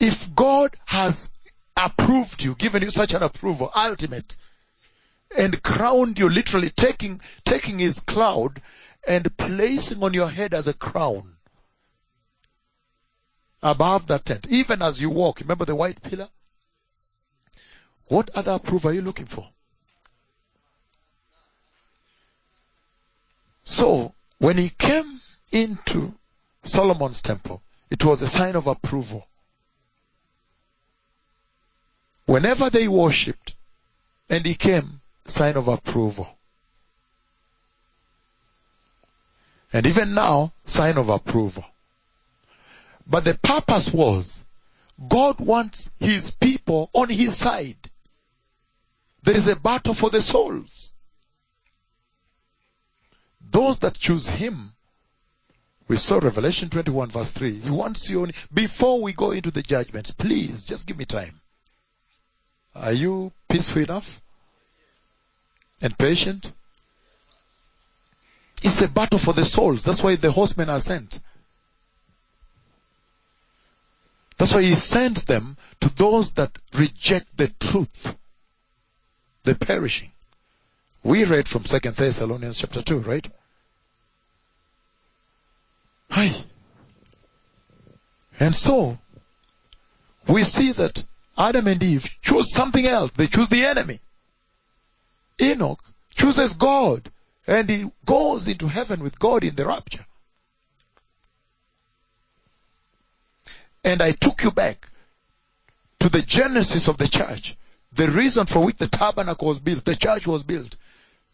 If 0.00 0.34
God 0.34 0.74
has 0.86 1.32
approved 1.76 2.42
you, 2.42 2.54
given 2.54 2.82
you 2.82 2.90
such 2.90 3.12
an 3.14 3.22
approval, 3.22 3.70
ultimate, 3.74 4.36
and 5.36 5.62
crowned 5.62 6.18
you 6.18 6.28
literally 6.28 6.70
taking, 6.70 7.20
taking 7.44 7.78
his 7.78 8.00
cloud 8.00 8.62
and 9.06 9.36
placing 9.36 10.02
on 10.02 10.14
your 10.14 10.28
head 10.28 10.54
as 10.54 10.66
a 10.66 10.74
crown 10.74 11.36
above 13.62 14.06
that 14.06 14.24
tent, 14.24 14.46
even 14.48 14.82
as 14.82 15.00
you 15.00 15.10
walk. 15.10 15.40
Remember 15.40 15.64
the 15.64 15.74
white 15.74 16.02
pillar? 16.02 16.28
What 18.06 18.30
other 18.30 18.52
approval 18.52 18.90
are 18.90 18.94
you 18.94 19.02
looking 19.02 19.26
for? 19.26 19.48
So, 23.64 24.14
when 24.38 24.56
he 24.56 24.70
came 24.70 25.20
into 25.52 26.14
Solomon's 26.64 27.20
temple, 27.20 27.62
it 27.90 28.04
was 28.04 28.22
a 28.22 28.28
sign 28.28 28.56
of 28.56 28.66
approval. 28.66 29.26
Whenever 32.24 32.70
they 32.70 32.88
worshipped 32.88 33.54
and 34.30 34.44
he 34.44 34.54
came, 34.54 35.00
sign 35.28 35.56
of 35.56 35.68
approval. 35.68 36.28
And 39.72 39.86
even 39.86 40.14
now, 40.14 40.52
sign 40.64 40.96
of 40.96 41.08
approval. 41.08 41.64
But 43.06 43.24
the 43.24 43.34
purpose 43.34 43.92
was 43.92 44.44
God 45.06 45.38
wants 45.38 45.90
his 46.00 46.30
people 46.30 46.90
on 46.92 47.08
his 47.08 47.36
side. 47.36 47.76
There 49.22 49.36
is 49.36 49.46
a 49.46 49.56
battle 49.56 49.94
for 49.94 50.10
the 50.10 50.22
souls. 50.22 50.92
Those 53.50 53.78
that 53.80 53.98
choose 53.98 54.26
him, 54.28 54.72
we 55.86 55.96
saw 55.96 56.18
Revelation 56.18 56.68
21 56.68 57.10
verse 57.10 57.30
3. 57.32 57.60
He 57.60 57.70
wants 57.70 58.10
you 58.10 58.22
on, 58.22 58.32
before 58.52 59.00
we 59.00 59.12
go 59.12 59.30
into 59.30 59.50
the 59.50 59.62
judgments, 59.62 60.10
please 60.10 60.66
just 60.66 60.86
give 60.86 60.98
me 60.98 61.04
time. 61.04 61.40
Are 62.74 62.92
you 62.92 63.32
peaceful 63.48 63.82
enough? 63.82 64.20
And 65.80 65.96
patient? 65.96 66.52
It's 68.62 68.80
a 68.82 68.88
battle 68.88 69.18
for 69.18 69.32
the 69.32 69.44
souls. 69.44 69.84
That's 69.84 70.02
why 70.02 70.16
the 70.16 70.32
horsemen 70.32 70.68
are 70.68 70.80
sent. 70.80 71.20
That's 74.36 74.54
why 74.54 74.62
he 74.62 74.74
sends 74.74 75.24
them 75.24 75.56
to 75.80 75.88
those 75.94 76.30
that 76.32 76.56
reject 76.74 77.36
the 77.36 77.48
truth. 77.48 78.16
The 79.44 79.54
perishing. 79.54 80.12
We 81.02 81.24
read 81.24 81.48
from 81.48 81.64
Second 81.64 81.96
Thessalonians 81.96 82.58
chapter 82.58 82.82
2, 82.82 82.98
right? 83.00 83.26
Hi. 86.10 86.34
And 88.40 88.54
so, 88.54 88.98
we 90.26 90.44
see 90.44 90.72
that 90.72 91.04
Adam 91.36 91.66
and 91.66 91.82
Eve 91.82 92.08
chose 92.22 92.52
something 92.52 92.86
else. 92.86 93.12
They 93.12 93.26
choose 93.26 93.48
the 93.48 93.64
enemy. 93.64 94.00
Enoch 95.40 95.82
chooses 96.10 96.54
God 96.54 97.10
and 97.46 97.70
he 97.70 97.90
goes 98.04 98.48
into 98.48 98.68
heaven 98.68 99.00
with 99.00 99.18
God 99.18 99.44
in 99.44 99.54
the 99.54 99.66
rapture. 99.66 100.04
And 103.84 104.02
I 104.02 104.12
took 104.12 104.42
you 104.42 104.50
back 104.50 104.90
to 106.00 106.08
the 106.08 106.22
genesis 106.22 106.88
of 106.88 106.98
the 106.98 107.08
church. 107.08 107.56
The 107.92 108.10
reason 108.10 108.46
for 108.46 108.64
which 108.64 108.76
the 108.76 108.86
tabernacle 108.86 109.48
was 109.48 109.58
built, 109.58 109.84
the 109.84 109.96
church 109.96 110.26
was 110.26 110.42
built. 110.42 110.76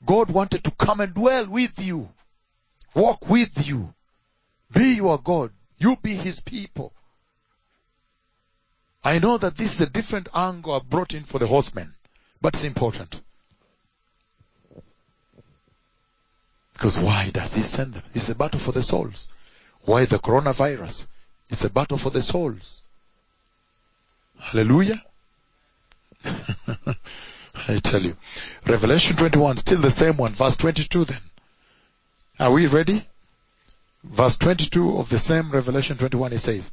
God 0.06 0.31
wanted 0.31 0.64
to 0.64 0.70
come 0.70 1.01
and 1.01 1.12
dwell 1.14 1.47
with 1.47 1.78
you, 1.81 2.10
walk 2.94 3.28
with 3.28 3.66
you, 3.66 3.93
be 4.70 4.94
your 4.94 5.18
God, 5.18 5.51
you 5.78 5.97
be 5.97 6.14
his 6.14 6.40
people. 6.40 6.93
I 9.02 9.18
know 9.18 9.36
that 9.36 9.56
this 9.56 9.74
is 9.74 9.81
a 9.81 9.90
different 9.90 10.28
angle 10.35 10.74
I 10.74 10.78
brought 10.78 11.14
in 11.14 11.24
for 11.24 11.39
the 11.39 11.47
horsemen, 11.47 11.94
but 12.40 12.55
it's 12.55 12.64
important. 12.64 13.20
Because 16.85 16.98
why 16.98 17.31
does 17.32 17.55
he 17.55 17.62
send 17.62 17.94
them? 17.94 18.02
It's 18.12 18.28
a 18.28 18.35
battle 18.35 18.61
for 18.61 18.70
the 18.70 18.82
souls. 18.82 19.27
Why 19.86 20.05
the 20.05 20.19
coronavirus? 20.19 21.06
It's 21.48 21.65
a 21.65 21.70
battle 21.70 21.97
for 21.97 22.11
the 22.11 22.23
souls. 22.23 22.82
Hallelujah. 24.39 25.02
I 26.27 27.78
tell 27.82 28.02
you. 28.02 28.19
Revelation 28.66 29.16
21, 29.16 29.56
still 29.56 29.81
the 29.81 29.90
same 29.90 30.19
one. 30.19 30.32
Verse 30.32 30.59
22 30.59 31.06
then. 31.06 31.23
Are 32.39 32.52
we 32.52 32.66
ready? 32.66 33.02
Verse 34.02 34.36
22 34.36 34.98
of 34.98 35.09
the 35.09 35.19
same 35.19 35.52
Revelation 35.52 35.97
21, 35.97 36.35
it 36.35 36.40
says, 36.40 36.70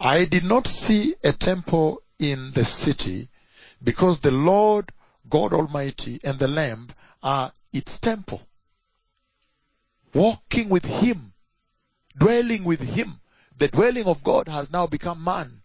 I 0.00 0.24
did 0.24 0.42
not 0.42 0.66
see 0.66 1.14
a 1.22 1.30
temple 1.30 2.02
in 2.18 2.50
the 2.50 2.64
city 2.64 3.28
because 3.80 4.18
the 4.18 4.32
Lord 4.32 4.90
God 5.28 5.52
Almighty 5.52 6.18
and 6.24 6.36
the 6.40 6.48
Lamb 6.48 6.88
are 7.22 7.52
its 7.72 8.00
temple. 8.00 8.42
Walking 10.12 10.68
with 10.68 10.84
Him, 10.84 11.32
dwelling 12.16 12.64
with 12.64 12.80
Him. 12.80 13.20
The 13.58 13.68
dwelling 13.68 14.06
of 14.06 14.24
God 14.24 14.48
has 14.48 14.72
now 14.72 14.86
become 14.86 15.22
man. 15.22 15.60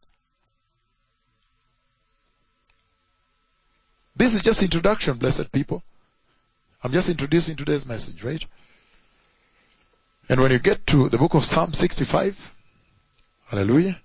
This 4.16 4.34
is 4.34 4.44
just 4.44 4.62
introduction, 4.62 5.18
blessed 5.18 5.52
people. 5.52 5.84
I'm 6.84 6.92
just 6.92 7.10
introducing 7.10 7.56
today's 7.56 7.86
message, 7.86 8.24
right? 8.24 8.46
And 10.30 10.40
when 10.40 10.52
you 10.52 10.60
get 10.60 10.88
to 10.88 11.10
the 11.10 11.18
book 11.18 11.34
of 11.34 11.46
Psalm 11.46 11.74
65, 11.74 12.52
hallelujah. 13.48 14.00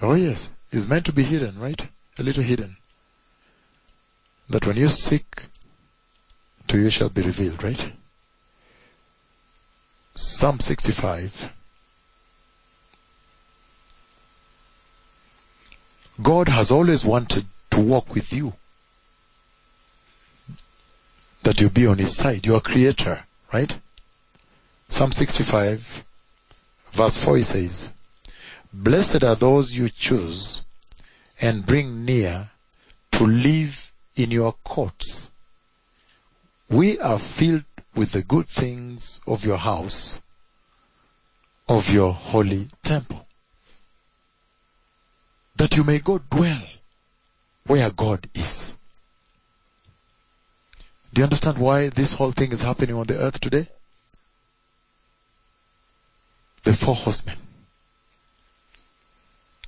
Oh 0.00 0.14
yes, 0.14 0.50
it's 0.70 0.86
meant 0.86 1.06
to 1.06 1.12
be 1.12 1.22
hidden, 1.22 1.58
right? 1.58 1.80
A 2.18 2.22
little 2.22 2.44
hidden. 2.44 2.76
That 4.48 4.66
when 4.66 4.76
you 4.76 4.88
seek, 4.88 5.46
to 6.68 6.78
you 6.78 6.90
shall 6.90 7.08
be 7.08 7.22
revealed, 7.22 7.62
right? 7.62 7.92
Psalm 10.20 10.58
65. 10.58 11.52
God 16.20 16.48
has 16.48 16.72
always 16.72 17.04
wanted 17.04 17.46
to 17.70 17.80
walk 17.80 18.12
with 18.12 18.32
you. 18.32 18.52
That 21.44 21.60
you 21.60 21.70
be 21.70 21.86
on 21.86 21.98
his 21.98 22.16
side, 22.16 22.44
your 22.44 22.60
creator, 22.60 23.24
right? 23.52 23.78
Psalm 24.88 25.12
65 25.12 26.04
verse 26.90 27.16
4 27.16 27.36
he 27.36 27.42
says, 27.44 27.88
Blessed 28.72 29.22
are 29.22 29.36
those 29.36 29.72
you 29.72 29.88
choose 29.88 30.62
and 31.40 31.64
bring 31.64 32.04
near 32.04 32.48
to 33.12 33.24
live 33.24 33.92
in 34.16 34.32
your 34.32 34.52
courts. 34.64 35.30
We 36.68 36.98
are 36.98 37.20
filled 37.20 37.62
with 37.98 38.12
the 38.12 38.22
good 38.22 38.46
things 38.46 39.20
of 39.26 39.44
your 39.44 39.56
house, 39.56 40.20
of 41.68 41.90
your 41.90 42.12
holy 42.12 42.68
temple. 42.84 43.26
That 45.56 45.76
you 45.76 45.82
may 45.82 45.98
go 45.98 46.18
dwell 46.18 46.62
where 47.66 47.90
God 47.90 48.28
is. 48.34 48.78
Do 51.12 51.22
you 51.22 51.24
understand 51.24 51.58
why 51.58 51.88
this 51.88 52.12
whole 52.12 52.30
thing 52.30 52.52
is 52.52 52.62
happening 52.62 52.94
on 52.94 53.08
the 53.08 53.18
earth 53.18 53.40
today? 53.40 53.66
The 56.62 56.74
four 56.74 56.94
horsemen. 56.94 57.36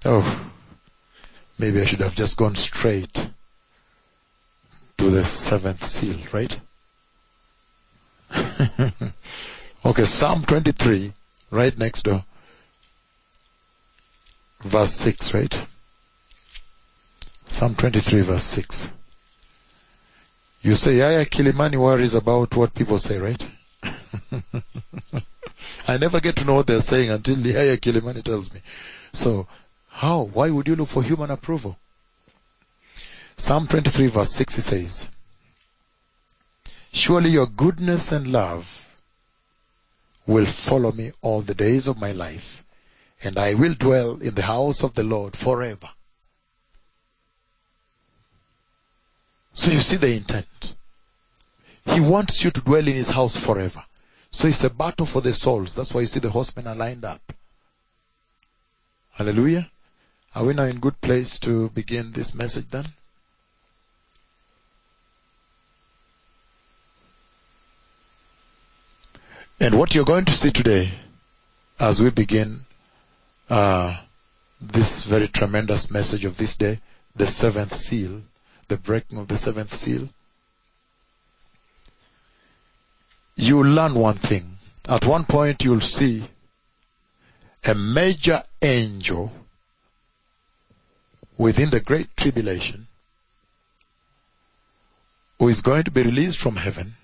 Oh, 0.05 0.51
maybe 1.59 1.81
I 1.81 1.85
should 1.85 2.01
have 2.01 2.15
just 2.15 2.37
gone 2.37 2.55
straight 2.55 3.29
to 4.99 5.11
the 5.11 5.25
seventh 5.25 5.85
seal, 5.85 6.21
right? 6.31 6.61
okay, 9.85 10.05
Psalm 10.05 10.45
23, 10.45 11.13
right 11.51 11.77
next 11.77 12.03
door. 12.03 12.25
Verse 14.61 14.93
6, 14.93 15.35
right? 15.35 15.67
Psalm 17.49 17.75
23 17.75 18.21
verse 18.21 18.43
6. 18.43 18.89
You 20.63 20.75
say, 20.75 20.99
Yaya 20.99 21.25
Kilimani 21.25 21.77
worries 21.77 22.15
about 22.15 22.55
what 22.55 22.75
people 22.75 22.99
say, 22.99 23.19
right? 23.19 23.45
I 25.89 25.97
never 25.97 26.21
get 26.21 26.37
to 26.37 26.45
know 26.45 26.55
what 26.55 26.67
they're 26.67 26.81
saying 26.81 27.11
until 27.11 27.39
Yaya 27.39 27.79
Kilimani 27.79 28.23
tells 28.23 28.53
me. 28.53 28.61
So, 29.13 29.47
how? 29.89 30.23
Why 30.23 30.51
would 30.51 30.69
you 30.69 30.77
look 30.77 30.89
for 30.89 31.03
human 31.03 31.31
approval? 31.31 31.77
Psalm 33.37 33.67
23 33.67 34.09
verse 34.09 34.33
6 34.33 34.55
he 34.55 34.61
says, 34.61 35.09
Surely 36.93 37.31
your 37.31 37.47
goodness 37.47 38.13
and 38.13 38.33
love 38.33 38.85
will 40.27 40.47
follow 40.47 40.93
me 40.93 41.13
all 41.23 41.41
the 41.41 41.55
days 41.55 41.87
of 41.87 41.99
my 41.99 42.13
life, 42.13 42.65
and 43.23 43.39
I 43.39 43.55
will 43.55 43.75
dwell 43.75 44.21
in 44.21 44.35
the 44.35 44.43
house 44.43 44.83
of 44.83 44.95
the 44.95 45.03
Lord 45.03 45.37
forever. 45.37 45.89
So 49.53 49.71
you 49.71 49.81
see 49.81 49.97
the 49.97 50.15
intent. 50.15 50.75
He 51.85 52.01
wants 52.01 52.45
you 52.45 52.51
to 52.51 52.61
dwell 52.61 52.87
in 52.87 52.95
his 52.95 53.09
house 53.09 53.37
forever. 53.37 53.83
So 54.31 54.49
it's 54.49 54.65
a 54.65 54.71
battle 54.71 55.07
for 55.07 55.21
the 55.21 55.35
souls. 55.35 55.75
That's 55.75 55.93
why 55.93 56.03
you 56.03 56.07
see 56.07 56.21
the 56.21 56.31
horsemen 56.31 56.67
are 56.67 56.77
lined 56.77 57.05
up. 57.05 57.33
Hallelujah. 59.13 59.69
Are 60.35 60.45
we 60.45 60.55
now 60.55 60.65
in 60.65 60.79
good 60.79 61.01
place 61.01 61.41
to 61.41 61.69
begin 61.71 62.13
this 62.13 62.35
message 62.35 62.69
then? 62.71 62.87
And 69.63 69.79
what 69.79 69.95
you're 69.95 70.07
going 70.07 70.25
to 70.25 70.33
see 70.33 70.51
today 70.51 70.91
as 71.79 72.03
we 72.03 72.09
begin 72.09 72.65
uh, 73.51 73.95
this 74.59 75.05
very 75.05 75.29
tremendous 75.29 75.91
message 75.91 76.25
of 76.25 76.39
this 76.39 76.57
day, 76.57 76.81
the 77.15 77.27
seventh 77.27 77.77
seal, 77.77 78.23
the 78.69 78.79
breaking 78.79 79.19
of 79.19 79.29
the 79.29 79.37
seventh 79.37 79.75
seal, 79.75 80.09
you 83.37 83.63
learn 83.63 83.93
one 83.95 84.17
thing. 84.17 84.57
At 84.89 85.05
one 85.05 85.25
point 85.27 85.63
you'll 85.63 85.83
see 85.83 86.27
a 87.63 87.75
major 87.75 88.43
angel 88.63 89.31
within 91.37 91.69
the 91.69 91.81
great 91.81 92.17
tribulation 92.17 92.87
who 95.39 95.49
is 95.49 95.61
going 95.61 95.83
to 95.83 95.91
be 95.91 96.03
released 96.03 96.39
from 96.39 96.57
heaven 96.57 96.97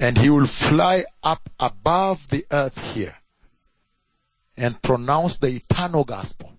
and 0.00 0.16
he 0.16 0.30
will 0.30 0.46
fly 0.46 1.04
up 1.22 1.48
above 1.60 2.26
the 2.30 2.46
earth 2.50 2.94
here 2.94 3.14
and 4.56 4.80
pronounce 4.80 5.36
the 5.36 5.48
eternal 5.48 6.04
gospel. 6.04 6.50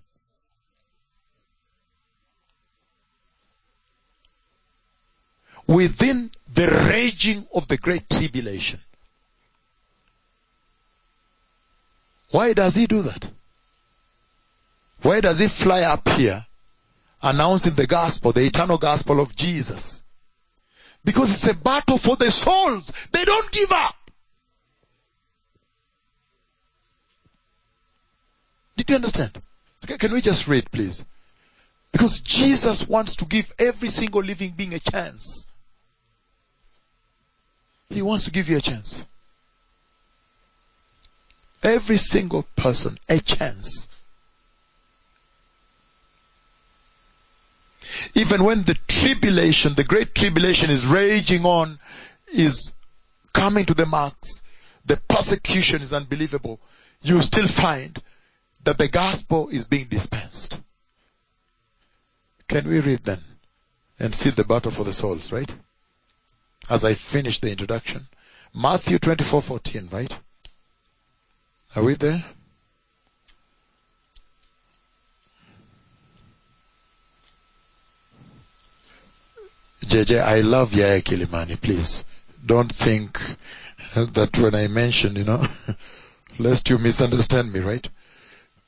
Within 5.66 6.30
the 6.54 6.68
raging 6.90 7.46
of 7.52 7.66
the 7.66 7.76
great 7.76 8.08
tribulation. 8.08 8.78
Why 12.30 12.52
does 12.52 12.76
he 12.76 12.86
do 12.86 13.02
that? 13.02 13.28
Why 15.02 15.20
does 15.20 15.38
he 15.40 15.48
fly 15.48 15.82
up 15.82 16.08
here 16.08 16.46
announcing 17.22 17.74
the 17.74 17.86
gospel, 17.86 18.32
the 18.32 18.42
eternal 18.42 18.78
gospel 18.78 19.20
of 19.20 19.34
Jesus? 19.34 20.01
Because 21.04 21.34
it's 21.34 21.46
a 21.48 21.54
battle 21.54 21.98
for 21.98 22.16
the 22.16 22.30
souls. 22.30 22.92
They 23.10 23.24
don't 23.24 23.50
give 23.50 23.72
up. 23.72 23.96
Did 28.76 28.90
you 28.90 28.96
understand? 28.96 29.38
Can 29.86 30.12
we 30.12 30.20
just 30.20 30.48
read, 30.48 30.70
please? 30.70 31.04
Because 31.90 32.20
Jesus 32.20 32.86
wants 32.88 33.16
to 33.16 33.26
give 33.26 33.52
every 33.58 33.90
single 33.90 34.22
living 34.22 34.52
being 34.52 34.74
a 34.74 34.78
chance. 34.78 35.46
He 37.90 38.00
wants 38.00 38.24
to 38.24 38.30
give 38.30 38.48
you 38.48 38.56
a 38.56 38.60
chance. 38.60 39.04
Every 41.62 41.98
single 41.98 42.44
person 42.56 42.98
a 43.08 43.20
chance. 43.20 43.88
Even 48.14 48.44
when 48.44 48.62
the 48.62 48.76
tribulation, 48.88 49.74
the 49.74 49.84
great 49.84 50.14
tribulation 50.14 50.70
is 50.70 50.84
raging 50.84 51.44
on, 51.44 51.78
is 52.32 52.72
coming 53.32 53.66
to 53.66 53.74
the 53.74 53.86
marks, 53.86 54.42
the 54.84 54.96
persecution 54.96 55.82
is 55.82 55.92
unbelievable, 55.92 56.60
you 57.02 57.20
still 57.22 57.46
find 57.46 58.00
that 58.64 58.78
the 58.78 58.88
gospel 58.88 59.48
is 59.48 59.64
being 59.64 59.86
dispensed. 59.86 60.58
Can 62.48 62.68
we 62.68 62.80
read 62.80 63.04
then 63.04 63.20
and 63.98 64.14
see 64.14 64.30
the 64.30 64.44
battle 64.44 64.70
for 64.70 64.84
the 64.84 64.92
souls, 64.92 65.32
right? 65.32 65.52
As 66.68 66.84
I 66.84 66.94
finish 66.94 67.40
the 67.40 67.50
introduction. 67.50 68.06
Matthew 68.54 68.98
24:14, 68.98 69.90
right? 69.90 70.14
Are 71.74 71.82
we 71.82 71.94
there? 71.94 72.24
JJ, 79.84 80.22
I 80.22 80.40
love 80.40 80.74
Yaya 80.74 81.00
Kilimani, 81.02 81.60
please. 81.60 82.04
Don't 82.44 82.72
think 82.72 83.20
that 83.94 84.36
when 84.38 84.54
I 84.54 84.68
mention, 84.68 85.16
you 85.16 85.24
know, 85.24 85.46
lest 86.38 86.70
you 86.70 86.78
misunderstand 86.78 87.52
me, 87.52 87.60
right? 87.60 87.86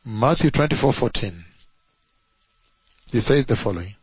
Matthew 0.05 0.51
24:14. 0.51 1.45
He 3.11 3.21
says 3.21 3.47
the 3.47 3.57
following. 3.57 3.95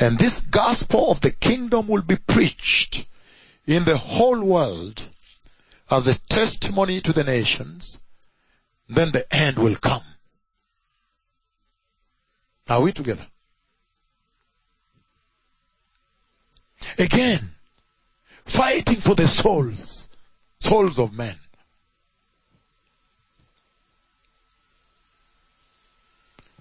And 0.00 0.18
this 0.18 0.40
gospel 0.40 1.10
of 1.10 1.20
the 1.20 1.30
kingdom 1.30 1.86
will 1.86 2.02
be 2.02 2.16
preached 2.16 3.06
in 3.66 3.84
the 3.84 3.96
whole 3.96 4.40
world 4.40 5.02
as 5.90 6.06
a 6.06 6.18
testimony 6.18 7.00
to 7.02 7.12
the 7.12 7.24
nations, 7.24 8.00
then 8.88 9.12
the 9.12 9.24
end 9.34 9.58
will 9.58 9.76
come. 9.76 10.02
Are 12.68 12.80
we 12.80 12.92
together? 12.92 13.26
Again, 16.98 17.54
fighting 18.44 18.96
for 18.96 19.14
the 19.14 19.28
souls, 19.28 20.08
souls 20.60 20.98
of 20.98 21.12
men. 21.12 21.36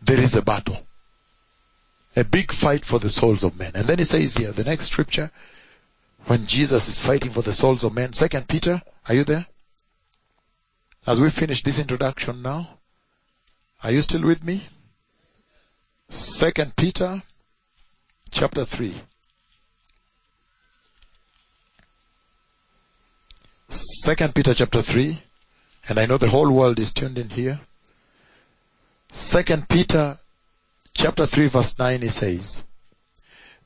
There 0.01 0.19
is 0.19 0.35
a 0.35 0.41
battle. 0.41 0.85
A 2.15 2.23
big 2.23 2.51
fight 2.51 2.85
for 2.85 2.99
the 2.99 3.09
souls 3.09 3.43
of 3.43 3.57
men. 3.57 3.71
And 3.75 3.87
then 3.87 3.99
he 3.99 4.05
says 4.05 4.35
here, 4.35 4.51
the 4.51 4.63
next 4.63 4.87
scripture, 4.87 5.31
when 6.25 6.45
Jesus 6.45 6.87
is 6.89 6.97
fighting 6.99 7.31
for 7.31 7.41
the 7.41 7.53
souls 7.53 7.83
of 7.83 7.93
men, 7.93 8.13
second 8.13 8.47
Peter, 8.47 8.81
are 9.07 9.15
you 9.15 9.23
there? 9.23 9.45
As 11.07 11.19
we 11.19 11.29
finish 11.29 11.63
this 11.63 11.79
introduction 11.79 12.41
now, 12.41 12.79
are 13.83 13.91
you 13.91 14.01
still 14.01 14.21
with 14.21 14.43
me? 14.43 14.65
Second 16.09 16.75
Peter, 16.75 17.21
chapter 18.31 18.65
3. 18.65 19.01
Second 23.73 24.35
Peter 24.35 24.53
chapter 24.53 24.83
3, 24.83 25.19
and 25.89 25.99
I 25.99 26.05
know 26.05 26.17
the 26.17 26.29
whole 26.29 26.51
world 26.51 26.77
is 26.77 26.93
tuned 26.93 27.17
in 27.17 27.31
here. 27.31 27.59
Second 29.11 29.67
Peter 29.67 30.19
chapter 30.93 31.25
3 31.25 31.47
verse 31.47 31.79
9 31.79 32.03
he 32.03 32.09
says, 32.09 32.61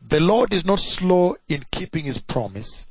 The 0.02 0.22
Lord 0.22 0.54
is 0.54 0.64
not 0.64 0.80
slow 0.80 1.36
in 1.50 1.66
keeping 1.72 2.06
his 2.06 2.20
promise, 2.20 2.88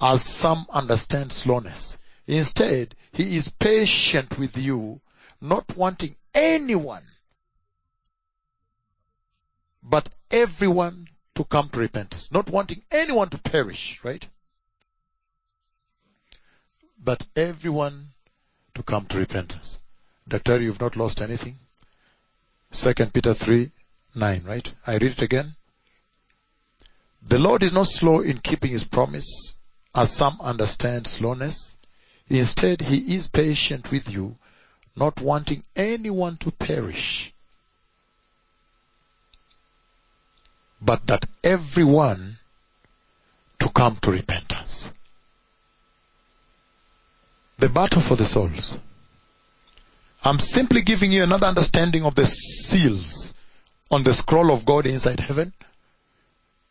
as 0.00 0.22
some 0.22 0.66
understand 0.70 1.32
slowness. 1.32 1.96
Instead, 2.26 2.96
he 3.12 3.36
is 3.36 3.48
patient 3.50 4.36
with 4.36 4.56
you, 4.56 5.00
not 5.40 5.76
wanting 5.76 6.16
anyone, 6.34 7.04
but 9.80 10.12
everyone 10.32 11.06
to 11.36 11.44
come 11.44 11.68
to 11.68 11.78
repentance. 11.78 12.32
Not 12.32 12.50
wanting 12.50 12.82
anyone 12.90 13.28
to 13.28 13.38
perish, 13.38 14.00
right? 14.02 14.26
But 17.08 17.26
everyone 17.36 18.08
to 18.74 18.82
come 18.82 19.06
to 19.06 19.16
repentance. 19.16 19.78
Doctor, 20.28 20.60
you've 20.60 20.82
not 20.82 20.94
lost 20.94 21.22
anything? 21.22 21.58
Second 22.70 23.14
Peter 23.14 23.32
3, 23.32 23.70
9, 24.14 24.44
right? 24.44 24.70
I 24.86 24.98
read 24.98 25.12
it 25.12 25.22
again. 25.22 25.56
The 27.26 27.38
Lord 27.38 27.62
is 27.62 27.72
not 27.72 27.86
slow 27.86 28.20
in 28.20 28.40
keeping 28.40 28.72
his 28.72 28.84
promise, 28.84 29.54
as 29.94 30.14
some 30.14 30.38
understand 30.42 31.06
slowness. 31.06 31.78
Instead, 32.28 32.82
he 32.82 33.16
is 33.16 33.26
patient 33.28 33.90
with 33.90 34.10
you, 34.10 34.36
not 34.94 35.18
wanting 35.18 35.64
anyone 35.74 36.36
to 36.36 36.50
perish, 36.50 37.32
but 40.78 41.06
that 41.06 41.24
everyone 41.42 42.38
to 43.60 43.70
come 43.70 43.96
to 44.02 44.10
repentance. 44.10 44.90
The 47.58 47.68
battle 47.68 48.00
for 48.00 48.16
the 48.16 48.26
souls. 48.26 48.78
I'm 50.24 50.38
simply 50.38 50.82
giving 50.82 51.12
you 51.12 51.22
another 51.22 51.46
understanding 51.46 52.04
of 52.04 52.14
the 52.14 52.26
seals 52.26 53.34
on 53.90 54.02
the 54.02 54.14
scroll 54.14 54.52
of 54.52 54.64
God 54.64 54.86
inside 54.86 55.20
heaven 55.20 55.52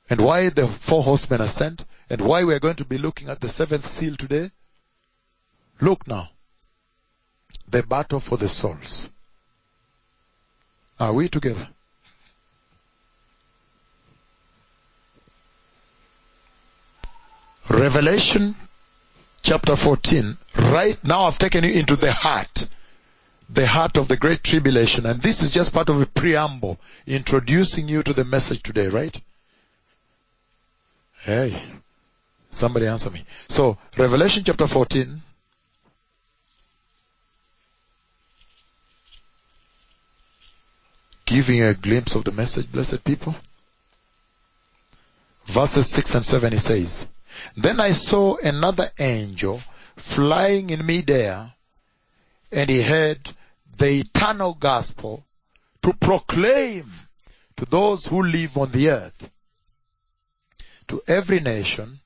and 0.10 0.22
why 0.22 0.50
the 0.50 0.68
four 0.68 1.04
horsemen 1.04 1.42
are 1.42 1.48
sent 1.48 1.84
and 2.10 2.22
why 2.22 2.44
we're 2.44 2.60
going 2.60 2.76
to 2.76 2.86
be 2.86 2.98
looking 2.98 3.30
at 3.30 3.42
the 3.42 3.50
seventh 3.50 3.88
seal 3.88 4.16
today. 4.16 4.52
Look 5.82 6.08
now. 6.08 6.30
The 7.70 7.84
battle 7.84 8.20
for 8.20 8.38
the 8.38 8.48
souls. 8.48 9.10
Are 11.00 11.14
we 11.14 11.28
together? 11.28 11.68
Revelation 17.70 18.56
chapter 19.48 19.78
14. 19.78 20.38
Right 20.58 21.02
now 21.06 21.24
I've 21.24 21.40
taken 21.40 21.64
you 21.64 21.72
into 21.72 21.96
the 21.96 22.12
heart 22.12 22.68
the 23.50 23.66
heart 23.66 23.96
of 23.96 24.10
the 24.10 24.18
great 24.18 24.44
tribulation. 24.44 25.06
And 25.06 25.22
this 25.22 25.42
is 25.42 25.52
just 25.52 25.74
part 25.74 25.88
of 25.88 26.02
a 26.02 26.06
preamble 26.06 26.78
introducing 27.06 27.88
you 27.88 28.04
to 28.04 28.12
the 28.12 28.26
message 28.26 28.62
today, 28.62 28.88
right? 28.88 29.18
Hey, 31.22 31.58
somebody 32.52 32.88
answer 32.88 33.10
me. 33.10 33.24
So, 33.48 33.78
Revelation 33.98 34.44
chapter 34.44 34.68
14. 34.68 35.22
Giving 41.26 41.62
a 41.62 41.74
glimpse 41.74 42.16
of 42.16 42.26
the 42.26 42.34
message, 42.34 42.70
blessed 42.70 43.02
people. 43.06 43.34
Verses 45.46 45.90
6 45.90 46.16
and 46.16 46.26
7 46.26 46.52
he 46.52 46.60
says, 46.60 47.08
Then 47.56 47.80
I 47.80 47.92
saw 47.92 48.38
another 48.38 48.90
angel 49.00 49.62
flying 49.96 50.70
in 50.70 50.86
midair 50.86 51.54
and 52.52 52.70
he 52.70 52.82
had 52.82 53.20
the 53.78 54.00
eternal 54.00 54.54
gospel 54.54 55.26
to 55.84 55.94
proclaim 55.94 56.90
to 57.58 57.66
those 57.66 58.06
who 58.06 58.24
live 58.24 58.58
on 58.58 58.72
the 58.72 58.90
earth, 58.90 59.30
to 60.88 61.02
every 61.08 61.40
nation, 61.40 62.00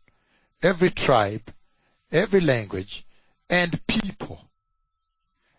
every 0.61 0.89
tribe, 0.89 1.53
every 2.11 2.41
language, 2.41 3.05
and 3.49 3.85
people. 3.87 4.41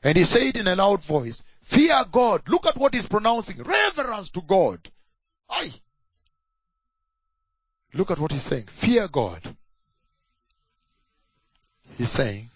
And 0.03 0.17
he 0.17 0.25
said 0.25 0.57
in 0.57 0.67
a 0.67 0.77
loud 0.77 1.03
voice, 1.03 1.43
Fear 1.63 2.05
God. 2.11 2.49
Look 2.49 2.67
at 2.67 2.77
what 2.77 2.93
he's 2.93 3.07
pronouncing. 3.07 3.63
Reverence 3.63 4.31
to 4.31 4.43
God. 4.43 4.91
Aye. 5.49 5.73
Look 7.95 8.11
at 8.11 8.19
what 8.19 8.33
he's 8.33 8.43
saying. 8.43 8.67
Fear 8.67 9.09
God. 9.09 9.57
He's 11.99 12.11
saying, 12.11 12.51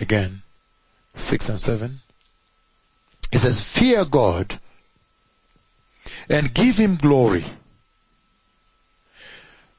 again, 0.00 0.42
6 1.14 1.48
and 1.48 1.60
7. 1.60 2.00
He 3.32 3.38
says, 3.38 3.60
fear 3.60 4.04
God 4.04 4.58
and 6.28 6.52
give 6.52 6.76
him 6.76 6.96
glory 6.96 7.44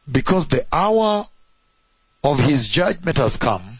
because 0.10 0.48
the 0.48 0.65
hour 0.72 1.26
of 2.23 2.40
his 2.40 2.68
judgment 2.68 3.18
has 3.18 3.38
come. 3.38 3.80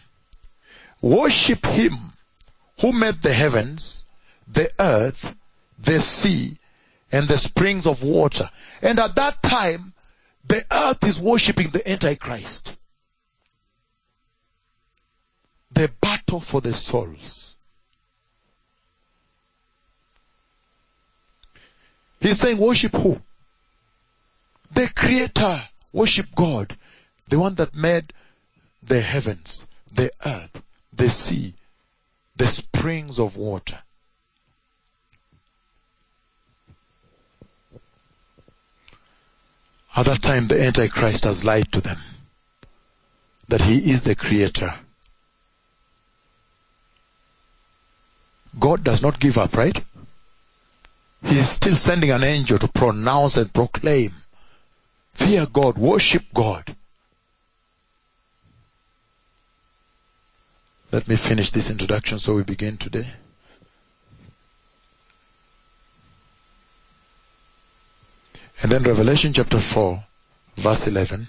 Worship 1.00 1.64
him 1.66 1.96
who 2.80 2.92
made 2.92 3.22
the 3.22 3.32
heavens, 3.32 4.04
the 4.48 4.70
earth, 4.78 5.34
the 5.78 5.98
sea, 6.00 6.58
and 7.10 7.28
the 7.28 7.38
springs 7.38 7.86
of 7.86 8.02
water. 8.02 8.48
And 8.80 8.98
at 8.98 9.16
that 9.16 9.42
time, 9.42 9.92
the 10.44 10.64
earth 10.70 11.04
is 11.04 11.18
worshipping 11.18 11.70
the 11.70 11.88
Antichrist. 11.88 12.74
The 15.70 15.90
battle 16.00 16.40
for 16.40 16.60
the 16.60 16.74
souls. 16.74 17.56
He's 22.20 22.38
saying 22.38 22.58
worship 22.58 22.94
who? 22.94 23.20
The 24.72 24.88
creator. 24.94 25.62
Worship 25.92 26.34
God. 26.34 26.76
The 27.28 27.38
one 27.38 27.54
that 27.56 27.74
made 27.74 28.12
the 28.82 29.00
heavens, 29.00 29.66
the 29.92 30.10
earth, 30.24 30.62
the 30.92 31.08
sea, 31.08 31.54
the 32.36 32.46
springs 32.46 33.18
of 33.18 33.36
water. 33.36 33.78
At 39.94 40.06
that 40.06 40.22
time, 40.22 40.46
the 40.46 40.62
Antichrist 40.62 41.24
has 41.24 41.44
lied 41.44 41.70
to 41.72 41.80
them 41.80 41.98
that 43.48 43.60
he 43.60 43.90
is 43.90 44.02
the 44.02 44.14
creator. 44.14 44.74
God 48.58 48.82
does 48.84 49.02
not 49.02 49.20
give 49.20 49.36
up, 49.36 49.56
right? 49.56 49.84
He 51.24 51.38
is 51.38 51.48
still 51.48 51.74
sending 51.74 52.10
an 52.10 52.24
angel 52.24 52.58
to 52.58 52.68
pronounce 52.68 53.36
and 53.36 53.52
proclaim. 53.52 54.12
Fear 55.14 55.46
God, 55.46 55.76
worship 55.76 56.24
God. 56.32 56.74
Let 60.90 61.08
me 61.08 61.16
finish 61.16 61.50
this 61.50 61.70
introduction 61.70 62.18
so 62.18 62.34
we 62.34 62.42
begin 62.42 62.76
today. 62.76 63.08
And 68.62 68.70
then 68.70 68.84
Revelation 68.84 69.32
chapter 69.32 69.58
4, 69.58 70.04
verse 70.56 70.86
11. 70.86 71.26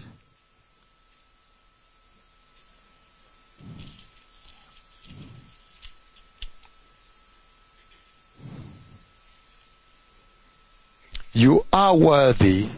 You 11.33 11.65
are 11.73 11.95
worthy, 11.95 12.69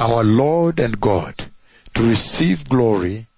our 0.00 0.24
Lord 0.24 0.80
and 0.80 1.00
God, 1.00 1.48
to 1.94 2.08
receive 2.08 2.68
glory 2.68 3.28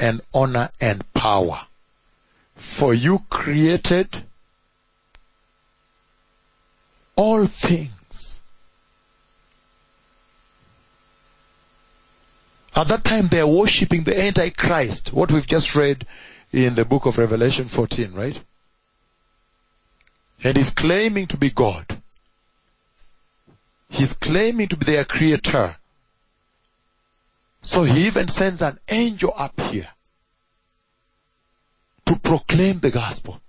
and 0.00 0.20
honor 0.32 0.70
and 0.80 1.02
power. 1.14 1.62
For 2.54 2.94
you 2.94 3.24
created 3.28 4.24
all 7.16 7.46
things. 7.46 7.99
At 12.80 12.88
that 12.88 13.04
time 13.04 13.28
they 13.28 13.40
are 13.40 13.46
worshipping 13.46 14.04
the 14.04 14.18
Antichrist, 14.18 15.12
what 15.12 15.30
we've 15.30 15.46
just 15.46 15.74
read 15.74 16.06
in 16.50 16.74
the 16.74 16.86
book 16.86 17.04
of 17.04 17.18
Revelation 17.18 17.68
14, 17.68 18.14
right? 18.14 18.40
And 20.42 20.56
he's 20.56 20.70
claiming 20.70 21.26
to 21.26 21.36
be 21.36 21.50
God. 21.50 22.00
He's 23.90 24.14
claiming 24.14 24.68
to 24.68 24.78
be 24.78 24.86
their 24.86 25.04
creator. 25.04 25.76
So 27.60 27.84
he 27.84 28.06
even 28.06 28.28
sends 28.28 28.62
an 28.62 28.78
angel 28.88 29.34
up 29.36 29.60
here 29.60 29.90
to 32.06 32.16
proclaim 32.16 32.78
the 32.78 32.90
gospel. 32.90 33.42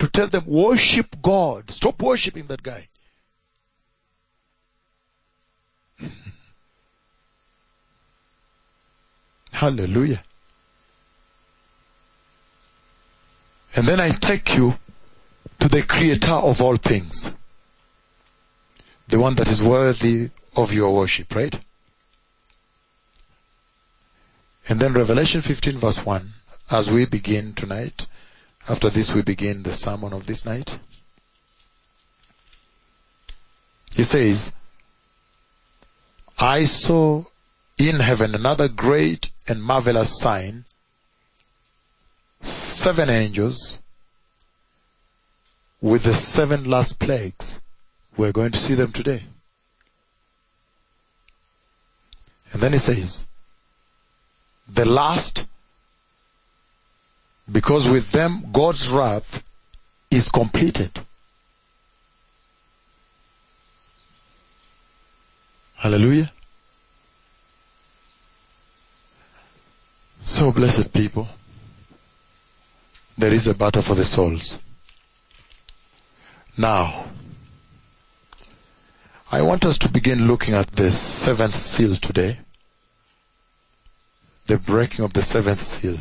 To 0.00 0.08
tell 0.08 0.26
them, 0.26 0.42
worship 0.44 1.22
God. 1.22 1.70
Stop 1.70 2.02
worshiping 2.02 2.48
that 2.48 2.64
guy. 2.64 2.88
Hallelujah. 9.56 10.22
And 13.74 13.88
then 13.88 14.00
I 14.00 14.10
take 14.10 14.54
you 14.54 14.76
to 15.60 15.68
the 15.68 15.82
creator 15.82 16.32
of 16.32 16.60
all 16.60 16.76
things. 16.76 17.32
The 19.08 19.18
one 19.18 19.34
that 19.36 19.48
is 19.48 19.62
worthy 19.62 20.28
of 20.56 20.74
your 20.74 20.94
worship, 20.94 21.34
right? 21.34 21.58
And 24.68 24.78
then 24.78 24.92
Revelation 24.92 25.40
15 25.40 25.78
verse 25.78 26.04
1, 26.04 26.34
as 26.70 26.90
we 26.90 27.06
begin 27.06 27.54
tonight, 27.54 28.06
after 28.68 28.90
this 28.90 29.14
we 29.14 29.22
begin 29.22 29.62
the 29.62 29.72
sermon 29.72 30.12
of 30.12 30.26
this 30.26 30.44
night. 30.44 30.78
He 33.94 34.02
says, 34.02 34.52
I 36.38 36.66
saw 36.66 37.24
in 37.78 38.00
heaven 38.00 38.34
another 38.34 38.68
great 38.68 39.30
and 39.48 39.62
marvelous 39.62 40.18
sign, 40.18 40.64
seven 42.40 43.10
angels 43.10 43.78
with 45.80 46.02
the 46.04 46.14
seven 46.14 46.64
last 46.64 46.98
plagues. 46.98 47.60
We're 48.16 48.32
going 48.32 48.52
to 48.52 48.58
see 48.58 48.74
them 48.74 48.92
today. 48.92 49.22
And 52.52 52.62
then 52.62 52.72
he 52.72 52.78
says, 52.78 53.26
the 54.68 54.84
last, 54.86 55.44
because 57.50 57.86
with 57.86 58.10
them 58.10 58.46
God's 58.52 58.88
wrath 58.88 59.42
is 60.10 60.30
completed. 60.30 60.98
Hallelujah. 65.74 66.32
So 70.28 70.50
blessed 70.50 70.92
people, 70.92 71.28
there 73.16 73.32
is 73.32 73.46
a 73.46 73.54
battle 73.54 73.80
for 73.80 73.94
the 73.94 74.04
souls. 74.04 74.58
Now, 76.58 77.06
I 79.30 79.42
want 79.42 79.64
us 79.64 79.78
to 79.78 79.88
begin 79.88 80.26
looking 80.26 80.54
at 80.54 80.66
the 80.72 80.90
seventh 80.90 81.54
seal 81.54 81.94
today. 81.94 82.40
The 84.48 84.58
breaking 84.58 85.04
of 85.04 85.12
the 85.12 85.22
seventh 85.22 85.60
seal. 85.60 86.00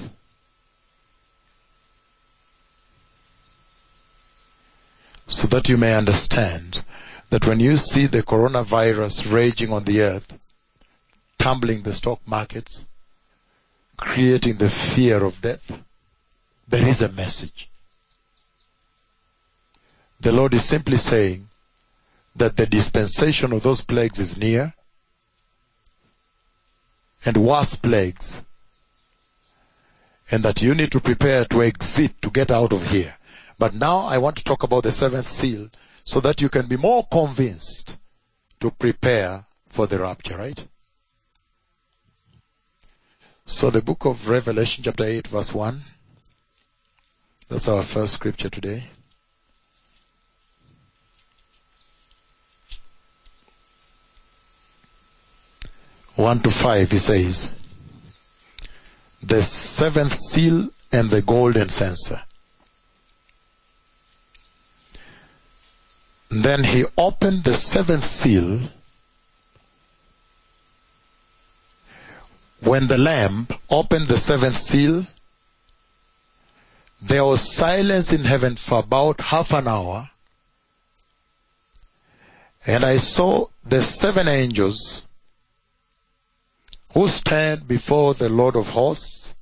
So 5.27 5.45
that 5.47 5.69
you 5.69 5.77
may 5.77 5.93
understand 5.93 6.83
that 7.29 7.45
when 7.45 7.59
you 7.59 7.77
see 7.77 8.07
the 8.07 8.23
coronavirus 8.23 9.31
raging 9.31 9.71
on 9.71 9.83
the 9.83 10.01
earth, 10.01 10.33
tumbling 11.37 11.83
the 11.83 11.93
stock 11.93 12.21
markets, 12.25 12.89
creating 13.97 14.57
the 14.57 14.69
fear 14.69 15.23
of 15.23 15.41
death, 15.41 15.71
there 16.67 16.87
is 16.87 17.01
a 17.01 17.11
message. 17.11 17.69
The 20.19 20.31
Lord 20.31 20.53
is 20.53 20.63
simply 20.63 20.97
saying 20.97 21.47
that 22.35 22.55
the 22.57 22.65
dispensation 22.65 23.53
of 23.53 23.63
those 23.63 23.81
plagues 23.81 24.19
is 24.19 24.37
near 24.37 24.73
and 27.25 27.37
worse 27.37 27.75
plagues 27.75 28.41
and 30.31 30.43
that 30.43 30.61
you 30.61 30.73
need 30.73 30.91
to 30.91 30.99
prepare 30.99 31.45
to 31.45 31.63
exit 31.63 32.21
to 32.21 32.29
get 32.29 32.51
out 32.51 32.73
of 32.73 32.89
here. 32.89 33.13
But 33.57 33.73
now 33.73 33.99
I 33.99 34.17
want 34.17 34.37
to 34.37 34.43
talk 34.43 34.63
about 34.63 34.83
the 34.83 34.91
seventh 34.91 35.27
seal 35.27 35.69
so 36.03 36.19
that 36.21 36.41
you 36.41 36.49
can 36.49 36.67
be 36.67 36.77
more 36.77 37.05
convinced 37.05 37.95
to 38.59 38.71
prepare 38.71 39.45
for 39.69 39.87
the 39.87 39.99
rapture, 39.99 40.37
right? 40.37 40.67
So 43.47 43.69
the 43.69 43.81
book 43.81 44.05
of 44.05 44.27
Revelation 44.27 44.83
chapter 44.83 45.03
8 45.03 45.27
verse 45.27 45.53
1. 45.53 45.83
That's 47.47 47.67
our 47.67 47.83
first 47.83 48.13
scripture 48.13 48.49
today. 48.49 48.83
One 56.15 56.39
to 56.41 56.49
five, 56.49 56.89
he 56.89 56.97
says, 56.97 57.51
the 59.21 59.43
seventh 59.43 60.13
seal 60.13 60.69
and 60.91 61.09
the 61.09 61.21
golden 61.21 61.69
censer. 61.69 62.21
Then 66.29 66.63
he 66.63 66.85
opened 66.97 67.43
the 67.43 67.53
seventh 67.53 68.05
seal. 68.05 68.69
When 72.65 72.87
the 72.87 72.97
Lamb 72.97 73.47
opened 73.69 74.07
the 74.07 74.17
seventh 74.17 74.57
seal, 74.57 75.05
there 76.99 77.23
was 77.23 77.55
silence 77.55 78.11
in 78.11 78.23
heaven 78.23 78.55
for 78.55 78.79
about 78.79 79.21
half 79.21 79.53
an 79.53 79.67
hour. 79.67 80.09
And 82.65 82.83
I 82.83 82.97
saw 82.97 83.45
the 83.63 83.83
seven 83.83 84.27
angels 84.27 85.03
who 86.95 87.07
stand 87.07 87.67
before 87.67 88.15
the 88.15 88.29
Lord 88.29 88.55
of 88.55 88.69
hosts, 88.69 89.35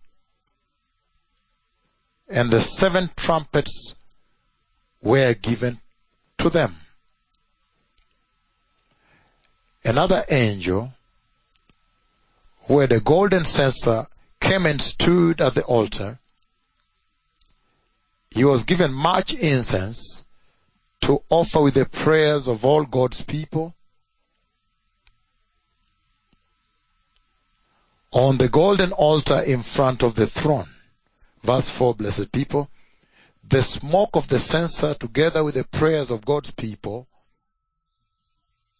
and 2.27 2.51
the 2.51 2.59
seven 2.59 3.09
trumpets 3.15 3.95
were 5.01 5.33
given 5.33 5.79
to 6.39 6.49
them. 6.49 6.75
Another 9.85 10.25
angel 10.29 10.93
who 12.68 12.85
the 12.88 12.99
golden 12.99 13.45
censer 13.45 14.07
came 14.40 14.65
and 14.65 14.81
stood 14.81 15.41
at 15.41 15.56
the 15.56 15.64
altar. 15.64 16.19
He 18.31 18.44
was 18.44 18.64
given 18.64 18.94
much 18.94 19.34
incense 19.34 20.23
to 21.02 21.22
offer 21.30 21.61
with 21.61 21.73
the 21.76 21.85
prayers 21.85 22.48
of 22.48 22.65
all 22.65 22.84
God's 22.85 23.22
people. 23.22 23.76
On 28.11 28.38
the 28.38 28.48
golden 28.48 28.91
altar 28.91 29.41
in 29.41 29.64
front 29.64 30.03
of 30.03 30.15
the 30.15 30.27
throne. 30.27 30.69
Verse 31.41 31.69
4, 31.69 31.95
blessed 31.95 32.31
people. 32.31 32.69
The 33.44 33.61
smoke 33.61 34.11
of 34.14 34.27
the 34.30 34.40
censer 34.40 34.94
together 34.94 35.44
with 35.44 35.56
the 35.56 35.65
prayers 35.65 36.11
of 36.11 36.23
God's 36.23 36.52
people 36.52 37.07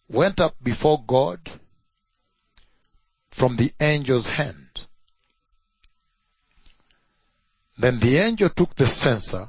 went 0.08 0.40
up 0.40 0.54
before 0.62 1.02
God 1.06 1.38
from 3.34 3.56
the 3.56 3.72
angel's 3.80 4.28
hand. 4.28 4.82
Then 7.76 7.98
the 7.98 8.18
angel 8.18 8.48
took 8.48 8.76
the 8.76 8.86
censer, 8.86 9.48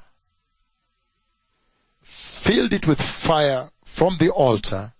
filled 2.02 2.74
it 2.74 2.88
with 2.88 2.99
fire 2.99 3.70
from 3.84 4.18
the 4.18 4.32
altar, 4.32 4.91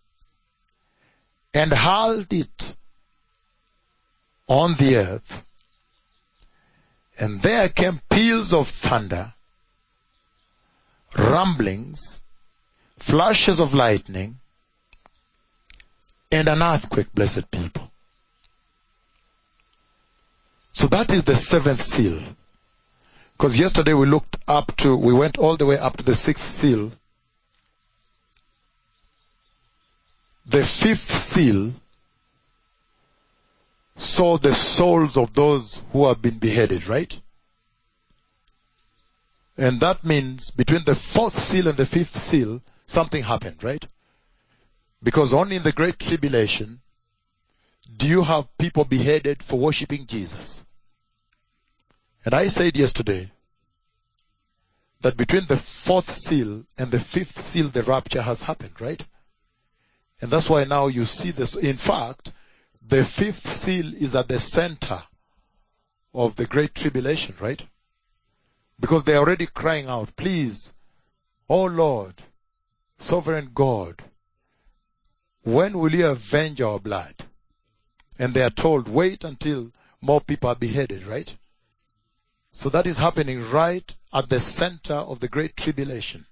and 1.52 1.74
hurled 1.74 2.32
it 2.32 2.76
on 4.48 4.76
the 4.76 4.98
earth. 4.98 5.42
And 7.20 7.42
there 7.42 7.70
came 7.70 8.02
peals 8.08 8.54
of 8.54 8.70
thunder, 8.70 9.34
rumblings, 11.18 12.24
flashes 13.00 13.60
of 13.60 13.74
lightning, 13.74 14.40
and 16.32 16.48
an 16.48 16.62
earthquake, 16.62 17.12
blessed 17.16 17.50
people. 17.50 17.92
So 20.76 20.88
that 20.88 21.10
is 21.14 21.24
the 21.24 21.38
seventh 21.38 21.82
seal. 21.82 22.22
Because 23.32 23.58
yesterday 23.58 23.94
we 23.94 24.08
looked 24.08 24.36
up 24.46 24.76
to, 24.76 24.98
we 24.98 25.14
went 25.14 25.38
all 25.38 25.56
the 25.56 25.66
way 25.66 25.78
up 25.78 25.96
to 25.96 26.04
the 26.04 26.16
sixth 26.16 26.46
seal. 26.46 26.92
The 30.46 30.66
fifth 30.66 31.14
seal 31.14 31.72
saw 33.96 34.38
the 34.38 34.54
souls 34.54 35.16
of 35.16 35.34
those 35.34 35.82
who 35.94 36.08
have 36.08 36.22
been 36.22 36.40
beheaded, 36.40 36.88
right? 36.88 37.18
And 39.58 39.80
that 39.80 40.04
means 40.04 40.52
between 40.52 40.84
the 40.84 40.96
fourth 40.96 41.40
seal 41.40 41.70
and 41.70 41.78
the 41.78 41.86
fifth 41.86 42.18
seal, 42.20 42.62
something 42.86 43.24
happened, 43.24 43.64
right? 43.64 43.86
Because 45.02 45.34
only 45.34 45.56
in 45.56 45.64
the 45.64 45.72
Great 45.72 46.00
Tribulation 46.00 46.82
do 47.96 48.08
you 48.08 48.24
have 48.24 48.58
people 48.58 48.84
beheaded 48.84 49.42
for 49.42 49.58
worshiping 49.58 50.06
Jesus. 50.06 50.65
And 52.26 52.34
I 52.34 52.48
said 52.48 52.76
yesterday 52.76 53.32
that 55.02 55.16
between 55.16 55.46
the 55.46 55.58
fourth 55.58 56.10
seal 56.10 56.66
and 56.76 56.90
the 56.90 57.00
fifth 57.00 57.40
seal, 57.40 57.70
the 57.70 57.84
rapture 57.84 58.24
has 58.24 58.42
happened, 58.42 58.82
right? 58.82 59.06
And 60.20 60.32
that's 60.32 60.50
why 60.50 60.64
now 60.64 60.88
you 60.88 61.06
see 61.06 61.30
this. 61.30 61.56
In 61.56 61.78
fact, 61.78 62.32
the 62.82 63.06
fifth 63.06 63.52
seal 63.52 63.94
is 63.94 64.16
at 64.16 64.28
the 64.28 64.40
center 64.40 65.04
of 66.16 66.36
the 66.36 66.48
Great 66.48 66.74
Tribulation, 66.74 67.36
right? 67.40 67.64
Because 68.80 69.04
they're 69.04 69.18
already 69.20 69.46
crying 69.46 69.88
out, 69.88 70.16
please, 70.16 70.74
oh 71.48 71.66
Lord, 71.66 72.16
sovereign 73.00 73.52
God, 73.54 74.02
when 75.44 75.78
will 75.78 75.94
you 75.94 76.08
avenge 76.08 76.60
our 76.60 76.80
blood? 76.80 77.14
And 78.18 78.34
they 78.34 78.42
are 78.42 78.50
told, 78.50 78.88
wait 78.88 79.24
until 79.24 79.72
more 80.02 80.22
people 80.22 80.50
are 80.50 80.56
beheaded, 80.56 81.06
right? 81.06 81.36
So 82.56 82.70
that 82.70 82.88
is 82.88 82.98
happening 82.98 83.52
right 83.52 83.94
at 84.14 84.30
the 84.30 84.40
center 84.40 84.94
of 84.94 85.20
the 85.20 85.28
Great 85.28 85.58
Tribulation. 85.58 86.26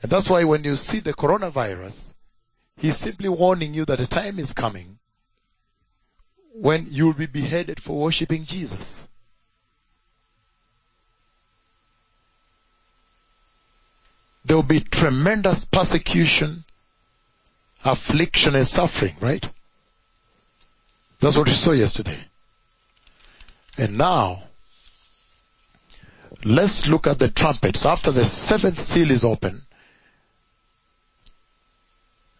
And 0.00 0.10
that's 0.10 0.30
why 0.30 0.44
when 0.44 0.64
you 0.64 0.74
see 0.76 1.00
the 1.00 1.12
coronavirus, 1.12 2.14
he's 2.78 2.96
simply 2.96 3.28
warning 3.28 3.74
you 3.74 3.84
that 3.84 4.00
a 4.00 4.06
time 4.06 4.38
is 4.38 4.54
coming 4.54 4.98
when 6.54 6.86
you'll 6.90 7.12
be 7.12 7.26
beheaded 7.26 7.78
for 7.78 7.98
worshiping 7.98 8.46
Jesus. 8.46 9.06
There 14.46 14.56
will 14.56 14.62
be 14.62 14.80
tremendous 14.80 15.66
persecution, 15.66 16.64
affliction 17.84 18.54
and 18.54 18.66
suffering, 18.66 19.14
right? 19.20 19.46
That's 21.20 21.36
what 21.36 21.48
we 21.48 21.54
saw 21.54 21.72
yesterday. 21.72 22.18
And 23.78 23.98
now, 23.98 24.42
let's 26.44 26.86
look 26.88 27.06
at 27.06 27.18
the 27.18 27.28
trumpets. 27.28 27.84
After 27.84 28.10
the 28.10 28.24
seventh 28.24 28.80
seal 28.80 29.10
is 29.10 29.24
open, 29.24 29.62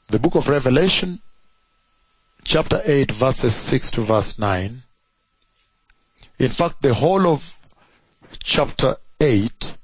the 0.08 0.18
book 0.18 0.34
of 0.34 0.48
Revelation, 0.48 1.20
chapter 2.44 2.80
8, 2.84 3.12
verses 3.12 3.54
6 3.54 3.90
to 3.92 4.02
verse 4.02 4.38
9. 4.38 4.82
In 6.38 6.50
fact, 6.50 6.80
the 6.80 6.94
whole 6.94 7.26
of 7.26 7.56
chapter 8.42 8.96
8 9.20 9.76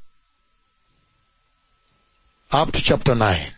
up 2.52 2.72
to 2.72 2.82
chapter 2.82 3.14
9. 3.14 3.52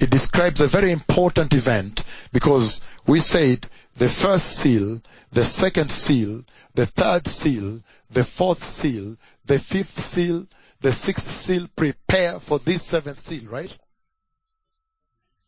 It 0.00 0.08
describes 0.08 0.62
a 0.62 0.66
very 0.66 0.92
important 0.92 1.52
event 1.52 2.04
because 2.32 2.80
we 3.06 3.20
said 3.20 3.68
the 3.96 4.08
first 4.08 4.56
seal, 4.56 5.02
the 5.30 5.44
second 5.44 5.92
seal, 5.92 6.42
the 6.74 6.86
third 6.86 7.28
seal, 7.28 7.82
the 8.10 8.24
fourth 8.24 8.64
seal, 8.64 9.18
the 9.44 9.58
fifth 9.58 10.00
seal, 10.00 10.46
the 10.80 10.90
sixth 10.90 11.30
seal 11.30 11.68
prepare 11.76 12.40
for 12.40 12.58
this 12.58 12.82
seventh 12.82 13.20
seal, 13.20 13.44
right? 13.44 13.76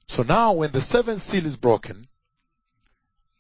So 0.09 0.23
now 0.23 0.53
when 0.53 0.73
the 0.73 0.83
seventh 0.83 1.23
seal 1.23 1.47
is 1.47 1.57
broken, 1.57 2.09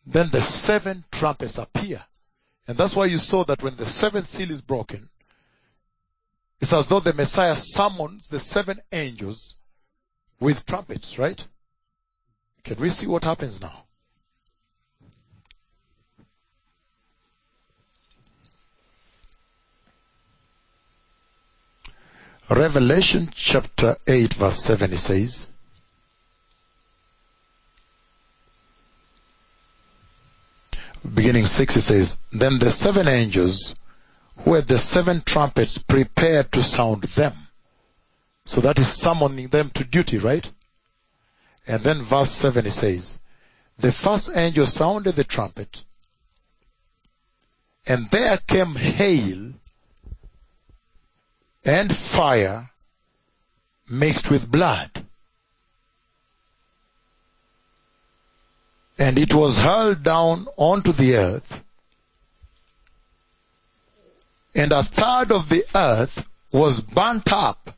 then 0.07 0.31
the 0.31 0.41
seven 0.41 1.05
trumpets 1.13 1.59
appear. 1.59 2.03
And 2.67 2.79
that's 2.79 2.97
why 2.97 3.05
you 3.05 3.19
saw 3.19 3.45
that 3.45 3.63
when 3.63 3.77
the 3.77 3.85
seventh 3.85 4.31
seal 4.31 4.51
is 4.51 4.63
broken, 4.63 5.11
it's 6.59 6.73
as 6.73 6.87
though 6.87 7.01
the 7.01 7.13
Messiah 7.13 7.57
summons 7.57 8.29
the 8.29 8.41
seven 8.41 8.81
angels 8.93 9.57
with 10.43 10.67
trumpets, 10.67 11.19
right? 11.19 11.47
Can 12.65 12.77
we 12.79 12.91
see 12.91 13.07
what 13.07 13.23
happens 13.23 13.61
now? 13.61 13.85
Revelation 22.51 23.31
chapter 23.33 23.97
8 24.07 24.35
verse 24.35 24.59
7 24.59 24.93
it 24.93 24.99
says, 24.99 25.47
beginning 31.15 31.47
6 31.47 31.77
it 31.77 31.81
says, 31.81 32.19
Then 32.33 32.59
the 32.59 32.73
seven 32.73 33.07
angels 33.07 33.75
who 34.41 34.55
had 34.55 34.67
the 34.67 34.79
seven 34.79 35.23
trumpets 35.25 35.79
prepared 35.79 36.51
to 36.53 36.65
sound 36.65 37.05
them. 37.05 37.33
So 38.45 38.61
that 38.63 38.79
is 38.79 38.93
summoning 38.93 39.49
them 39.49 39.71
to 39.71 39.85
duty, 39.85 40.19
right? 40.19 40.49
And 41.67 41.83
then 41.83 42.03
verse 42.03 42.31
7 42.31 42.67
it 42.67 42.73
says, 42.73 43.19
The 43.79 43.93
first 43.93 44.31
angel 44.35 44.67
sounded 44.67 45.15
the 45.15 45.25
trumpet, 45.25 45.85
and 47.87 48.11
there 48.11 48.39
came 48.39 48.75
hail 48.75 49.53
and 51.65 51.95
fire 51.95 52.71
mixed 53.89 54.31
with 54.31 54.51
blood. 54.51 55.07
And 58.99 59.19
it 59.19 59.33
was 59.35 59.59
hurled 59.59 60.03
down 60.03 60.49
onto 60.57 60.93
the 60.93 61.17
earth, 61.17 61.63
and 64.55 64.71
a 64.73 64.83
third 64.83 65.33
of 65.33 65.49
the 65.49 65.65
earth 65.75 66.27
was 66.53 66.81
burnt 66.81 67.33
up. 67.33 67.75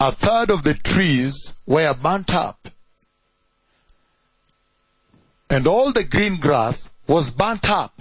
A 0.00 0.10
third 0.12 0.50
of 0.50 0.62
the 0.62 0.72
trees 0.72 1.52
were 1.66 1.92
burnt 1.92 2.32
up. 2.32 2.68
And 5.50 5.66
all 5.66 5.92
the 5.92 6.04
green 6.04 6.38
grass 6.38 6.88
was 7.06 7.30
burnt 7.32 7.68
up. 7.68 8.00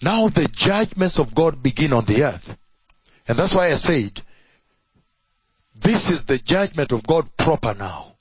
Now 0.00 0.28
the 0.28 0.46
judgments 0.46 1.18
of 1.18 1.34
God 1.34 1.62
begin 1.62 1.92
on 1.92 2.04
the 2.04 2.22
earth. 2.22 2.56
And 3.26 3.36
that's 3.36 3.54
why 3.54 3.72
I 3.72 3.74
said, 3.74 4.22
this 5.74 6.10
is 6.10 6.26
the 6.26 6.38
judgment 6.38 6.92
of 6.92 7.04
God 7.04 7.36
proper 7.36 7.74
now. 7.74 8.12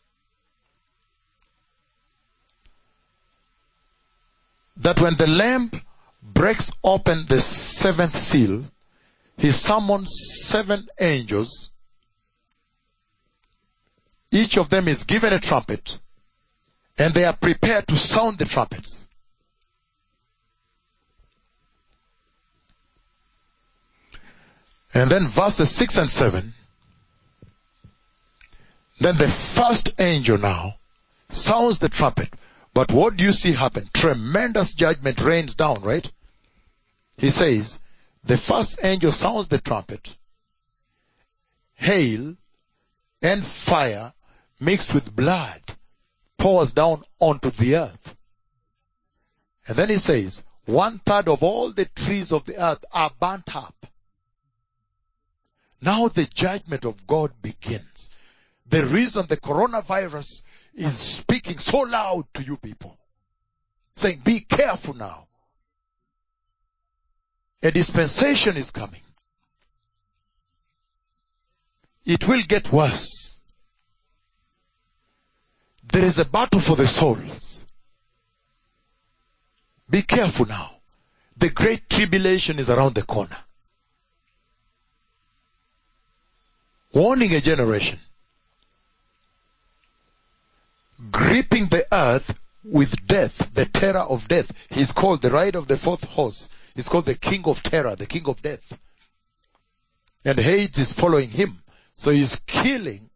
That 4.78 5.00
when 5.00 5.16
the 5.16 5.28
Lamb 5.28 5.70
breaks 6.24 6.72
open 6.84 7.26
the 7.28 7.42
seventh 7.42 8.18
seal, 8.18 8.66
he 9.38 9.52
summons 9.52 10.44
seven 10.46 10.88
angels. 11.00 11.72
Each 14.32 14.58
of 14.58 14.70
them 14.70 14.88
is 14.88 15.04
given 15.04 15.34
a 15.34 15.40
trumpet, 15.40 15.98
and 16.98 17.14
they 17.14 17.26
are 17.26 17.36
prepared 17.36 17.88
to 17.88 17.98
sound 17.98 18.38
the 18.38 18.46
trumpets. 18.46 19.08
And 24.94 25.10
then 25.10 25.28
verses 25.28 25.72
6 25.72 25.98
and 25.98 26.10
7. 26.10 26.54
Then 29.00 29.18
the 29.18 29.28
first 29.28 30.00
angel 30.00 30.38
now 30.38 30.76
sounds 31.30 31.80
the 31.80 31.90
trumpet. 31.90 32.30
But 32.74 32.92
what 32.92 33.18
do 33.18 33.24
you 33.24 33.34
see 33.34 33.52
happen? 33.52 33.90
Tremendous 33.94 34.74
judgment 34.74 35.20
rains 35.20 35.56
down, 35.56 35.82
right? 35.82 36.10
He 37.18 37.30
says, 37.30 37.80
the 38.24 38.38
first 38.38 38.80
angel 38.84 39.12
sounds 39.12 39.48
the 39.48 39.60
trumpet. 39.60 40.16
Hail 41.76 42.36
and 43.22 43.44
fire 43.44 44.14
mixed 44.60 44.94
with 44.94 45.16
blood 45.16 45.62
pours 46.38 46.74
down 46.74 47.04
onto 47.20 47.52
the 47.52 47.76
earth. 47.78 48.16
And 49.68 49.78
then 49.78 49.90
he 49.90 49.98
says, 49.98 50.44
one 50.66 51.00
third 51.00 51.28
of 51.28 51.44
all 51.44 51.72
the 51.72 51.86
trees 51.86 52.32
of 52.32 52.46
the 52.46 52.62
earth 52.62 52.84
are 52.92 53.12
burnt 53.20 53.56
up. 53.56 53.86
Now 55.82 56.08
the 56.08 56.26
judgment 56.26 56.86
of 56.86 57.06
God 57.06 57.32
begins. 57.42 58.10
The 58.68 58.86
reason 58.86 59.26
the 59.28 59.38
coronavirus 59.38 60.44
is 60.74 60.98
speaking 60.98 61.58
so 61.58 61.80
loud 61.80 62.26
to 62.36 62.44
you 62.44 62.56
people, 62.58 62.98
saying, 63.98 64.22
be 64.24 64.40
careful 64.40 64.94
now. 64.94 65.28
A 67.64 67.72
dispensation 67.72 68.58
is 68.58 68.72
coming. 68.72 69.00
It 72.06 72.28
will 72.28 72.42
get 72.42 72.72
worse. 72.74 73.40
There 75.86 76.04
is 76.04 76.20
a 76.20 76.26
battle 76.26 76.60
for 76.60 76.76
the 76.76 76.88
souls. 76.88 77.66
Be 79.90 80.02
careful 80.02 80.46
now. 80.46 80.72
The 81.38 81.50
great 81.50 81.90
tribulation 81.90 82.60
is 82.60 82.70
around 82.70 82.96
the 82.96 83.04
corner. 83.04 83.38
Warning 86.94 87.34
a 87.34 87.40
generation. 87.40 88.00
Gripping 91.12 91.68
the 91.68 91.86
earth 91.94 92.38
with 92.64 93.08
death, 93.08 93.54
the 93.54 93.66
terror 93.66 94.00
of 94.00 94.28
death. 94.28 94.52
He's 94.70 94.92
called 94.92 95.22
the 95.22 95.32
ride 95.32 95.56
of 95.56 95.68
the 95.68 95.78
fourth 95.78 96.04
horse. 96.04 96.50
He's 96.76 96.90
called 96.90 97.06
the 97.06 97.16
king 97.16 97.44
of 97.46 97.62
terror, 97.62 97.96
the 97.96 98.06
king 98.06 98.28
of 98.28 98.42
death. 98.42 98.78
And 100.26 100.40
Hades 100.40 100.80
is 100.80 100.92
following 100.92 101.30
him. 101.30 101.62
So 101.96 102.12
he's 102.12 102.36
killing. 102.48 103.10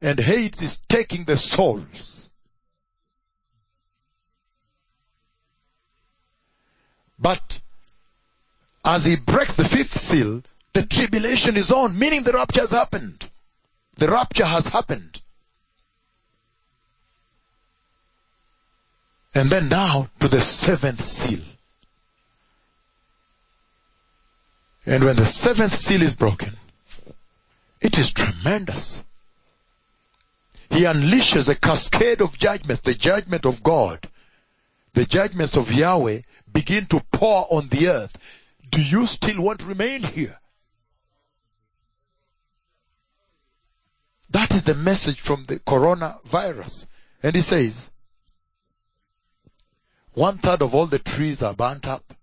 And 0.00 0.18
Hades 0.18 0.62
is 0.62 0.78
taking 0.88 1.24
the 1.24 1.36
souls. 1.36 2.30
But 7.18 7.60
as 8.84 9.04
he 9.04 9.14
breaks 9.14 9.54
the 9.54 9.64
fifth 9.64 9.96
seal, 9.96 10.42
the 10.72 10.84
tribulation 10.84 11.56
is 11.56 11.70
on, 11.70 11.96
meaning 11.96 12.24
the 12.24 12.32
rapture 12.32 12.62
has 12.62 12.72
happened. 12.72 13.30
The 13.96 14.08
rapture 14.08 14.44
has 14.44 14.66
happened. 14.66 15.21
And 19.34 19.48
then 19.50 19.68
now 19.68 20.08
to 20.20 20.28
the 20.28 20.42
seventh 20.42 21.02
seal. 21.02 21.40
And 24.84 25.04
when 25.04 25.16
the 25.16 25.26
seventh 25.26 25.74
seal 25.74 26.02
is 26.02 26.14
broken, 26.14 26.56
it 27.80 27.98
is 27.98 28.12
tremendous. 28.12 29.04
He 30.70 30.82
unleashes 30.82 31.48
a 31.48 31.54
cascade 31.54 32.20
of 32.20 32.36
judgments, 32.36 32.82
the 32.82 32.94
judgment 32.94 33.46
of 33.46 33.62
God, 33.62 34.08
the 34.94 35.04
judgments 35.04 35.56
of 35.56 35.72
Yahweh 35.72 36.22
begin 36.52 36.86
to 36.86 37.00
pour 37.12 37.46
on 37.50 37.68
the 37.68 37.88
earth. 37.88 38.16
Do 38.70 38.82
you 38.82 39.06
still 39.06 39.40
want 39.40 39.60
to 39.60 39.66
remain 39.66 40.02
here? 40.02 40.38
That 44.30 44.54
is 44.54 44.62
the 44.62 44.74
message 44.74 45.20
from 45.20 45.44
the 45.44 45.58
coronavirus. 45.58 46.86
And 47.22 47.36
he 47.36 47.42
says, 47.42 47.92
one 50.14 50.38
third 50.38 50.62
of 50.62 50.74
all 50.74 50.86
the 50.86 50.98
trees 50.98 51.42
are 51.42 51.54
burnt 51.54 51.86
up. 51.86 52.14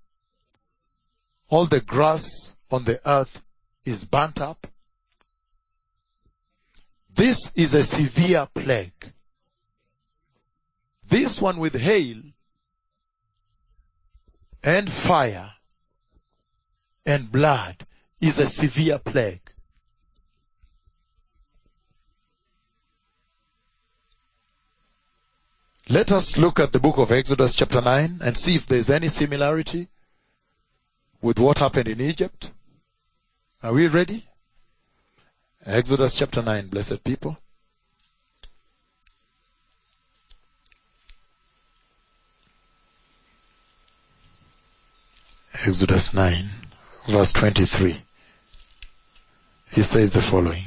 All 1.49 1.65
the 1.65 1.81
grass 1.81 2.55
on 2.69 2.83
the 2.83 3.01
earth 3.09 3.41
is 3.83 4.05
burnt 4.05 4.39
up. 4.39 4.67
This 7.13 7.51
is 7.55 7.73
a 7.73 7.83
severe 7.83 8.47
plague. 8.53 9.11
This 11.07 11.41
one 11.41 11.57
with 11.57 11.75
hail 11.75 12.21
and 14.63 14.91
fire 14.91 15.51
and 17.05 17.31
blood 17.31 17.85
is 18.21 18.37
a 18.37 18.47
severe 18.47 18.99
plague. 18.99 19.51
Let 25.91 26.11
us 26.11 26.37
look 26.37 26.59
at 26.59 26.71
the 26.71 26.79
book 26.79 26.99
of 26.99 27.11
Exodus 27.11 27.55
chapter 27.55 27.81
9 27.81 28.19
and 28.23 28.37
see 28.37 28.53
if 28.53 28.67
there's 28.67 28.91
any 28.91 29.09
similarity 29.09 29.87
with 31.19 31.39
what 31.39 31.57
happened 31.57 31.87
in 31.87 31.99
Egypt. 31.99 32.51
Are 33.63 33.73
we 33.73 33.87
ready? 33.87 34.23
Exodus 35.65 36.15
chapter 36.15 36.43
9, 36.43 36.67
blessed 36.67 37.03
people. 37.03 37.39
Exodus 45.65 46.13
9, 46.13 46.49
verse 47.07 47.33
23. 47.33 47.99
He 49.71 49.81
says 49.81 50.11
the 50.11 50.21
following. 50.21 50.65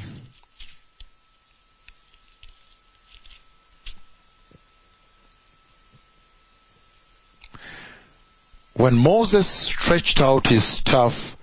When 8.73 8.95
Moses 8.95 9.47
stretched 9.47 10.19
out 10.19 10.47
his 10.47 10.63
staff 10.63 11.37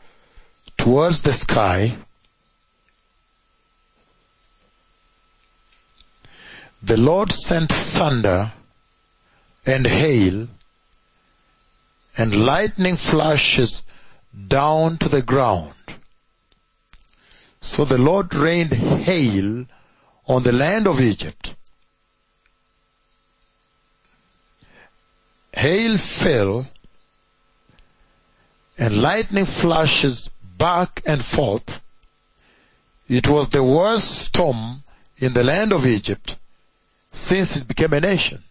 towards 0.77 1.23
the 1.23 1.33
sky, 1.33 1.97
the 6.83 6.97
Lord 6.97 7.31
sent 7.31 7.71
thunder 7.71 8.53
and 9.65 9.87
hail 9.87 10.49
and 12.17 12.45
lightning 12.47 12.97
flashes 12.97 13.85
down 14.49 14.99
to 14.99 15.09
the 15.09 15.23
ground. 15.23 15.75
So 17.61 17.85
the 17.85 17.99
Lord 17.99 18.35
rained 18.35 18.73
hail 18.73 19.67
on 20.27 20.43
the 20.43 20.53
land 20.53 20.89
of 20.89 21.01
Egypt. 21.01 21.55
Hail 25.53 25.97
fell 25.99 26.67
and 28.81 29.03
lightning 29.03 29.45
flashes 29.45 30.31
back 30.57 31.03
and 31.07 31.23
forth. 31.23 31.81
It 33.09 33.29
was 33.29 33.51
the 33.51 33.63
worst 33.63 34.11
storm 34.11 34.83
in 35.19 35.35
the 35.35 35.45
land 35.45 35.75
of 35.75 35.87
Egypt 35.87 36.37
since 37.13 37.59
it 37.59 37.69
became 37.69 37.93
a 37.93 38.01
nation. 38.01 38.43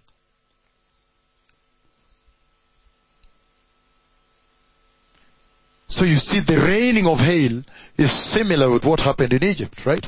So 5.88 6.06
you 6.06 6.20
see 6.20 6.40
the 6.42 6.60
raining 6.60 7.08
of 7.08 7.20
hail 7.20 7.64
is 7.98 8.12
similar 8.12 8.70
with 8.70 8.86
what 8.86 9.02
happened 9.02 9.34
in 9.34 9.44
Egypt, 9.44 9.84
right? 9.88 10.08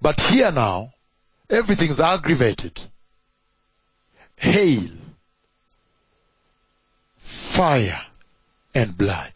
But 0.00 0.18
here 0.18 0.50
now, 0.50 0.94
everything's 1.50 2.00
aggravated. 2.00 2.80
Hail, 4.38 4.88
fire 7.18 8.00
and 8.76 8.96
blood. 8.96 9.32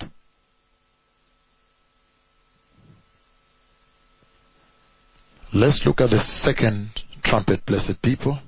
Let's 5.53 5.85
look 5.87 6.01
at 6.01 6.11
the 6.11 6.21
second 6.21 7.03
trumpet, 7.23 7.65
blessed 7.65 8.03
people. 8.03 8.39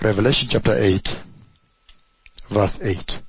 Revelation 0.00 0.48
chapter 0.50 0.74
8, 0.74 1.20
verse 2.50 2.82
8. 2.82 3.20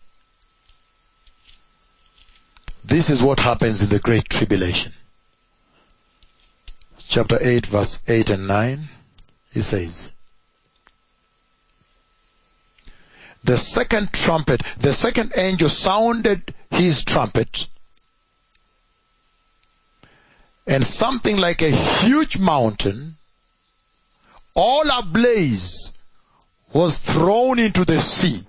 This 2.83 3.09
is 3.09 3.23
what 3.23 3.39
happens 3.39 3.81
in 3.81 3.89
the 3.89 3.99
Great 3.99 4.27
Tribulation. 4.29 4.91
Chapter 7.07 7.37
8, 7.41 7.65
verse 7.67 7.99
8 8.07 8.31
and 8.31 8.47
9, 8.47 8.89
he 9.53 9.61
says, 9.61 10.11
The 13.43 13.57
second 13.57 14.13
trumpet, 14.13 14.61
the 14.79 14.93
second 14.93 15.33
angel 15.35 15.69
sounded 15.69 16.53
his 16.71 17.03
trumpet, 17.03 17.67
and 20.65 20.85
something 20.85 21.37
like 21.37 21.61
a 21.61 21.69
huge 21.69 22.37
mountain, 22.37 23.17
all 24.55 24.89
ablaze, 24.89 25.91
was 26.71 26.97
thrown 26.97 27.59
into 27.59 27.83
the 27.83 27.99
sea. 27.99 28.45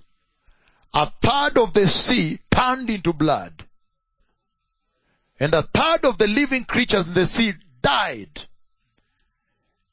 A 0.94 1.06
third 1.06 1.58
of 1.58 1.72
the 1.72 1.88
sea 1.88 2.38
turned 2.50 2.88
into 2.88 3.12
blood. 3.12 3.64
And 5.40 5.52
a 5.54 5.62
third 5.62 6.04
of 6.04 6.18
the 6.18 6.28
living 6.28 6.64
creatures 6.64 7.08
in 7.08 7.14
the 7.14 7.26
sea 7.26 7.54
died. 7.82 8.42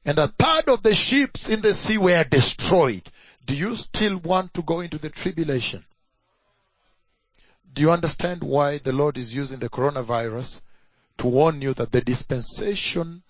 And 0.05 0.19
a 0.19 0.27
third 0.27 0.69
of 0.69 0.83
the 0.83 0.93
ships 0.93 1.49
in 1.49 1.61
the 1.61 1.73
sea 1.73 1.97
were 1.97 2.23
destroyed. 2.23 3.09
Do 3.45 3.55
you 3.55 3.75
still 3.75 4.17
want 4.17 4.53
to 4.53 4.61
go 4.61 4.79
into 4.79 4.97
the 4.97 5.09
tribulation? 5.09 5.85
Do 7.73 7.81
you 7.81 7.91
understand 7.91 8.43
why 8.43 8.77
the 8.77 8.91
Lord 8.91 9.17
is 9.17 9.33
using 9.33 9.59
the 9.59 9.69
coronavirus 9.69 10.61
to 11.19 11.27
warn 11.27 11.61
you 11.61 11.73
that 11.75 11.91
the 11.91 12.01
dispensation 12.01 13.23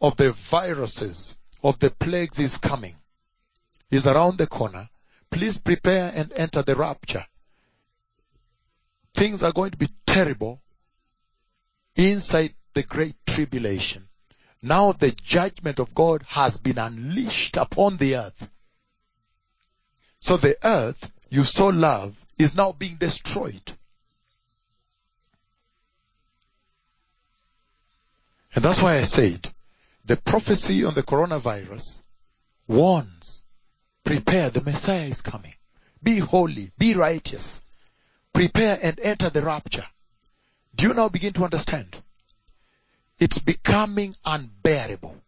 of 0.00 0.16
the 0.16 0.32
viruses, 0.32 1.36
of 1.62 1.78
the 1.78 1.90
plagues 1.90 2.38
is 2.38 2.58
coming, 2.58 2.96
is 3.90 4.06
around 4.06 4.38
the 4.38 4.46
corner. 4.46 4.88
Please 5.30 5.58
prepare 5.58 6.12
and 6.14 6.32
enter 6.32 6.62
the 6.62 6.74
rapture. 6.74 7.24
Things 9.14 9.42
are 9.42 9.52
going 9.52 9.72
to 9.72 9.76
be 9.76 9.88
terrible 10.06 10.60
inside 11.96 12.54
the 12.74 12.82
great 12.82 13.14
tribulation. 13.26 14.08
Now 14.62 14.92
the 14.92 15.10
judgment 15.10 15.78
of 15.78 15.94
God 15.94 16.22
has 16.28 16.56
been 16.58 16.78
unleashed 16.78 17.56
upon 17.56 17.96
the 17.96 18.16
earth. 18.16 18.48
So 20.20 20.36
the 20.36 20.56
earth 20.62 21.10
you 21.28 21.44
so 21.44 21.68
love 21.68 22.16
is 22.38 22.54
now 22.54 22.72
being 22.72 22.96
destroyed. 22.96 23.72
And 28.54 28.64
that's 28.64 28.82
why 28.82 28.96
I 28.96 29.04
said 29.04 29.48
the 30.04 30.16
prophecy 30.16 30.84
on 30.84 30.94
the 30.94 31.02
coronavirus 31.02 32.02
warns, 32.66 33.42
prepare, 34.04 34.50
the 34.50 34.62
Messiah 34.62 35.06
is 35.06 35.20
coming. 35.20 35.54
Be 36.02 36.18
holy, 36.18 36.70
be 36.78 36.94
righteous. 36.94 37.62
Prepare 38.32 38.78
and 38.82 38.98
enter 39.00 39.30
the 39.30 39.42
rapture. 39.42 39.86
Do 40.74 40.88
you 40.88 40.94
now 40.94 41.08
begin 41.08 41.32
to 41.34 41.44
understand? 41.44 41.96
It's 43.18 43.38
becoming 43.38 44.16
unbearable. 44.24 45.20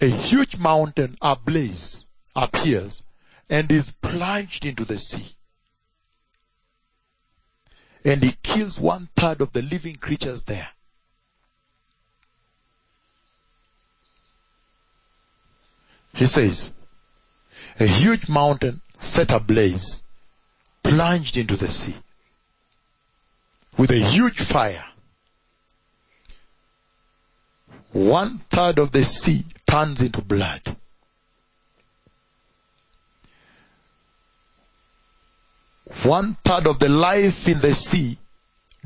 A 0.00 0.08
huge 0.08 0.58
mountain 0.58 1.16
ablaze 1.22 2.06
appears 2.34 3.02
and 3.48 3.70
is 3.72 3.92
plunged 4.02 4.66
into 4.66 4.84
the 4.84 4.98
sea. 4.98 5.34
And 8.04 8.22
he 8.22 8.36
kills 8.42 8.78
one 8.78 9.08
third 9.16 9.40
of 9.40 9.52
the 9.52 9.62
living 9.62 9.96
creatures 9.96 10.42
there. 10.42 10.68
He 16.14 16.26
says, 16.26 16.72
a 17.80 17.86
huge 17.86 18.28
mountain 18.28 18.80
set 19.00 19.32
ablaze, 19.32 20.02
plunged 20.82 21.36
into 21.36 21.56
the 21.56 21.70
sea 21.70 21.96
with 23.76 23.90
a 23.90 23.98
huge 23.98 24.40
fire. 24.40 24.84
One 27.92 28.38
third 28.50 28.78
of 28.78 28.92
the 28.92 29.04
sea 29.04 29.44
turns 29.76 30.00
into 30.00 30.22
blood. 30.22 30.62
One 36.02 36.36
third 36.42 36.66
of 36.66 36.78
the 36.78 36.88
life 36.88 37.46
in 37.46 37.60
the 37.60 37.74
sea 37.74 38.18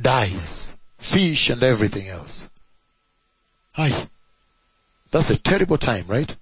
dies. 0.01 0.75
Fish 0.99 1.51
and 1.51 1.63
everything 1.63 2.09
else. 2.09 2.49
Aye. 3.77 4.09
That's 5.13 5.31
a 5.31 5.37
terrible 5.37 5.79
time, 5.79 6.07
right? 6.09 6.35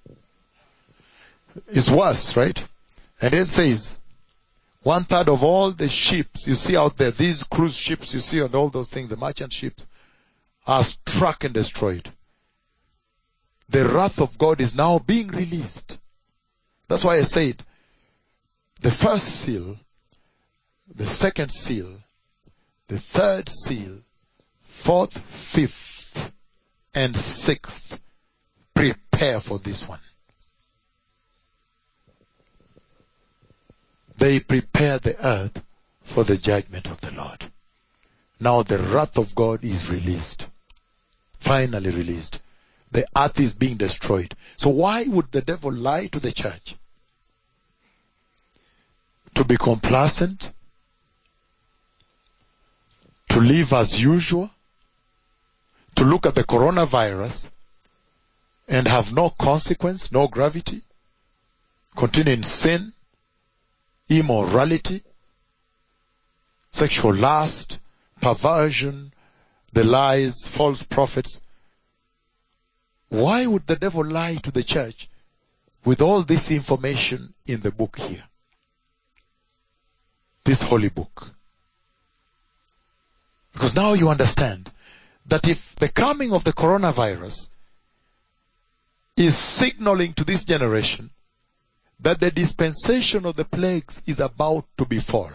It's 1.67 1.89
worse, 1.89 2.35
right? 2.35 2.63
And 3.21 3.33
it 3.33 3.49
says, 3.49 3.97
one 4.81 5.03
third 5.03 5.29
of 5.29 5.43
all 5.43 5.71
the 5.71 5.89
ships 5.89 6.47
you 6.47 6.55
see 6.55 6.75
out 6.75 6.97
there, 6.97 7.11
these 7.11 7.43
cruise 7.43 7.75
ships 7.75 8.13
you 8.13 8.19
see 8.19 8.39
and 8.39 8.55
all 8.55 8.69
those 8.69 8.89
things, 8.89 9.09
the 9.09 9.17
merchant 9.17 9.53
ships, 9.53 9.85
are 10.65 10.83
struck 10.83 11.43
and 11.43 11.53
destroyed. 11.53 12.11
The 13.69 13.87
wrath 13.87 14.19
of 14.19 14.37
God 14.37 14.61
is 14.61 14.75
now 14.75 14.99
being 14.99 15.27
released. 15.27 15.97
That's 16.87 17.03
why 17.03 17.17
I 17.17 17.23
said, 17.23 17.63
the 18.81 18.91
first 18.91 19.27
seal, 19.27 19.77
the 20.93 21.07
second 21.07 21.51
seal, 21.51 21.89
the 22.87 22.99
third 22.99 23.47
seal, 23.47 23.99
fourth, 24.61 25.17
fifth, 25.17 26.31
and 26.95 27.15
sixth, 27.15 27.99
prepare 28.73 29.39
for 29.39 29.59
this 29.59 29.87
one. 29.87 29.99
they 34.19 34.39
prepare 34.39 34.99
the 34.99 35.15
earth 35.25 35.63
for 36.03 36.23
the 36.23 36.37
judgment 36.37 36.87
of 36.87 36.99
the 37.01 37.11
Lord. 37.11 37.45
Now 38.39 38.63
the 38.63 38.77
wrath 38.77 39.17
of 39.17 39.33
God 39.33 39.63
is 39.63 39.89
released. 39.89 40.45
Finally 41.39 41.91
released. 41.91 42.41
The 42.91 43.05
earth 43.15 43.39
is 43.39 43.53
being 43.53 43.77
destroyed. 43.77 44.35
So 44.57 44.69
why 44.69 45.03
would 45.03 45.31
the 45.31 45.41
devil 45.41 45.71
lie 45.71 46.07
to 46.07 46.19
the 46.19 46.31
church? 46.31 46.75
To 49.35 49.43
be 49.43 49.57
complacent? 49.57 50.51
To 53.29 53.39
live 53.39 53.73
as 53.73 53.99
usual? 53.99 54.49
To 55.95 56.03
look 56.03 56.25
at 56.25 56.35
the 56.35 56.43
coronavirus 56.43 57.49
and 58.67 58.87
have 58.87 59.13
no 59.13 59.29
consequence, 59.29 60.11
no 60.11 60.27
gravity? 60.27 60.81
Continue 61.95 62.33
in 62.33 62.43
sin? 62.43 62.93
immorality, 64.09 65.03
sexual 66.71 67.13
lust, 67.13 67.79
perversion, 68.19 69.13
the 69.71 69.83
lies, 69.83 70.47
false 70.47 70.81
prophets. 70.83 71.41
Why 73.09 73.45
would 73.45 73.65
the 73.65 73.75
devil 73.75 74.05
lie 74.05 74.35
to 74.35 74.51
the 74.51 74.63
church 74.63 75.09
with 75.83 76.01
all 76.01 76.21
this 76.21 76.51
information 76.51 77.33
in 77.45 77.61
the 77.61 77.71
book 77.71 77.97
here? 77.97 78.23
This 80.45 80.61
holy 80.61 80.89
book. 80.89 81.31
Because 83.53 83.75
now 83.75 83.93
you 83.93 84.09
understand 84.09 84.71
that 85.25 85.47
if 85.47 85.75
the 85.75 85.89
coming 85.89 86.33
of 86.33 86.43
the 86.43 86.53
coronavirus 86.53 87.49
is 89.17 89.37
signaling 89.37 90.13
to 90.13 90.23
this 90.23 90.45
generation 90.45 91.09
that 91.99 92.19
the 92.19 92.31
dispensation 92.31 93.25
of 93.25 93.35
the 93.35 93.43
plagues 93.43 94.01
is 94.05 94.19
about 94.19 94.65
to 94.77 94.85
befall, 94.85 95.31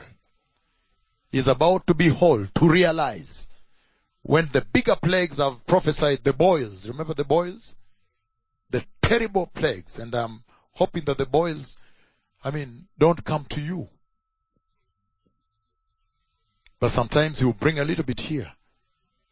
is 1.33 1.49
about 1.49 1.87
to 1.87 1.95
behold, 1.95 2.49
to 2.55 2.69
realize. 2.69 3.49
When 4.25 4.49
the 4.49 4.63
bigger 4.63 4.97
plagues 4.97 5.37
have 5.37 5.67
prophesied, 5.67 6.25
the 6.25 6.33
boils, 6.33 6.89
remember 6.89 7.13
the 7.13 7.27
boils? 7.27 7.77
The 8.71 8.83
terrible 9.03 9.47
plagues, 9.47 9.99
and 9.99 10.15
I'm 10.15 10.43
hoping 10.73 11.05
that 11.05 11.19
the 11.19 11.27
boils, 11.27 11.77
I 12.43 12.51
mean, 12.51 12.89
don't 12.99 13.23
come 13.23 13.45
to 13.51 13.61
you. 13.61 13.87
But 16.81 16.91
sometimes 16.91 17.39
he 17.39 17.45
will 17.45 17.53
bring 17.53 17.79
a 17.79 17.85
little 17.85 18.05
bit 18.05 18.19
here, 18.19 18.51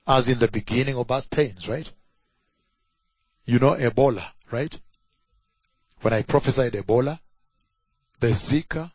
as 0.07 0.29
in 0.29 0.39
the 0.39 0.49
beginning 0.49 0.99
of 0.99 1.07
birth 1.07 1.31
pains, 1.31 1.67
right? 1.67 1.91
You 3.47 3.61
know 3.61 3.75
Ebola, 3.75 4.27
right? 4.51 4.79
When 6.03 6.13
I 6.13 6.21
prophesied 6.21 6.75
Ebola, 6.75 7.19
the 8.21 8.29
Zika. 8.29 8.93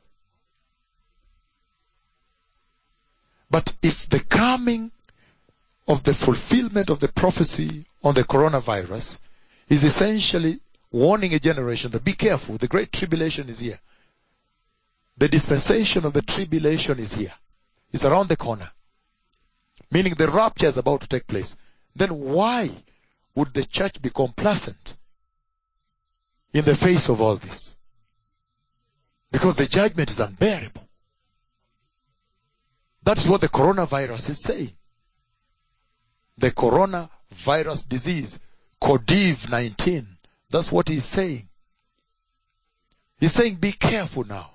But 3.49 3.73
if 3.81 4.07
the 4.07 4.19
coming 4.19 4.91
of 5.87 6.03
the 6.03 6.13
fulfillment 6.13 6.89
of 6.89 6.99
the 6.99 7.07
prophecy 7.07 7.85
on 8.03 8.13
the 8.13 8.23
coronavirus 8.23 9.19
is 9.69 9.83
essentially 9.83 10.59
warning 10.91 11.33
a 11.33 11.39
generation 11.39 11.91
that 11.91 12.03
be 12.03 12.13
careful, 12.13 12.57
the 12.57 12.67
great 12.67 12.91
tribulation 12.91 13.49
is 13.49 13.59
here. 13.59 13.79
the 15.17 15.27
dispensation 15.27 16.05
of 16.05 16.13
the 16.13 16.21
tribulation 16.21 16.99
is 16.99 17.13
here. 17.13 17.33
It's 17.91 18.05
around 18.05 18.29
the 18.29 18.37
corner. 18.37 18.69
Meaning 19.89 20.13
the 20.13 20.29
rapture 20.29 20.67
is 20.67 20.77
about 20.77 21.01
to 21.01 21.07
take 21.07 21.25
place. 21.25 21.55
Then 21.95 22.09
why 22.09 22.69
would 23.33 23.53
the 23.53 23.65
church 23.65 24.01
be 24.01 24.09
complacent 24.09 24.95
in 26.53 26.65
the 26.65 26.75
face 26.75 27.09
of 27.09 27.21
all 27.21 27.35
this? 27.35 27.75
Because 29.31 29.55
the 29.55 29.65
judgment 29.65 30.11
is 30.11 30.19
unbearable. 30.19 30.87
That's 33.03 33.25
what 33.25 33.41
the 33.41 33.49
coronavirus 33.49 34.29
is 34.29 34.41
saying. 34.41 34.73
The 36.37 36.51
coronavirus 36.51 37.89
disease, 37.89 38.39
COVID-19, 38.81 40.05
that's 40.49 40.71
what 40.71 40.87
he's 40.87 41.05
saying. 41.05 41.49
He's 43.19 43.33
saying 43.33 43.55
be 43.55 43.71
careful 43.71 44.23
now. 44.23 44.51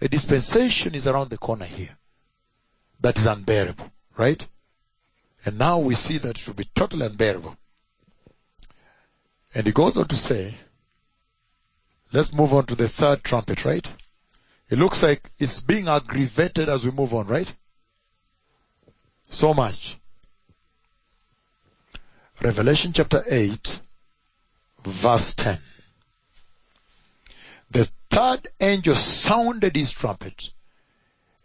A 0.00 0.08
dispensation 0.08 0.94
is 0.94 1.06
around 1.06 1.30
the 1.30 1.38
corner 1.38 1.66
here 1.66 1.96
that 3.00 3.18
is 3.18 3.26
unbearable, 3.26 3.90
right? 4.16 4.46
And 5.44 5.58
now 5.58 5.78
we 5.78 5.94
see 5.94 6.18
that 6.18 6.38
it 6.38 6.46
will 6.46 6.54
be 6.54 6.68
totally 6.74 7.06
unbearable. 7.06 7.56
And 9.54 9.66
he 9.66 9.72
goes 9.72 9.96
on 9.96 10.06
to 10.08 10.16
say, 10.16 10.54
let's 12.12 12.32
move 12.32 12.52
on 12.52 12.66
to 12.66 12.74
the 12.74 12.88
third 12.88 13.24
trumpet, 13.24 13.64
right? 13.64 13.90
It 14.68 14.78
looks 14.78 15.02
like 15.02 15.28
it's 15.38 15.60
being 15.60 15.88
aggravated 15.88 16.68
as 16.68 16.84
we 16.84 16.92
move 16.92 17.12
on, 17.12 17.26
right? 17.26 17.52
So 19.30 19.52
much. 19.52 19.98
Revelation 22.42 22.94
chapter 22.94 23.22
8, 23.28 23.78
verse 24.84 25.34
10. 25.34 25.58
The 27.70 27.90
third 28.08 28.48
angel 28.58 28.94
sounded 28.94 29.76
his 29.76 29.90
trumpet, 29.90 30.50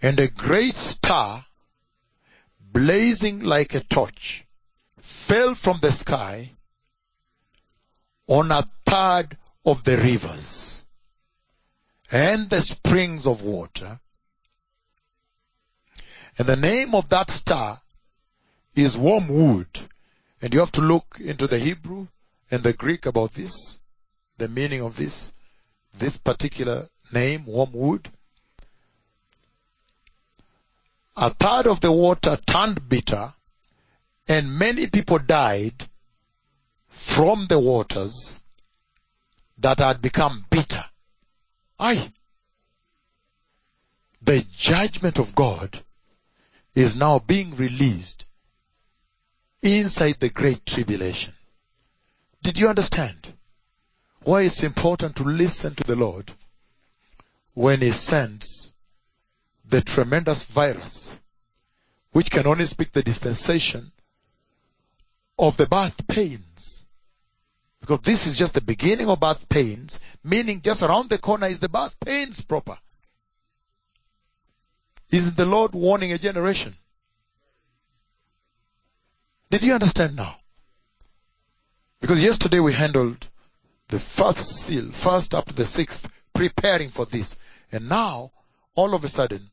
and 0.01 0.17
a 0.21 0.29
great 0.29 0.73
star, 0.75 1.45
blazing 2.61 3.41
like 3.41 3.75
a 3.75 3.81
torch, 3.81 4.45
fell 5.01 5.53
from 5.53 5.79
the 5.81 5.91
sky 5.91 6.51
on 8.27 8.51
a 8.51 8.63
third 8.85 9.37
of 9.65 9.83
the 9.83 9.97
rivers 9.97 10.81
and 12.09 12.49
the 12.49 12.61
springs 12.61 13.27
of 13.27 13.41
water. 13.41 13.99
And 16.37 16.47
the 16.47 16.55
name 16.55 16.95
of 16.95 17.09
that 17.09 17.29
star 17.31 17.81
is 18.75 18.95
wormwood. 18.95 19.89
And 20.45 20.53
you 20.53 20.59
have 20.59 20.73
to 20.73 20.81
look 20.81 21.17
into 21.19 21.47
the 21.47 21.57
Hebrew 21.57 22.05
and 22.51 22.61
the 22.61 22.71
Greek 22.71 23.07
about 23.07 23.33
this, 23.33 23.79
the 24.37 24.47
meaning 24.47 24.81
of 24.81 24.95
this, 24.95 25.33
this 25.97 26.17
particular 26.17 26.87
name, 27.11 27.47
wormwood. 27.47 28.07
A 31.17 31.31
third 31.31 31.65
of 31.65 31.81
the 31.81 31.91
water 31.91 32.37
turned 32.45 32.87
bitter 32.87 33.33
and 34.27 34.59
many 34.59 34.85
people 34.85 35.17
died 35.17 35.89
from 36.89 37.47
the 37.47 37.57
waters 37.57 38.39
that 39.57 39.79
had 39.79 39.99
become 39.99 40.45
bitter. 40.51 40.85
Aye. 41.79 42.11
The 44.21 44.45
judgment 44.55 45.17
of 45.17 45.33
God 45.33 45.81
is 46.75 46.95
now 46.95 47.17
being 47.17 47.55
released 47.55 48.25
inside 49.65 50.19
the 50.19 50.29
great 50.29 50.65
tribulation. 50.65 51.33
Did 52.43 52.59
you 52.59 52.69
understand 52.69 53.33
why 54.21 54.41
it's 54.41 54.63
important 54.63 55.15
to 55.15 55.23
listen 55.23 55.73
to 55.75 55.83
the 55.83 55.95
Lord 55.95 56.31
when 57.53 57.81
He 57.81 57.91
sends 57.91 58.71
the 59.67 59.81
tremendous 59.81 60.43
virus 60.43 61.13
which 62.11 62.29
can 62.29 62.45
only 62.45 62.65
speak 62.65 62.91
the 62.91 63.01
dispensation 63.01 63.91
of 65.39 65.57
the 65.57 65.65
birth 65.65 66.07
pains? 66.07 66.85
Because 67.81 67.99
this 68.01 68.27
is 68.27 68.37
just 68.37 68.53
the 68.53 68.61
beginning 68.61 69.09
of 69.09 69.19
birth 69.19 69.49
pains, 69.49 69.99
meaning 70.23 70.61
just 70.61 70.83
around 70.83 71.09
the 71.09 71.17
corner 71.17 71.47
is 71.47 71.59
the 71.59 71.69
birth 71.69 71.99
pains 71.99 72.41
proper. 72.41 72.77
Isn't 75.11 75.37
the 75.37 75.45
Lord 75.45 75.73
warning 75.73 76.11
a 76.13 76.17
generation? 76.17 76.75
Did 79.55 79.63
you 79.63 79.73
understand 79.73 80.17
now? 80.17 80.35
Because 82.01 82.21
yesterday 82.21 82.59
we 82.59 82.73
handled 82.73 83.25
the 83.87 84.01
first 84.01 84.49
seal, 84.49 84.91
first 84.91 85.33
up 85.33 85.45
to 85.45 85.53
the 85.53 85.65
sixth, 85.65 86.09
preparing 86.33 86.89
for 86.89 87.05
this. 87.05 87.37
And 87.71 87.87
now, 87.87 88.33
all 88.75 88.93
of 88.93 89.05
a 89.05 89.07
sudden, 89.07 89.49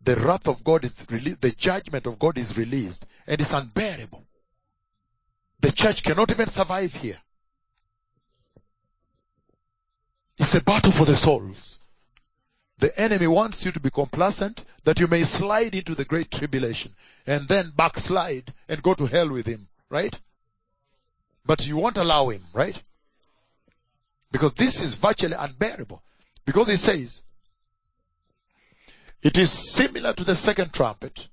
the 0.00 0.14
wrath 0.14 0.46
of 0.46 0.62
God 0.62 0.84
is 0.84 1.04
released, 1.10 1.40
the 1.40 1.50
judgment 1.50 2.06
of 2.06 2.20
God 2.20 2.38
is 2.38 2.56
released, 2.56 3.04
and 3.26 3.40
it's 3.40 3.52
unbearable. 3.52 4.24
The 5.58 5.72
church 5.72 6.04
cannot 6.04 6.30
even 6.30 6.46
survive 6.46 6.94
here. 6.94 7.18
It's 10.38 10.54
a 10.54 10.62
battle 10.62 10.92
for 10.92 11.04
the 11.04 11.16
souls. 11.16 11.80
The 12.78 12.96
enemy 12.98 13.26
wants 13.26 13.64
you 13.64 13.72
to 13.72 13.80
be 13.80 13.90
complacent 13.90 14.64
that 14.84 15.00
you 15.00 15.08
may 15.08 15.24
slide 15.24 15.74
into 15.74 15.94
the 15.94 16.04
great 16.04 16.30
tribulation 16.30 16.94
and 17.26 17.48
then 17.48 17.72
backslide 17.74 18.54
and 18.68 18.82
go 18.82 18.94
to 18.94 19.06
hell 19.06 19.30
with 19.30 19.46
him, 19.46 19.68
right? 19.88 20.18
But 21.44 21.66
you 21.66 21.76
won't 21.76 21.96
allow 21.96 22.28
him, 22.28 22.44
right? 22.52 22.80
Because 24.30 24.54
this 24.54 24.80
is 24.80 24.94
virtually 24.94 25.34
unbearable. 25.36 26.02
Because 26.44 26.68
he 26.68 26.76
says, 26.76 27.22
it 29.22 29.36
is 29.36 29.50
similar 29.50 30.12
to 30.12 30.22
the 30.22 30.36
second 30.36 30.72
trumpet, 30.72 31.28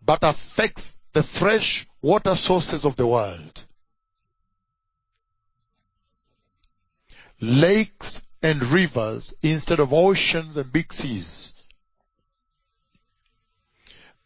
but 0.00 0.20
affects 0.22 0.96
the 1.12 1.22
fresh 1.22 1.86
water 2.00 2.34
sources 2.34 2.86
of 2.86 2.96
the 2.96 3.06
world. 3.06 3.64
Lakes 7.40 8.22
and 8.42 8.62
rivers 8.62 9.34
instead 9.42 9.80
of 9.80 9.92
oceans 9.92 10.56
and 10.56 10.72
big 10.72 10.92
seas. 10.92 11.54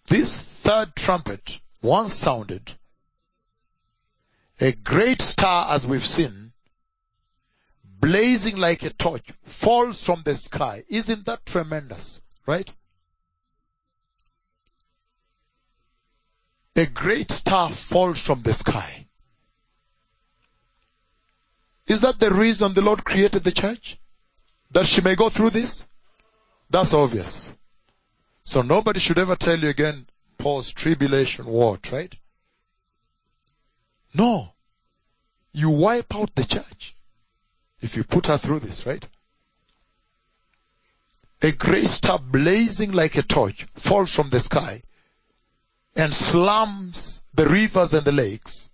This 0.07 0.39
third 0.39 0.95
trumpet 0.97 1.59
once 1.83 2.15
sounded, 2.15 2.73
a 4.61 4.73
great 4.73 5.23
star 5.23 5.75
as 5.75 5.87
we've 5.87 6.07
seen, 6.07 6.53
blazing 7.85 8.57
like 8.57 8.83
a 8.83 8.91
torch, 8.91 9.31
falls 9.45 10.03
from 10.03 10.23
the 10.25 10.37
sky. 10.37 10.85
Isn't 10.89 11.25
that 11.27 11.47
tremendous? 11.47 12.21
Right? 12.47 12.71
A 16.77 16.87
great 16.87 17.31
star 17.31 17.71
falls 17.71 18.21
from 18.21 18.43
the 18.43 18.55
sky. 18.55 19.07
Is 21.91 22.03
that 22.03 22.21
the 22.21 22.33
reason 22.33 22.73
the 22.73 22.83
Lord 22.83 23.05
created 23.05 23.43
the 23.43 23.51
church? 23.51 23.99
That 24.71 24.87
she 24.87 25.01
may 25.01 25.17
go 25.17 25.29
through 25.29 25.51
this? 25.51 25.85
That's 26.71 26.95
obvious. 26.95 27.53
So 28.45 28.63
nobody 28.63 29.01
should 29.01 29.19
ever 29.19 29.35
tell 29.35 29.59
you 29.59 29.71
again, 29.71 30.07
post 30.39 30.77
tribulation 30.77 31.47
what, 31.47 31.91
right? 31.91 32.15
No. 34.15 34.53
You 35.53 35.71
wipe 35.71 36.15
out 36.15 36.33
the 36.37 36.45
church 36.45 36.95
if 37.81 37.97
you 37.97 38.05
put 38.05 38.29
her 38.29 38.39
through 38.39 38.61
this, 38.61 38.87
right? 38.87 39.05
A 41.43 41.51
great 41.51 41.89
star 41.89 42.21
blazing 42.21 42.93
like 42.93 43.17
a 43.17 43.23
torch 43.23 43.67
falls 43.75 44.15
from 44.15 44.31
the 44.31 44.39
sky 44.39 44.81
and 45.97 46.15
slams 46.15 47.23
the 47.35 47.49
rivers 47.49 47.93
and 47.95 48.05
the 48.05 48.13
lakes 48.13 48.70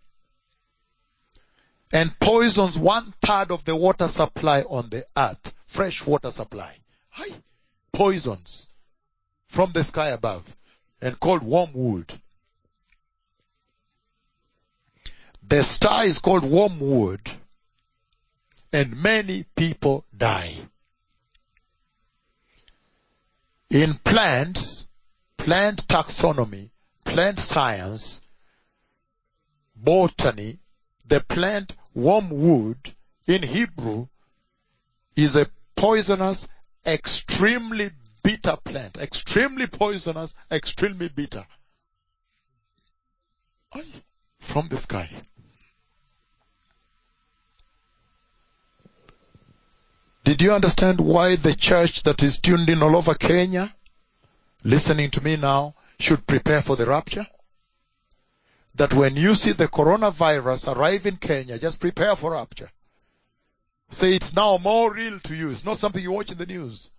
and 1.92 2.18
poisons 2.18 2.76
one 2.76 3.14
third 3.22 3.50
of 3.50 3.64
the 3.64 3.76
water 3.76 4.08
supply 4.08 4.62
on 4.62 4.88
the 4.90 5.06
earth, 5.16 5.52
fresh 5.66 6.04
water 6.04 6.30
supply. 6.30 6.76
Hi, 7.10 7.28
poisons 7.92 8.68
from 9.48 9.72
the 9.72 9.84
sky 9.84 10.08
above 10.08 10.44
and 11.00 11.18
called 11.18 11.42
wormwood. 11.42 12.20
The 15.48 15.62
star 15.62 16.04
is 16.04 16.18
called 16.18 16.42
wormwood 16.42 17.30
and 18.72 19.00
many 19.00 19.44
people 19.54 20.04
die. 20.16 20.56
In 23.70 23.94
plants, 23.94 24.86
plant 25.36 25.86
taxonomy, 25.86 26.70
plant 27.04 27.38
science, 27.38 28.20
botany, 29.74 30.58
the 31.09 31.20
plant 31.20 31.73
wormwood 31.95 32.95
in 33.27 33.43
Hebrew 33.43 34.09
is 35.15 35.37
a 35.37 35.49
poisonous, 35.74 36.47
extremely 36.85 37.91
bitter 38.23 38.57
plant. 38.57 38.97
Extremely 38.97 39.66
poisonous, 39.66 40.35
extremely 40.51 41.09
bitter. 41.09 41.47
From 44.41 44.69
the 44.69 44.78
sky. 44.78 45.11
Did 50.24 50.43
you 50.43 50.53
understand 50.53 51.01
why 51.01 51.37
the 51.37 51.55
church 51.55 52.03
that 52.03 52.23
is 52.23 52.39
tuned 52.39 52.69
in 52.69 52.83
all 52.83 52.97
over 52.97 53.15
Kenya, 53.15 53.73
listening 54.65 55.11
to 55.12 55.23
me 55.23 55.37
now, 55.37 55.74
should 56.01 56.27
prepare 56.27 56.62
for 56.62 56.74
the 56.74 56.87
rapture? 56.87 57.27
That 58.77 58.94
when 58.94 59.16
you 59.16 59.35
see 59.35 59.53
the 59.53 59.69
coronavirus 59.69 60.74
arrive 60.74 61.07
in 61.07 61.16
Kenya, 61.16 61.59
just 61.59 61.81
prepare 61.81 62.15
for 62.15 62.32
rapture. 62.32 62.70
Say 63.90 64.15
it's 64.15 64.35
now 64.35 64.59
more 64.59 64.93
real 64.93 65.19
to 65.20 65.35
you. 65.35 65.51
It's 65.51 65.65
not 65.65 65.78
something 65.78 66.03
you 66.03 66.12
watch 66.12 66.31
in 66.31 66.39
the 66.39 66.47
news. 66.47 66.90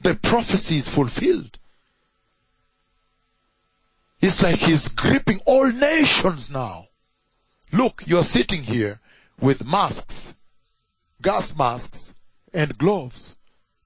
The 0.00 0.14
prophecy 0.14 0.76
is 0.76 0.88
fulfilled. 0.88 1.58
It's 4.20 4.42
like 4.42 4.56
he's 4.56 4.88
gripping 4.88 5.40
all 5.44 5.70
nations 5.70 6.50
now. 6.50 6.88
Look, 7.72 8.04
you're 8.06 8.24
sitting 8.24 8.62
here 8.62 9.00
with 9.40 9.66
masks, 9.66 10.34
gas 11.20 11.54
masks, 11.54 12.14
and 12.52 12.78
gloves. 12.78 13.36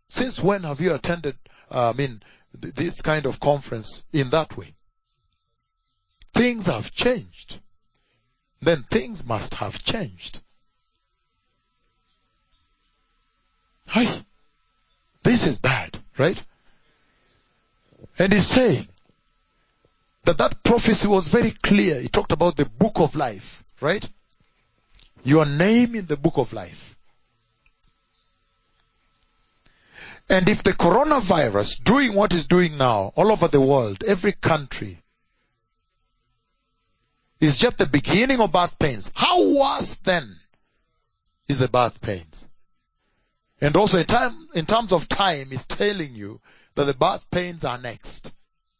Since 0.08 0.40
when 0.40 0.62
have 0.62 0.80
you 0.80 0.94
attended, 0.94 1.36
uh, 1.70 1.90
I 1.90 1.92
mean, 1.94 2.22
this 2.60 3.02
kind 3.02 3.26
of 3.26 3.40
conference 3.40 4.04
in 4.12 4.30
that 4.30 4.56
way? 4.56 4.74
Things 6.34 6.66
have 6.66 6.92
changed. 6.92 7.58
Then 8.60 8.84
things 8.90 9.24
must 9.24 9.54
have 9.54 9.82
changed. 9.82 10.40
Hi. 13.88 14.24
This 15.22 15.46
is 15.46 15.60
bad, 15.60 15.98
right? 16.16 16.42
And 18.18 18.32
he's 18.32 18.46
saying 18.46 18.88
that 20.24 20.38
that 20.38 20.62
prophecy 20.62 21.08
was 21.08 21.28
very 21.28 21.50
clear. 21.50 22.00
He 22.00 22.08
talked 22.08 22.32
about 22.32 22.56
the 22.56 22.66
book 22.66 23.00
of 23.00 23.14
life, 23.14 23.64
right? 23.80 24.08
Your 25.24 25.46
name 25.46 25.94
in 25.94 26.06
the 26.06 26.16
book 26.16 26.36
of 26.36 26.52
life. 26.52 26.96
And 30.30 30.48
if 30.48 30.62
the 30.62 30.72
coronavirus 30.72 31.82
doing 31.82 32.12
what 32.12 32.34
it's 32.34 32.46
doing 32.46 32.76
now 32.76 33.12
all 33.16 33.32
over 33.32 33.48
the 33.48 33.60
world, 33.60 34.04
every 34.06 34.32
country, 34.32 35.02
is 37.40 37.56
just 37.56 37.78
the 37.78 37.86
beginning 37.86 38.40
of 38.40 38.52
birth 38.52 38.78
pains, 38.78 39.10
how 39.14 39.54
worse 39.54 39.94
then 39.96 40.36
is 41.46 41.58
the 41.58 41.68
birth 41.68 42.00
pains? 42.00 42.48
And 43.60 43.74
also 43.76 43.98
in 43.98 44.06
time, 44.06 44.48
in 44.54 44.66
terms 44.66 44.92
of 44.92 45.08
time, 45.08 45.48
it's 45.50 45.64
telling 45.64 46.14
you 46.14 46.40
that 46.74 46.84
the 46.84 46.94
birth 46.94 47.28
pains 47.30 47.64
are 47.64 47.78
next. 47.78 48.32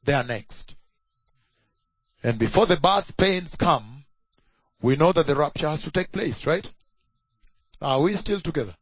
They 0.05 0.13
are 0.13 0.25
next. 0.25 0.77
And 2.23 2.39
before 2.39 2.67
the 2.67 2.77
birth 2.77 3.17
pains 3.17 3.57
come, 3.57 4.05
we 4.83 4.97
know 4.97 5.13
that 5.13 5.27
the 5.27 5.35
rapture 5.35 5.69
has 5.69 5.83
to 5.83 5.91
take 5.91 6.13
place, 6.13 6.47
right? 6.47 6.71
Are 7.81 8.01
we 8.01 8.17
still 8.17 8.41
together? 8.41 8.75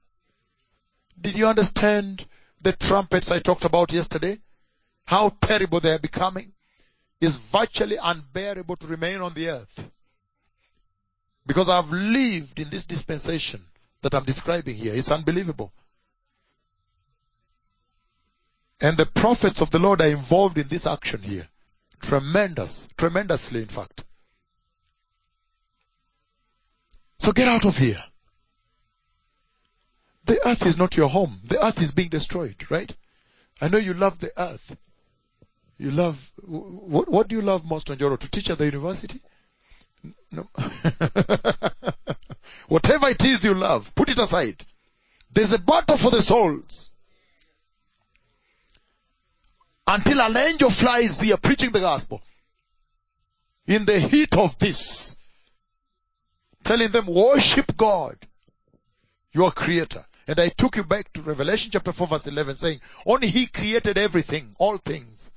Did 1.20 1.36
you 1.36 1.46
understand 1.46 2.26
the 2.66 2.72
trumpets 2.72 3.30
I 3.30 3.38
talked 3.38 3.64
about 3.64 3.92
yesterday? 3.92 4.40
How 5.06 5.28
terrible 5.40 5.78
they 5.78 5.92
are 5.92 6.00
becoming, 6.00 6.52
is 7.20 7.36
virtually 7.36 7.96
unbearable 8.02 8.74
to 8.74 8.88
remain 8.88 9.20
on 9.20 9.34
the 9.34 9.50
earth. 9.50 9.88
Because 11.46 11.68
I've 11.68 11.92
lived 11.92 12.58
in 12.58 12.68
this 12.68 12.84
dispensation 12.84 13.62
that 14.02 14.16
I'm 14.16 14.24
describing 14.24 14.74
here. 14.74 14.96
It's 14.96 15.12
unbelievable. 15.12 15.72
And 18.80 18.96
the 18.96 19.06
prophets 19.06 19.60
of 19.60 19.70
the 19.70 19.78
Lord 19.78 20.00
are 20.00 20.08
involved 20.08 20.58
in 20.58 20.66
this 20.66 20.88
action 20.88 21.22
here. 21.22 21.46
Tremendous. 22.00 22.88
Tremendously, 22.98 23.62
in 23.62 23.68
fact. 23.68 24.02
So 27.18 27.30
get 27.30 27.46
out 27.46 27.64
of 27.64 27.78
here. 27.78 28.02
The 30.26 30.46
earth 30.46 30.66
is 30.66 30.76
not 30.76 30.96
your 30.96 31.08
home. 31.08 31.40
The 31.44 31.64
earth 31.64 31.80
is 31.80 31.92
being 31.92 32.08
destroyed, 32.08 32.56
right? 32.68 32.92
I 33.60 33.68
know 33.68 33.78
you 33.78 33.94
love 33.94 34.18
the 34.18 34.32
earth. 34.36 34.76
You 35.78 35.92
love, 35.92 36.30
what, 36.42 37.08
what 37.08 37.28
do 37.28 37.36
you 37.36 37.42
love 37.42 37.64
most, 37.64 37.88
Onjoro? 37.88 38.18
To 38.18 38.30
teach 38.30 38.50
at 38.50 38.58
the 38.58 38.64
university? 38.64 39.20
No. 40.32 40.48
Whatever 42.68 43.08
it 43.08 43.24
is 43.24 43.44
you 43.44 43.54
love, 43.54 43.94
put 43.94 44.08
it 44.08 44.18
aside. 44.18 44.64
There's 45.32 45.52
a 45.52 45.58
battle 45.58 45.96
for 45.96 46.10
the 46.10 46.22
souls. 46.22 46.90
Until 49.86 50.20
an 50.20 50.36
angel 50.36 50.70
flies 50.70 51.20
here 51.20 51.36
preaching 51.36 51.70
the 51.70 51.80
gospel. 51.80 52.20
In 53.66 53.84
the 53.84 54.00
heat 54.00 54.36
of 54.36 54.58
this. 54.58 55.16
Telling 56.64 56.90
them, 56.90 57.06
worship 57.06 57.76
God, 57.76 58.16
your 59.32 59.52
creator. 59.52 60.04
And 60.26 60.40
I 60.40 60.48
took 60.48 60.76
you 60.76 60.84
back 60.84 61.12
to 61.12 61.22
Revelation 61.22 61.70
chapter 61.70 61.92
4 61.92 62.06
verse 62.08 62.26
11 62.26 62.56
saying, 62.56 62.80
only 63.04 63.28
he 63.28 63.46
created 63.46 63.96
everything, 63.96 64.56
all 64.58 64.78
things. 64.78 65.30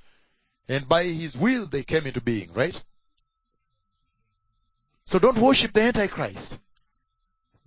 And 0.68 0.88
by 0.88 1.04
his 1.04 1.38
will 1.38 1.68
they 1.68 1.84
came 1.84 2.08
into 2.08 2.22
being, 2.22 2.54
right? 2.54 2.82
So 5.06 5.20
don't 5.20 5.38
worship 5.38 5.74
the 5.74 5.82
Antichrist. 5.82 6.60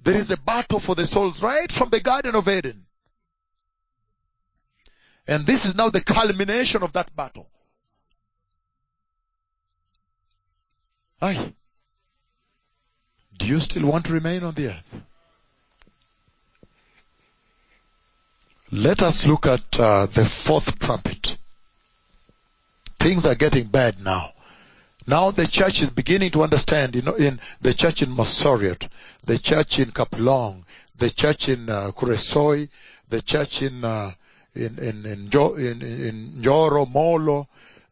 There 0.03 0.15
is 0.15 0.31
a 0.31 0.37
battle 0.37 0.81
for 0.81 0.95
the 0.95 1.07
souls 1.07 1.43
right 1.43 1.71
from 1.71 1.91
the 1.91 2.01
Garden 2.01 2.35
of 2.35 2.49
Eden. 2.49 2.87
And 5.29 5.47
this 5.47 5.65
is 5.65 5.77
now 5.77 5.91
the 5.91 6.01
culmination 6.01 6.83
of 6.83 6.93
that 6.95 7.15
battle. 7.15 7.49
Aye. 11.21 11.53
Do 13.39 13.47
you 13.47 13.61
still 13.61 13.87
want 13.87 14.07
to 14.07 14.13
remain 14.13 14.43
on 14.43 14.55
the 14.55 14.69
earth? 14.69 14.95
Let 18.75 19.03
us 19.03 19.27
look 19.27 19.47
at 19.47 19.79
uh, 19.79 20.07
the 20.07 20.25
fourth 20.25 20.79
trumpet. 20.79 21.37
Things 22.99 23.27
are 23.27 23.35
getting 23.35 23.65
bad 23.65 24.03
now. 24.03 24.33
Now 25.07 25.31
the 25.31 25.47
church 25.47 25.83
is 25.83 25.91
beginning 25.91 26.31
to 26.31 26.43
understand, 26.43 26.95
you 26.95 27.03
know, 27.03 27.13
in 27.13 27.39
the 27.61 27.75
church 27.75 28.01
in 28.01 28.09
Mosoriot, 28.09 28.89
the 29.27 29.37
church 29.39 29.79
in 29.79 29.91
Kapulong, 29.91 30.63
the 30.97 31.11
church 31.11 31.51
in 31.51 31.69
uh, 31.69 31.91
Kuresoi, 31.91 32.71
the 33.11 33.21
church 33.21 33.61
in, 33.61 33.85
uh, 33.85 34.13
in, 34.55 34.79
in, 34.79 35.05
in, 35.05 35.29
jo, 35.29 35.53
in, 35.53 35.83
in 35.83 36.41
Njoro, 36.41 36.91
Molo, 36.91 37.49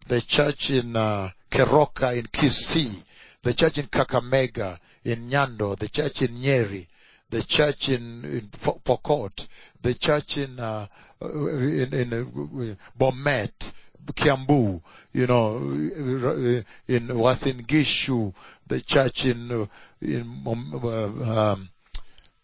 the 0.08 0.22
church 0.22 0.70
in 0.70 0.96
uh, 0.96 1.28
Keroka, 1.50 2.16
in 2.16 2.24
Kisii, 2.24 3.02
the 3.42 3.52
church 3.52 3.76
in 3.76 3.86
Kakamega, 3.88 4.78
in 5.04 5.28
Nyando, 5.28 5.78
the 5.78 5.90
church 5.90 6.22
in 6.22 6.36
Nyeri, 6.38 6.86
the 7.30 7.42
church 7.42 7.88
in, 7.88 8.24
in 8.24 8.40
Pokot, 8.50 9.46
the 9.82 9.94
church 9.94 10.36
in, 10.38 10.58
uh, 10.58 10.86
in, 11.22 11.94
in 11.94 12.12
uh, 12.12 12.74
Bomet, 12.98 13.72
Kiambu, 14.12 14.80
you 15.12 15.26
know, 15.26 15.56
in 15.58 17.08
Uasin 17.08 17.64
Gishu, 17.66 18.34
the 18.66 18.80
church 18.80 19.24
in, 19.26 19.50
uh, 19.50 19.66
in, 20.00 20.42
uh, 20.46 21.52
um, 21.52 21.68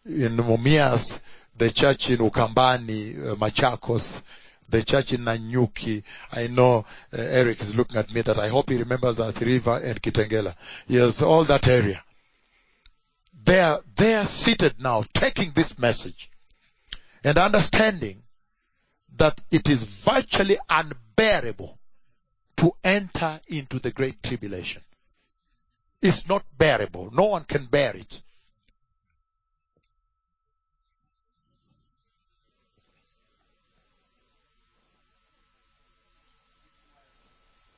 in 0.04 0.36
Mumias, 0.36 1.18
the 1.58 1.70
church 1.70 2.10
in 2.10 2.18
Ukambani, 2.18 3.32
uh, 3.32 3.34
Machakos, 3.36 4.22
the 4.68 4.82
church 4.82 5.12
in 5.12 5.22
Nanyuki. 5.22 6.02
I 6.32 6.46
know 6.48 6.84
uh, 7.12 7.20
Eric 7.20 7.60
is 7.60 7.74
looking 7.74 7.96
at 7.96 8.12
me 8.12 8.20
that 8.22 8.38
I 8.38 8.48
hope 8.48 8.70
he 8.70 8.76
remembers 8.76 9.20
Athi 9.20 9.44
River 9.44 9.80
and 9.82 10.00
Kitengela. 10.00 10.54
Yes, 10.86 11.22
all 11.22 11.44
that 11.44 11.66
area. 11.68 12.02
They 13.46 13.60
are, 13.60 14.26
seated 14.26 14.80
now 14.80 15.04
taking 15.14 15.52
this 15.52 15.78
message 15.78 16.28
and 17.22 17.38
understanding 17.38 18.24
that 19.16 19.40
it 19.52 19.68
is 19.68 19.84
virtually 19.84 20.58
unbearable 20.68 21.78
to 22.56 22.72
enter 22.82 23.40
into 23.46 23.78
the 23.78 23.92
great 23.92 24.20
tribulation. 24.20 24.82
It's 26.02 26.28
not 26.28 26.44
bearable. 26.58 27.10
No 27.14 27.26
one 27.26 27.44
can 27.44 27.66
bear 27.66 27.96
it. 27.96 28.20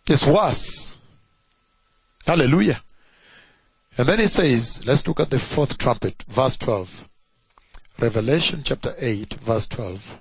It's 0.07 0.24
worse. 0.24 0.97
Hallelujah. 2.24 2.81
And 3.98 4.08
then 4.08 4.20
he 4.20 4.28
says, 4.28 4.86
let's 4.86 5.06
look 5.08 5.18
at 5.18 5.28
the 5.28 5.40
fourth 5.40 5.76
trumpet, 5.76 6.22
verse 6.28 6.56
12. 6.56 7.08
Revelation 7.98 8.62
chapter 8.64 8.94
8, 8.96 9.34
verse 9.34 9.66
12. 9.66 10.14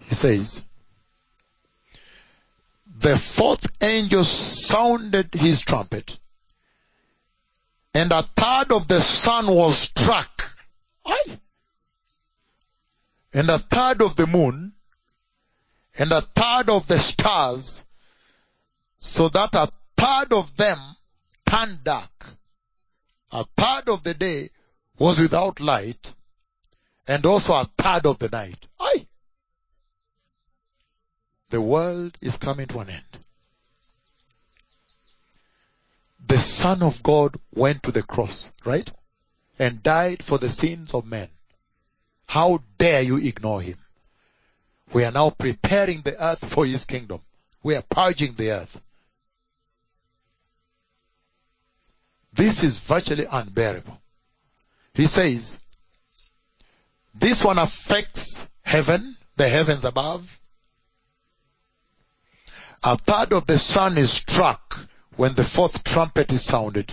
He 0.00 0.14
says, 0.16 0.62
the 2.98 3.16
fourth 3.16 3.66
angel 3.82 4.24
sounded 4.24 5.32
his 5.32 5.60
trumpet, 5.60 6.18
and 7.94 8.10
a 8.10 8.22
third 8.36 8.72
of 8.72 8.88
the 8.88 9.00
sun 9.00 9.46
was 9.46 9.78
struck. 9.78 10.56
Aye. 11.06 11.38
And 13.32 13.48
a 13.48 13.60
third 13.60 14.02
of 14.02 14.16
the 14.16 14.26
moon, 14.26 14.72
and 15.98 16.10
a 16.10 16.20
third 16.20 16.68
of 16.68 16.88
the 16.88 16.98
stars, 16.98 17.84
so 18.98 19.28
that 19.28 19.54
a 19.54 19.68
third 19.96 20.32
of 20.32 20.56
them 20.56 20.78
turned 21.48 21.84
dark. 21.84 22.36
A 23.32 23.44
third 23.56 23.88
of 23.88 24.02
the 24.02 24.14
day 24.14 24.50
was 24.98 25.18
without 25.18 25.58
light 25.58 26.14
and 27.08 27.24
also 27.24 27.54
a 27.54 27.70
third 27.78 28.06
of 28.06 28.18
the 28.18 28.28
night. 28.28 28.66
Aye. 28.78 29.06
The 31.48 31.60
world 31.60 32.16
is 32.20 32.36
coming 32.36 32.66
to 32.68 32.80
an 32.80 32.90
end. 32.90 33.04
The 36.26 36.38
Son 36.38 36.82
of 36.82 37.02
God 37.02 37.38
went 37.54 37.82
to 37.82 37.92
the 37.92 38.02
cross, 38.02 38.50
right? 38.64 38.90
And 39.58 39.82
died 39.82 40.22
for 40.22 40.38
the 40.38 40.48
sins 40.48 40.94
of 40.94 41.04
men. 41.04 41.28
How 42.26 42.62
dare 42.78 43.02
you 43.02 43.16
ignore 43.16 43.60
him? 43.60 43.78
We 44.92 45.04
are 45.04 45.10
now 45.10 45.30
preparing 45.30 46.02
the 46.02 46.22
earth 46.22 46.44
for 46.44 46.64
his 46.64 46.84
kingdom. 46.84 47.22
We 47.62 47.76
are 47.76 47.82
purging 47.82 48.34
the 48.34 48.52
earth. 48.52 48.80
This 52.32 52.62
is 52.62 52.78
virtually 52.78 53.26
unbearable. 53.30 54.00
He 54.94 55.06
says, 55.06 55.58
this 57.14 57.44
one 57.44 57.58
affects 57.58 58.46
heaven, 58.62 59.16
the 59.36 59.48
heavens 59.48 59.84
above. 59.84 60.40
A 62.82 62.96
third 62.96 63.32
of 63.32 63.46
the 63.46 63.58
sun 63.58 63.98
is 63.98 64.12
struck 64.12 64.88
when 65.16 65.34
the 65.34 65.44
fourth 65.44 65.84
trumpet 65.84 66.32
is 66.32 66.42
sounded. 66.42 66.92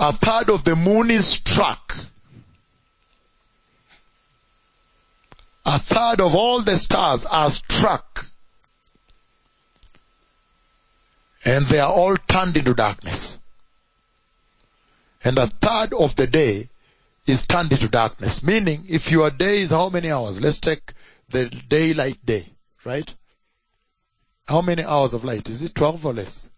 A 0.00 0.12
third 0.12 0.50
of 0.50 0.64
the 0.64 0.76
moon 0.76 1.10
is 1.10 1.26
struck. 1.26 1.96
A 5.64 5.78
third 5.78 6.20
of 6.20 6.34
all 6.34 6.60
the 6.60 6.76
stars 6.76 7.24
are 7.24 7.48
struck. 7.48 8.26
And 11.44 11.66
they 11.66 11.78
are 11.78 11.92
all 11.92 12.16
turned 12.16 12.56
into 12.56 12.74
darkness. 12.74 13.38
And 15.22 15.38
a 15.38 15.46
third 15.46 15.92
of 15.94 16.16
the 16.16 16.26
day 16.26 16.68
is 17.26 17.46
turned 17.46 17.72
into 17.72 17.88
darkness. 17.88 18.42
Meaning, 18.42 18.86
if 18.88 19.10
your 19.10 19.30
day 19.30 19.60
is 19.60 19.70
how 19.70 19.88
many 19.88 20.10
hours? 20.10 20.40
Let's 20.40 20.60
take 20.60 20.92
the 21.28 21.46
daylight 21.46 22.24
day, 22.24 22.46
right? 22.84 23.12
How 24.46 24.60
many 24.60 24.84
hours 24.84 25.14
of 25.14 25.24
light? 25.24 25.48
Is 25.48 25.62
it 25.62 25.74
12 25.74 26.04
or 26.04 26.12
less? 26.14 26.50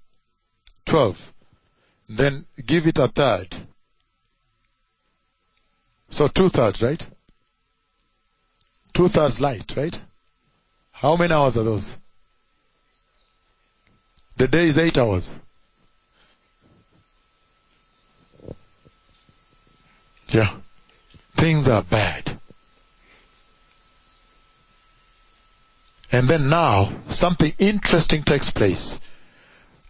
12. 0.87 1.33
Then 2.09 2.47
give 2.65 2.87
it 2.87 2.99
a 2.99 3.09
third. 3.09 3.57
So 6.11 6.29
two 6.29 6.49
thirds, 6.49 6.83
right? 6.83 7.05
Two 8.95 9.09
thirds 9.09 9.41
light, 9.41 9.77
right? 9.77 9.99
How 10.93 11.17
many 11.17 11.35
hours 11.35 11.57
are 11.57 11.65
those? 11.65 11.95
The 14.37 14.49
day 14.49 14.67
is 14.67 14.79
eight 14.79 14.99
hours. 14.99 15.33
Yeah. 20.29 20.51
Things 21.35 21.69
are 21.69 21.83
bad. 21.83 22.39
And 26.13 26.29
then 26.29 26.49
now, 26.49 26.93
something 27.09 27.53
interesting 27.59 28.23
takes 28.23 28.51
place. 28.51 29.01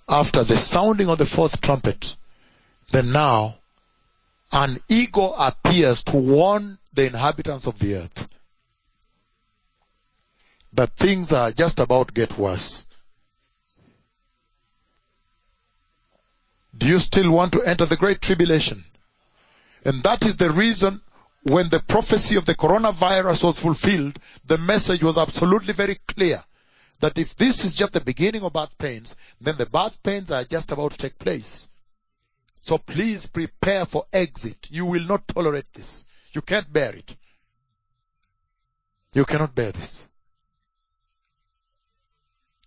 After 0.08 0.44
the 0.44 0.56
sounding 0.56 1.08
of 1.08 1.18
the 1.18 1.26
fourth 1.26 1.60
trumpet, 1.60 2.14
then 2.92 3.12
now, 3.12 3.56
an 4.52 4.80
eagle 4.88 5.34
appears 5.36 6.04
to 6.04 6.16
warn 6.16 6.78
the 6.94 7.06
inhabitants 7.06 7.66
of 7.66 7.78
the 7.78 7.96
earth 7.96 8.28
that 10.72 10.96
things 10.96 11.32
are 11.32 11.50
just 11.50 11.80
about 11.80 12.08
to 12.08 12.14
get 12.14 12.38
worse. 12.38 12.85
Do 16.76 16.86
you 16.86 16.98
still 16.98 17.30
want 17.30 17.52
to 17.52 17.62
enter 17.62 17.86
the 17.86 17.96
great 17.96 18.20
tribulation? 18.20 18.84
And 19.84 20.02
that 20.02 20.26
is 20.26 20.36
the 20.36 20.50
reason 20.50 21.00
when 21.42 21.68
the 21.68 21.80
prophecy 21.80 22.36
of 22.36 22.44
the 22.44 22.54
coronavirus 22.54 23.44
was 23.44 23.58
fulfilled, 23.58 24.18
the 24.44 24.58
message 24.58 25.02
was 25.02 25.16
absolutely 25.16 25.72
very 25.72 26.00
clear 26.08 26.42
that 27.00 27.18
if 27.18 27.36
this 27.36 27.64
is 27.64 27.76
just 27.76 27.92
the 27.92 28.00
beginning 28.00 28.42
of 28.42 28.52
birth 28.52 28.76
pains, 28.78 29.14
then 29.40 29.56
the 29.56 29.66
birth 29.66 30.02
pains 30.02 30.30
are 30.30 30.44
just 30.44 30.72
about 30.72 30.92
to 30.92 30.98
take 30.98 31.18
place. 31.18 31.68
So 32.62 32.78
please 32.78 33.26
prepare 33.26 33.86
for 33.86 34.06
exit. 34.12 34.68
You 34.70 34.86
will 34.86 35.04
not 35.04 35.28
tolerate 35.28 35.72
this. 35.72 36.04
You 36.32 36.42
can't 36.42 36.70
bear 36.72 36.96
it. 36.96 37.16
You 39.14 39.24
cannot 39.24 39.54
bear 39.54 39.70
this. 39.72 40.06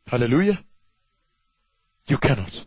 Hallelujah. 0.07 0.57
You 2.07 2.17
cannot. 2.17 2.65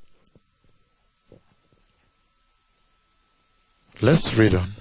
Let's 4.02 4.34
read 4.34 4.54
on. 4.56 4.74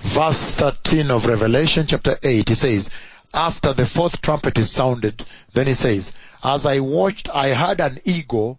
Verse 0.00 0.52
13 0.52 1.10
of 1.10 1.26
Revelation 1.26 1.86
chapter 1.86 2.18
8, 2.22 2.48
he 2.48 2.54
says, 2.54 2.88
after 3.34 3.74
the 3.74 3.86
fourth 3.86 4.22
trumpet 4.22 4.56
is 4.56 4.70
sounded, 4.70 5.22
then 5.52 5.66
he 5.66 5.74
says, 5.74 6.12
as 6.42 6.64
I 6.64 6.80
watched, 6.80 7.28
I 7.28 7.52
heard 7.52 7.82
an 7.82 8.00
eagle 8.06 8.58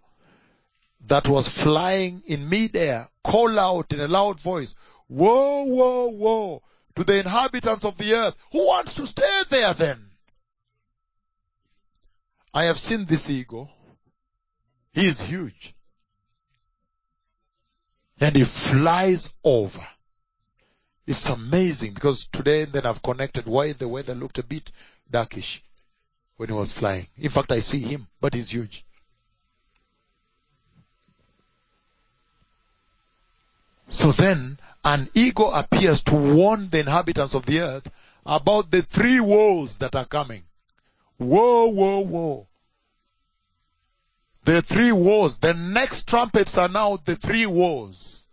that 1.08 1.28
was 1.28 1.48
flying 1.48 2.22
in 2.28 2.50
midair 2.50 3.10
call 3.24 3.60
out 3.60 3.94
in 3.94 4.00
a 4.00 4.08
loud 4.08 4.40
voice, 4.42 4.76
woe, 5.10 5.64
woe, 5.64 6.10
woe 6.10 6.62
to 6.96 7.04
the 7.04 7.18
inhabitants 7.20 7.84
of 7.84 7.98
the 7.98 8.14
earth. 8.14 8.36
Who 8.52 8.68
wants 8.68 8.94
to 8.94 9.08
stay 9.08 9.42
there 9.50 9.74
then? 9.74 10.13
I 12.54 12.66
have 12.66 12.80
seen 12.80 13.06
this 13.06 13.30
eagle. 13.30 13.70
He 14.94 15.08
is 15.08 15.22
huge. 15.22 15.74
And 18.20 18.36
he 18.36 18.44
flies 18.44 19.30
over. 19.44 19.86
It's 21.08 21.28
amazing 21.28 21.96
because 21.96 22.28
today 22.28 22.66
then 22.66 22.86
I've 22.86 23.02
connected 23.02 23.46
why 23.48 23.74
the 23.74 23.88
weather 23.88 24.16
looked 24.16 24.38
a 24.38 24.44
bit 24.44 24.72
darkish 25.10 25.64
when 26.38 26.50
he 26.50 26.54
was 26.54 26.72
flying. 26.72 27.08
In 27.18 27.30
fact, 27.30 27.52
I 27.52 27.60
see 27.60 27.80
him, 27.80 28.08
but 28.22 28.34
he's 28.34 28.50
huge. 28.50 28.86
So 33.90 34.12
then 34.12 34.60
an 34.86 35.10
eagle 35.14 35.54
appears 35.54 36.04
to 36.04 36.16
warn 36.16 36.70
the 36.70 36.80
inhabitants 36.80 37.34
of 37.34 37.46
the 37.46 37.60
earth 37.62 37.90
about 38.26 38.72
the 38.72 38.82
three 38.82 39.20
woes 39.20 39.78
that 39.78 39.96
are 39.96 40.06
coming. 40.06 40.44
Woe, 41.24 41.68
woe, 41.68 42.00
woe. 42.00 42.48
The 44.46 44.62
three 44.62 44.92
wars. 44.92 45.38
The 45.38 45.54
next 45.54 46.08
trumpets 46.08 46.58
are 46.58 46.68
now 46.68 46.98
the 46.98 47.16
three 47.16 47.46
wars. 47.46 48.28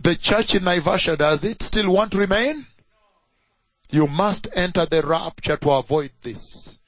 The 0.00 0.14
church 0.14 0.54
in 0.54 0.62
Naivasha, 0.62 1.16
does 1.18 1.44
it 1.44 1.62
still 1.62 1.90
want 1.90 2.12
to 2.12 2.18
remain? 2.18 2.66
You 3.90 4.06
must 4.06 4.48
enter 4.54 4.86
the 4.86 5.02
rapture 5.02 5.56
to 5.56 5.70
avoid 5.72 6.12
this. 6.22 6.78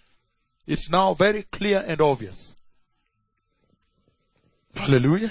It's 0.67 0.91
now 0.91 1.15
very 1.15 1.43
clear 1.45 1.83
and 1.87 2.01
obvious. 2.01 2.57
Hallelujah. 4.75 5.31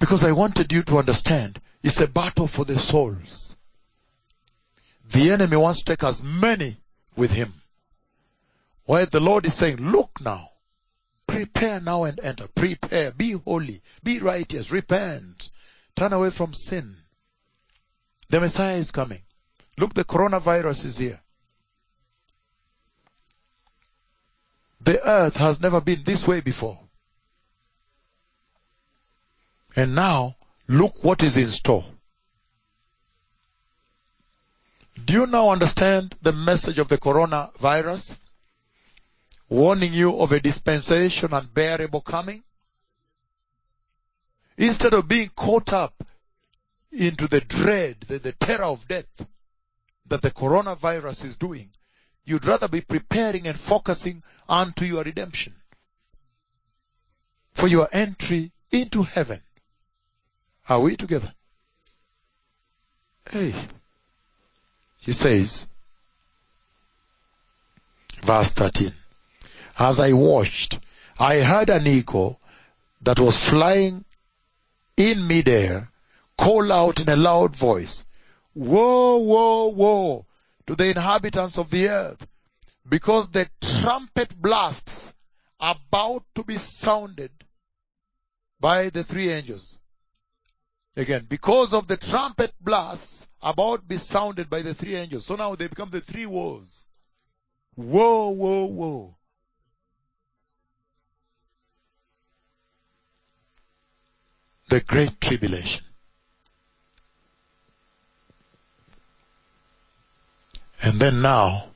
Because 0.00 0.24
I 0.24 0.32
wanted 0.32 0.72
you 0.72 0.82
to 0.84 0.98
understand 0.98 1.60
it's 1.82 2.00
a 2.00 2.08
battle 2.08 2.48
for 2.48 2.64
the 2.64 2.78
souls. 2.78 3.54
The 5.10 5.30
enemy 5.30 5.58
wants 5.58 5.80
to 5.80 5.84
take 5.84 6.02
as 6.02 6.22
many 6.22 6.78
with 7.16 7.30
him. 7.30 7.52
While 8.86 9.06
the 9.06 9.20
Lord 9.20 9.44
is 9.44 9.54
saying, 9.54 9.76
look 9.76 10.10
now, 10.20 10.50
prepare 11.26 11.80
now 11.80 12.04
and 12.04 12.18
enter. 12.18 12.48
Prepare, 12.48 13.12
be 13.12 13.32
holy, 13.32 13.82
be 14.02 14.18
righteous, 14.18 14.70
repent, 14.70 15.50
turn 15.94 16.14
away 16.14 16.30
from 16.30 16.54
sin. 16.54 16.96
The 18.30 18.40
Messiah 18.40 18.76
is 18.76 18.90
coming. 18.90 19.22
Look, 19.76 19.92
the 19.92 20.04
coronavirus 20.04 20.86
is 20.86 20.98
here. 20.98 21.20
The 24.80 25.06
earth 25.06 25.36
has 25.36 25.60
never 25.60 25.82
been 25.82 26.04
this 26.04 26.26
way 26.26 26.40
before. 26.40 26.78
And 29.76 29.94
now, 29.94 30.36
look 30.68 31.02
what 31.02 31.22
is 31.22 31.36
in 31.36 31.48
store. 31.48 31.84
Do 35.04 35.14
you 35.14 35.26
now 35.26 35.50
understand 35.50 36.14
the 36.22 36.32
message 36.32 36.78
of 36.78 36.88
the 36.88 36.98
coronavirus? 36.98 38.16
Warning 39.48 39.92
you 39.92 40.20
of 40.20 40.32
a 40.32 40.40
dispensation 40.40 41.32
unbearable 41.32 42.02
coming? 42.02 42.42
Instead 44.56 44.94
of 44.94 45.08
being 45.08 45.30
caught 45.34 45.72
up 45.72 46.04
into 46.92 47.26
the 47.28 47.40
dread, 47.40 48.00
the, 48.00 48.18
the 48.18 48.32
terror 48.32 48.64
of 48.64 48.86
death 48.86 49.26
that 50.06 50.22
the 50.22 50.30
coronavirus 50.30 51.24
is 51.24 51.36
doing, 51.36 51.70
you'd 52.24 52.44
rather 52.44 52.68
be 52.68 52.80
preparing 52.80 53.46
and 53.46 53.58
focusing 53.58 54.22
unto 54.48 54.84
your 54.84 55.04
redemption. 55.04 55.54
For 57.54 57.68
your 57.68 57.88
entry 57.92 58.52
into 58.70 59.02
heaven. 59.02 59.40
Are 60.70 60.78
we 60.78 60.96
together? 60.96 61.32
Hey. 63.28 63.52
He 65.00 65.10
says, 65.10 65.66
verse 68.22 68.52
13, 68.52 68.94
As 69.80 69.98
I 69.98 70.12
watched, 70.12 70.78
I 71.18 71.40
heard 71.40 71.70
an 71.70 71.88
eagle 71.88 72.40
that 73.02 73.18
was 73.18 73.36
flying 73.36 74.04
in 74.96 75.26
midair 75.26 75.90
call 76.38 76.70
out 76.70 77.00
in 77.00 77.08
a 77.08 77.16
loud 77.16 77.56
voice, 77.56 78.04
Woe, 78.54 79.18
woe, 79.18 79.66
woe 79.68 80.24
to 80.68 80.76
the 80.76 80.90
inhabitants 80.90 81.58
of 81.58 81.70
the 81.70 81.88
earth, 81.88 82.24
because 82.88 83.28
the 83.30 83.50
trumpet 83.60 84.40
blasts 84.40 85.12
are 85.58 85.74
about 85.74 86.22
to 86.36 86.44
be 86.44 86.58
sounded 86.58 87.32
by 88.60 88.90
the 88.90 89.02
three 89.02 89.30
angels. 89.30 89.79
Again, 90.96 91.26
because 91.28 91.72
of 91.72 91.86
the 91.86 91.96
trumpet 91.96 92.52
blasts 92.60 93.28
about 93.42 93.86
be 93.86 93.98
sounded 93.98 94.50
by 94.50 94.62
the 94.62 94.74
three 94.74 94.96
angels. 94.96 95.26
So 95.26 95.36
now 95.36 95.54
they 95.54 95.68
become 95.68 95.90
the 95.90 96.00
three 96.00 96.26
woes. 96.26 96.84
Woe, 97.76 98.30
woe, 98.30 98.64
woe. 98.64 99.16
The 104.68 104.80
great 104.80 105.20
tribulation. 105.20 105.84
And 110.82 111.00
then 111.00 111.22
now, 111.22 111.66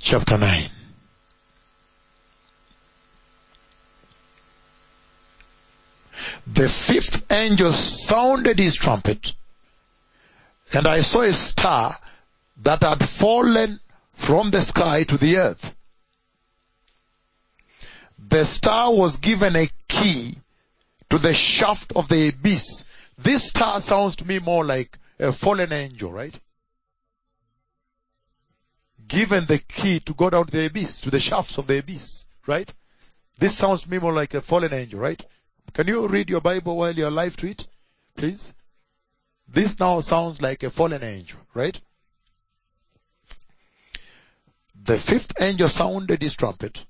chapter 0.00 0.36
9. 0.36 0.70
The 6.46 6.68
fifth 6.68 7.30
angel 7.30 7.72
sounded 7.72 8.58
his 8.58 8.74
trumpet, 8.74 9.34
and 10.72 10.86
I 10.86 11.02
saw 11.02 11.22
a 11.22 11.32
star 11.32 11.94
that 12.62 12.82
had 12.82 13.08
fallen 13.08 13.80
from 14.14 14.50
the 14.50 14.62
sky 14.62 15.04
to 15.04 15.16
the 15.16 15.38
earth. 15.38 15.74
The 18.28 18.44
star 18.44 18.94
was 18.94 19.16
given 19.16 19.56
a 19.56 19.68
key 19.88 20.36
to 21.08 21.18
the 21.18 21.34
shaft 21.34 21.92
of 21.96 22.08
the 22.08 22.28
abyss. 22.28 22.84
This 23.18 23.48
star 23.48 23.80
sounds 23.80 24.16
to 24.16 24.24
me 24.24 24.38
more 24.38 24.64
like 24.64 24.98
a 25.18 25.32
fallen 25.32 25.72
angel, 25.72 26.12
right? 26.12 26.38
Given 29.08 29.46
the 29.46 29.58
key 29.58 30.00
to 30.00 30.14
go 30.14 30.30
down 30.30 30.46
to 30.46 30.52
the 30.52 30.66
abyss, 30.66 31.00
to 31.02 31.10
the 31.10 31.20
shafts 31.20 31.58
of 31.58 31.66
the 31.66 31.78
abyss, 31.78 32.26
right? 32.46 32.72
This 33.38 33.56
sounds 33.56 33.82
to 33.82 33.90
me 33.90 33.98
more 33.98 34.12
like 34.12 34.34
a 34.34 34.40
fallen 34.40 34.72
angel, 34.72 35.00
right? 35.00 35.22
Can 35.72 35.88
you 35.88 36.06
read 36.08 36.28
your 36.28 36.40
Bible 36.40 36.76
while 36.76 36.94
you're 36.94 37.08
alive 37.08 37.36
to 37.38 37.50
it? 37.50 37.66
Please. 38.16 38.54
This 39.48 39.78
now 39.78 40.00
sounds 40.00 40.40
like 40.40 40.62
a 40.62 40.70
fallen 40.70 41.02
angel, 41.02 41.40
right? 41.54 41.80
The 44.82 44.98
fifth 44.98 45.32
angel 45.40 45.68
sounded 45.68 46.22
his 46.22 46.34
trumpet, 46.34 46.84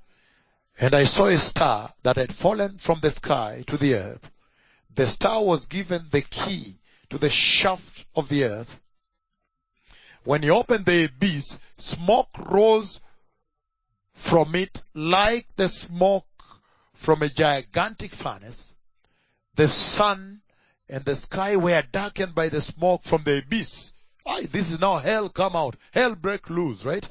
and 0.79 0.95
I 0.95 1.05
saw 1.05 1.27
a 1.27 1.39
star 1.39 1.93
that 2.03 2.17
had 2.17 2.35
fallen 2.35 2.79
from 2.79 3.01
the 3.01 3.11
sky 3.11 3.65
to 3.67 3.77
the 3.77 3.95
earth. 3.95 4.31
The 4.95 5.09
star 5.09 5.43
was 5.43 5.67
given 5.67 6.07
the 6.11 6.23
key 6.23 6.79
to 7.11 7.19
the 7.19 7.31
shaft 7.31 8.07
of 8.15 8.29
the 8.29 8.45
earth. 8.45 8.69
When 10.25 10.43
he 10.43 10.51
opened 10.51 10.85
the 10.85 11.05
abyss, 11.05 11.59
smoke 11.79 12.31
rose 12.39 13.01
from 14.15 14.55
it 14.55 14.83
like 14.95 15.49
the 15.57 15.69
smoke 15.69 16.27
from 17.01 17.23
a 17.23 17.29
gigantic 17.31 18.13
furnace. 18.13 18.77
The 19.55 19.71
sun 19.71 20.43
and 20.87 21.03
the 21.03 21.17
sky 21.17 21.57
were 21.57 21.83
darkened 21.91 22.35
by 22.35 22.51
the 22.51 22.61
smoke 22.61 23.05
from 23.05 23.25
the 23.25 23.39
abyss. 23.39 23.95
Aye, 24.27 24.49
this 24.53 24.71
is 24.71 24.81
now 24.81 24.99
hell 24.99 25.31
come 25.31 25.57
out. 25.57 25.77
Hell 25.93 26.15
break 26.15 26.51
loose, 26.51 26.85
right? 26.85 27.09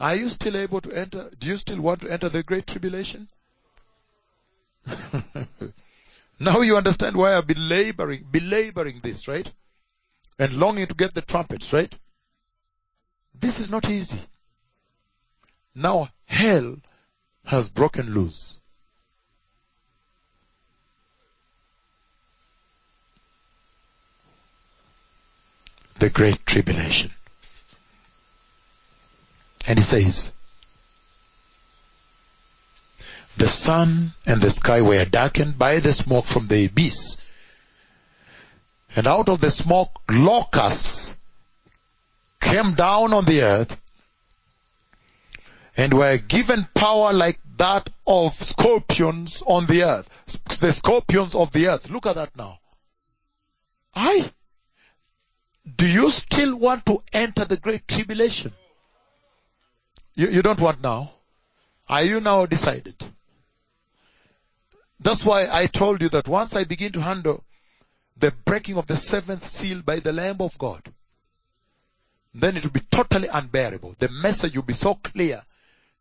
Are 0.00 0.16
you 0.16 0.30
still 0.30 0.56
able 0.56 0.80
to 0.80 0.92
enter? 0.92 1.30
Do 1.38 1.46
you 1.46 1.58
still 1.58 1.82
want 1.82 2.00
to 2.00 2.10
enter 2.10 2.30
the 2.30 2.42
great 2.42 2.66
tribulation? 2.66 3.28
now 6.40 6.62
you 6.62 6.78
understand 6.78 7.16
why 7.16 7.36
I've 7.36 7.46
been 7.46 7.68
laboring, 7.68 8.26
belaboring 8.30 9.00
this, 9.02 9.28
right? 9.28 9.52
And 10.38 10.54
longing 10.54 10.86
to 10.86 10.94
get 10.94 11.12
the 11.12 11.20
trumpets, 11.20 11.70
right? 11.70 11.94
This 13.34 13.60
is 13.60 13.70
not 13.70 13.90
easy. 13.90 14.20
Now 15.74 16.08
hell 16.24 16.78
has 17.44 17.68
broken 17.68 18.14
loose. 18.14 18.58
The 25.98 26.10
great 26.10 26.44
tribulation. 26.46 27.10
And 29.68 29.78
he 29.78 29.84
says, 29.84 30.32
the 33.36 33.48
sun 33.48 34.12
and 34.26 34.40
the 34.40 34.50
sky 34.50 34.82
were 34.82 35.04
darkened 35.04 35.58
by 35.58 35.80
the 35.80 35.92
smoke 35.92 36.26
from 36.26 36.48
the 36.48 36.66
abyss. 36.66 37.16
And 38.94 39.06
out 39.06 39.28
of 39.28 39.40
the 39.40 39.50
smoke, 39.50 40.02
locusts 40.10 41.16
came 42.40 42.74
down 42.74 43.12
on 43.12 43.24
the 43.24 43.42
earth 43.42 43.76
and 45.76 45.94
were 45.94 46.18
given 46.18 46.68
power 46.74 47.12
like 47.12 47.40
that 47.56 47.88
of 48.06 48.34
scorpions 48.34 49.42
on 49.46 49.66
the 49.66 49.84
earth. 49.84 50.08
The 50.60 50.72
scorpions 50.72 51.34
of 51.34 51.52
the 51.52 51.68
earth. 51.68 51.90
Look 51.90 52.06
at 52.06 52.16
that 52.16 52.36
now. 52.36 52.58
I. 53.94 54.30
Do 55.76 55.86
you 55.86 56.10
still 56.10 56.56
want 56.56 56.84
to 56.86 57.02
enter 57.12 57.44
the 57.44 57.56
great 57.56 57.86
tribulation? 57.86 58.52
You, 60.14 60.28
you 60.28 60.42
don't 60.42 60.60
want 60.60 60.82
now? 60.82 61.12
Are 61.88 62.02
you 62.02 62.20
now 62.20 62.46
decided? 62.46 62.96
That's 65.00 65.24
why 65.24 65.48
I 65.50 65.66
told 65.66 66.02
you 66.02 66.08
that 66.10 66.28
once 66.28 66.54
I 66.54 66.64
begin 66.64 66.92
to 66.92 67.00
handle 67.00 67.44
the 68.16 68.30
breaking 68.44 68.76
of 68.76 68.86
the 68.86 68.96
seventh 68.96 69.44
seal 69.44 69.82
by 69.82 70.00
the 70.00 70.12
Lamb 70.12 70.36
of 70.40 70.56
God, 70.58 70.82
then 72.34 72.56
it 72.56 72.64
will 72.64 72.70
be 72.70 72.80
totally 72.80 73.28
unbearable. 73.28 73.96
The 73.98 74.08
message 74.08 74.54
will 74.54 74.62
be 74.62 74.74
so 74.74 74.94
clear 74.94 75.42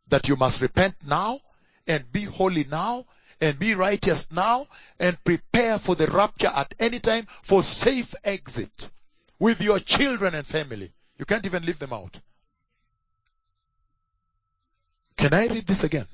that 0.08 0.28
you 0.28 0.36
must 0.36 0.62
repent 0.62 0.96
now 1.06 1.40
and 1.88 2.12
be 2.12 2.24
holy 2.24 2.64
now 2.66 3.06
and 3.40 3.58
be 3.58 3.74
righteous 3.74 4.28
now 4.32 4.68
and 5.00 5.22
prepare 5.24 5.80
for 5.80 5.96
the 5.96 6.08
rapture 6.08 6.52
at 6.54 6.74
any 6.80 7.00
time 7.00 7.26
for 7.42 7.64
safe 7.64 8.14
exit 8.24 8.90
with 9.40 9.62
your 9.62 9.80
children 9.80 10.36
and 10.36 10.46
family. 10.46 10.92
You 11.18 11.26
can't 11.26 11.46
even 11.46 11.66
leave 11.66 11.80
them 11.80 11.94
out. 11.94 12.20
Can 15.18 15.34
I 15.34 15.48
read 15.48 15.68
this 15.68 15.84
again? 15.84 16.08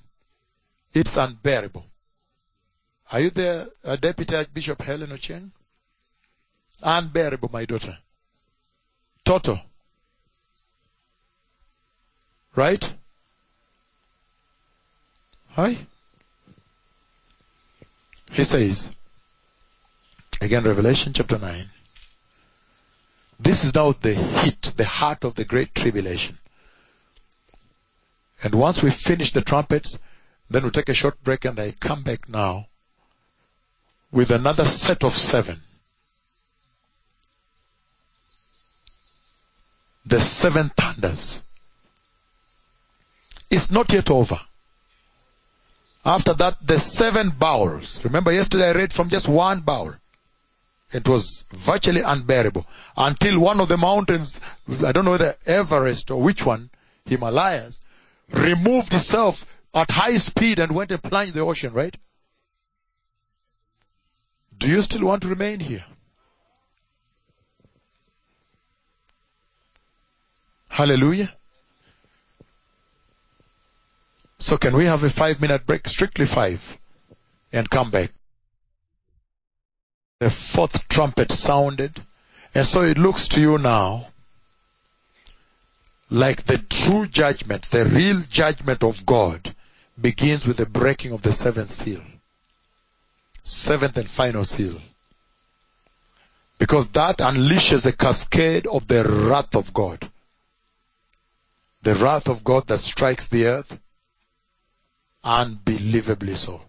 It's 0.93 1.17
unbearable. 1.17 1.85
Are 3.11 3.19
you 3.19 3.29
there, 3.29 3.67
uh, 3.83 3.95
Deputy 3.95 4.35
Archbishop 4.35 4.81
Helen 4.81 5.09
Ochieng? 5.11 5.51
Unbearable, 6.81 7.49
my 7.51 7.65
daughter. 7.65 7.97
Total. 9.23 9.59
Right? 12.55 12.93
Hi? 15.57 15.75
He 18.31 18.43
says, 18.43 18.93
again, 20.39 20.63
Revelation 20.63 21.13
chapter 21.13 21.39
9. 21.39 21.69
This 23.39 23.63
is 23.63 23.73
now 23.73 23.91
the 23.91 24.13
heat, 24.13 24.61
the 24.77 24.85
heart 24.85 25.23
of 25.23 25.33
the 25.33 25.45
great 25.45 25.73
tribulation. 25.73 26.37
And 28.43 28.53
once 28.53 28.83
we 28.83 28.91
finish 28.91 29.31
the 29.31 29.41
trumpets, 29.41 29.97
then 30.47 30.61
we'll 30.61 30.71
take 30.71 30.89
a 30.89 30.93
short 30.93 31.23
break 31.23 31.45
and 31.45 31.59
I 31.59 31.71
come 31.71 32.03
back 32.03 32.29
now 32.29 32.67
with 34.11 34.29
another 34.29 34.65
set 34.65 35.03
of 35.03 35.17
seven. 35.17 35.63
The 40.05 40.21
seven 40.21 40.69
thunders. 40.69 41.41
It's 43.49 43.71
not 43.71 43.91
yet 43.91 44.11
over. 44.11 44.39
After 46.07 46.33
that, 46.35 46.65
the 46.65 46.79
seven 46.79 47.31
bowls. 47.31 48.01
Remember 48.05 48.31
yesterday 48.31 48.69
I 48.69 48.71
read 48.71 48.93
from 48.93 49.09
just 49.09 49.27
one 49.27 49.59
bowl. 49.59 49.93
It 50.93 51.05
was 51.05 51.43
virtually 51.51 51.99
unbearable 51.99 52.65
until 52.95 53.41
one 53.41 53.59
of 53.59 53.67
the 53.67 53.75
mountains, 53.75 54.39
I 54.85 54.93
don't 54.93 55.03
know 55.03 55.11
whether 55.11 55.35
Everest 55.45 56.09
or 56.09 56.21
which 56.21 56.45
one, 56.45 56.69
Himalayas, 57.05 57.81
removed 58.29 58.93
itself 58.93 59.45
at 59.73 59.91
high 59.91 60.15
speed 60.15 60.59
and 60.59 60.71
went 60.71 60.91
and 60.91 61.03
plunged 61.03 61.33
the 61.33 61.41
ocean, 61.41 61.73
right? 61.73 61.95
Do 64.57 64.69
you 64.69 64.81
still 64.83 65.05
want 65.05 65.23
to 65.23 65.27
remain 65.27 65.59
here? 65.59 65.83
Hallelujah. 70.69 71.36
So 74.39 74.57
can 74.57 74.75
we 74.75 74.85
have 74.85 75.03
a 75.03 75.09
five 75.09 75.41
minute 75.41 75.65
break? 75.65 75.87
Strictly 75.87 76.25
five. 76.25 76.77
and 77.53 77.69
come 77.69 77.89
back. 77.89 78.11
The 80.19 80.29
fourth 80.29 80.87
trumpet 80.89 81.31
sounded, 81.31 82.03
and 82.53 82.65
so 82.65 82.81
it 82.81 82.97
looks 82.97 83.29
to 83.29 83.41
you 83.41 83.57
now 83.57 84.07
like 86.09 86.43
the 86.43 86.57
true 86.57 87.07
judgment, 87.07 87.63
the 87.63 87.85
real 87.85 88.21
judgment 88.29 88.83
of 88.83 89.05
God 89.05 89.53
begins 89.99 90.45
with 90.45 90.57
the 90.57 90.65
breaking 90.65 91.11
of 91.11 91.21
the 91.21 91.33
seventh 91.33 91.71
seal. 91.71 92.03
Seventh 93.43 93.97
and 93.97 94.09
final 94.09 94.43
seal. 94.43 94.81
Because 96.57 96.87
that 96.89 97.17
unleashes 97.17 97.85
a 97.85 97.91
cascade 97.91 98.67
of 98.67 98.87
the 98.87 99.03
wrath 99.03 99.55
of 99.55 99.73
God. 99.73 100.09
The 101.83 101.95
wrath 101.95 102.27
of 102.27 102.43
God 102.43 102.67
that 102.67 102.79
strikes 102.79 103.27
the 103.27 103.47
earth. 103.47 103.77
Unbelievably 105.27 106.37
so. 106.37 106.61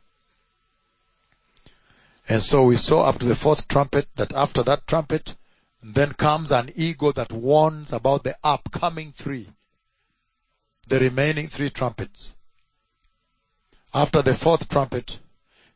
And 2.28 2.42
so 2.42 2.64
we 2.64 2.76
saw 2.76 3.04
up 3.04 3.20
to 3.20 3.26
the 3.26 3.36
fourth 3.36 3.68
trumpet 3.68 4.08
that 4.16 4.32
after 4.32 4.64
that 4.64 4.84
trumpet, 4.84 5.36
then 5.80 6.12
comes 6.12 6.50
an 6.50 6.72
eagle 6.74 7.12
that 7.12 7.30
warns 7.30 7.92
about 7.92 8.24
the 8.24 8.36
upcoming 8.42 9.12
three. 9.12 9.48
The 10.88 10.98
remaining 10.98 11.46
three 11.46 11.70
trumpets. 11.70 12.36
After 13.94 14.22
the 14.22 14.34
fourth 14.34 14.68
trumpet, 14.68 15.20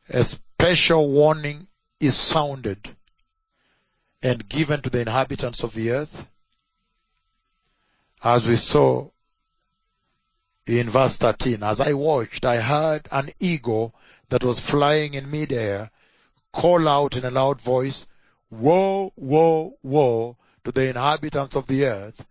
a 0.08 0.24
special 0.24 1.08
warning 1.08 1.68
is 2.00 2.16
sounded 2.16 2.96
and 4.24 4.48
given 4.48 4.82
to 4.82 4.90
the 4.90 5.02
inhabitants 5.02 5.62
of 5.62 5.72
the 5.72 5.92
earth. 5.92 6.26
As 8.24 8.44
we 8.44 8.56
saw 8.56 9.08
in 10.66 10.90
verse 10.90 11.16
13, 11.16 11.62
as 11.62 11.80
I 11.80 11.92
watched, 11.92 12.44
I 12.44 12.56
heard 12.56 13.08
an 13.10 13.30
eagle 13.40 13.94
that 14.28 14.44
was 14.44 14.60
flying 14.60 15.14
in 15.14 15.30
midair 15.30 15.90
call 16.52 16.86
out 16.88 17.16
in 17.16 17.24
a 17.24 17.30
loud 17.30 17.60
voice, 17.60 18.06
woe, 18.50 19.12
woe, 19.16 19.76
woe 19.82 20.36
to 20.64 20.72
the 20.72 20.88
inhabitants 20.88 21.56
of 21.56 21.66
the 21.66 21.86
earth 21.86 22.24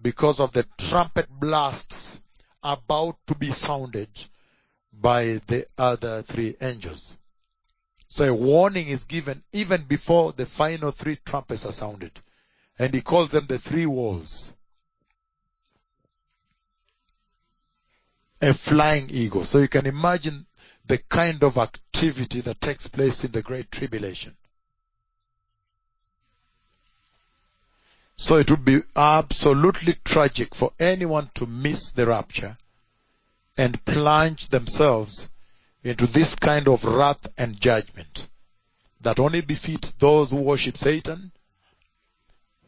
because 0.00 0.40
of 0.40 0.52
the 0.52 0.66
trumpet 0.76 1.28
blasts 1.30 2.22
about 2.62 3.16
to 3.26 3.34
be 3.34 3.50
sounded 3.50 4.08
by 4.92 5.40
the 5.46 5.66
other 5.78 6.22
three 6.22 6.56
angels. 6.60 7.16
So 8.08 8.24
a 8.24 8.34
warning 8.34 8.88
is 8.88 9.04
given 9.04 9.42
even 9.52 9.84
before 9.84 10.32
the 10.32 10.46
final 10.46 10.90
three 10.90 11.16
trumpets 11.24 11.66
are 11.66 11.72
sounded. 11.72 12.12
And 12.78 12.94
he 12.94 13.00
calls 13.00 13.30
them 13.30 13.46
the 13.46 13.58
three 13.58 13.86
walls. 13.86 14.52
A 18.40 18.54
flying 18.54 19.10
eagle. 19.10 19.44
So 19.44 19.58
you 19.58 19.68
can 19.68 19.86
imagine 19.86 20.46
the 20.86 20.98
kind 20.98 21.42
of 21.42 21.58
activity 21.58 22.40
that 22.40 22.60
takes 22.60 22.86
place 22.86 23.24
in 23.24 23.32
the 23.32 23.42
Great 23.42 23.70
Tribulation. 23.70 24.36
So 28.16 28.38
it 28.38 28.50
would 28.50 28.64
be 28.64 28.82
absolutely 28.96 29.96
tragic 30.04 30.54
for 30.54 30.72
anyone 30.78 31.30
to 31.34 31.46
miss 31.46 31.92
the 31.92 32.06
rapture 32.06 32.56
and 33.56 33.84
plunge 33.84 34.48
themselves 34.48 35.30
into 35.84 36.06
this 36.06 36.34
kind 36.34 36.68
of 36.68 36.84
wrath 36.84 37.28
and 37.38 37.60
judgment 37.60 38.28
that 39.00 39.20
only 39.20 39.40
befits 39.40 39.92
those 39.92 40.30
who 40.30 40.36
worship 40.36 40.76
Satan, 40.76 41.30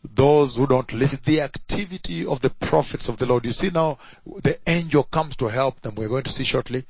those 0.02 0.56
who 0.56 0.66
don't 0.66 0.92
listen, 0.92 1.20
the 1.24 1.42
activity 1.42 2.26
of 2.26 2.40
the 2.40 2.50
prophets 2.50 3.08
of 3.08 3.18
the 3.18 3.26
Lord. 3.26 3.44
You 3.44 3.52
see 3.52 3.70
now, 3.70 3.98
the 4.24 4.58
angel 4.66 5.02
comes 5.02 5.36
to 5.36 5.48
help 5.48 5.80
them. 5.80 5.94
We're 5.94 6.08
going 6.08 6.24
to 6.24 6.32
see 6.32 6.44
shortly 6.44 6.84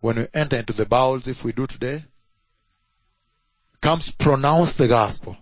when 0.00 0.16
we 0.16 0.26
enter 0.34 0.56
into 0.56 0.72
the 0.72 0.84
bowels, 0.84 1.28
if 1.28 1.44
we 1.44 1.52
do 1.52 1.66
today, 1.66 2.04
comes 3.80 4.10
pronounce 4.10 4.72
the 4.72 4.88
gospel. 4.88 5.36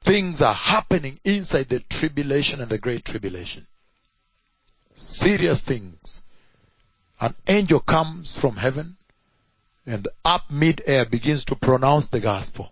Things 0.00 0.42
are 0.42 0.54
happening 0.54 1.18
inside 1.24 1.70
the 1.70 1.80
tribulation 1.80 2.60
and 2.60 2.70
the 2.70 2.76
great 2.76 3.04
tribulation. 3.06 3.66
Serious 4.96 5.62
things. 5.62 6.20
An 7.20 7.34
angel 7.46 7.80
comes 7.80 8.36
from 8.36 8.56
heaven 8.56 8.98
and 9.86 10.06
up 10.22 10.50
mid-air 10.50 11.06
begins 11.06 11.46
to 11.46 11.56
pronounce 11.56 12.08
the 12.08 12.20
gospel. 12.20 12.70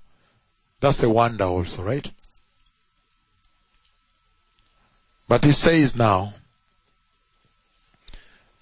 That's 0.83 1.01
a 1.05 1.09
wonder 1.09 1.45
also, 1.45 1.85
right? 1.85 2.11
But 5.29 5.45
he 5.45 5.53
says 5.53 5.95
now 5.95 6.35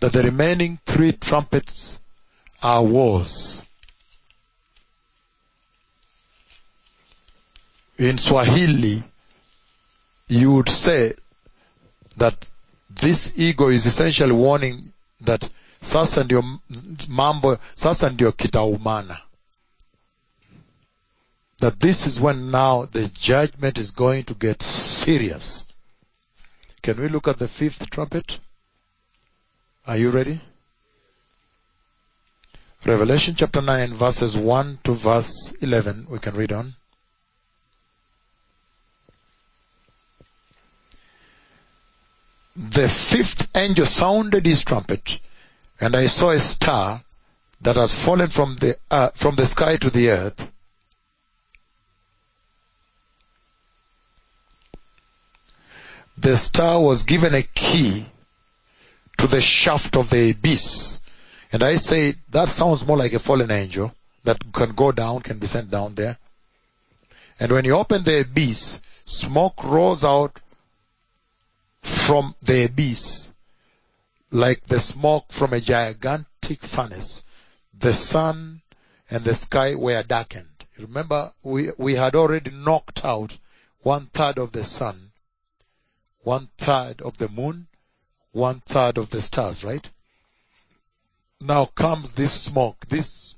that 0.01 0.13
the 0.13 0.25
remaining 0.25 0.79
three 0.85 1.13
trumpets 1.13 1.99
are 2.63 2.83
wars. 2.85 3.63
In 7.97 8.19
Swahili, 8.19 9.03
you 10.29 10.53
would 10.53 10.69
say 10.69 11.15
that 12.19 12.47
this 12.91 13.33
ego 13.37 13.69
is 13.71 13.87
essentially 13.87 14.33
warning 14.33 14.93
that 15.23 15.49
sasa 15.81 16.25
ndio 16.25 16.61
mambo, 17.09 17.59
sasa 17.75 18.11
ndio 18.11 18.33
kitaumana. 18.33 19.19
That 21.61 21.79
this 21.79 22.07
is 22.07 22.21
when 22.21 22.51
now 22.51 22.87
the 22.87 23.09
judgment 23.09 23.79
is 23.79 23.91
going 23.91 24.25
to 24.25 24.35
get 24.35 24.63
serious. 24.63 25.67
Can 26.83 27.01
we 27.01 27.09
look 27.09 27.29
at 27.29 27.39
the 27.39 27.49
fifth 27.49 27.91
trumpet? 27.91 28.39
Are 29.87 29.97
you 29.97 30.11
ready? 30.11 30.41
Revelation 32.87 33.35
chapter 33.35 33.61
9 33.61 33.93
verses 33.93 34.35
1 34.35 34.79
to 34.85 34.93
verse 34.93 35.53
11. 35.61 36.07
We 36.09 36.19
can 36.19 36.35
read 36.35 36.53
on. 36.53 36.75
The 42.57 42.89
fifth 42.89 43.49
angel 43.55 43.85
sounded 43.85 44.47
his 44.47 44.65
trumpet 44.65 45.21
and 45.79 45.95
I 45.95 46.07
saw 46.07 46.31
a 46.31 46.41
star 46.41 47.03
that 47.61 47.77
had 47.77 47.91
fallen 47.91 48.29
from 48.29 48.57
the, 48.57 48.79
uh, 48.91 49.11
from 49.15 49.37
the 49.37 49.45
sky 49.45 49.77
to 49.77 49.91
the 49.91 50.11
earth. 50.11 50.51
The 56.21 56.37
star 56.37 56.81
was 56.81 57.05
given 57.05 57.35
a 57.35 57.43
key 57.43 58.05
to 59.17 59.27
the 59.27 59.41
shaft 59.41 59.97
of 59.97 60.11
the 60.11 60.31
abyss. 60.31 60.99
And 61.51 61.63
I 61.63 61.77
say 61.77 62.15
that 62.29 62.51
sounds 62.51 62.87
more 62.87 62.99
like 62.99 63.15
a 63.15 63.19
fallen 63.19 63.51
angel 63.51 63.95
that 64.25 64.53
can 64.53 64.73
go 64.73 64.93
down, 64.93 65.23
can 65.23 65.39
be 65.39 65.47
sent 65.47 65.71
down 65.71 65.95
there. 65.95 66.19
And 67.39 67.51
when 67.51 67.65
you 67.65 67.75
open 67.75 68.03
the 68.03 68.21
abyss, 68.21 68.81
smoke 69.07 69.65
rose 69.65 70.05
out 70.05 70.39
from 71.81 72.35
the 72.43 72.67
abyss 72.67 73.33
like 74.31 74.67
the 74.67 74.79
smoke 74.79 75.33
from 75.33 75.55
a 75.55 75.61
gigantic 75.61 76.63
furnace. 76.63 77.25
The 77.79 77.95
sun 77.95 78.61
and 79.11 79.25
the 79.25 79.35
sky 79.35 79.75
were 79.75 80.03
darkened. 80.03 80.67
Remember, 80.79 81.33
we, 81.43 81.71
we 81.79 81.95
had 81.95 82.15
already 82.15 82.51
knocked 82.51 83.07
out 83.07 83.39
one 83.81 84.07
third 84.13 84.39
of 84.39 84.53
the 84.53 84.65
sun, 84.65 85.10
one 86.23 86.49
third 86.59 87.01
of 87.03 87.17
the 87.19 87.29
moon, 87.29 87.67
one 88.33 88.61
third 88.61 88.99
of 88.99 89.11
the 89.11 89.23
stars, 89.23 89.65
right? 89.65 89.89
Now 91.41 91.65
comes 91.65 92.13
this 92.13 92.33
smoke, 92.33 92.87
this 92.89 93.35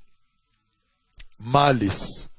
malice. 1.39 2.29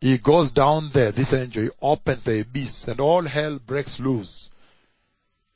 He 0.00 0.18
goes 0.18 0.50
down 0.50 0.90
there, 0.90 1.12
this 1.12 1.32
angel, 1.32 1.62
he 1.62 1.70
opens 1.80 2.24
the 2.24 2.40
abyss 2.40 2.88
and 2.88 3.00
all 3.00 3.22
hell 3.22 3.58
breaks 3.58 3.98
loose. 3.98 4.50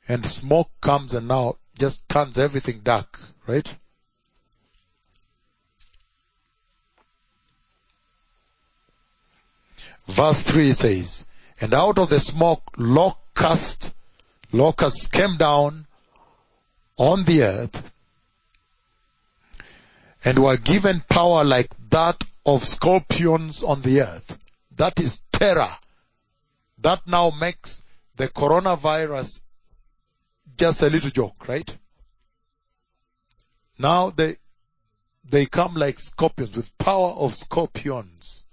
And 0.07 0.25
smoke 0.25 0.71
comes 0.81 1.13
and 1.13 1.27
now 1.27 1.57
just 1.77 2.07
turns 2.07 2.37
everything 2.37 2.79
dark, 2.79 3.19
right? 3.45 3.71
Verse 10.07 10.41
3 10.41 10.71
says, 10.71 11.25
And 11.59 11.73
out 11.73 11.99
of 11.99 12.09
the 12.09 12.19
smoke 12.19 12.63
locust, 13.37 13.93
locusts 14.51 15.07
came 15.07 15.37
down 15.37 15.85
on 16.97 17.23
the 17.25 17.43
earth 17.43 17.83
and 20.25 20.39
were 20.39 20.57
given 20.57 21.03
power 21.07 21.43
like 21.43 21.69
that 21.89 22.21
of 22.45 22.65
scorpions 22.65 23.61
on 23.61 23.81
the 23.81 24.01
earth. 24.01 24.37
That 24.75 24.99
is 24.99 25.21
terror. 25.31 25.71
That 26.79 27.05
now 27.05 27.29
makes 27.29 27.83
the 28.15 28.27
coronavirus 28.27 29.41
just 30.57 30.81
a 30.81 30.89
little 30.89 31.11
joke, 31.11 31.47
right? 31.47 31.77
Now 33.77 34.09
they 34.09 34.37
they 35.23 35.45
come 35.45 35.75
like 35.75 35.99
scorpions 35.99 36.55
with 36.55 36.75
power 36.79 37.11
of 37.11 37.35
scorpions. 37.35 38.46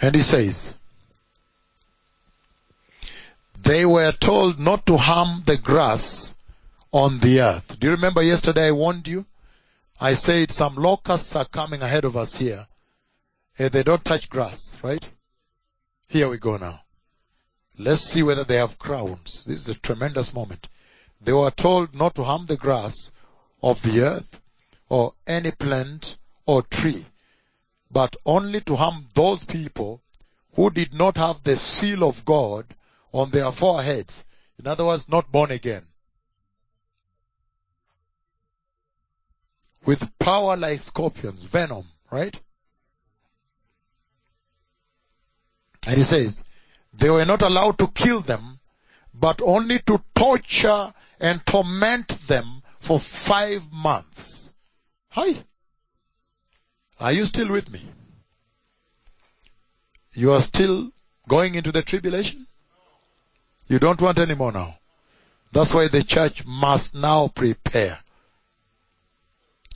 And 0.00 0.14
he 0.14 0.22
says, 0.22 0.74
they 3.62 3.84
were 3.84 4.12
told 4.12 4.58
not 4.58 4.86
to 4.86 4.96
harm 4.96 5.42
the 5.44 5.58
grass 5.58 6.34
on 6.92 7.18
the 7.18 7.42
earth. 7.42 7.78
Do 7.78 7.88
you 7.88 7.92
remember 7.92 8.22
yesterday 8.22 8.68
I 8.68 8.72
warned 8.72 9.06
you? 9.06 9.26
I 10.00 10.14
said 10.14 10.50
some 10.50 10.76
locusts 10.76 11.36
are 11.36 11.44
coming 11.44 11.82
ahead 11.82 12.04
of 12.04 12.16
us 12.16 12.36
here. 12.36 12.66
And 13.58 13.70
they 13.70 13.82
don't 13.82 14.04
touch 14.04 14.30
grass, 14.30 14.76
right? 14.82 15.06
Here 16.08 16.28
we 16.28 16.38
go 16.38 16.56
now. 16.56 16.80
Let's 17.78 18.00
see 18.00 18.22
whether 18.22 18.44
they 18.44 18.56
have 18.56 18.78
crowns. 18.78 19.44
This 19.44 19.60
is 19.60 19.68
a 19.68 19.74
tremendous 19.74 20.32
moment. 20.32 20.66
They 21.20 21.32
were 21.32 21.50
told 21.50 21.94
not 21.94 22.14
to 22.14 22.24
harm 22.24 22.46
the 22.46 22.56
grass 22.56 23.10
of 23.62 23.82
the 23.82 24.00
earth 24.00 24.40
or 24.88 25.12
any 25.26 25.50
plant 25.50 26.16
or 26.46 26.62
tree, 26.62 27.04
but 27.90 28.16
only 28.24 28.60
to 28.62 28.76
harm 28.76 29.08
those 29.14 29.44
people 29.44 30.02
who 30.54 30.70
did 30.70 30.94
not 30.94 31.16
have 31.16 31.42
the 31.42 31.56
seal 31.56 32.04
of 32.04 32.24
God 32.24 32.66
on 33.12 33.30
their 33.30 33.50
foreheads. 33.52 34.24
In 34.58 34.66
other 34.66 34.84
words, 34.84 35.08
not 35.08 35.32
born 35.32 35.50
again. 35.50 35.84
With 39.84 40.18
power 40.18 40.56
like 40.56 40.82
scorpions, 40.82 41.42
venom, 41.44 41.84
right? 42.10 42.38
And 45.86 45.96
he 45.96 46.04
says, 46.04 46.44
they 46.92 47.08
were 47.08 47.24
not 47.24 47.42
allowed 47.42 47.78
to 47.78 47.88
kill 47.88 48.20
them, 48.20 48.60
but 49.14 49.40
only 49.42 49.78
to 49.80 50.02
torture 50.14 50.92
and 51.18 51.44
torment 51.46 52.08
them 52.26 52.62
for 52.78 53.00
five 53.00 53.72
months. 53.72 54.52
Hi. 55.10 55.44
Are 57.00 57.12
you 57.12 57.24
still 57.24 57.48
with 57.48 57.70
me? 57.70 57.80
You 60.12 60.32
are 60.32 60.42
still 60.42 60.90
going 61.26 61.54
into 61.54 61.72
the 61.72 61.82
tribulation? 61.82 62.46
You 63.68 63.78
don't 63.78 64.00
want 64.00 64.18
any 64.18 64.34
more 64.34 64.52
now. 64.52 64.78
That's 65.52 65.72
why 65.72 65.88
the 65.88 66.02
church 66.02 66.44
must 66.44 66.94
now 66.94 67.28
prepare. 67.28 67.98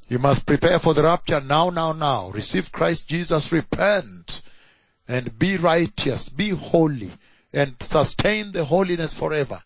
You 0.09 0.19
must 0.19 0.45
prepare 0.45 0.79
for 0.79 0.93
the 0.93 1.03
rapture 1.03 1.41
now, 1.41 1.71
now, 1.71 1.93
now. 1.93 2.29
Receive 2.29 2.71
Christ 2.71 3.09
Jesus, 3.09 3.53
repent, 3.53 4.43
and 5.09 5.39
be 5.39 5.57
righteous, 5.57 6.29
be 6.29 6.51
holy, 6.51 7.11
and 7.55 7.75
sustain 7.81 8.53
the 8.53 8.67
holiness 8.67 9.15
forever. 9.15 9.63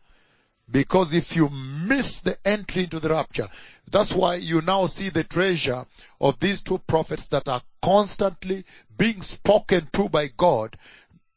Because 0.70 1.14
if 1.14 1.34
you 1.34 1.48
miss 1.48 2.20
the 2.20 2.36
entry 2.46 2.84
into 2.84 3.00
the 3.00 3.08
rapture, 3.08 3.48
that's 3.90 4.12
why 4.12 4.34
you 4.34 4.60
now 4.60 4.86
see 4.86 5.08
the 5.08 5.24
treasure 5.24 5.86
of 6.20 6.38
these 6.38 6.60
two 6.60 6.78
prophets 6.78 7.28
that 7.28 7.48
are 7.48 7.62
constantly 7.80 8.64
being 8.96 9.22
spoken 9.22 9.88
to 9.94 10.08
by 10.10 10.26
God. 10.26 10.76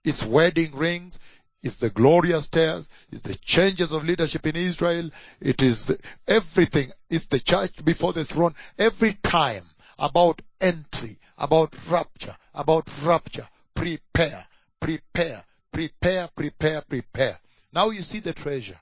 It's 0.03 0.24
wedding 0.24 0.76
rings, 0.76 1.18
it's 1.64 1.78
the 1.78 1.90
glorious 1.90 2.45
stairs, 2.45 2.90
it's 3.12 3.22
the 3.22 3.36
changes 3.36 3.94
of 3.94 4.03
leadership 4.03 4.45
in 4.48 4.56
Israel, 4.56 5.12
it 5.40 5.62
is 5.62 5.86
the, 5.86 5.99
everything, 6.28 6.91
it's 7.10 7.28
the 7.28 7.40
church 7.40 7.86
before 7.86 8.12
the 8.14 8.26
throne, 8.26 8.56
every 8.78 9.14
time 9.14 9.64
about 9.98 10.41
entry, 10.60 11.20
about 11.38 11.74
rapture, 11.88 12.36
about 12.53 12.88
rapture, 13.03 13.48
prepare, 13.76 14.45
prepare, 14.80 15.45
prepare, 15.72 16.30
prepare, 16.35 16.82
prepare. 16.82 17.40
Now 17.72 17.92
you 17.92 18.03
see 18.03 18.19
the 18.19 18.34
treasure. 18.34 18.80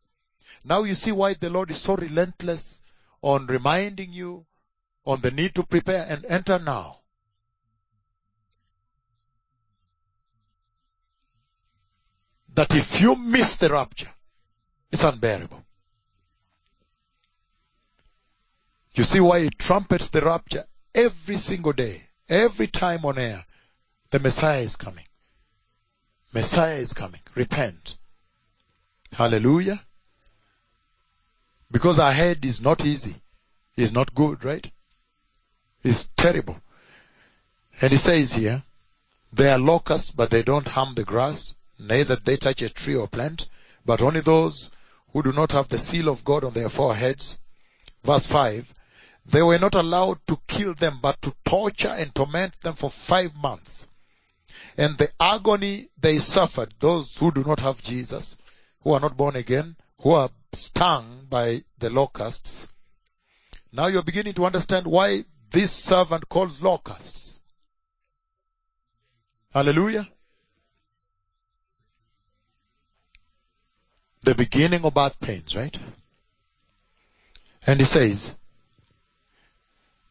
Now 0.70 0.84
you 0.84 0.94
see 0.94 1.12
why 1.12 1.34
the 1.34 1.50
Lord 1.50 1.72
is 1.72 1.82
so 1.82 1.96
relentless 1.96 2.84
on 3.24 3.48
reminding 3.48 4.14
you 4.14 4.46
on 5.04 5.20
the 5.20 5.32
need 5.32 5.56
to 5.56 5.64
prepare 5.64 6.06
and 6.08 6.24
enter 6.26 6.60
now. 6.60 7.00
That 12.54 12.76
if 12.76 13.02
you 13.02 13.16
miss 13.16 13.56
the 13.56 13.70
rapture, 13.70 14.14
it's 14.92 15.04
unbearable. 15.04 15.66
You 18.94 19.06
see 19.06 19.20
why 19.20 19.42
he 19.42 19.50
trumpets 19.50 20.10
the 20.10 20.22
rapture 20.22 20.66
every 20.94 21.38
single 21.38 21.74
day, 21.74 22.04
every 22.28 22.68
time 22.68 23.06
on 23.06 23.18
air. 23.18 23.44
The 24.12 24.20
Messiah 24.20 24.62
is 24.62 24.76
coming. 24.76 25.06
Messiah 26.32 26.78
is 26.78 26.94
coming. 26.94 27.22
Repent. 27.34 27.98
Hallelujah. 29.14 29.84
Because 31.72 32.00
our 32.00 32.12
head 32.12 32.46
is 32.46 32.62
not 32.62 32.86
easy. 32.86 33.16
It's 33.78 33.92
not 33.92 34.16
good, 34.16 34.44
right? 34.44 34.70
It's 35.84 36.10
terrible. 36.18 36.60
And 37.82 37.92
he 37.92 37.98
says 37.98 38.34
here, 38.34 38.64
they 39.32 39.50
are 39.52 39.60
locusts, 39.60 40.12
but 40.12 40.30
they 40.32 40.44
don't 40.44 40.68
harm 40.68 40.96
the 40.96 41.04
grass, 41.04 41.54
neither 41.78 42.16
they 42.16 42.38
touch 42.38 42.62
a 42.62 42.70
tree 42.70 42.96
or 42.96 43.08
plant, 43.08 43.48
but 43.86 44.02
only 44.02 44.22
those 44.22 44.70
who 45.14 45.24
do 45.24 45.32
not 45.32 45.52
have 45.52 45.70
the 45.70 45.78
seal 45.78 46.10
of 46.10 46.26
God 46.26 46.44
on 46.44 46.54
their 46.54 46.70
foreheads. 46.70 47.40
Verse 48.04 48.26
5, 48.26 48.74
they 49.26 49.42
were 49.42 49.60
not 49.60 49.76
allowed 49.76 50.20
to 50.28 50.40
kill 50.48 50.74
them, 50.74 51.00
but 51.02 51.22
to 51.22 51.34
torture 51.46 51.96
and 51.98 52.14
torment 52.14 52.60
them 52.62 52.74
for 52.74 52.90
five 52.90 53.36
months. 53.38 53.88
And 54.78 54.98
the 54.98 55.12
agony 55.20 55.90
they 56.00 56.20
suffered, 56.20 56.74
those 56.80 57.16
who 57.16 57.32
do 57.32 57.44
not 57.44 57.60
have 57.60 57.82
Jesus, 57.82 58.36
who 58.82 58.94
are 58.94 59.00
not 59.00 59.18
born 59.18 59.36
again, 59.36 59.76
who 60.02 60.12
are 60.12 60.30
stung 60.54 61.26
by 61.30 61.64
the 61.78 61.90
locusts. 61.90 62.68
Now 63.72 63.88
you're 63.88 64.04
beginning 64.04 64.34
to 64.36 64.46
understand 64.46 64.88
why 64.88 65.26
this 65.52 65.72
servant 65.72 66.28
calls 66.30 66.62
locusts. 66.62 67.40
Hallelujah. 69.54 70.08
The 74.22 74.36
beginning 74.36 74.86
of 74.86 74.94
birth 74.94 75.20
pains, 75.20 75.56
right? 75.56 75.78
And 77.66 77.80
he 77.80 77.86
says, 77.86 78.36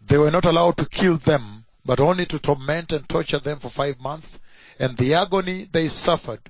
they 0.01 0.19
were 0.19 0.31
not 0.31 0.45
allowed 0.45 0.77
to 0.79 0.87
kill 0.87 1.19
them, 1.19 1.67
but 1.85 2.01
only 2.01 2.27
to 2.27 2.39
torment 2.39 2.93
and 2.93 3.09
torture 3.09 3.39
them 3.39 3.59
for 3.59 3.69
five 3.69 4.01
months. 4.01 4.39
And 4.79 4.97
the 4.97 5.15
agony 5.15 5.69
they 5.71 5.89
suffered 5.89 6.41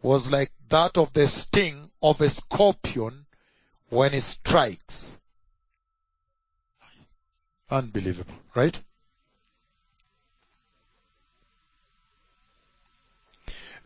was 0.00 0.30
like 0.30 0.50
that 0.68 0.96
of 0.96 1.12
the 1.12 1.28
sting 1.28 1.90
of 2.02 2.20
a 2.20 2.30
scorpion 2.30 3.21
when 3.92 4.14
it 4.14 4.22
strikes. 4.24 5.18
Unbelievable, 7.70 8.32
right? 8.54 8.78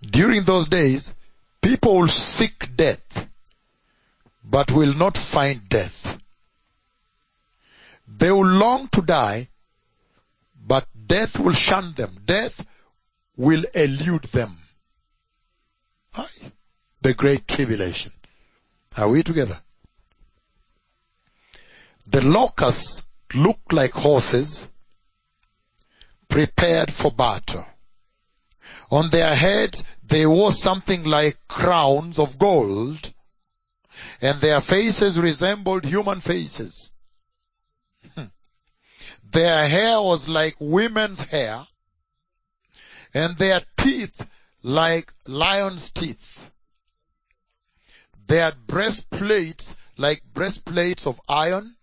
During 0.00 0.44
those 0.44 0.68
days, 0.68 1.12
people 1.60 1.96
will 1.96 2.08
seek 2.08 2.76
death, 2.76 3.28
but 4.44 4.70
will 4.70 4.94
not 4.94 5.18
find 5.18 5.68
death. 5.68 6.16
They 8.06 8.30
will 8.30 8.46
long 8.46 8.86
to 8.92 9.02
die, 9.02 9.48
but 10.64 10.86
death 11.08 11.36
will 11.36 11.54
shun 11.54 11.94
them. 11.94 12.16
Death 12.24 12.64
will 13.36 13.64
elude 13.74 14.22
them. 14.24 14.56
The 17.02 17.12
great 17.12 17.48
tribulation. 17.48 18.12
Are 18.96 19.08
we 19.08 19.24
together? 19.24 19.60
The 22.08 22.22
locusts 22.22 23.02
looked 23.34 23.72
like 23.72 23.92
horses 23.92 24.68
prepared 26.28 26.92
for 26.92 27.10
battle. 27.10 27.66
On 28.90 29.10
their 29.10 29.34
heads 29.34 29.82
they 30.02 30.26
wore 30.26 30.52
something 30.52 31.04
like 31.04 31.36
crowns 31.48 32.18
of 32.18 32.38
gold 32.38 33.12
and 34.20 34.40
their 34.40 34.60
faces 34.60 35.18
resembled 35.18 35.84
human 35.84 36.20
faces. 36.20 36.92
Hmm. 38.14 38.26
Their 39.24 39.68
hair 39.68 40.00
was 40.00 40.28
like 40.28 40.56
women's 40.60 41.20
hair 41.20 41.66
and 43.14 43.36
their 43.36 43.62
teeth 43.76 44.26
like 44.62 45.12
lion's 45.26 45.90
teeth. 45.90 46.50
Had 48.28 48.66
breastplates 48.66 49.76
like 49.96 50.22
breastplates 50.32 51.06
of 51.06 51.20
iron 51.28 51.75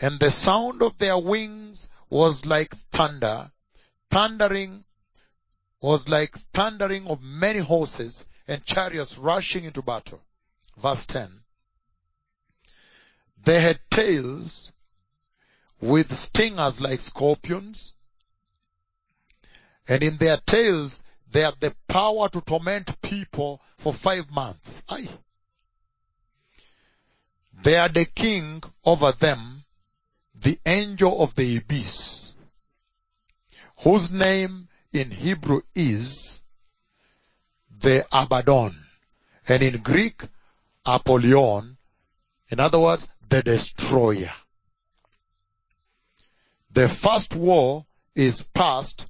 and 0.00 0.18
the 0.18 0.30
sound 0.30 0.82
of 0.82 0.96
their 0.98 1.18
wings 1.18 1.90
was 2.08 2.46
like 2.46 2.74
thunder. 2.90 3.50
Thundering 4.10 4.84
was 5.80 6.08
like 6.08 6.36
thundering 6.52 7.06
of 7.06 7.22
many 7.22 7.58
horses 7.58 8.26
and 8.48 8.64
chariots 8.64 9.16
rushing 9.18 9.64
into 9.64 9.82
battle. 9.82 10.20
Verse 10.76 11.06
10. 11.06 11.28
They 13.44 13.60
had 13.60 13.80
tails 13.90 14.72
with 15.80 16.14
stingers 16.14 16.80
like 16.80 17.00
scorpions, 17.00 17.94
and 19.88 20.02
in 20.02 20.16
their 20.18 20.36
tails 20.38 21.00
they 21.30 21.40
have 21.42 21.58
the 21.60 21.74
power 21.88 22.28
to 22.28 22.40
torment 22.40 23.00
people 23.00 23.60
for 23.78 23.94
five 23.94 24.30
months. 24.30 24.82
Aye. 24.88 25.08
They 27.62 27.76
are 27.76 27.88
the 27.88 28.04
king 28.04 28.62
over 28.84 29.12
them, 29.12 29.64
the 30.40 30.58
angel 30.64 31.22
of 31.22 31.34
the 31.34 31.58
abyss, 31.58 32.32
whose 33.78 34.10
name 34.10 34.68
in 34.92 35.10
Hebrew 35.10 35.60
is 35.74 36.40
the 37.80 38.06
Abaddon, 38.10 38.74
and 39.46 39.62
in 39.62 39.82
Greek, 39.82 40.22
Apollyon. 40.86 41.76
In 42.48 42.58
other 42.58 42.78
words, 42.78 43.08
the 43.28 43.42
destroyer. 43.42 44.32
The 46.72 46.88
first 46.88 47.34
war 47.34 47.86
is 48.14 48.42
past. 48.42 49.06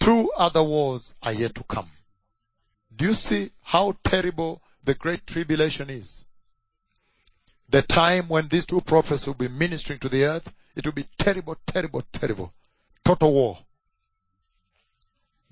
Two 0.00 0.32
other 0.36 0.62
wars 0.62 1.14
are 1.22 1.32
yet 1.32 1.54
to 1.56 1.64
come. 1.64 1.90
Do 2.94 3.06
you 3.06 3.14
see 3.14 3.50
how 3.60 3.96
terrible 4.02 4.62
the 4.82 4.94
great 4.94 5.26
tribulation 5.26 5.90
is? 5.90 6.24
The 7.72 7.80
time 7.80 8.28
when 8.28 8.48
these 8.48 8.66
two 8.66 8.82
prophets 8.82 9.26
will 9.26 9.32
be 9.32 9.48
ministering 9.48 9.98
to 10.00 10.10
the 10.10 10.24
earth, 10.24 10.52
it 10.76 10.84
will 10.84 10.92
be 10.92 11.08
terrible, 11.16 11.56
terrible, 11.66 12.02
terrible. 12.12 12.52
Total 13.02 13.32
war. 13.32 13.58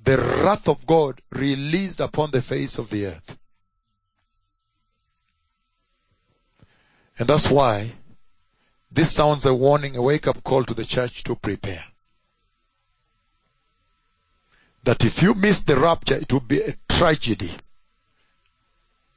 The 0.05 0.19
wrath 0.19 0.69
of 0.69 0.87
God 0.87 1.19
released 1.31 1.99
upon 1.99 2.31
the 2.31 2.43
face 2.43 2.77
of 2.77 2.91
the 2.91 3.07
earth. 3.07 3.39
And 7.19 7.27
that's 7.27 7.49
why 7.49 7.91
this 8.93 9.11
sounds 9.11 9.47
a 9.47 9.55
warning, 9.55 9.97
a 9.97 10.03
wake 10.03 10.27
up 10.27 10.45
call 10.45 10.65
to 10.65 10.75
the 10.75 10.85
church 10.85 11.25
to 11.25 11.35
prepare. 11.37 11.85
That 14.85 15.07
if 15.07 15.23
you 15.23 15.33
miss 15.33 15.61
the 15.63 15.77
rapture, 15.77 16.17
it 16.17 16.31
will 16.31 16.41
be 16.41 16.61
a 16.61 16.75
tragedy. 16.87 17.55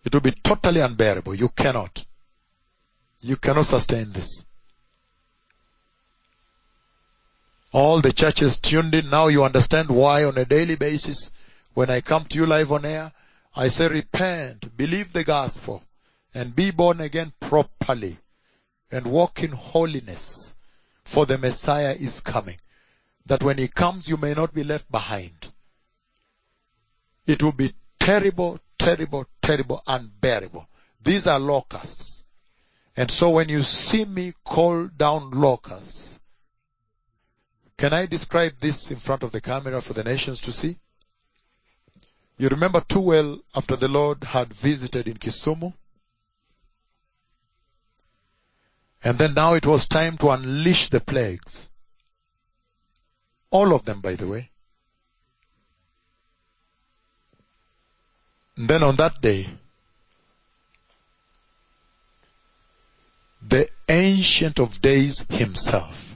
It 0.06 0.14
will 0.14 0.22
be 0.22 0.32
totally 0.32 0.80
unbearable. 0.80 1.36
You 1.36 1.50
cannot. 1.50 2.03
You 3.24 3.38
cannot 3.38 3.68
sustain 3.68 4.12
this. 4.12 4.44
All 7.72 8.02
the 8.02 8.12
churches 8.12 8.60
tuned 8.60 8.94
in. 8.94 9.10
Now 9.10 9.28
you 9.28 9.46
understand 9.46 9.90
why 9.90 10.26
on 10.26 10.38
a 10.38 10.44
daily 10.44 10.76
basis, 10.76 11.32
when 11.74 11.90
I 11.90 12.02
come 12.02 12.26
to 12.26 12.36
you 12.36 12.46
live 12.46 12.74
on 12.74 12.84
air, 12.86 13.14
I 13.56 13.70
say 13.70 13.88
repent, 13.88 14.76
believe 14.76 15.14
the 15.14 15.24
gospel, 15.24 15.82
and 16.34 16.54
be 16.54 16.72
born 16.72 17.00
again 17.00 17.32
properly, 17.40 18.18
and 18.92 19.08
walk 19.08 19.42
in 19.42 19.52
holiness, 19.52 20.54
for 21.06 21.26
the 21.26 21.38
Messiah 21.38 21.96
is 21.98 22.20
coming. 22.20 22.58
That 23.26 23.42
when 23.42 23.58
he 23.58 23.70
comes, 23.70 24.10
you 24.10 24.18
may 24.18 24.34
not 24.34 24.54
be 24.54 24.66
left 24.66 24.92
behind. 24.92 25.48
It 27.26 27.42
will 27.42 27.54
be 27.54 27.74
terrible, 28.02 28.60
terrible, 28.78 29.26
terrible, 29.42 29.82
unbearable. 29.88 30.68
These 31.02 31.26
are 31.26 31.40
locusts. 31.40 32.23
And 32.96 33.10
so 33.10 33.32
when 33.32 33.50
you 33.50 33.64
see 33.64 34.06
me 34.06 34.34
call 34.44 34.88
down 34.88 35.32
locusts, 35.32 36.20
can 37.78 37.92
I 37.92 38.06
describe 38.06 38.60
this 38.60 38.92
in 38.92 38.98
front 38.98 39.24
of 39.24 39.32
the 39.32 39.42
camera 39.42 39.82
for 39.82 39.94
the 39.94 40.04
nations 40.04 40.40
to 40.42 40.52
see? 40.52 40.78
You 42.38 42.50
remember 42.50 42.82
too 42.82 43.00
well 43.00 43.40
after 43.56 43.76
the 43.76 43.88
Lord 43.88 44.24
had 44.24 44.54
visited 44.54 45.08
in 45.08 45.18
Kisumu. 45.18 45.74
And 49.04 49.18
then 49.18 49.34
now 49.34 49.54
it 49.56 49.66
was 49.66 49.88
time 49.88 50.18
to 50.20 50.30
unleash 50.30 50.90
the 50.90 51.00
plagues. 51.00 51.72
All 53.50 53.74
of 53.74 53.86
them, 53.86 54.02
by 54.02 54.16
the 54.16 54.28
way. 54.28 54.50
And 58.56 58.68
then 58.68 58.84
on 58.84 58.96
that 58.98 59.20
day, 59.20 59.50
the 63.48 63.70
Ancient 63.90 64.60
of 64.60 64.82
Days 64.82 65.26
himself, 65.30 66.16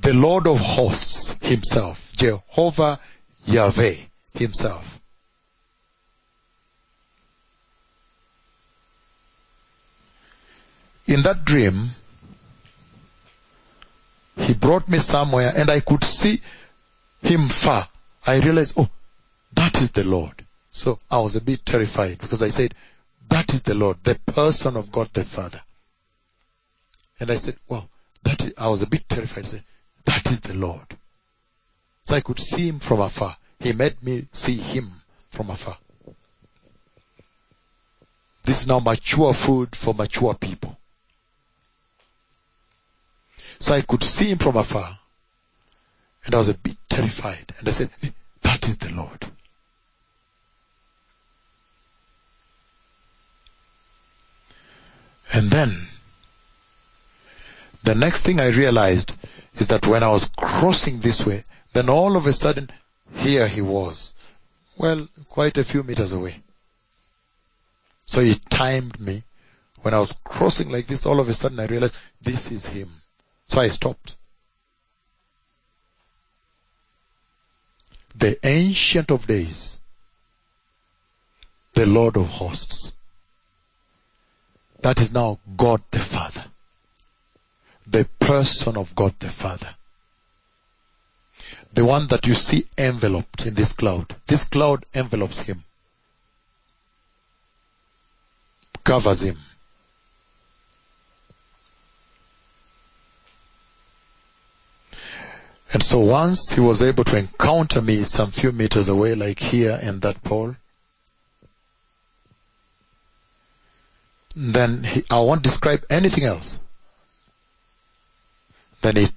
the 0.00 0.14
Lord 0.14 0.46
of 0.46 0.58
hosts 0.58 1.34
himself, 1.42 2.12
Jehovah 2.16 3.00
Yahweh 3.46 3.96
himself, 4.34 5.00
in 11.06 11.22
that 11.22 11.44
dream, 11.44 11.90
he 14.36 14.54
brought 14.54 14.88
me 14.88 14.98
somewhere 14.98 15.52
and 15.56 15.70
I 15.70 15.80
could 15.80 16.04
see 16.04 16.40
him 17.22 17.48
far. 17.48 17.88
I 18.26 18.38
realized, 18.38 18.74
oh, 18.76 18.88
that 19.54 19.80
is 19.80 19.92
the 19.92 20.04
Lord. 20.04 20.45
So 20.76 20.98
I 21.10 21.20
was 21.20 21.36
a 21.36 21.40
bit 21.40 21.64
terrified 21.64 22.18
because 22.18 22.42
I 22.42 22.50
said, 22.50 22.74
that 23.30 23.54
is 23.54 23.62
the 23.62 23.74
Lord, 23.74 23.96
the 24.04 24.14
person 24.14 24.76
of 24.76 24.92
God 24.92 25.08
the 25.14 25.24
Father. 25.24 25.62
And 27.18 27.30
I 27.30 27.36
said, 27.36 27.56
well, 27.66 27.88
that 28.24 28.44
is, 28.44 28.52
I 28.58 28.68
was 28.68 28.82
a 28.82 28.86
bit 28.86 29.08
terrified. 29.08 29.44
I 29.44 29.48
said, 29.48 29.64
that 30.04 30.30
is 30.30 30.40
the 30.40 30.52
Lord. 30.52 30.86
So 32.04 32.14
I 32.14 32.20
could 32.20 32.38
see 32.38 32.68
him 32.68 32.80
from 32.80 33.00
afar. 33.00 33.38
He 33.58 33.72
made 33.72 34.02
me 34.02 34.26
see 34.34 34.58
him 34.58 34.90
from 35.30 35.48
afar. 35.48 35.78
This 38.44 38.60
is 38.60 38.66
now 38.66 38.78
mature 38.78 39.32
food 39.32 39.74
for 39.74 39.94
mature 39.94 40.34
people. 40.34 40.76
So 43.60 43.72
I 43.72 43.80
could 43.80 44.04
see 44.04 44.26
him 44.26 44.38
from 44.38 44.58
afar. 44.58 44.98
And 46.26 46.34
I 46.34 46.38
was 46.38 46.50
a 46.50 46.54
bit 46.54 46.76
terrified. 46.86 47.50
And 47.58 47.66
I 47.66 47.70
said, 47.70 47.88
eh, 48.02 48.10
that 48.42 48.68
is 48.68 48.76
the 48.76 48.90
Lord. 48.90 49.26
And 55.36 55.50
then, 55.50 55.86
the 57.82 57.94
next 57.94 58.22
thing 58.22 58.40
I 58.40 58.46
realized 58.46 59.12
is 59.56 59.66
that 59.66 59.86
when 59.86 60.02
I 60.02 60.08
was 60.08 60.30
crossing 60.34 61.00
this 61.00 61.26
way, 61.26 61.44
then 61.74 61.90
all 61.90 62.16
of 62.16 62.26
a 62.26 62.32
sudden, 62.32 62.70
here 63.16 63.46
he 63.46 63.60
was. 63.60 64.14
Well, 64.78 65.06
quite 65.28 65.58
a 65.58 65.64
few 65.64 65.82
meters 65.82 66.12
away. 66.12 66.42
So 68.06 68.22
he 68.22 68.36
timed 68.48 68.98
me. 68.98 69.24
When 69.82 69.92
I 69.92 69.98
was 69.98 70.14
crossing 70.24 70.70
like 70.70 70.86
this, 70.86 71.04
all 71.04 71.20
of 71.20 71.28
a 71.28 71.34
sudden 71.34 71.60
I 71.60 71.66
realized 71.66 71.96
this 72.22 72.50
is 72.50 72.64
him. 72.64 72.90
So 73.48 73.60
I 73.60 73.68
stopped. 73.68 74.16
The 78.14 78.38
Ancient 78.42 79.10
of 79.10 79.26
Days, 79.26 79.80
the 81.74 81.84
Lord 81.84 82.16
of 82.16 82.26
Hosts. 82.26 82.95
That 84.86 85.00
is 85.00 85.12
now 85.12 85.40
God 85.56 85.82
the 85.90 85.98
Father. 85.98 86.44
The 87.88 88.04
person 88.20 88.76
of 88.76 88.94
God 88.94 89.18
the 89.18 89.28
Father. 89.28 89.74
The 91.72 91.84
one 91.84 92.06
that 92.06 92.28
you 92.28 92.36
see 92.36 92.68
enveloped 92.78 93.46
in 93.46 93.54
this 93.54 93.72
cloud. 93.72 94.14
This 94.28 94.44
cloud 94.44 94.86
envelops 94.94 95.40
him. 95.40 95.64
Covers 98.84 99.24
him. 99.24 99.38
And 105.72 105.82
so 105.82 105.98
once 105.98 106.52
he 106.52 106.60
was 106.60 106.80
able 106.80 107.02
to 107.02 107.16
encounter 107.16 107.82
me 107.82 108.04
some 108.04 108.30
few 108.30 108.52
meters 108.52 108.86
away, 108.86 109.16
like 109.16 109.40
here 109.40 109.80
in 109.82 109.98
that 109.98 110.22
pole, 110.22 110.54
then 114.36 114.84
he, 114.84 115.02
I 115.10 115.18
won't 115.20 115.42
describe 115.42 115.86
anything 115.88 116.24
else. 116.24 116.60
Then 118.82 118.96
he 118.96 119.08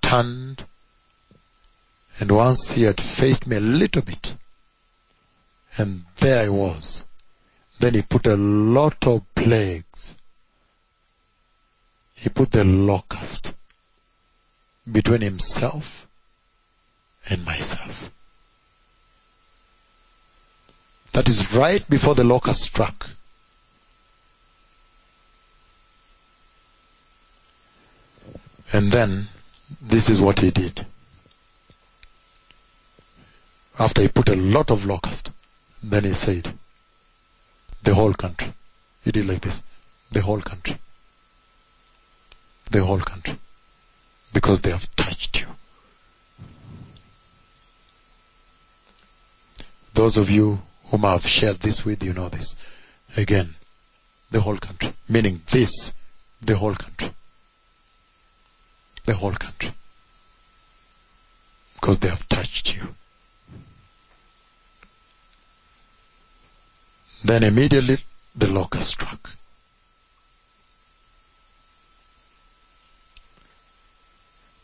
turned, 0.00 0.64
and 2.20 2.30
once 2.30 2.70
he 2.70 2.84
had 2.84 3.00
faced 3.00 3.48
me 3.48 3.56
a 3.56 3.60
little 3.60 4.02
bit, 4.02 4.32
and 5.76 6.04
there 6.18 6.44
I 6.44 6.48
was. 6.48 7.02
Then 7.80 7.94
he 7.94 8.02
put 8.02 8.26
a 8.26 8.36
lot 8.36 9.06
of 9.06 9.24
plagues. 9.34 10.14
He 12.14 12.28
put 12.28 12.52
the 12.52 12.64
locust 12.64 13.52
between 14.90 15.22
himself 15.22 16.06
and 17.28 17.44
myself. 17.44 18.10
That 21.12 21.28
is 21.28 21.52
right 21.52 21.88
before 21.90 22.14
the 22.14 22.24
locust 22.24 22.60
struck. 22.60 23.10
And 28.72 28.92
then 28.92 29.28
this 29.80 30.08
is 30.08 30.20
what 30.20 30.38
he 30.38 30.50
did. 30.50 30.86
After 33.78 34.02
he 34.02 34.08
put 34.08 34.28
a 34.28 34.36
lot 34.36 34.70
of 34.70 34.84
locust, 34.86 35.30
then 35.82 36.04
he 36.04 36.12
said, 36.12 36.52
the 37.82 37.94
whole 37.94 38.12
country. 38.12 38.52
He 39.04 39.12
did 39.12 39.26
like 39.26 39.40
this. 39.40 39.62
The 40.10 40.20
whole 40.20 40.40
country. 40.40 40.76
The 42.70 42.84
whole 42.84 43.00
country. 43.00 43.38
Because 44.32 44.60
they 44.60 44.70
have 44.70 44.94
touched 44.96 45.40
you. 45.40 45.46
Those 49.94 50.18
of 50.18 50.30
you 50.30 50.60
whom 50.86 51.04
I 51.04 51.12
have 51.12 51.26
shared 51.26 51.60
this 51.60 51.84
with, 51.84 52.02
you 52.04 52.12
know 52.12 52.28
this. 52.28 52.56
Again, 53.16 53.54
the 54.30 54.40
whole 54.40 54.58
country. 54.58 54.92
Meaning 55.08 55.42
this, 55.46 55.94
the 56.42 56.56
whole 56.56 56.74
country. 56.74 57.10
The 59.04 59.14
whole 59.14 59.32
country. 59.32 59.72
Because 61.74 61.98
they 61.98 62.08
have 62.08 62.28
touched 62.28 62.76
you. 62.76 62.94
Then 67.24 67.42
immediately 67.42 67.98
the 68.34 68.48
locust 68.48 68.88
struck. 68.88 69.30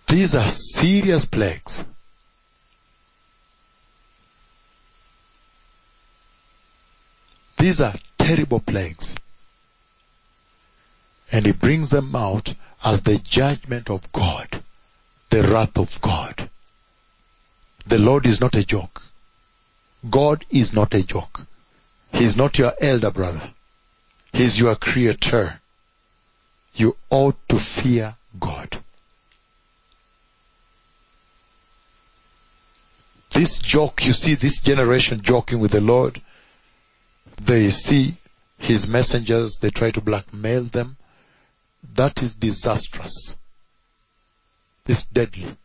These 0.08 0.34
are 0.34 0.48
serious 0.48 1.24
plagues. 1.24 1.82
These 7.58 7.80
are 7.80 7.94
terrible 8.18 8.60
plagues. 8.60 9.16
And 11.32 11.44
he 11.44 11.52
brings 11.52 11.90
them 11.90 12.14
out 12.14 12.54
as 12.84 13.02
the 13.02 13.18
judgment 13.18 13.90
of 13.90 14.10
God, 14.12 14.62
the 15.30 15.42
wrath 15.42 15.76
of 15.76 16.00
God. 16.00 16.48
The 17.86 17.98
Lord 17.98 18.26
is 18.26 18.40
not 18.40 18.54
a 18.54 18.64
joke. 18.64 19.02
God 20.08 20.44
is 20.50 20.72
not 20.72 20.94
a 20.94 21.02
joke. 21.02 21.46
He 22.12 22.24
is 22.24 22.36
not 22.36 22.58
your 22.58 22.72
elder 22.80 23.10
brother. 23.10 23.50
He 24.32 24.44
is 24.44 24.58
your 24.58 24.76
creator. 24.76 25.60
You 26.74 26.96
ought 27.10 27.36
to 27.48 27.58
fear 27.58 28.16
God. 28.38 28.82
This 33.30 33.58
joke, 33.58 34.04
you 34.06 34.12
see 34.12 34.34
this 34.34 34.60
generation 34.60 35.20
joking 35.20 35.58
with 35.58 35.72
the 35.72 35.80
Lord. 35.80 36.20
They 37.42 37.70
see 37.70 38.16
his 38.58 38.86
messengers, 38.86 39.58
they 39.58 39.70
try 39.70 39.90
to 39.90 40.00
blackmail 40.00 40.62
them. 40.62 40.96
That 41.94 42.22
is 42.22 42.34
disastrous. 42.34 43.36
It's 44.86 45.06
deadly. 45.06 45.56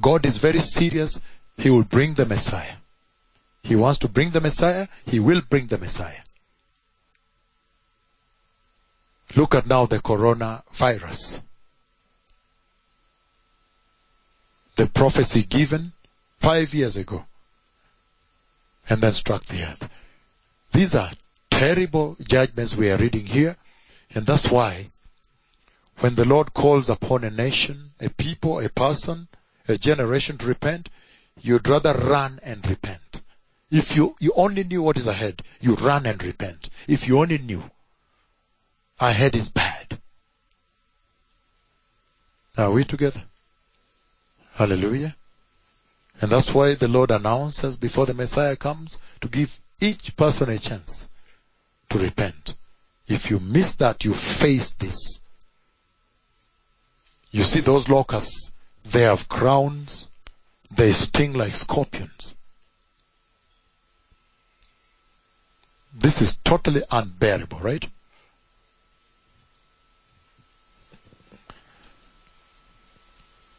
God 0.00 0.26
is 0.26 0.38
very 0.38 0.60
serious. 0.60 1.20
He 1.56 1.70
will 1.70 1.84
bring 1.84 2.14
the 2.14 2.26
Messiah. 2.26 2.76
He 3.62 3.76
wants 3.76 3.98
to 4.00 4.08
bring 4.08 4.30
the 4.30 4.40
Messiah. 4.40 4.88
He 5.04 5.20
will 5.20 5.40
bring 5.40 5.66
the 5.66 5.78
Messiah. 5.78 6.20
Look 9.34 9.54
at 9.54 9.66
now 9.66 9.86
the 9.86 9.98
coronavirus. 9.98 11.40
The 14.76 14.86
prophecy 14.86 15.42
given 15.42 15.92
five 16.38 16.74
years 16.74 16.96
ago 16.96 17.24
and 18.88 19.00
then 19.00 19.14
struck 19.14 19.44
the 19.44 19.62
earth. 19.64 19.88
These 20.72 20.94
are 20.94 21.10
terrible 21.56 22.16
judgments 22.20 22.76
we 22.76 22.90
are 22.90 22.98
reading 22.98 23.24
here 23.24 23.56
and 24.14 24.26
that's 24.26 24.50
why 24.50 24.90
when 26.00 26.14
the 26.14 26.26
Lord 26.26 26.52
calls 26.52 26.90
upon 26.90 27.24
a 27.24 27.30
nation, 27.30 27.92
a 27.98 28.10
people, 28.10 28.60
a 28.60 28.68
person, 28.68 29.28
a 29.66 29.78
generation 29.78 30.36
to 30.36 30.46
repent, 30.46 30.90
you'd 31.40 31.66
rather 31.66 31.94
run 31.94 32.40
and 32.42 32.68
repent. 32.68 33.22
If 33.70 33.96
you, 33.96 34.16
you 34.20 34.34
only 34.36 34.64
knew 34.64 34.82
what 34.82 34.98
is 34.98 35.06
ahead, 35.06 35.42
you 35.60 35.76
run 35.76 36.04
and 36.04 36.22
repent. 36.22 36.68
If 36.86 37.08
you 37.08 37.20
only 37.20 37.38
knew, 37.38 37.64
ahead 39.00 39.34
is 39.34 39.48
bad. 39.48 39.98
Are 42.58 42.70
we 42.70 42.84
together? 42.84 43.22
Hallelujah. 44.56 45.16
And 46.20 46.30
that's 46.30 46.52
why 46.52 46.74
the 46.74 46.88
Lord 46.88 47.10
announces 47.10 47.76
before 47.76 48.04
the 48.04 48.12
Messiah 48.12 48.56
comes 48.56 48.98
to 49.22 49.28
give 49.28 49.58
each 49.80 50.14
person 50.16 50.50
a 50.50 50.58
chance 50.58 51.08
to 51.96 52.04
repent. 52.04 52.54
If 53.08 53.30
you 53.30 53.38
miss 53.38 53.76
that, 53.76 54.04
you 54.04 54.14
face 54.14 54.70
this. 54.70 55.20
You 57.30 57.44
see 57.44 57.60
those 57.60 57.88
locusts, 57.88 58.50
they 58.84 59.02
have 59.02 59.28
crowns, 59.28 60.08
they 60.70 60.92
sting 60.92 61.34
like 61.34 61.54
scorpions. 61.54 62.36
This 65.94 66.20
is 66.20 66.34
totally 66.44 66.82
unbearable, 66.90 67.58
right? 67.60 67.86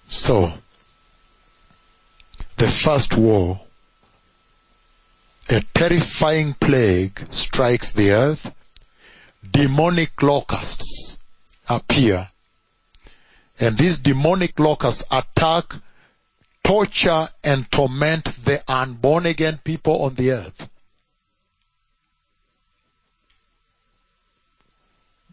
So, 0.10 0.54
the 2.58 2.70
first 2.70 3.18
war, 3.18 3.62
a 5.50 5.62
terrifying 5.74 6.54
plague 6.54 7.26
strikes 7.32 7.94
the 7.94 8.12
earth, 8.12 8.52
demonic 9.50 10.22
locusts 10.22 11.20
appear, 11.70 12.30
and 13.60 13.78
these 13.78 13.98
demonic 13.98 14.60
locusts 14.60 15.04
attack, 15.10 15.74
torture, 16.64 17.28
and 17.44 17.70
torment 17.72 18.26
the 18.44 18.62
unborn 18.68 19.26
again 19.26 19.60
people 19.64 20.04
on 20.04 20.16
the 20.16 20.32
earth. 20.32 20.70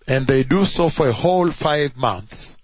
And 0.07 0.27
they 0.27 0.43
do 0.43 0.65
so 0.65 0.91
for 0.91 1.09
a 1.09 1.13
whole 1.13 1.51
five 1.51 1.97
months. 1.97 2.57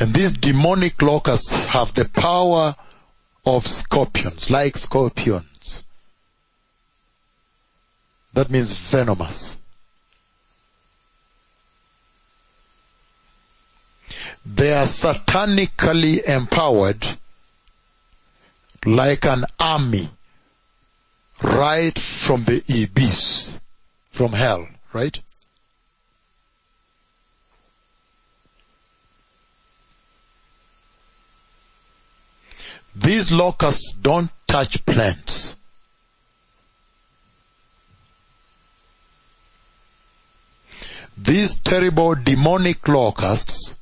And 0.00 0.14
these 0.14 0.32
demonic 0.32 1.02
locusts 1.02 1.52
have 1.54 1.92
the 1.92 2.06
power 2.08 2.74
of 3.44 3.66
scorpions, 3.66 4.50
like 4.50 4.78
scorpions. 4.78 5.84
That 8.32 8.50
means 8.50 8.72
venomous. 8.72 9.58
They 14.46 14.72
are 14.72 14.86
satanically 14.86 16.24
empowered 16.24 17.06
like 18.86 19.26
an 19.26 19.44
army 19.58 20.08
right 21.42 21.98
from 21.98 22.44
the 22.44 22.62
abyss, 22.84 23.60
from 24.12 24.32
hell, 24.32 24.66
right? 24.94 25.20
These 32.94 33.30
locusts 33.30 33.92
don't 33.92 34.30
touch 34.46 34.84
plants. 34.84 35.54
These 41.16 41.58
terrible 41.60 42.14
demonic 42.14 42.88
locusts 42.88 43.78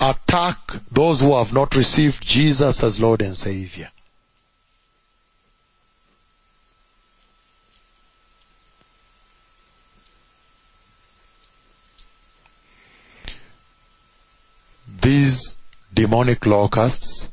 attack 0.00 0.58
those 0.90 1.20
who 1.20 1.36
have 1.36 1.52
not 1.52 1.74
received 1.74 2.24
Jesus 2.24 2.82
as 2.82 3.00
Lord 3.00 3.20
and 3.22 3.36
Savior. 3.36 3.90
These 15.00 15.56
demonic 15.92 16.46
locusts, 16.46 17.32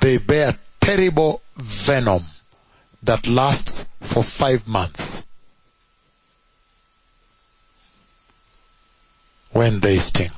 they 0.00 0.18
bear 0.18 0.56
terrible 0.80 1.42
venom 1.56 2.22
that 3.02 3.26
lasts 3.26 3.86
for 4.00 4.22
five 4.22 4.66
months. 4.68 5.24
When 9.52 9.80
they 9.80 9.98
sting. 9.98 10.30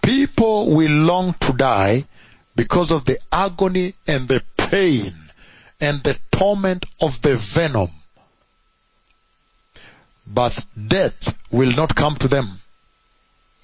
People 0.00 0.70
will 0.70 0.92
long 0.92 1.34
to 1.40 1.52
die 1.52 2.04
because 2.54 2.90
of 2.90 3.04
the 3.04 3.18
agony 3.32 3.94
and 4.06 4.28
the 4.28 4.42
pain 4.56 5.12
and 5.80 6.02
the 6.02 6.16
torment 6.30 6.86
of 7.00 7.20
the 7.22 7.36
venom 7.36 7.90
but 10.26 10.64
death 10.88 11.34
will 11.50 11.72
not 11.72 11.94
come 11.94 12.16
to 12.16 12.28
them. 12.28 12.60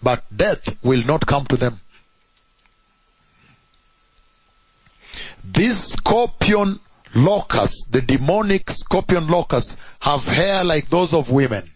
But 0.02 0.24
death 0.34 0.76
will 0.82 1.02
not 1.04 1.26
come 1.26 1.46
to 1.46 1.56
them. 1.56 1.80
These 5.44 5.78
scorpion 5.78 6.80
locusts, 7.14 7.86
the 7.86 8.02
demonic 8.02 8.70
scorpion 8.70 9.28
locusts, 9.28 9.76
have 10.00 10.26
hair 10.26 10.64
like 10.64 10.88
those 10.88 11.14
of 11.14 11.30
women. 11.30 11.70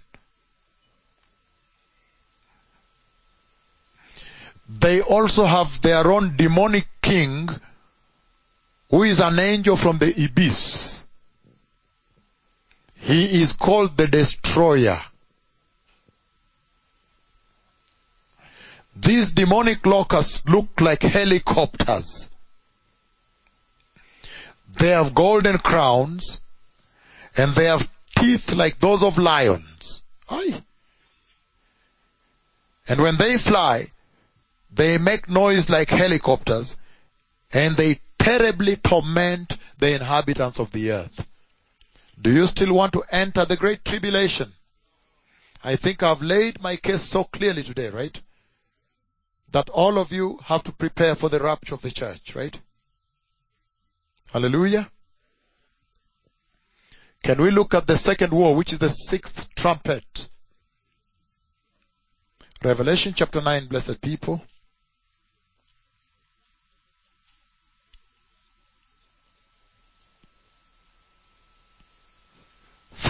They 4.68 5.00
also 5.00 5.46
have 5.46 5.80
their 5.80 6.10
own 6.10 6.36
demonic 6.36 6.86
king 7.02 7.48
who 8.90 9.02
is 9.02 9.20
an 9.20 9.38
angel 9.38 9.76
from 9.76 9.98
the 9.98 10.24
abyss. 10.24 11.04
He 13.00 13.40
is 13.42 13.54
called 13.54 13.96
the 13.96 14.06
destroyer. 14.06 15.02
These 18.94 19.32
demonic 19.32 19.86
locusts 19.86 20.42
look 20.46 20.80
like 20.80 21.02
helicopters. 21.02 22.30
They 24.78 24.88
have 24.88 25.14
golden 25.14 25.58
crowns 25.58 26.42
and 27.36 27.54
they 27.54 27.64
have 27.64 27.88
teeth 28.16 28.52
like 28.52 28.78
those 28.78 29.02
of 29.02 29.16
lions. 29.16 30.02
Aye. 30.28 30.62
And 32.86 33.00
when 33.00 33.16
they 33.16 33.38
fly, 33.38 33.86
they 34.72 34.98
make 34.98 35.28
noise 35.28 35.70
like 35.70 35.88
helicopters 35.88 36.76
and 37.52 37.76
they 37.76 38.00
terribly 38.18 38.76
torment 38.76 39.56
the 39.78 39.94
inhabitants 39.94 40.58
of 40.58 40.70
the 40.72 40.92
earth. 40.92 41.26
Do 42.20 42.30
you 42.30 42.46
still 42.46 42.74
want 42.74 42.92
to 42.92 43.04
enter 43.10 43.44
the 43.44 43.56
great 43.56 43.84
tribulation? 43.84 44.52
I 45.64 45.76
think 45.76 46.02
I've 46.02 46.22
laid 46.22 46.60
my 46.60 46.76
case 46.76 47.02
so 47.02 47.24
clearly 47.24 47.62
today, 47.62 47.88
right? 47.88 48.20
That 49.52 49.70
all 49.70 49.98
of 49.98 50.12
you 50.12 50.38
have 50.44 50.62
to 50.64 50.72
prepare 50.72 51.14
for 51.14 51.28
the 51.28 51.40
rapture 51.40 51.74
of 51.74 51.82
the 51.82 51.90
church, 51.90 52.34
right? 52.34 52.58
Hallelujah. 54.32 54.90
Can 57.22 57.40
we 57.40 57.50
look 57.50 57.74
at 57.74 57.86
the 57.86 57.96
second 57.96 58.32
war, 58.32 58.54
which 58.54 58.72
is 58.72 58.78
the 58.78 58.88
sixth 58.90 59.54
trumpet? 59.54 60.28
Revelation 62.62 63.14
chapter 63.14 63.40
9, 63.40 63.66
blessed 63.66 64.00
people. 64.00 64.42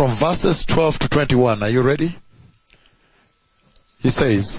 From 0.01 0.13
verses 0.13 0.65
12 0.65 0.99
to 1.01 1.09
21. 1.11 1.63
Are 1.63 1.69
you 1.69 1.83
ready? 1.83 2.17
He 3.99 4.09
says, 4.09 4.59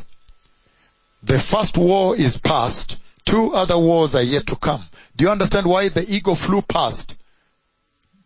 the 1.24 1.40
first 1.40 1.80
war 1.80 2.16
is 2.16 2.38
past. 2.38 3.00
Two 3.26 3.52
other 3.52 3.76
wars 3.76 4.14
are 4.14 4.22
yet 4.22 4.46
to 4.46 4.56
come. 4.56 4.84
Do 5.16 5.24
you 5.24 5.32
understand 5.32 5.66
why 5.66 5.90
the 5.90 6.08
eagle 6.08 6.36
flew 6.36 6.62
past? 6.62 7.16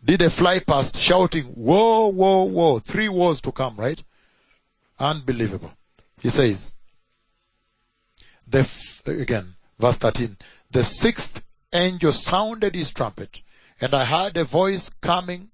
Did 0.04 0.20
a 0.20 0.28
fly 0.28 0.58
past 0.58 0.98
shouting, 0.98 1.54
woe, 1.56 2.08
woe, 2.08 2.42
woe. 2.42 2.80
Three 2.80 3.08
wars 3.08 3.40
to 3.40 3.50
come, 3.50 3.76
right? 3.76 4.02
Unbelievable. 4.98 5.72
He 6.20 6.28
says, 6.28 6.70
the, 8.46 8.58
f- 8.58 9.00
again, 9.06 9.54
verse 9.78 9.96
13, 9.96 10.36
the 10.70 10.84
sixth 10.84 11.42
angel 11.72 12.12
sounded 12.12 12.74
his 12.74 12.90
trumpet 12.90 13.40
and 13.80 13.94
I 13.94 14.04
heard 14.04 14.36
a 14.36 14.44
voice 14.44 14.90
coming 15.00 15.48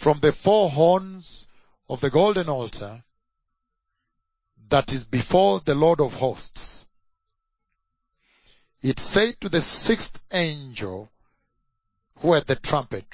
from 0.00 0.18
the 0.20 0.32
four 0.32 0.70
horns 0.70 1.46
of 1.86 2.00
the 2.00 2.08
golden 2.08 2.48
altar 2.48 3.04
that 4.70 4.90
is 4.94 5.04
before 5.04 5.60
the 5.60 5.74
Lord 5.74 6.00
of 6.00 6.14
hosts. 6.14 6.86
It 8.80 8.98
said 8.98 9.38
to 9.42 9.50
the 9.50 9.60
sixth 9.60 10.18
angel 10.32 11.12
who 12.16 12.32
had 12.32 12.46
the 12.46 12.56
trumpet, 12.56 13.04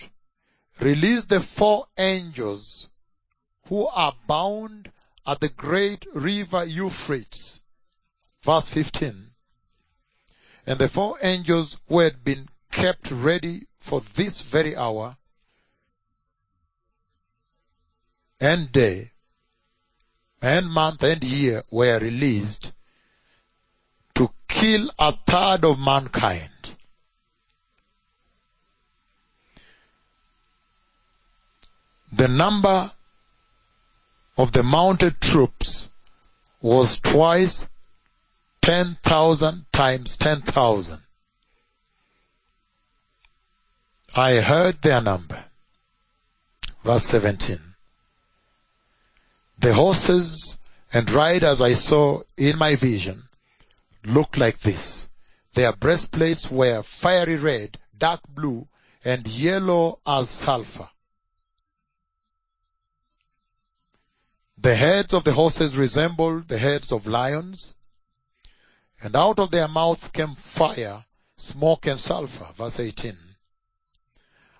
release 0.80 1.24
the 1.24 1.40
four 1.40 1.88
angels 1.98 2.86
who 3.64 3.88
are 3.88 4.14
bound 4.28 4.92
at 5.26 5.40
the 5.40 5.48
great 5.48 6.06
river 6.14 6.64
Euphrates. 6.64 7.60
Verse 8.44 8.68
15. 8.68 9.32
And 10.66 10.78
the 10.78 10.88
four 10.88 11.18
angels 11.20 11.78
who 11.88 11.98
had 11.98 12.22
been 12.22 12.48
kept 12.70 13.10
ready 13.10 13.66
for 13.80 14.02
this 14.14 14.40
very 14.40 14.76
hour 14.76 15.16
and 18.40 18.70
day 18.72 19.10
and 20.42 20.70
month 20.70 21.02
and 21.02 21.24
year 21.24 21.62
were 21.70 21.98
released 21.98 22.72
to 24.14 24.30
kill 24.48 24.90
a 24.98 25.12
third 25.26 25.64
of 25.64 25.78
mankind. 25.78 26.50
The 32.12 32.28
number 32.28 32.90
of 34.38 34.52
the 34.52 34.62
mounted 34.62 35.20
troops 35.20 35.88
was 36.60 37.00
twice 37.00 37.68
10,000 38.62 39.66
times 39.72 40.16
10,000. 40.16 40.98
I 44.14 44.36
heard 44.36 44.80
their 44.82 45.00
number. 45.00 45.44
Verse 46.82 47.04
17. 47.04 47.75
The 49.58 49.74
horses 49.74 50.58
and 50.92 51.10
riders 51.10 51.60
I 51.60 51.74
saw 51.74 52.22
in 52.36 52.58
my 52.58 52.76
vision 52.76 53.28
looked 54.04 54.36
like 54.36 54.60
this. 54.60 55.08
Their 55.54 55.72
breastplates 55.72 56.50
were 56.50 56.82
fiery 56.82 57.36
red, 57.36 57.78
dark 57.96 58.20
blue, 58.28 58.68
and 59.04 59.26
yellow 59.26 60.00
as 60.06 60.28
sulfur. 60.28 60.88
The 64.58 64.74
heads 64.74 65.14
of 65.14 65.24
the 65.24 65.32
horses 65.32 65.76
resembled 65.76 66.48
the 66.48 66.58
heads 66.58 66.92
of 66.92 67.06
lions, 67.06 67.74
and 69.00 69.16
out 69.16 69.38
of 69.38 69.50
their 69.50 69.68
mouths 69.68 70.08
came 70.08 70.34
fire, 70.34 71.04
smoke, 71.36 71.86
and 71.86 71.98
sulfur. 71.98 72.48
Verse 72.56 72.80
18. 72.80 73.16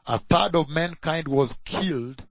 A 0.07 0.18
third 0.18 0.55
of 0.55 0.68
mankind 0.68 1.28
was 1.28 1.58
killed 1.65 2.23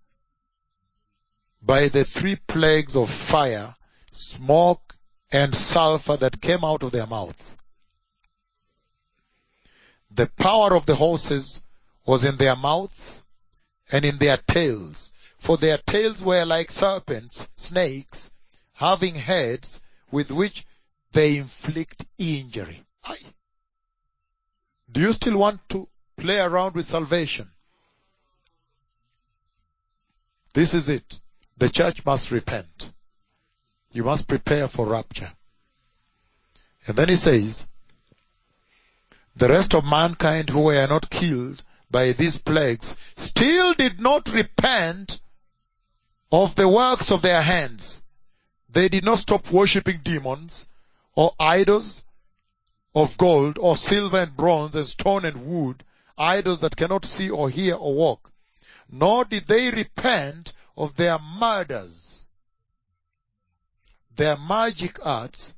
by 1.65 1.87
the 1.87 2.05
three 2.05 2.35
plagues 2.35 2.95
of 2.95 3.09
fire, 3.09 3.75
smoke, 4.11 4.95
and 5.31 5.55
sulfur 5.55 6.15
that 6.17 6.39
came 6.39 6.63
out 6.63 6.83
of 6.83 6.91
their 6.91 7.07
mouths. 7.07 7.57
The 10.11 10.27
power 10.27 10.75
of 10.75 10.85
the 10.85 10.95
horses 10.95 11.61
was 12.05 12.23
in 12.23 12.37
their 12.37 12.55
mouths 12.55 13.23
and 13.91 14.05
in 14.05 14.19
their 14.19 14.37
tails, 14.37 15.11
for 15.39 15.57
their 15.57 15.79
tails 15.79 16.21
were 16.21 16.45
like 16.45 16.69
serpents, 16.69 17.47
snakes, 17.55 18.31
having 18.73 19.15
heads 19.15 19.81
with 20.11 20.29
which 20.29 20.65
they 21.13 21.37
inflict 21.37 22.05
injury. 22.17 22.83
Aye. 23.03 23.17
Do 24.91 25.01
you 25.01 25.13
still 25.13 25.37
want 25.37 25.67
to 25.69 25.89
play 26.15 26.39
around 26.39 26.75
with 26.75 26.87
salvation? 26.87 27.49
This 30.53 30.73
is 30.73 30.89
it. 30.89 31.19
The 31.57 31.69
church 31.69 32.03
must 32.05 32.31
repent. 32.31 32.91
You 33.91 34.03
must 34.03 34.27
prepare 34.27 34.67
for 34.67 34.85
rapture. 34.85 35.31
And 36.87 36.97
then 36.97 37.09
he 37.09 37.15
says, 37.15 37.65
the 39.37 39.47
rest 39.49 39.73
of 39.73 39.85
mankind 39.85 40.49
who 40.49 40.61
were 40.61 40.87
not 40.87 41.09
killed 41.09 41.63
by 41.89 42.11
these 42.11 42.37
plagues 42.37 42.95
still 43.15 43.73
did 43.73 43.99
not 43.99 44.27
repent 44.29 45.19
of 46.31 46.55
the 46.55 46.67
works 46.67 47.11
of 47.11 47.21
their 47.21 47.41
hands. 47.41 48.01
They 48.69 48.89
did 48.89 49.05
not 49.05 49.19
stop 49.19 49.49
worshipping 49.51 50.01
demons 50.03 50.67
or 51.15 51.35
idols 51.39 52.03
of 52.93 53.17
gold 53.17 53.57
or 53.57 53.77
silver 53.77 54.23
and 54.23 54.35
bronze 54.35 54.75
and 54.75 54.87
stone 54.87 55.23
and 55.23 55.45
wood, 55.45 55.83
idols 56.17 56.59
that 56.59 56.75
cannot 56.75 57.05
see 57.05 57.29
or 57.29 57.49
hear 57.49 57.75
or 57.75 57.93
walk. 57.93 58.31
Nor 58.89 59.25
did 59.25 59.47
they 59.47 59.71
repent 59.71 60.53
of 60.77 60.95
their 60.95 61.19
murders, 61.19 62.25
their 64.15 64.37
magic 64.37 65.05
arts, 65.05 65.53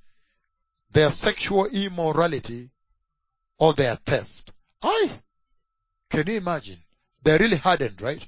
their 0.92 1.12
sexual 1.12 1.66
immorality, 1.66 2.70
or 3.58 3.74
their 3.74 3.96
theft. 3.96 4.52
I 4.82 5.20
Can 6.10 6.28
you 6.28 6.38
imagine? 6.38 6.80
They're 7.24 7.40
really 7.40 7.58
hardened, 7.58 8.02
right? 8.02 8.26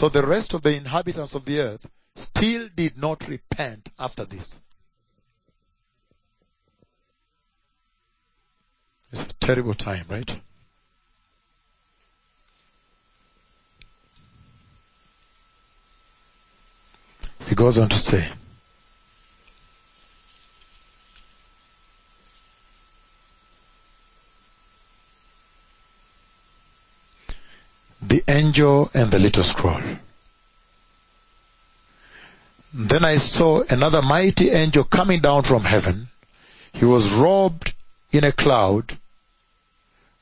So 0.00 0.08
the 0.08 0.26
rest 0.26 0.54
of 0.54 0.62
the 0.62 0.74
inhabitants 0.74 1.34
of 1.34 1.44
the 1.44 1.60
earth 1.60 1.86
still 2.14 2.68
did 2.74 2.98
not 2.98 3.26
repent 3.28 3.88
after 3.98 4.24
this. 4.24 4.60
It's 9.12 9.22
a 9.22 9.34
terrible 9.40 9.74
time, 9.74 10.04
right? 10.08 10.40
Goes 17.56 17.78
on 17.78 17.88
to 17.88 17.98
say, 17.98 18.28
the 28.02 28.22
angel 28.28 28.90
and 28.92 29.10
the 29.10 29.18
little 29.18 29.42
scroll. 29.42 29.80
Then 32.74 33.06
I 33.06 33.16
saw 33.16 33.62
another 33.70 34.02
mighty 34.02 34.50
angel 34.50 34.84
coming 34.84 35.20
down 35.20 35.44
from 35.44 35.64
heaven. 35.64 36.08
He 36.74 36.84
was 36.84 37.08
robed 37.08 37.72
in 38.12 38.24
a 38.24 38.32
cloud 38.32 38.98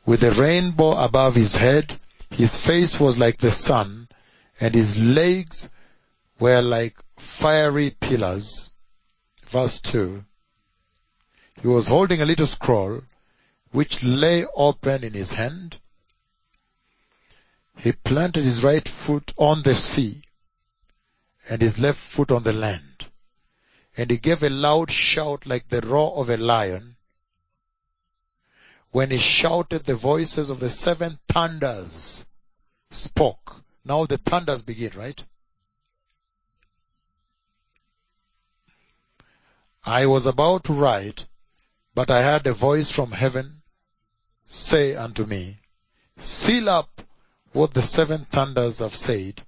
with 0.07 0.23
a 0.23 0.31
rainbow 0.31 0.93
above 0.93 1.35
his 1.35 1.57
head. 1.57 1.99
His 2.31 2.57
face 2.57 3.01
was 3.01 3.19
like 3.19 3.39
the 3.39 3.51
sun 3.51 4.07
and 4.61 4.73
his 4.73 4.97
legs 4.97 5.69
were 6.39 6.63
like 6.63 6.95
fiery 7.35 7.91
pillars. 7.91 8.71
Verse 9.43 9.81
2. 9.81 10.25
He 11.61 11.69
was 11.69 11.89
holding 11.89 12.23
a 12.23 12.27
little 12.27 12.47
scroll 12.47 13.03
which 13.71 14.03
lay 14.03 14.45
open 14.55 15.05
in 15.05 15.13
his 15.13 15.33
hand 15.33 15.79
He 17.77 17.93
planted 17.93 18.45
his 18.45 18.63
right 18.63 18.89
foot 18.89 19.33
on 19.37 19.63
the 19.63 19.75
sea 19.75 20.23
and 21.51 21.61
his 21.61 21.79
left 21.79 21.99
foot 21.99 22.31
on 22.31 22.45
the 22.45 22.53
land. 22.53 23.07
And 23.97 24.11
he 24.11 24.17
gave 24.17 24.43
a 24.43 24.51
loud 24.51 24.91
shout 24.91 25.45
like 25.45 25.69
the 25.69 25.81
roar 25.81 26.17
of 26.17 26.31
a 26.31 26.37
lion. 26.37 26.97
When 28.91 29.11
he 29.11 29.19
shouted, 29.19 29.85
the 29.85 29.97
voices 29.97 30.51
of 30.51 30.61
the 30.61 30.71
seven 30.71 31.19
thunders 31.29 32.25
spoke. 32.91 33.63
Now 33.85 34.07
the 34.07 34.19
thunders 34.19 34.63
begin, 34.63 34.93
right? 34.97 35.23
I 39.87 40.07
was 40.07 40.25
about 40.25 40.65
to 40.65 40.73
write, 40.73 41.27
but 41.95 42.11
I 42.11 42.23
heard 42.23 42.47
a 42.47 42.55
voice 42.55 42.91
from 42.91 43.13
heaven 43.13 43.63
say 44.47 44.97
unto 44.97 45.25
me, 45.25 45.59
Seal 46.17 46.69
up 46.69 47.03
what 47.53 47.75
the 47.75 47.83
seven 47.83 48.25
thunders 48.25 48.79
have 48.79 48.97
said, 48.97 49.45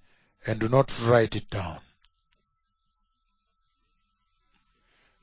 and 0.46 0.60
do 0.60 0.68
not 0.68 1.00
write 1.00 1.36
it 1.36 1.48
down. 1.48 1.80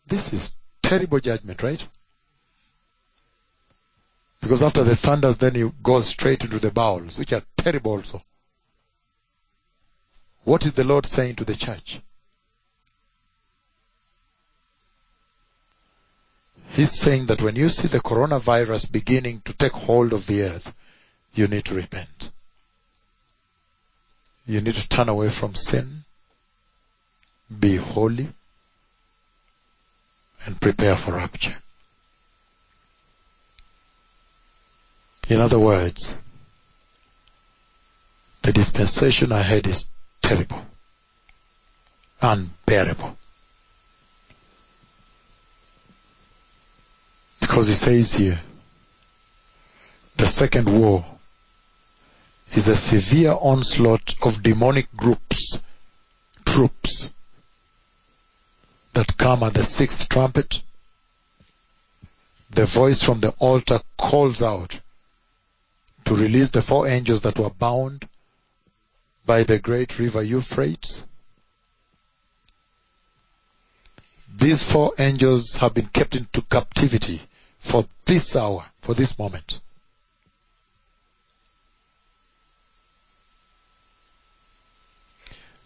This 0.08 0.34
is 0.34 0.54
terrible 0.82 1.20
judgment, 1.20 1.62
right? 1.62 1.88
Because 4.42 4.64
after 4.64 4.84
the 4.84 4.96
thunders, 4.96 5.38
then 5.38 5.56
you 5.56 5.74
go 5.82 6.02
straight 6.02 6.44
into 6.44 6.60
the 6.60 6.72
bowels, 6.72 7.18
which 7.18 7.32
are 7.32 7.44
terrible 7.56 7.94
also. 7.94 8.22
What 10.44 10.66
is 10.66 10.74
the 10.74 10.84
Lord 10.84 11.06
saying 11.06 11.36
to 11.36 11.46
the 11.46 11.56
church? 11.56 12.02
He's 16.74 16.92
saying 16.92 17.28
that 17.28 17.40
when 17.40 17.56
you 17.56 17.70
see 17.70 17.88
the 17.88 18.00
coronavirus 18.00 18.92
beginning 18.92 19.42
to 19.46 19.54
take 19.54 19.74
hold 19.74 20.12
of 20.12 20.26
the 20.26 20.42
earth, 20.42 20.74
you 21.36 21.48
need 21.48 21.66
to 21.66 21.76
repent. 21.76 22.32
You 24.48 24.60
need 24.60 24.74
to 24.74 24.90
turn 24.90 25.08
away 25.08 25.30
from 25.30 25.54
sin, 25.54 26.04
be 27.60 27.76
holy, 27.76 28.28
and 30.48 30.60
prepare 30.60 30.98
for 30.98 31.14
rapture. 31.14 31.56
In 35.30 35.42
other 35.42 35.60
words, 35.60 36.18
the 38.42 38.52
dispensation 38.52 39.32
ahead 39.32 39.68
is 39.68 39.86
terrible, 40.24 40.66
unbearable. 42.20 43.16
Because 47.44 47.68
he 47.68 47.74
says 47.74 48.14
here, 48.14 48.42
the 50.16 50.26
second 50.26 50.70
war 50.70 51.06
is 52.54 52.70
a 52.70 52.78
severe 52.78 53.34
onslaught 53.34 54.16
of 54.24 54.42
demonic 54.42 54.88
groups, 54.96 55.60
troops 56.46 57.12
that 58.94 59.18
come 59.18 59.44
at 59.44 59.54
the 59.56 59.66
sixth 59.66 60.08
trumpet. 60.08 60.62
The 62.52 62.66
voice 62.66 63.04
from 63.04 63.20
the 63.20 63.32
altar 63.40 63.82
calls 63.98 64.42
out 64.42 64.80
to 66.06 66.16
release 66.16 66.50
the 66.50 66.62
four 66.62 66.88
angels 66.88 67.22
that 67.22 67.38
were 67.38 67.50
bound 67.50 68.08
by 69.26 69.44
the 69.44 69.60
great 69.60 70.00
river 70.00 70.24
Euphrates. 70.24 71.04
These 74.34 74.64
four 74.64 74.94
angels 74.98 75.58
have 75.58 75.74
been 75.74 75.88
kept 75.88 76.16
into 76.16 76.42
captivity 76.44 77.22
for 77.64 77.86
this 78.06 78.36
hour, 78.36 78.64
for 78.82 78.94
this 78.94 79.18
moment. 79.18 79.62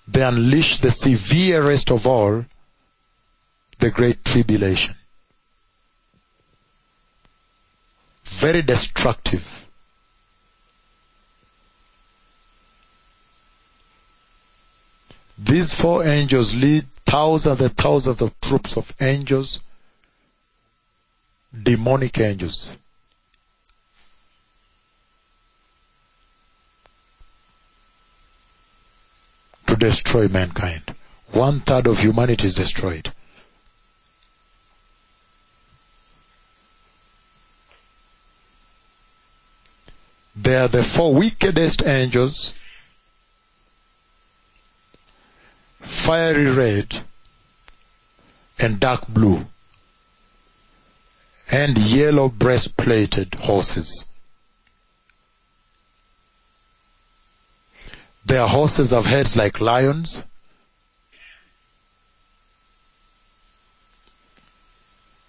They 0.07 0.23
unleash 0.23 0.77
the 0.77 0.91
severest 0.91 1.91
of 1.91 2.05
all, 2.07 2.45
the 3.79 3.89
great 3.89 4.23
tribulation. 4.23 4.95
Very 8.23 8.61
destructive. 8.61 9.65
These 15.39 15.73
four 15.73 16.05
angels 16.05 16.53
lead 16.53 16.85
thousands 17.05 17.61
and 17.61 17.75
thousands 17.75 18.21
of 18.21 18.39
troops 18.39 18.77
of 18.77 18.93
angels, 19.01 19.59
demonic 21.63 22.19
angels. 22.19 22.75
To 29.67 29.75
destroy 29.75 30.27
mankind. 30.27 30.93
One 31.31 31.59
third 31.59 31.87
of 31.87 31.99
humanity 31.99 32.47
is 32.47 32.53
destroyed. 32.53 33.11
They 40.35 40.55
are 40.55 40.67
the 40.67 40.83
four 40.83 41.13
wickedest 41.13 41.83
angels 41.85 42.53
fiery 45.81 46.51
red 46.51 47.01
and 48.59 48.79
dark 48.79 49.07
blue 49.07 49.45
and 51.51 51.77
yellow 51.77 52.29
breastplated 52.29 53.33
horses. 53.35 54.05
Their 58.25 58.47
horses 58.47 58.91
have 58.91 59.05
heads 59.05 59.37
like 59.37 59.61
lions. 59.61 60.21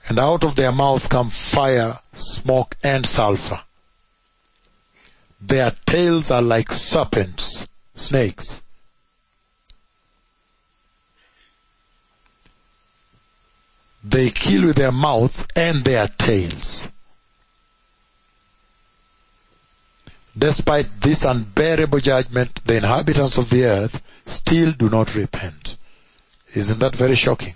And 0.08 0.18
out 0.18 0.42
of 0.42 0.56
their 0.56 0.72
mouths 0.72 1.06
come 1.06 1.30
fire, 1.30 1.98
smoke, 2.14 2.76
and 2.82 3.06
sulfur. 3.06 3.60
Their 5.40 5.70
tails 5.86 6.30
are 6.30 6.42
like 6.42 6.72
serpents, 6.72 7.68
snakes. 7.94 8.62
They 14.08 14.30
kill 14.30 14.64
with 14.64 14.76
their 14.76 14.90
mouth 14.90 15.46
and 15.54 15.84
their 15.84 16.08
tails. 16.08 16.88
Despite 20.36 21.02
this 21.02 21.24
unbearable 21.24 22.00
judgment, 22.00 22.64
the 22.64 22.78
inhabitants 22.78 23.36
of 23.36 23.50
the 23.50 23.64
earth 23.64 24.00
still 24.24 24.72
do 24.72 24.88
not 24.88 25.14
repent. 25.14 25.76
Isn't 26.54 26.78
that 26.78 26.96
very 26.96 27.16
shocking? 27.16 27.54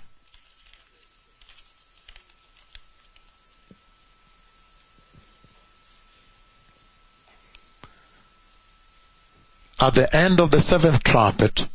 At 9.79 9.95
the 9.95 10.15
end 10.15 10.39
of 10.39 10.51
the 10.51 10.61
seventh 10.61 11.03
trumpet, 11.03 11.67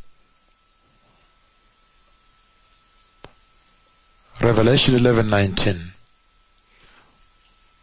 Revelation 4.41 4.93
11:19. 4.93 5.91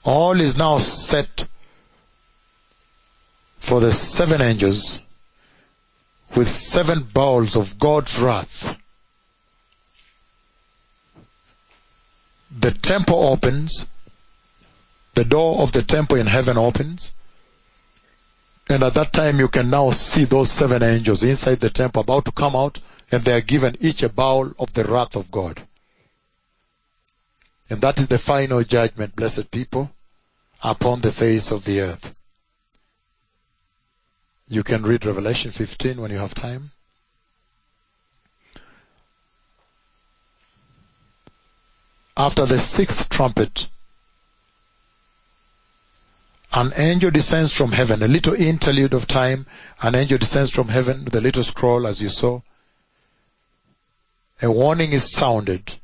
All 0.04 0.40
is 0.40 0.56
now 0.56 0.78
set 0.78 1.46
for 3.58 3.80
the 3.80 3.92
seven 3.92 4.40
angels 4.40 4.98
with 6.34 6.48
seven 6.48 7.02
bowls 7.02 7.56
of 7.56 7.78
God's 7.78 8.18
wrath. 8.18 8.74
The 12.58 12.70
temple 12.70 13.28
opens, 13.28 13.84
the 15.14 15.24
door 15.24 15.60
of 15.60 15.72
the 15.72 15.82
temple 15.82 16.16
in 16.16 16.26
heaven 16.26 16.56
opens, 16.56 17.12
and 18.70 18.82
at 18.82 18.94
that 18.94 19.12
time 19.12 19.40
you 19.40 19.48
can 19.48 19.68
now 19.68 19.90
see 19.90 20.24
those 20.24 20.50
seven 20.50 20.82
angels 20.82 21.22
inside 21.22 21.60
the 21.60 21.68
temple 21.68 22.00
about 22.00 22.24
to 22.24 22.32
come 22.32 22.56
out, 22.56 22.78
and 23.12 23.22
they 23.24 23.34
are 23.34 23.42
given 23.42 23.76
each 23.80 24.02
a 24.02 24.08
bowl 24.08 24.52
of 24.58 24.72
the 24.72 24.84
wrath 24.84 25.16
of 25.16 25.30
God. 25.30 25.66
And 27.68 27.80
that 27.80 27.98
is 27.98 28.08
the 28.08 28.18
final 28.18 28.62
judgment, 28.62 29.16
blessed 29.16 29.50
people, 29.50 29.90
upon 30.62 31.00
the 31.00 31.12
face 31.12 31.50
of 31.50 31.64
the 31.64 31.80
earth. 31.80 32.14
You 34.48 34.62
can 34.62 34.82
read 34.82 35.04
Revelation 35.04 35.50
15 35.50 36.00
when 36.00 36.12
you 36.12 36.18
have 36.18 36.34
time. 36.34 36.70
After 42.16 42.46
the 42.46 42.58
sixth 42.58 43.08
trumpet, 43.08 43.68
an 46.52 46.72
angel 46.76 47.10
descends 47.10 47.52
from 47.52 47.72
heaven, 47.72 48.02
a 48.02 48.08
little 48.08 48.32
interlude 48.32 48.94
of 48.94 49.06
time, 49.06 49.46
an 49.82 49.94
angel 49.94 50.16
descends 50.16 50.50
from 50.50 50.68
heaven 50.68 51.04
with 51.04 51.14
a 51.16 51.20
little 51.20 51.44
scroll 51.44 51.86
as 51.86 52.00
you 52.00 52.08
saw. 52.08 52.40
A 54.40 54.50
warning 54.50 54.92
is 54.92 55.10
sounded 55.10 55.74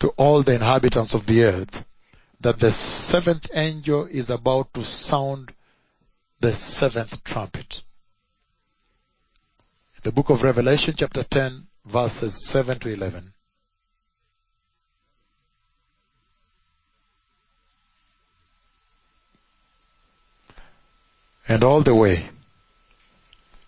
to 0.00 0.08
all 0.16 0.42
the 0.42 0.54
inhabitants 0.54 1.14
of 1.14 1.26
the 1.26 1.44
earth 1.44 1.84
that 2.40 2.58
the 2.58 2.72
seventh 2.72 3.50
angel 3.54 4.06
is 4.06 4.30
about 4.30 4.72
to 4.74 4.82
sound 4.82 5.52
the 6.40 6.52
seventh 6.52 7.22
trumpet. 7.22 7.82
The 10.02 10.12
book 10.12 10.30
of 10.30 10.42
Revelation 10.42 10.94
chapter 10.96 11.22
10 11.22 11.66
verses 11.84 12.46
7 12.46 12.78
to 12.78 12.88
11. 12.88 13.34
And 21.48 21.64
all 21.64 21.82
the 21.82 21.94
way 21.94 22.30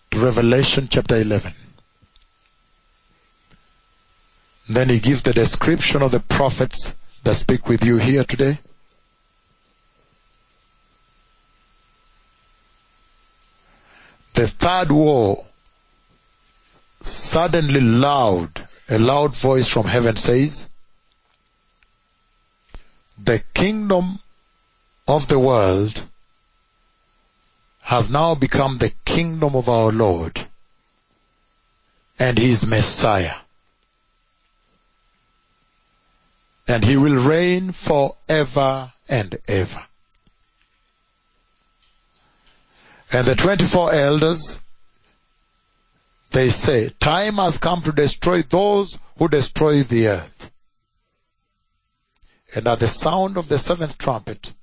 to 0.09 0.19
Revelation 0.19 0.87
chapter 0.89 1.17
11. 1.17 1.53
Then 4.67 4.89
he 4.89 4.99
gives 4.99 5.23
the 5.23 5.33
description 5.33 6.01
of 6.01 6.11
the 6.11 6.19
prophets 6.19 6.95
that 7.23 7.35
speak 7.35 7.67
with 7.67 7.83
you 7.83 7.97
here 7.97 8.23
today. 8.23 8.59
The 14.33 14.47
third 14.47 14.91
war, 14.91 15.45
suddenly 17.01 17.81
loud, 17.81 18.67
a 18.89 18.97
loud 18.97 19.35
voice 19.35 19.67
from 19.67 19.85
heaven 19.85 20.15
says, 20.15 20.69
the 23.23 23.39
kingdom 23.53 24.17
of 25.07 25.27
the 25.27 25.37
world 25.37 26.01
has 27.81 28.09
now 28.09 28.33
become 28.33 28.77
the 28.77 28.93
kingdom 29.05 29.55
of 29.55 29.69
our 29.69 29.91
Lord 29.91 30.47
and 32.17 32.37
his 32.37 32.65
Messiah. 32.65 33.35
And 36.67 36.83
he 36.83 36.97
will 36.97 37.15
reign 37.15 37.71
forever 37.71 38.93
and 39.09 39.37
ever. 39.47 39.85
And 43.11 43.27
the 43.27 43.35
24 43.35 43.93
elders, 43.93 44.61
they 46.31 46.49
say, 46.49 46.89
time 46.99 47.35
has 47.35 47.59
come 47.59 47.81
to 47.83 47.91
destroy 47.91 48.41
those 48.41 48.97
who 49.17 49.27
destroy 49.27 49.83
the 49.83 50.07
earth. 50.07 50.49
And 52.55 52.67
at 52.67 52.79
the 52.79 52.87
sound 52.87 53.37
of 53.37 53.49
the 53.49 53.59
seventh 53.59 53.97
trumpet, 53.97 54.53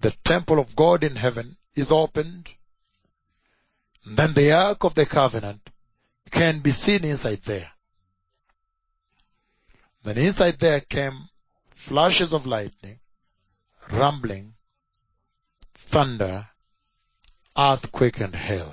the 0.00 0.10
temple 0.24 0.58
of 0.58 0.74
God 0.74 1.04
in 1.04 1.16
heaven 1.16 1.56
is 1.74 1.92
opened. 1.92 2.48
And 4.04 4.16
then 4.16 4.34
the 4.34 4.52
ark 4.52 4.84
of 4.84 4.94
the 4.94 5.06
covenant 5.06 5.68
can 6.30 6.60
be 6.60 6.72
seen 6.72 7.04
inside 7.04 7.42
there. 7.42 7.70
Then 10.06 10.18
inside 10.18 10.60
there 10.60 10.80
came 10.80 11.28
flashes 11.74 12.32
of 12.32 12.46
lightning, 12.46 13.00
rumbling, 13.90 14.54
thunder, 15.74 16.46
earthquake 17.58 18.20
and 18.20 18.32
hail. 18.32 18.72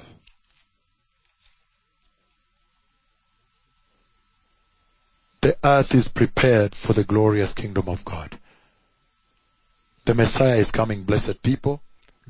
The 5.41 5.57
earth 5.63 5.95
is 5.95 6.07
prepared 6.07 6.75
for 6.75 6.93
the 6.93 7.03
glorious 7.03 7.55
kingdom 7.55 7.89
of 7.89 8.05
God. 8.05 8.37
The 10.05 10.13
Messiah 10.13 10.57
is 10.57 10.69
coming, 10.69 11.01
blessed 11.03 11.41
people. 11.41 11.81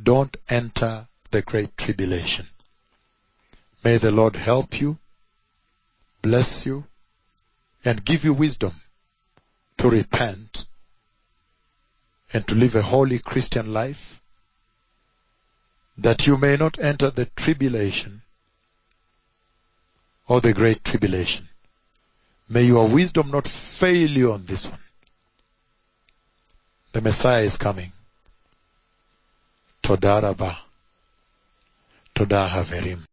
Don't 0.01 0.38
enter 0.48 1.09
the 1.30 1.41
great 1.41 1.75
tribulation. 1.75 2.48
May 3.83 3.98
the 3.98 4.11
Lord 4.11 4.38
help 4.38 4.80
you, 4.80 4.98
bless 6.22 6.65
you, 6.65 6.85
and 7.83 8.06
give 8.06 8.23
you 8.23 8.33
wisdom 8.33 8.80
to 9.77 9.89
repent 9.89 10.65
and 12.33 12.47
to 12.47 12.55
live 12.55 12.75
a 12.75 12.81
holy 12.81 13.19
Christian 13.19 13.73
life 13.73 14.21
that 15.97 16.25
you 16.25 16.37
may 16.37 16.57
not 16.57 16.79
enter 16.79 17.09
the 17.09 17.25
tribulation 17.25 18.21
or 20.27 20.41
the 20.41 20.53
great 20.53 20.83
tribulation. 20.83 21.47
May 22.49 22.63
your 22.63 22.87
wisdom 22.87 23.31
not 23.31 23.47
fail 23.47 24.09
you 24.09 24.33
on 24.33 24.45
this 24.45 24.65
one. 24.65 24.79
The 26.93 27.01
Messiah 27.01 27.43
is 27.43 27.57
coming. 27.57 27.91
Toda 29.81 30.21
Rabba. 30.21 30.57
Toda 32.15 32.47
Haverim. 32.47 33.05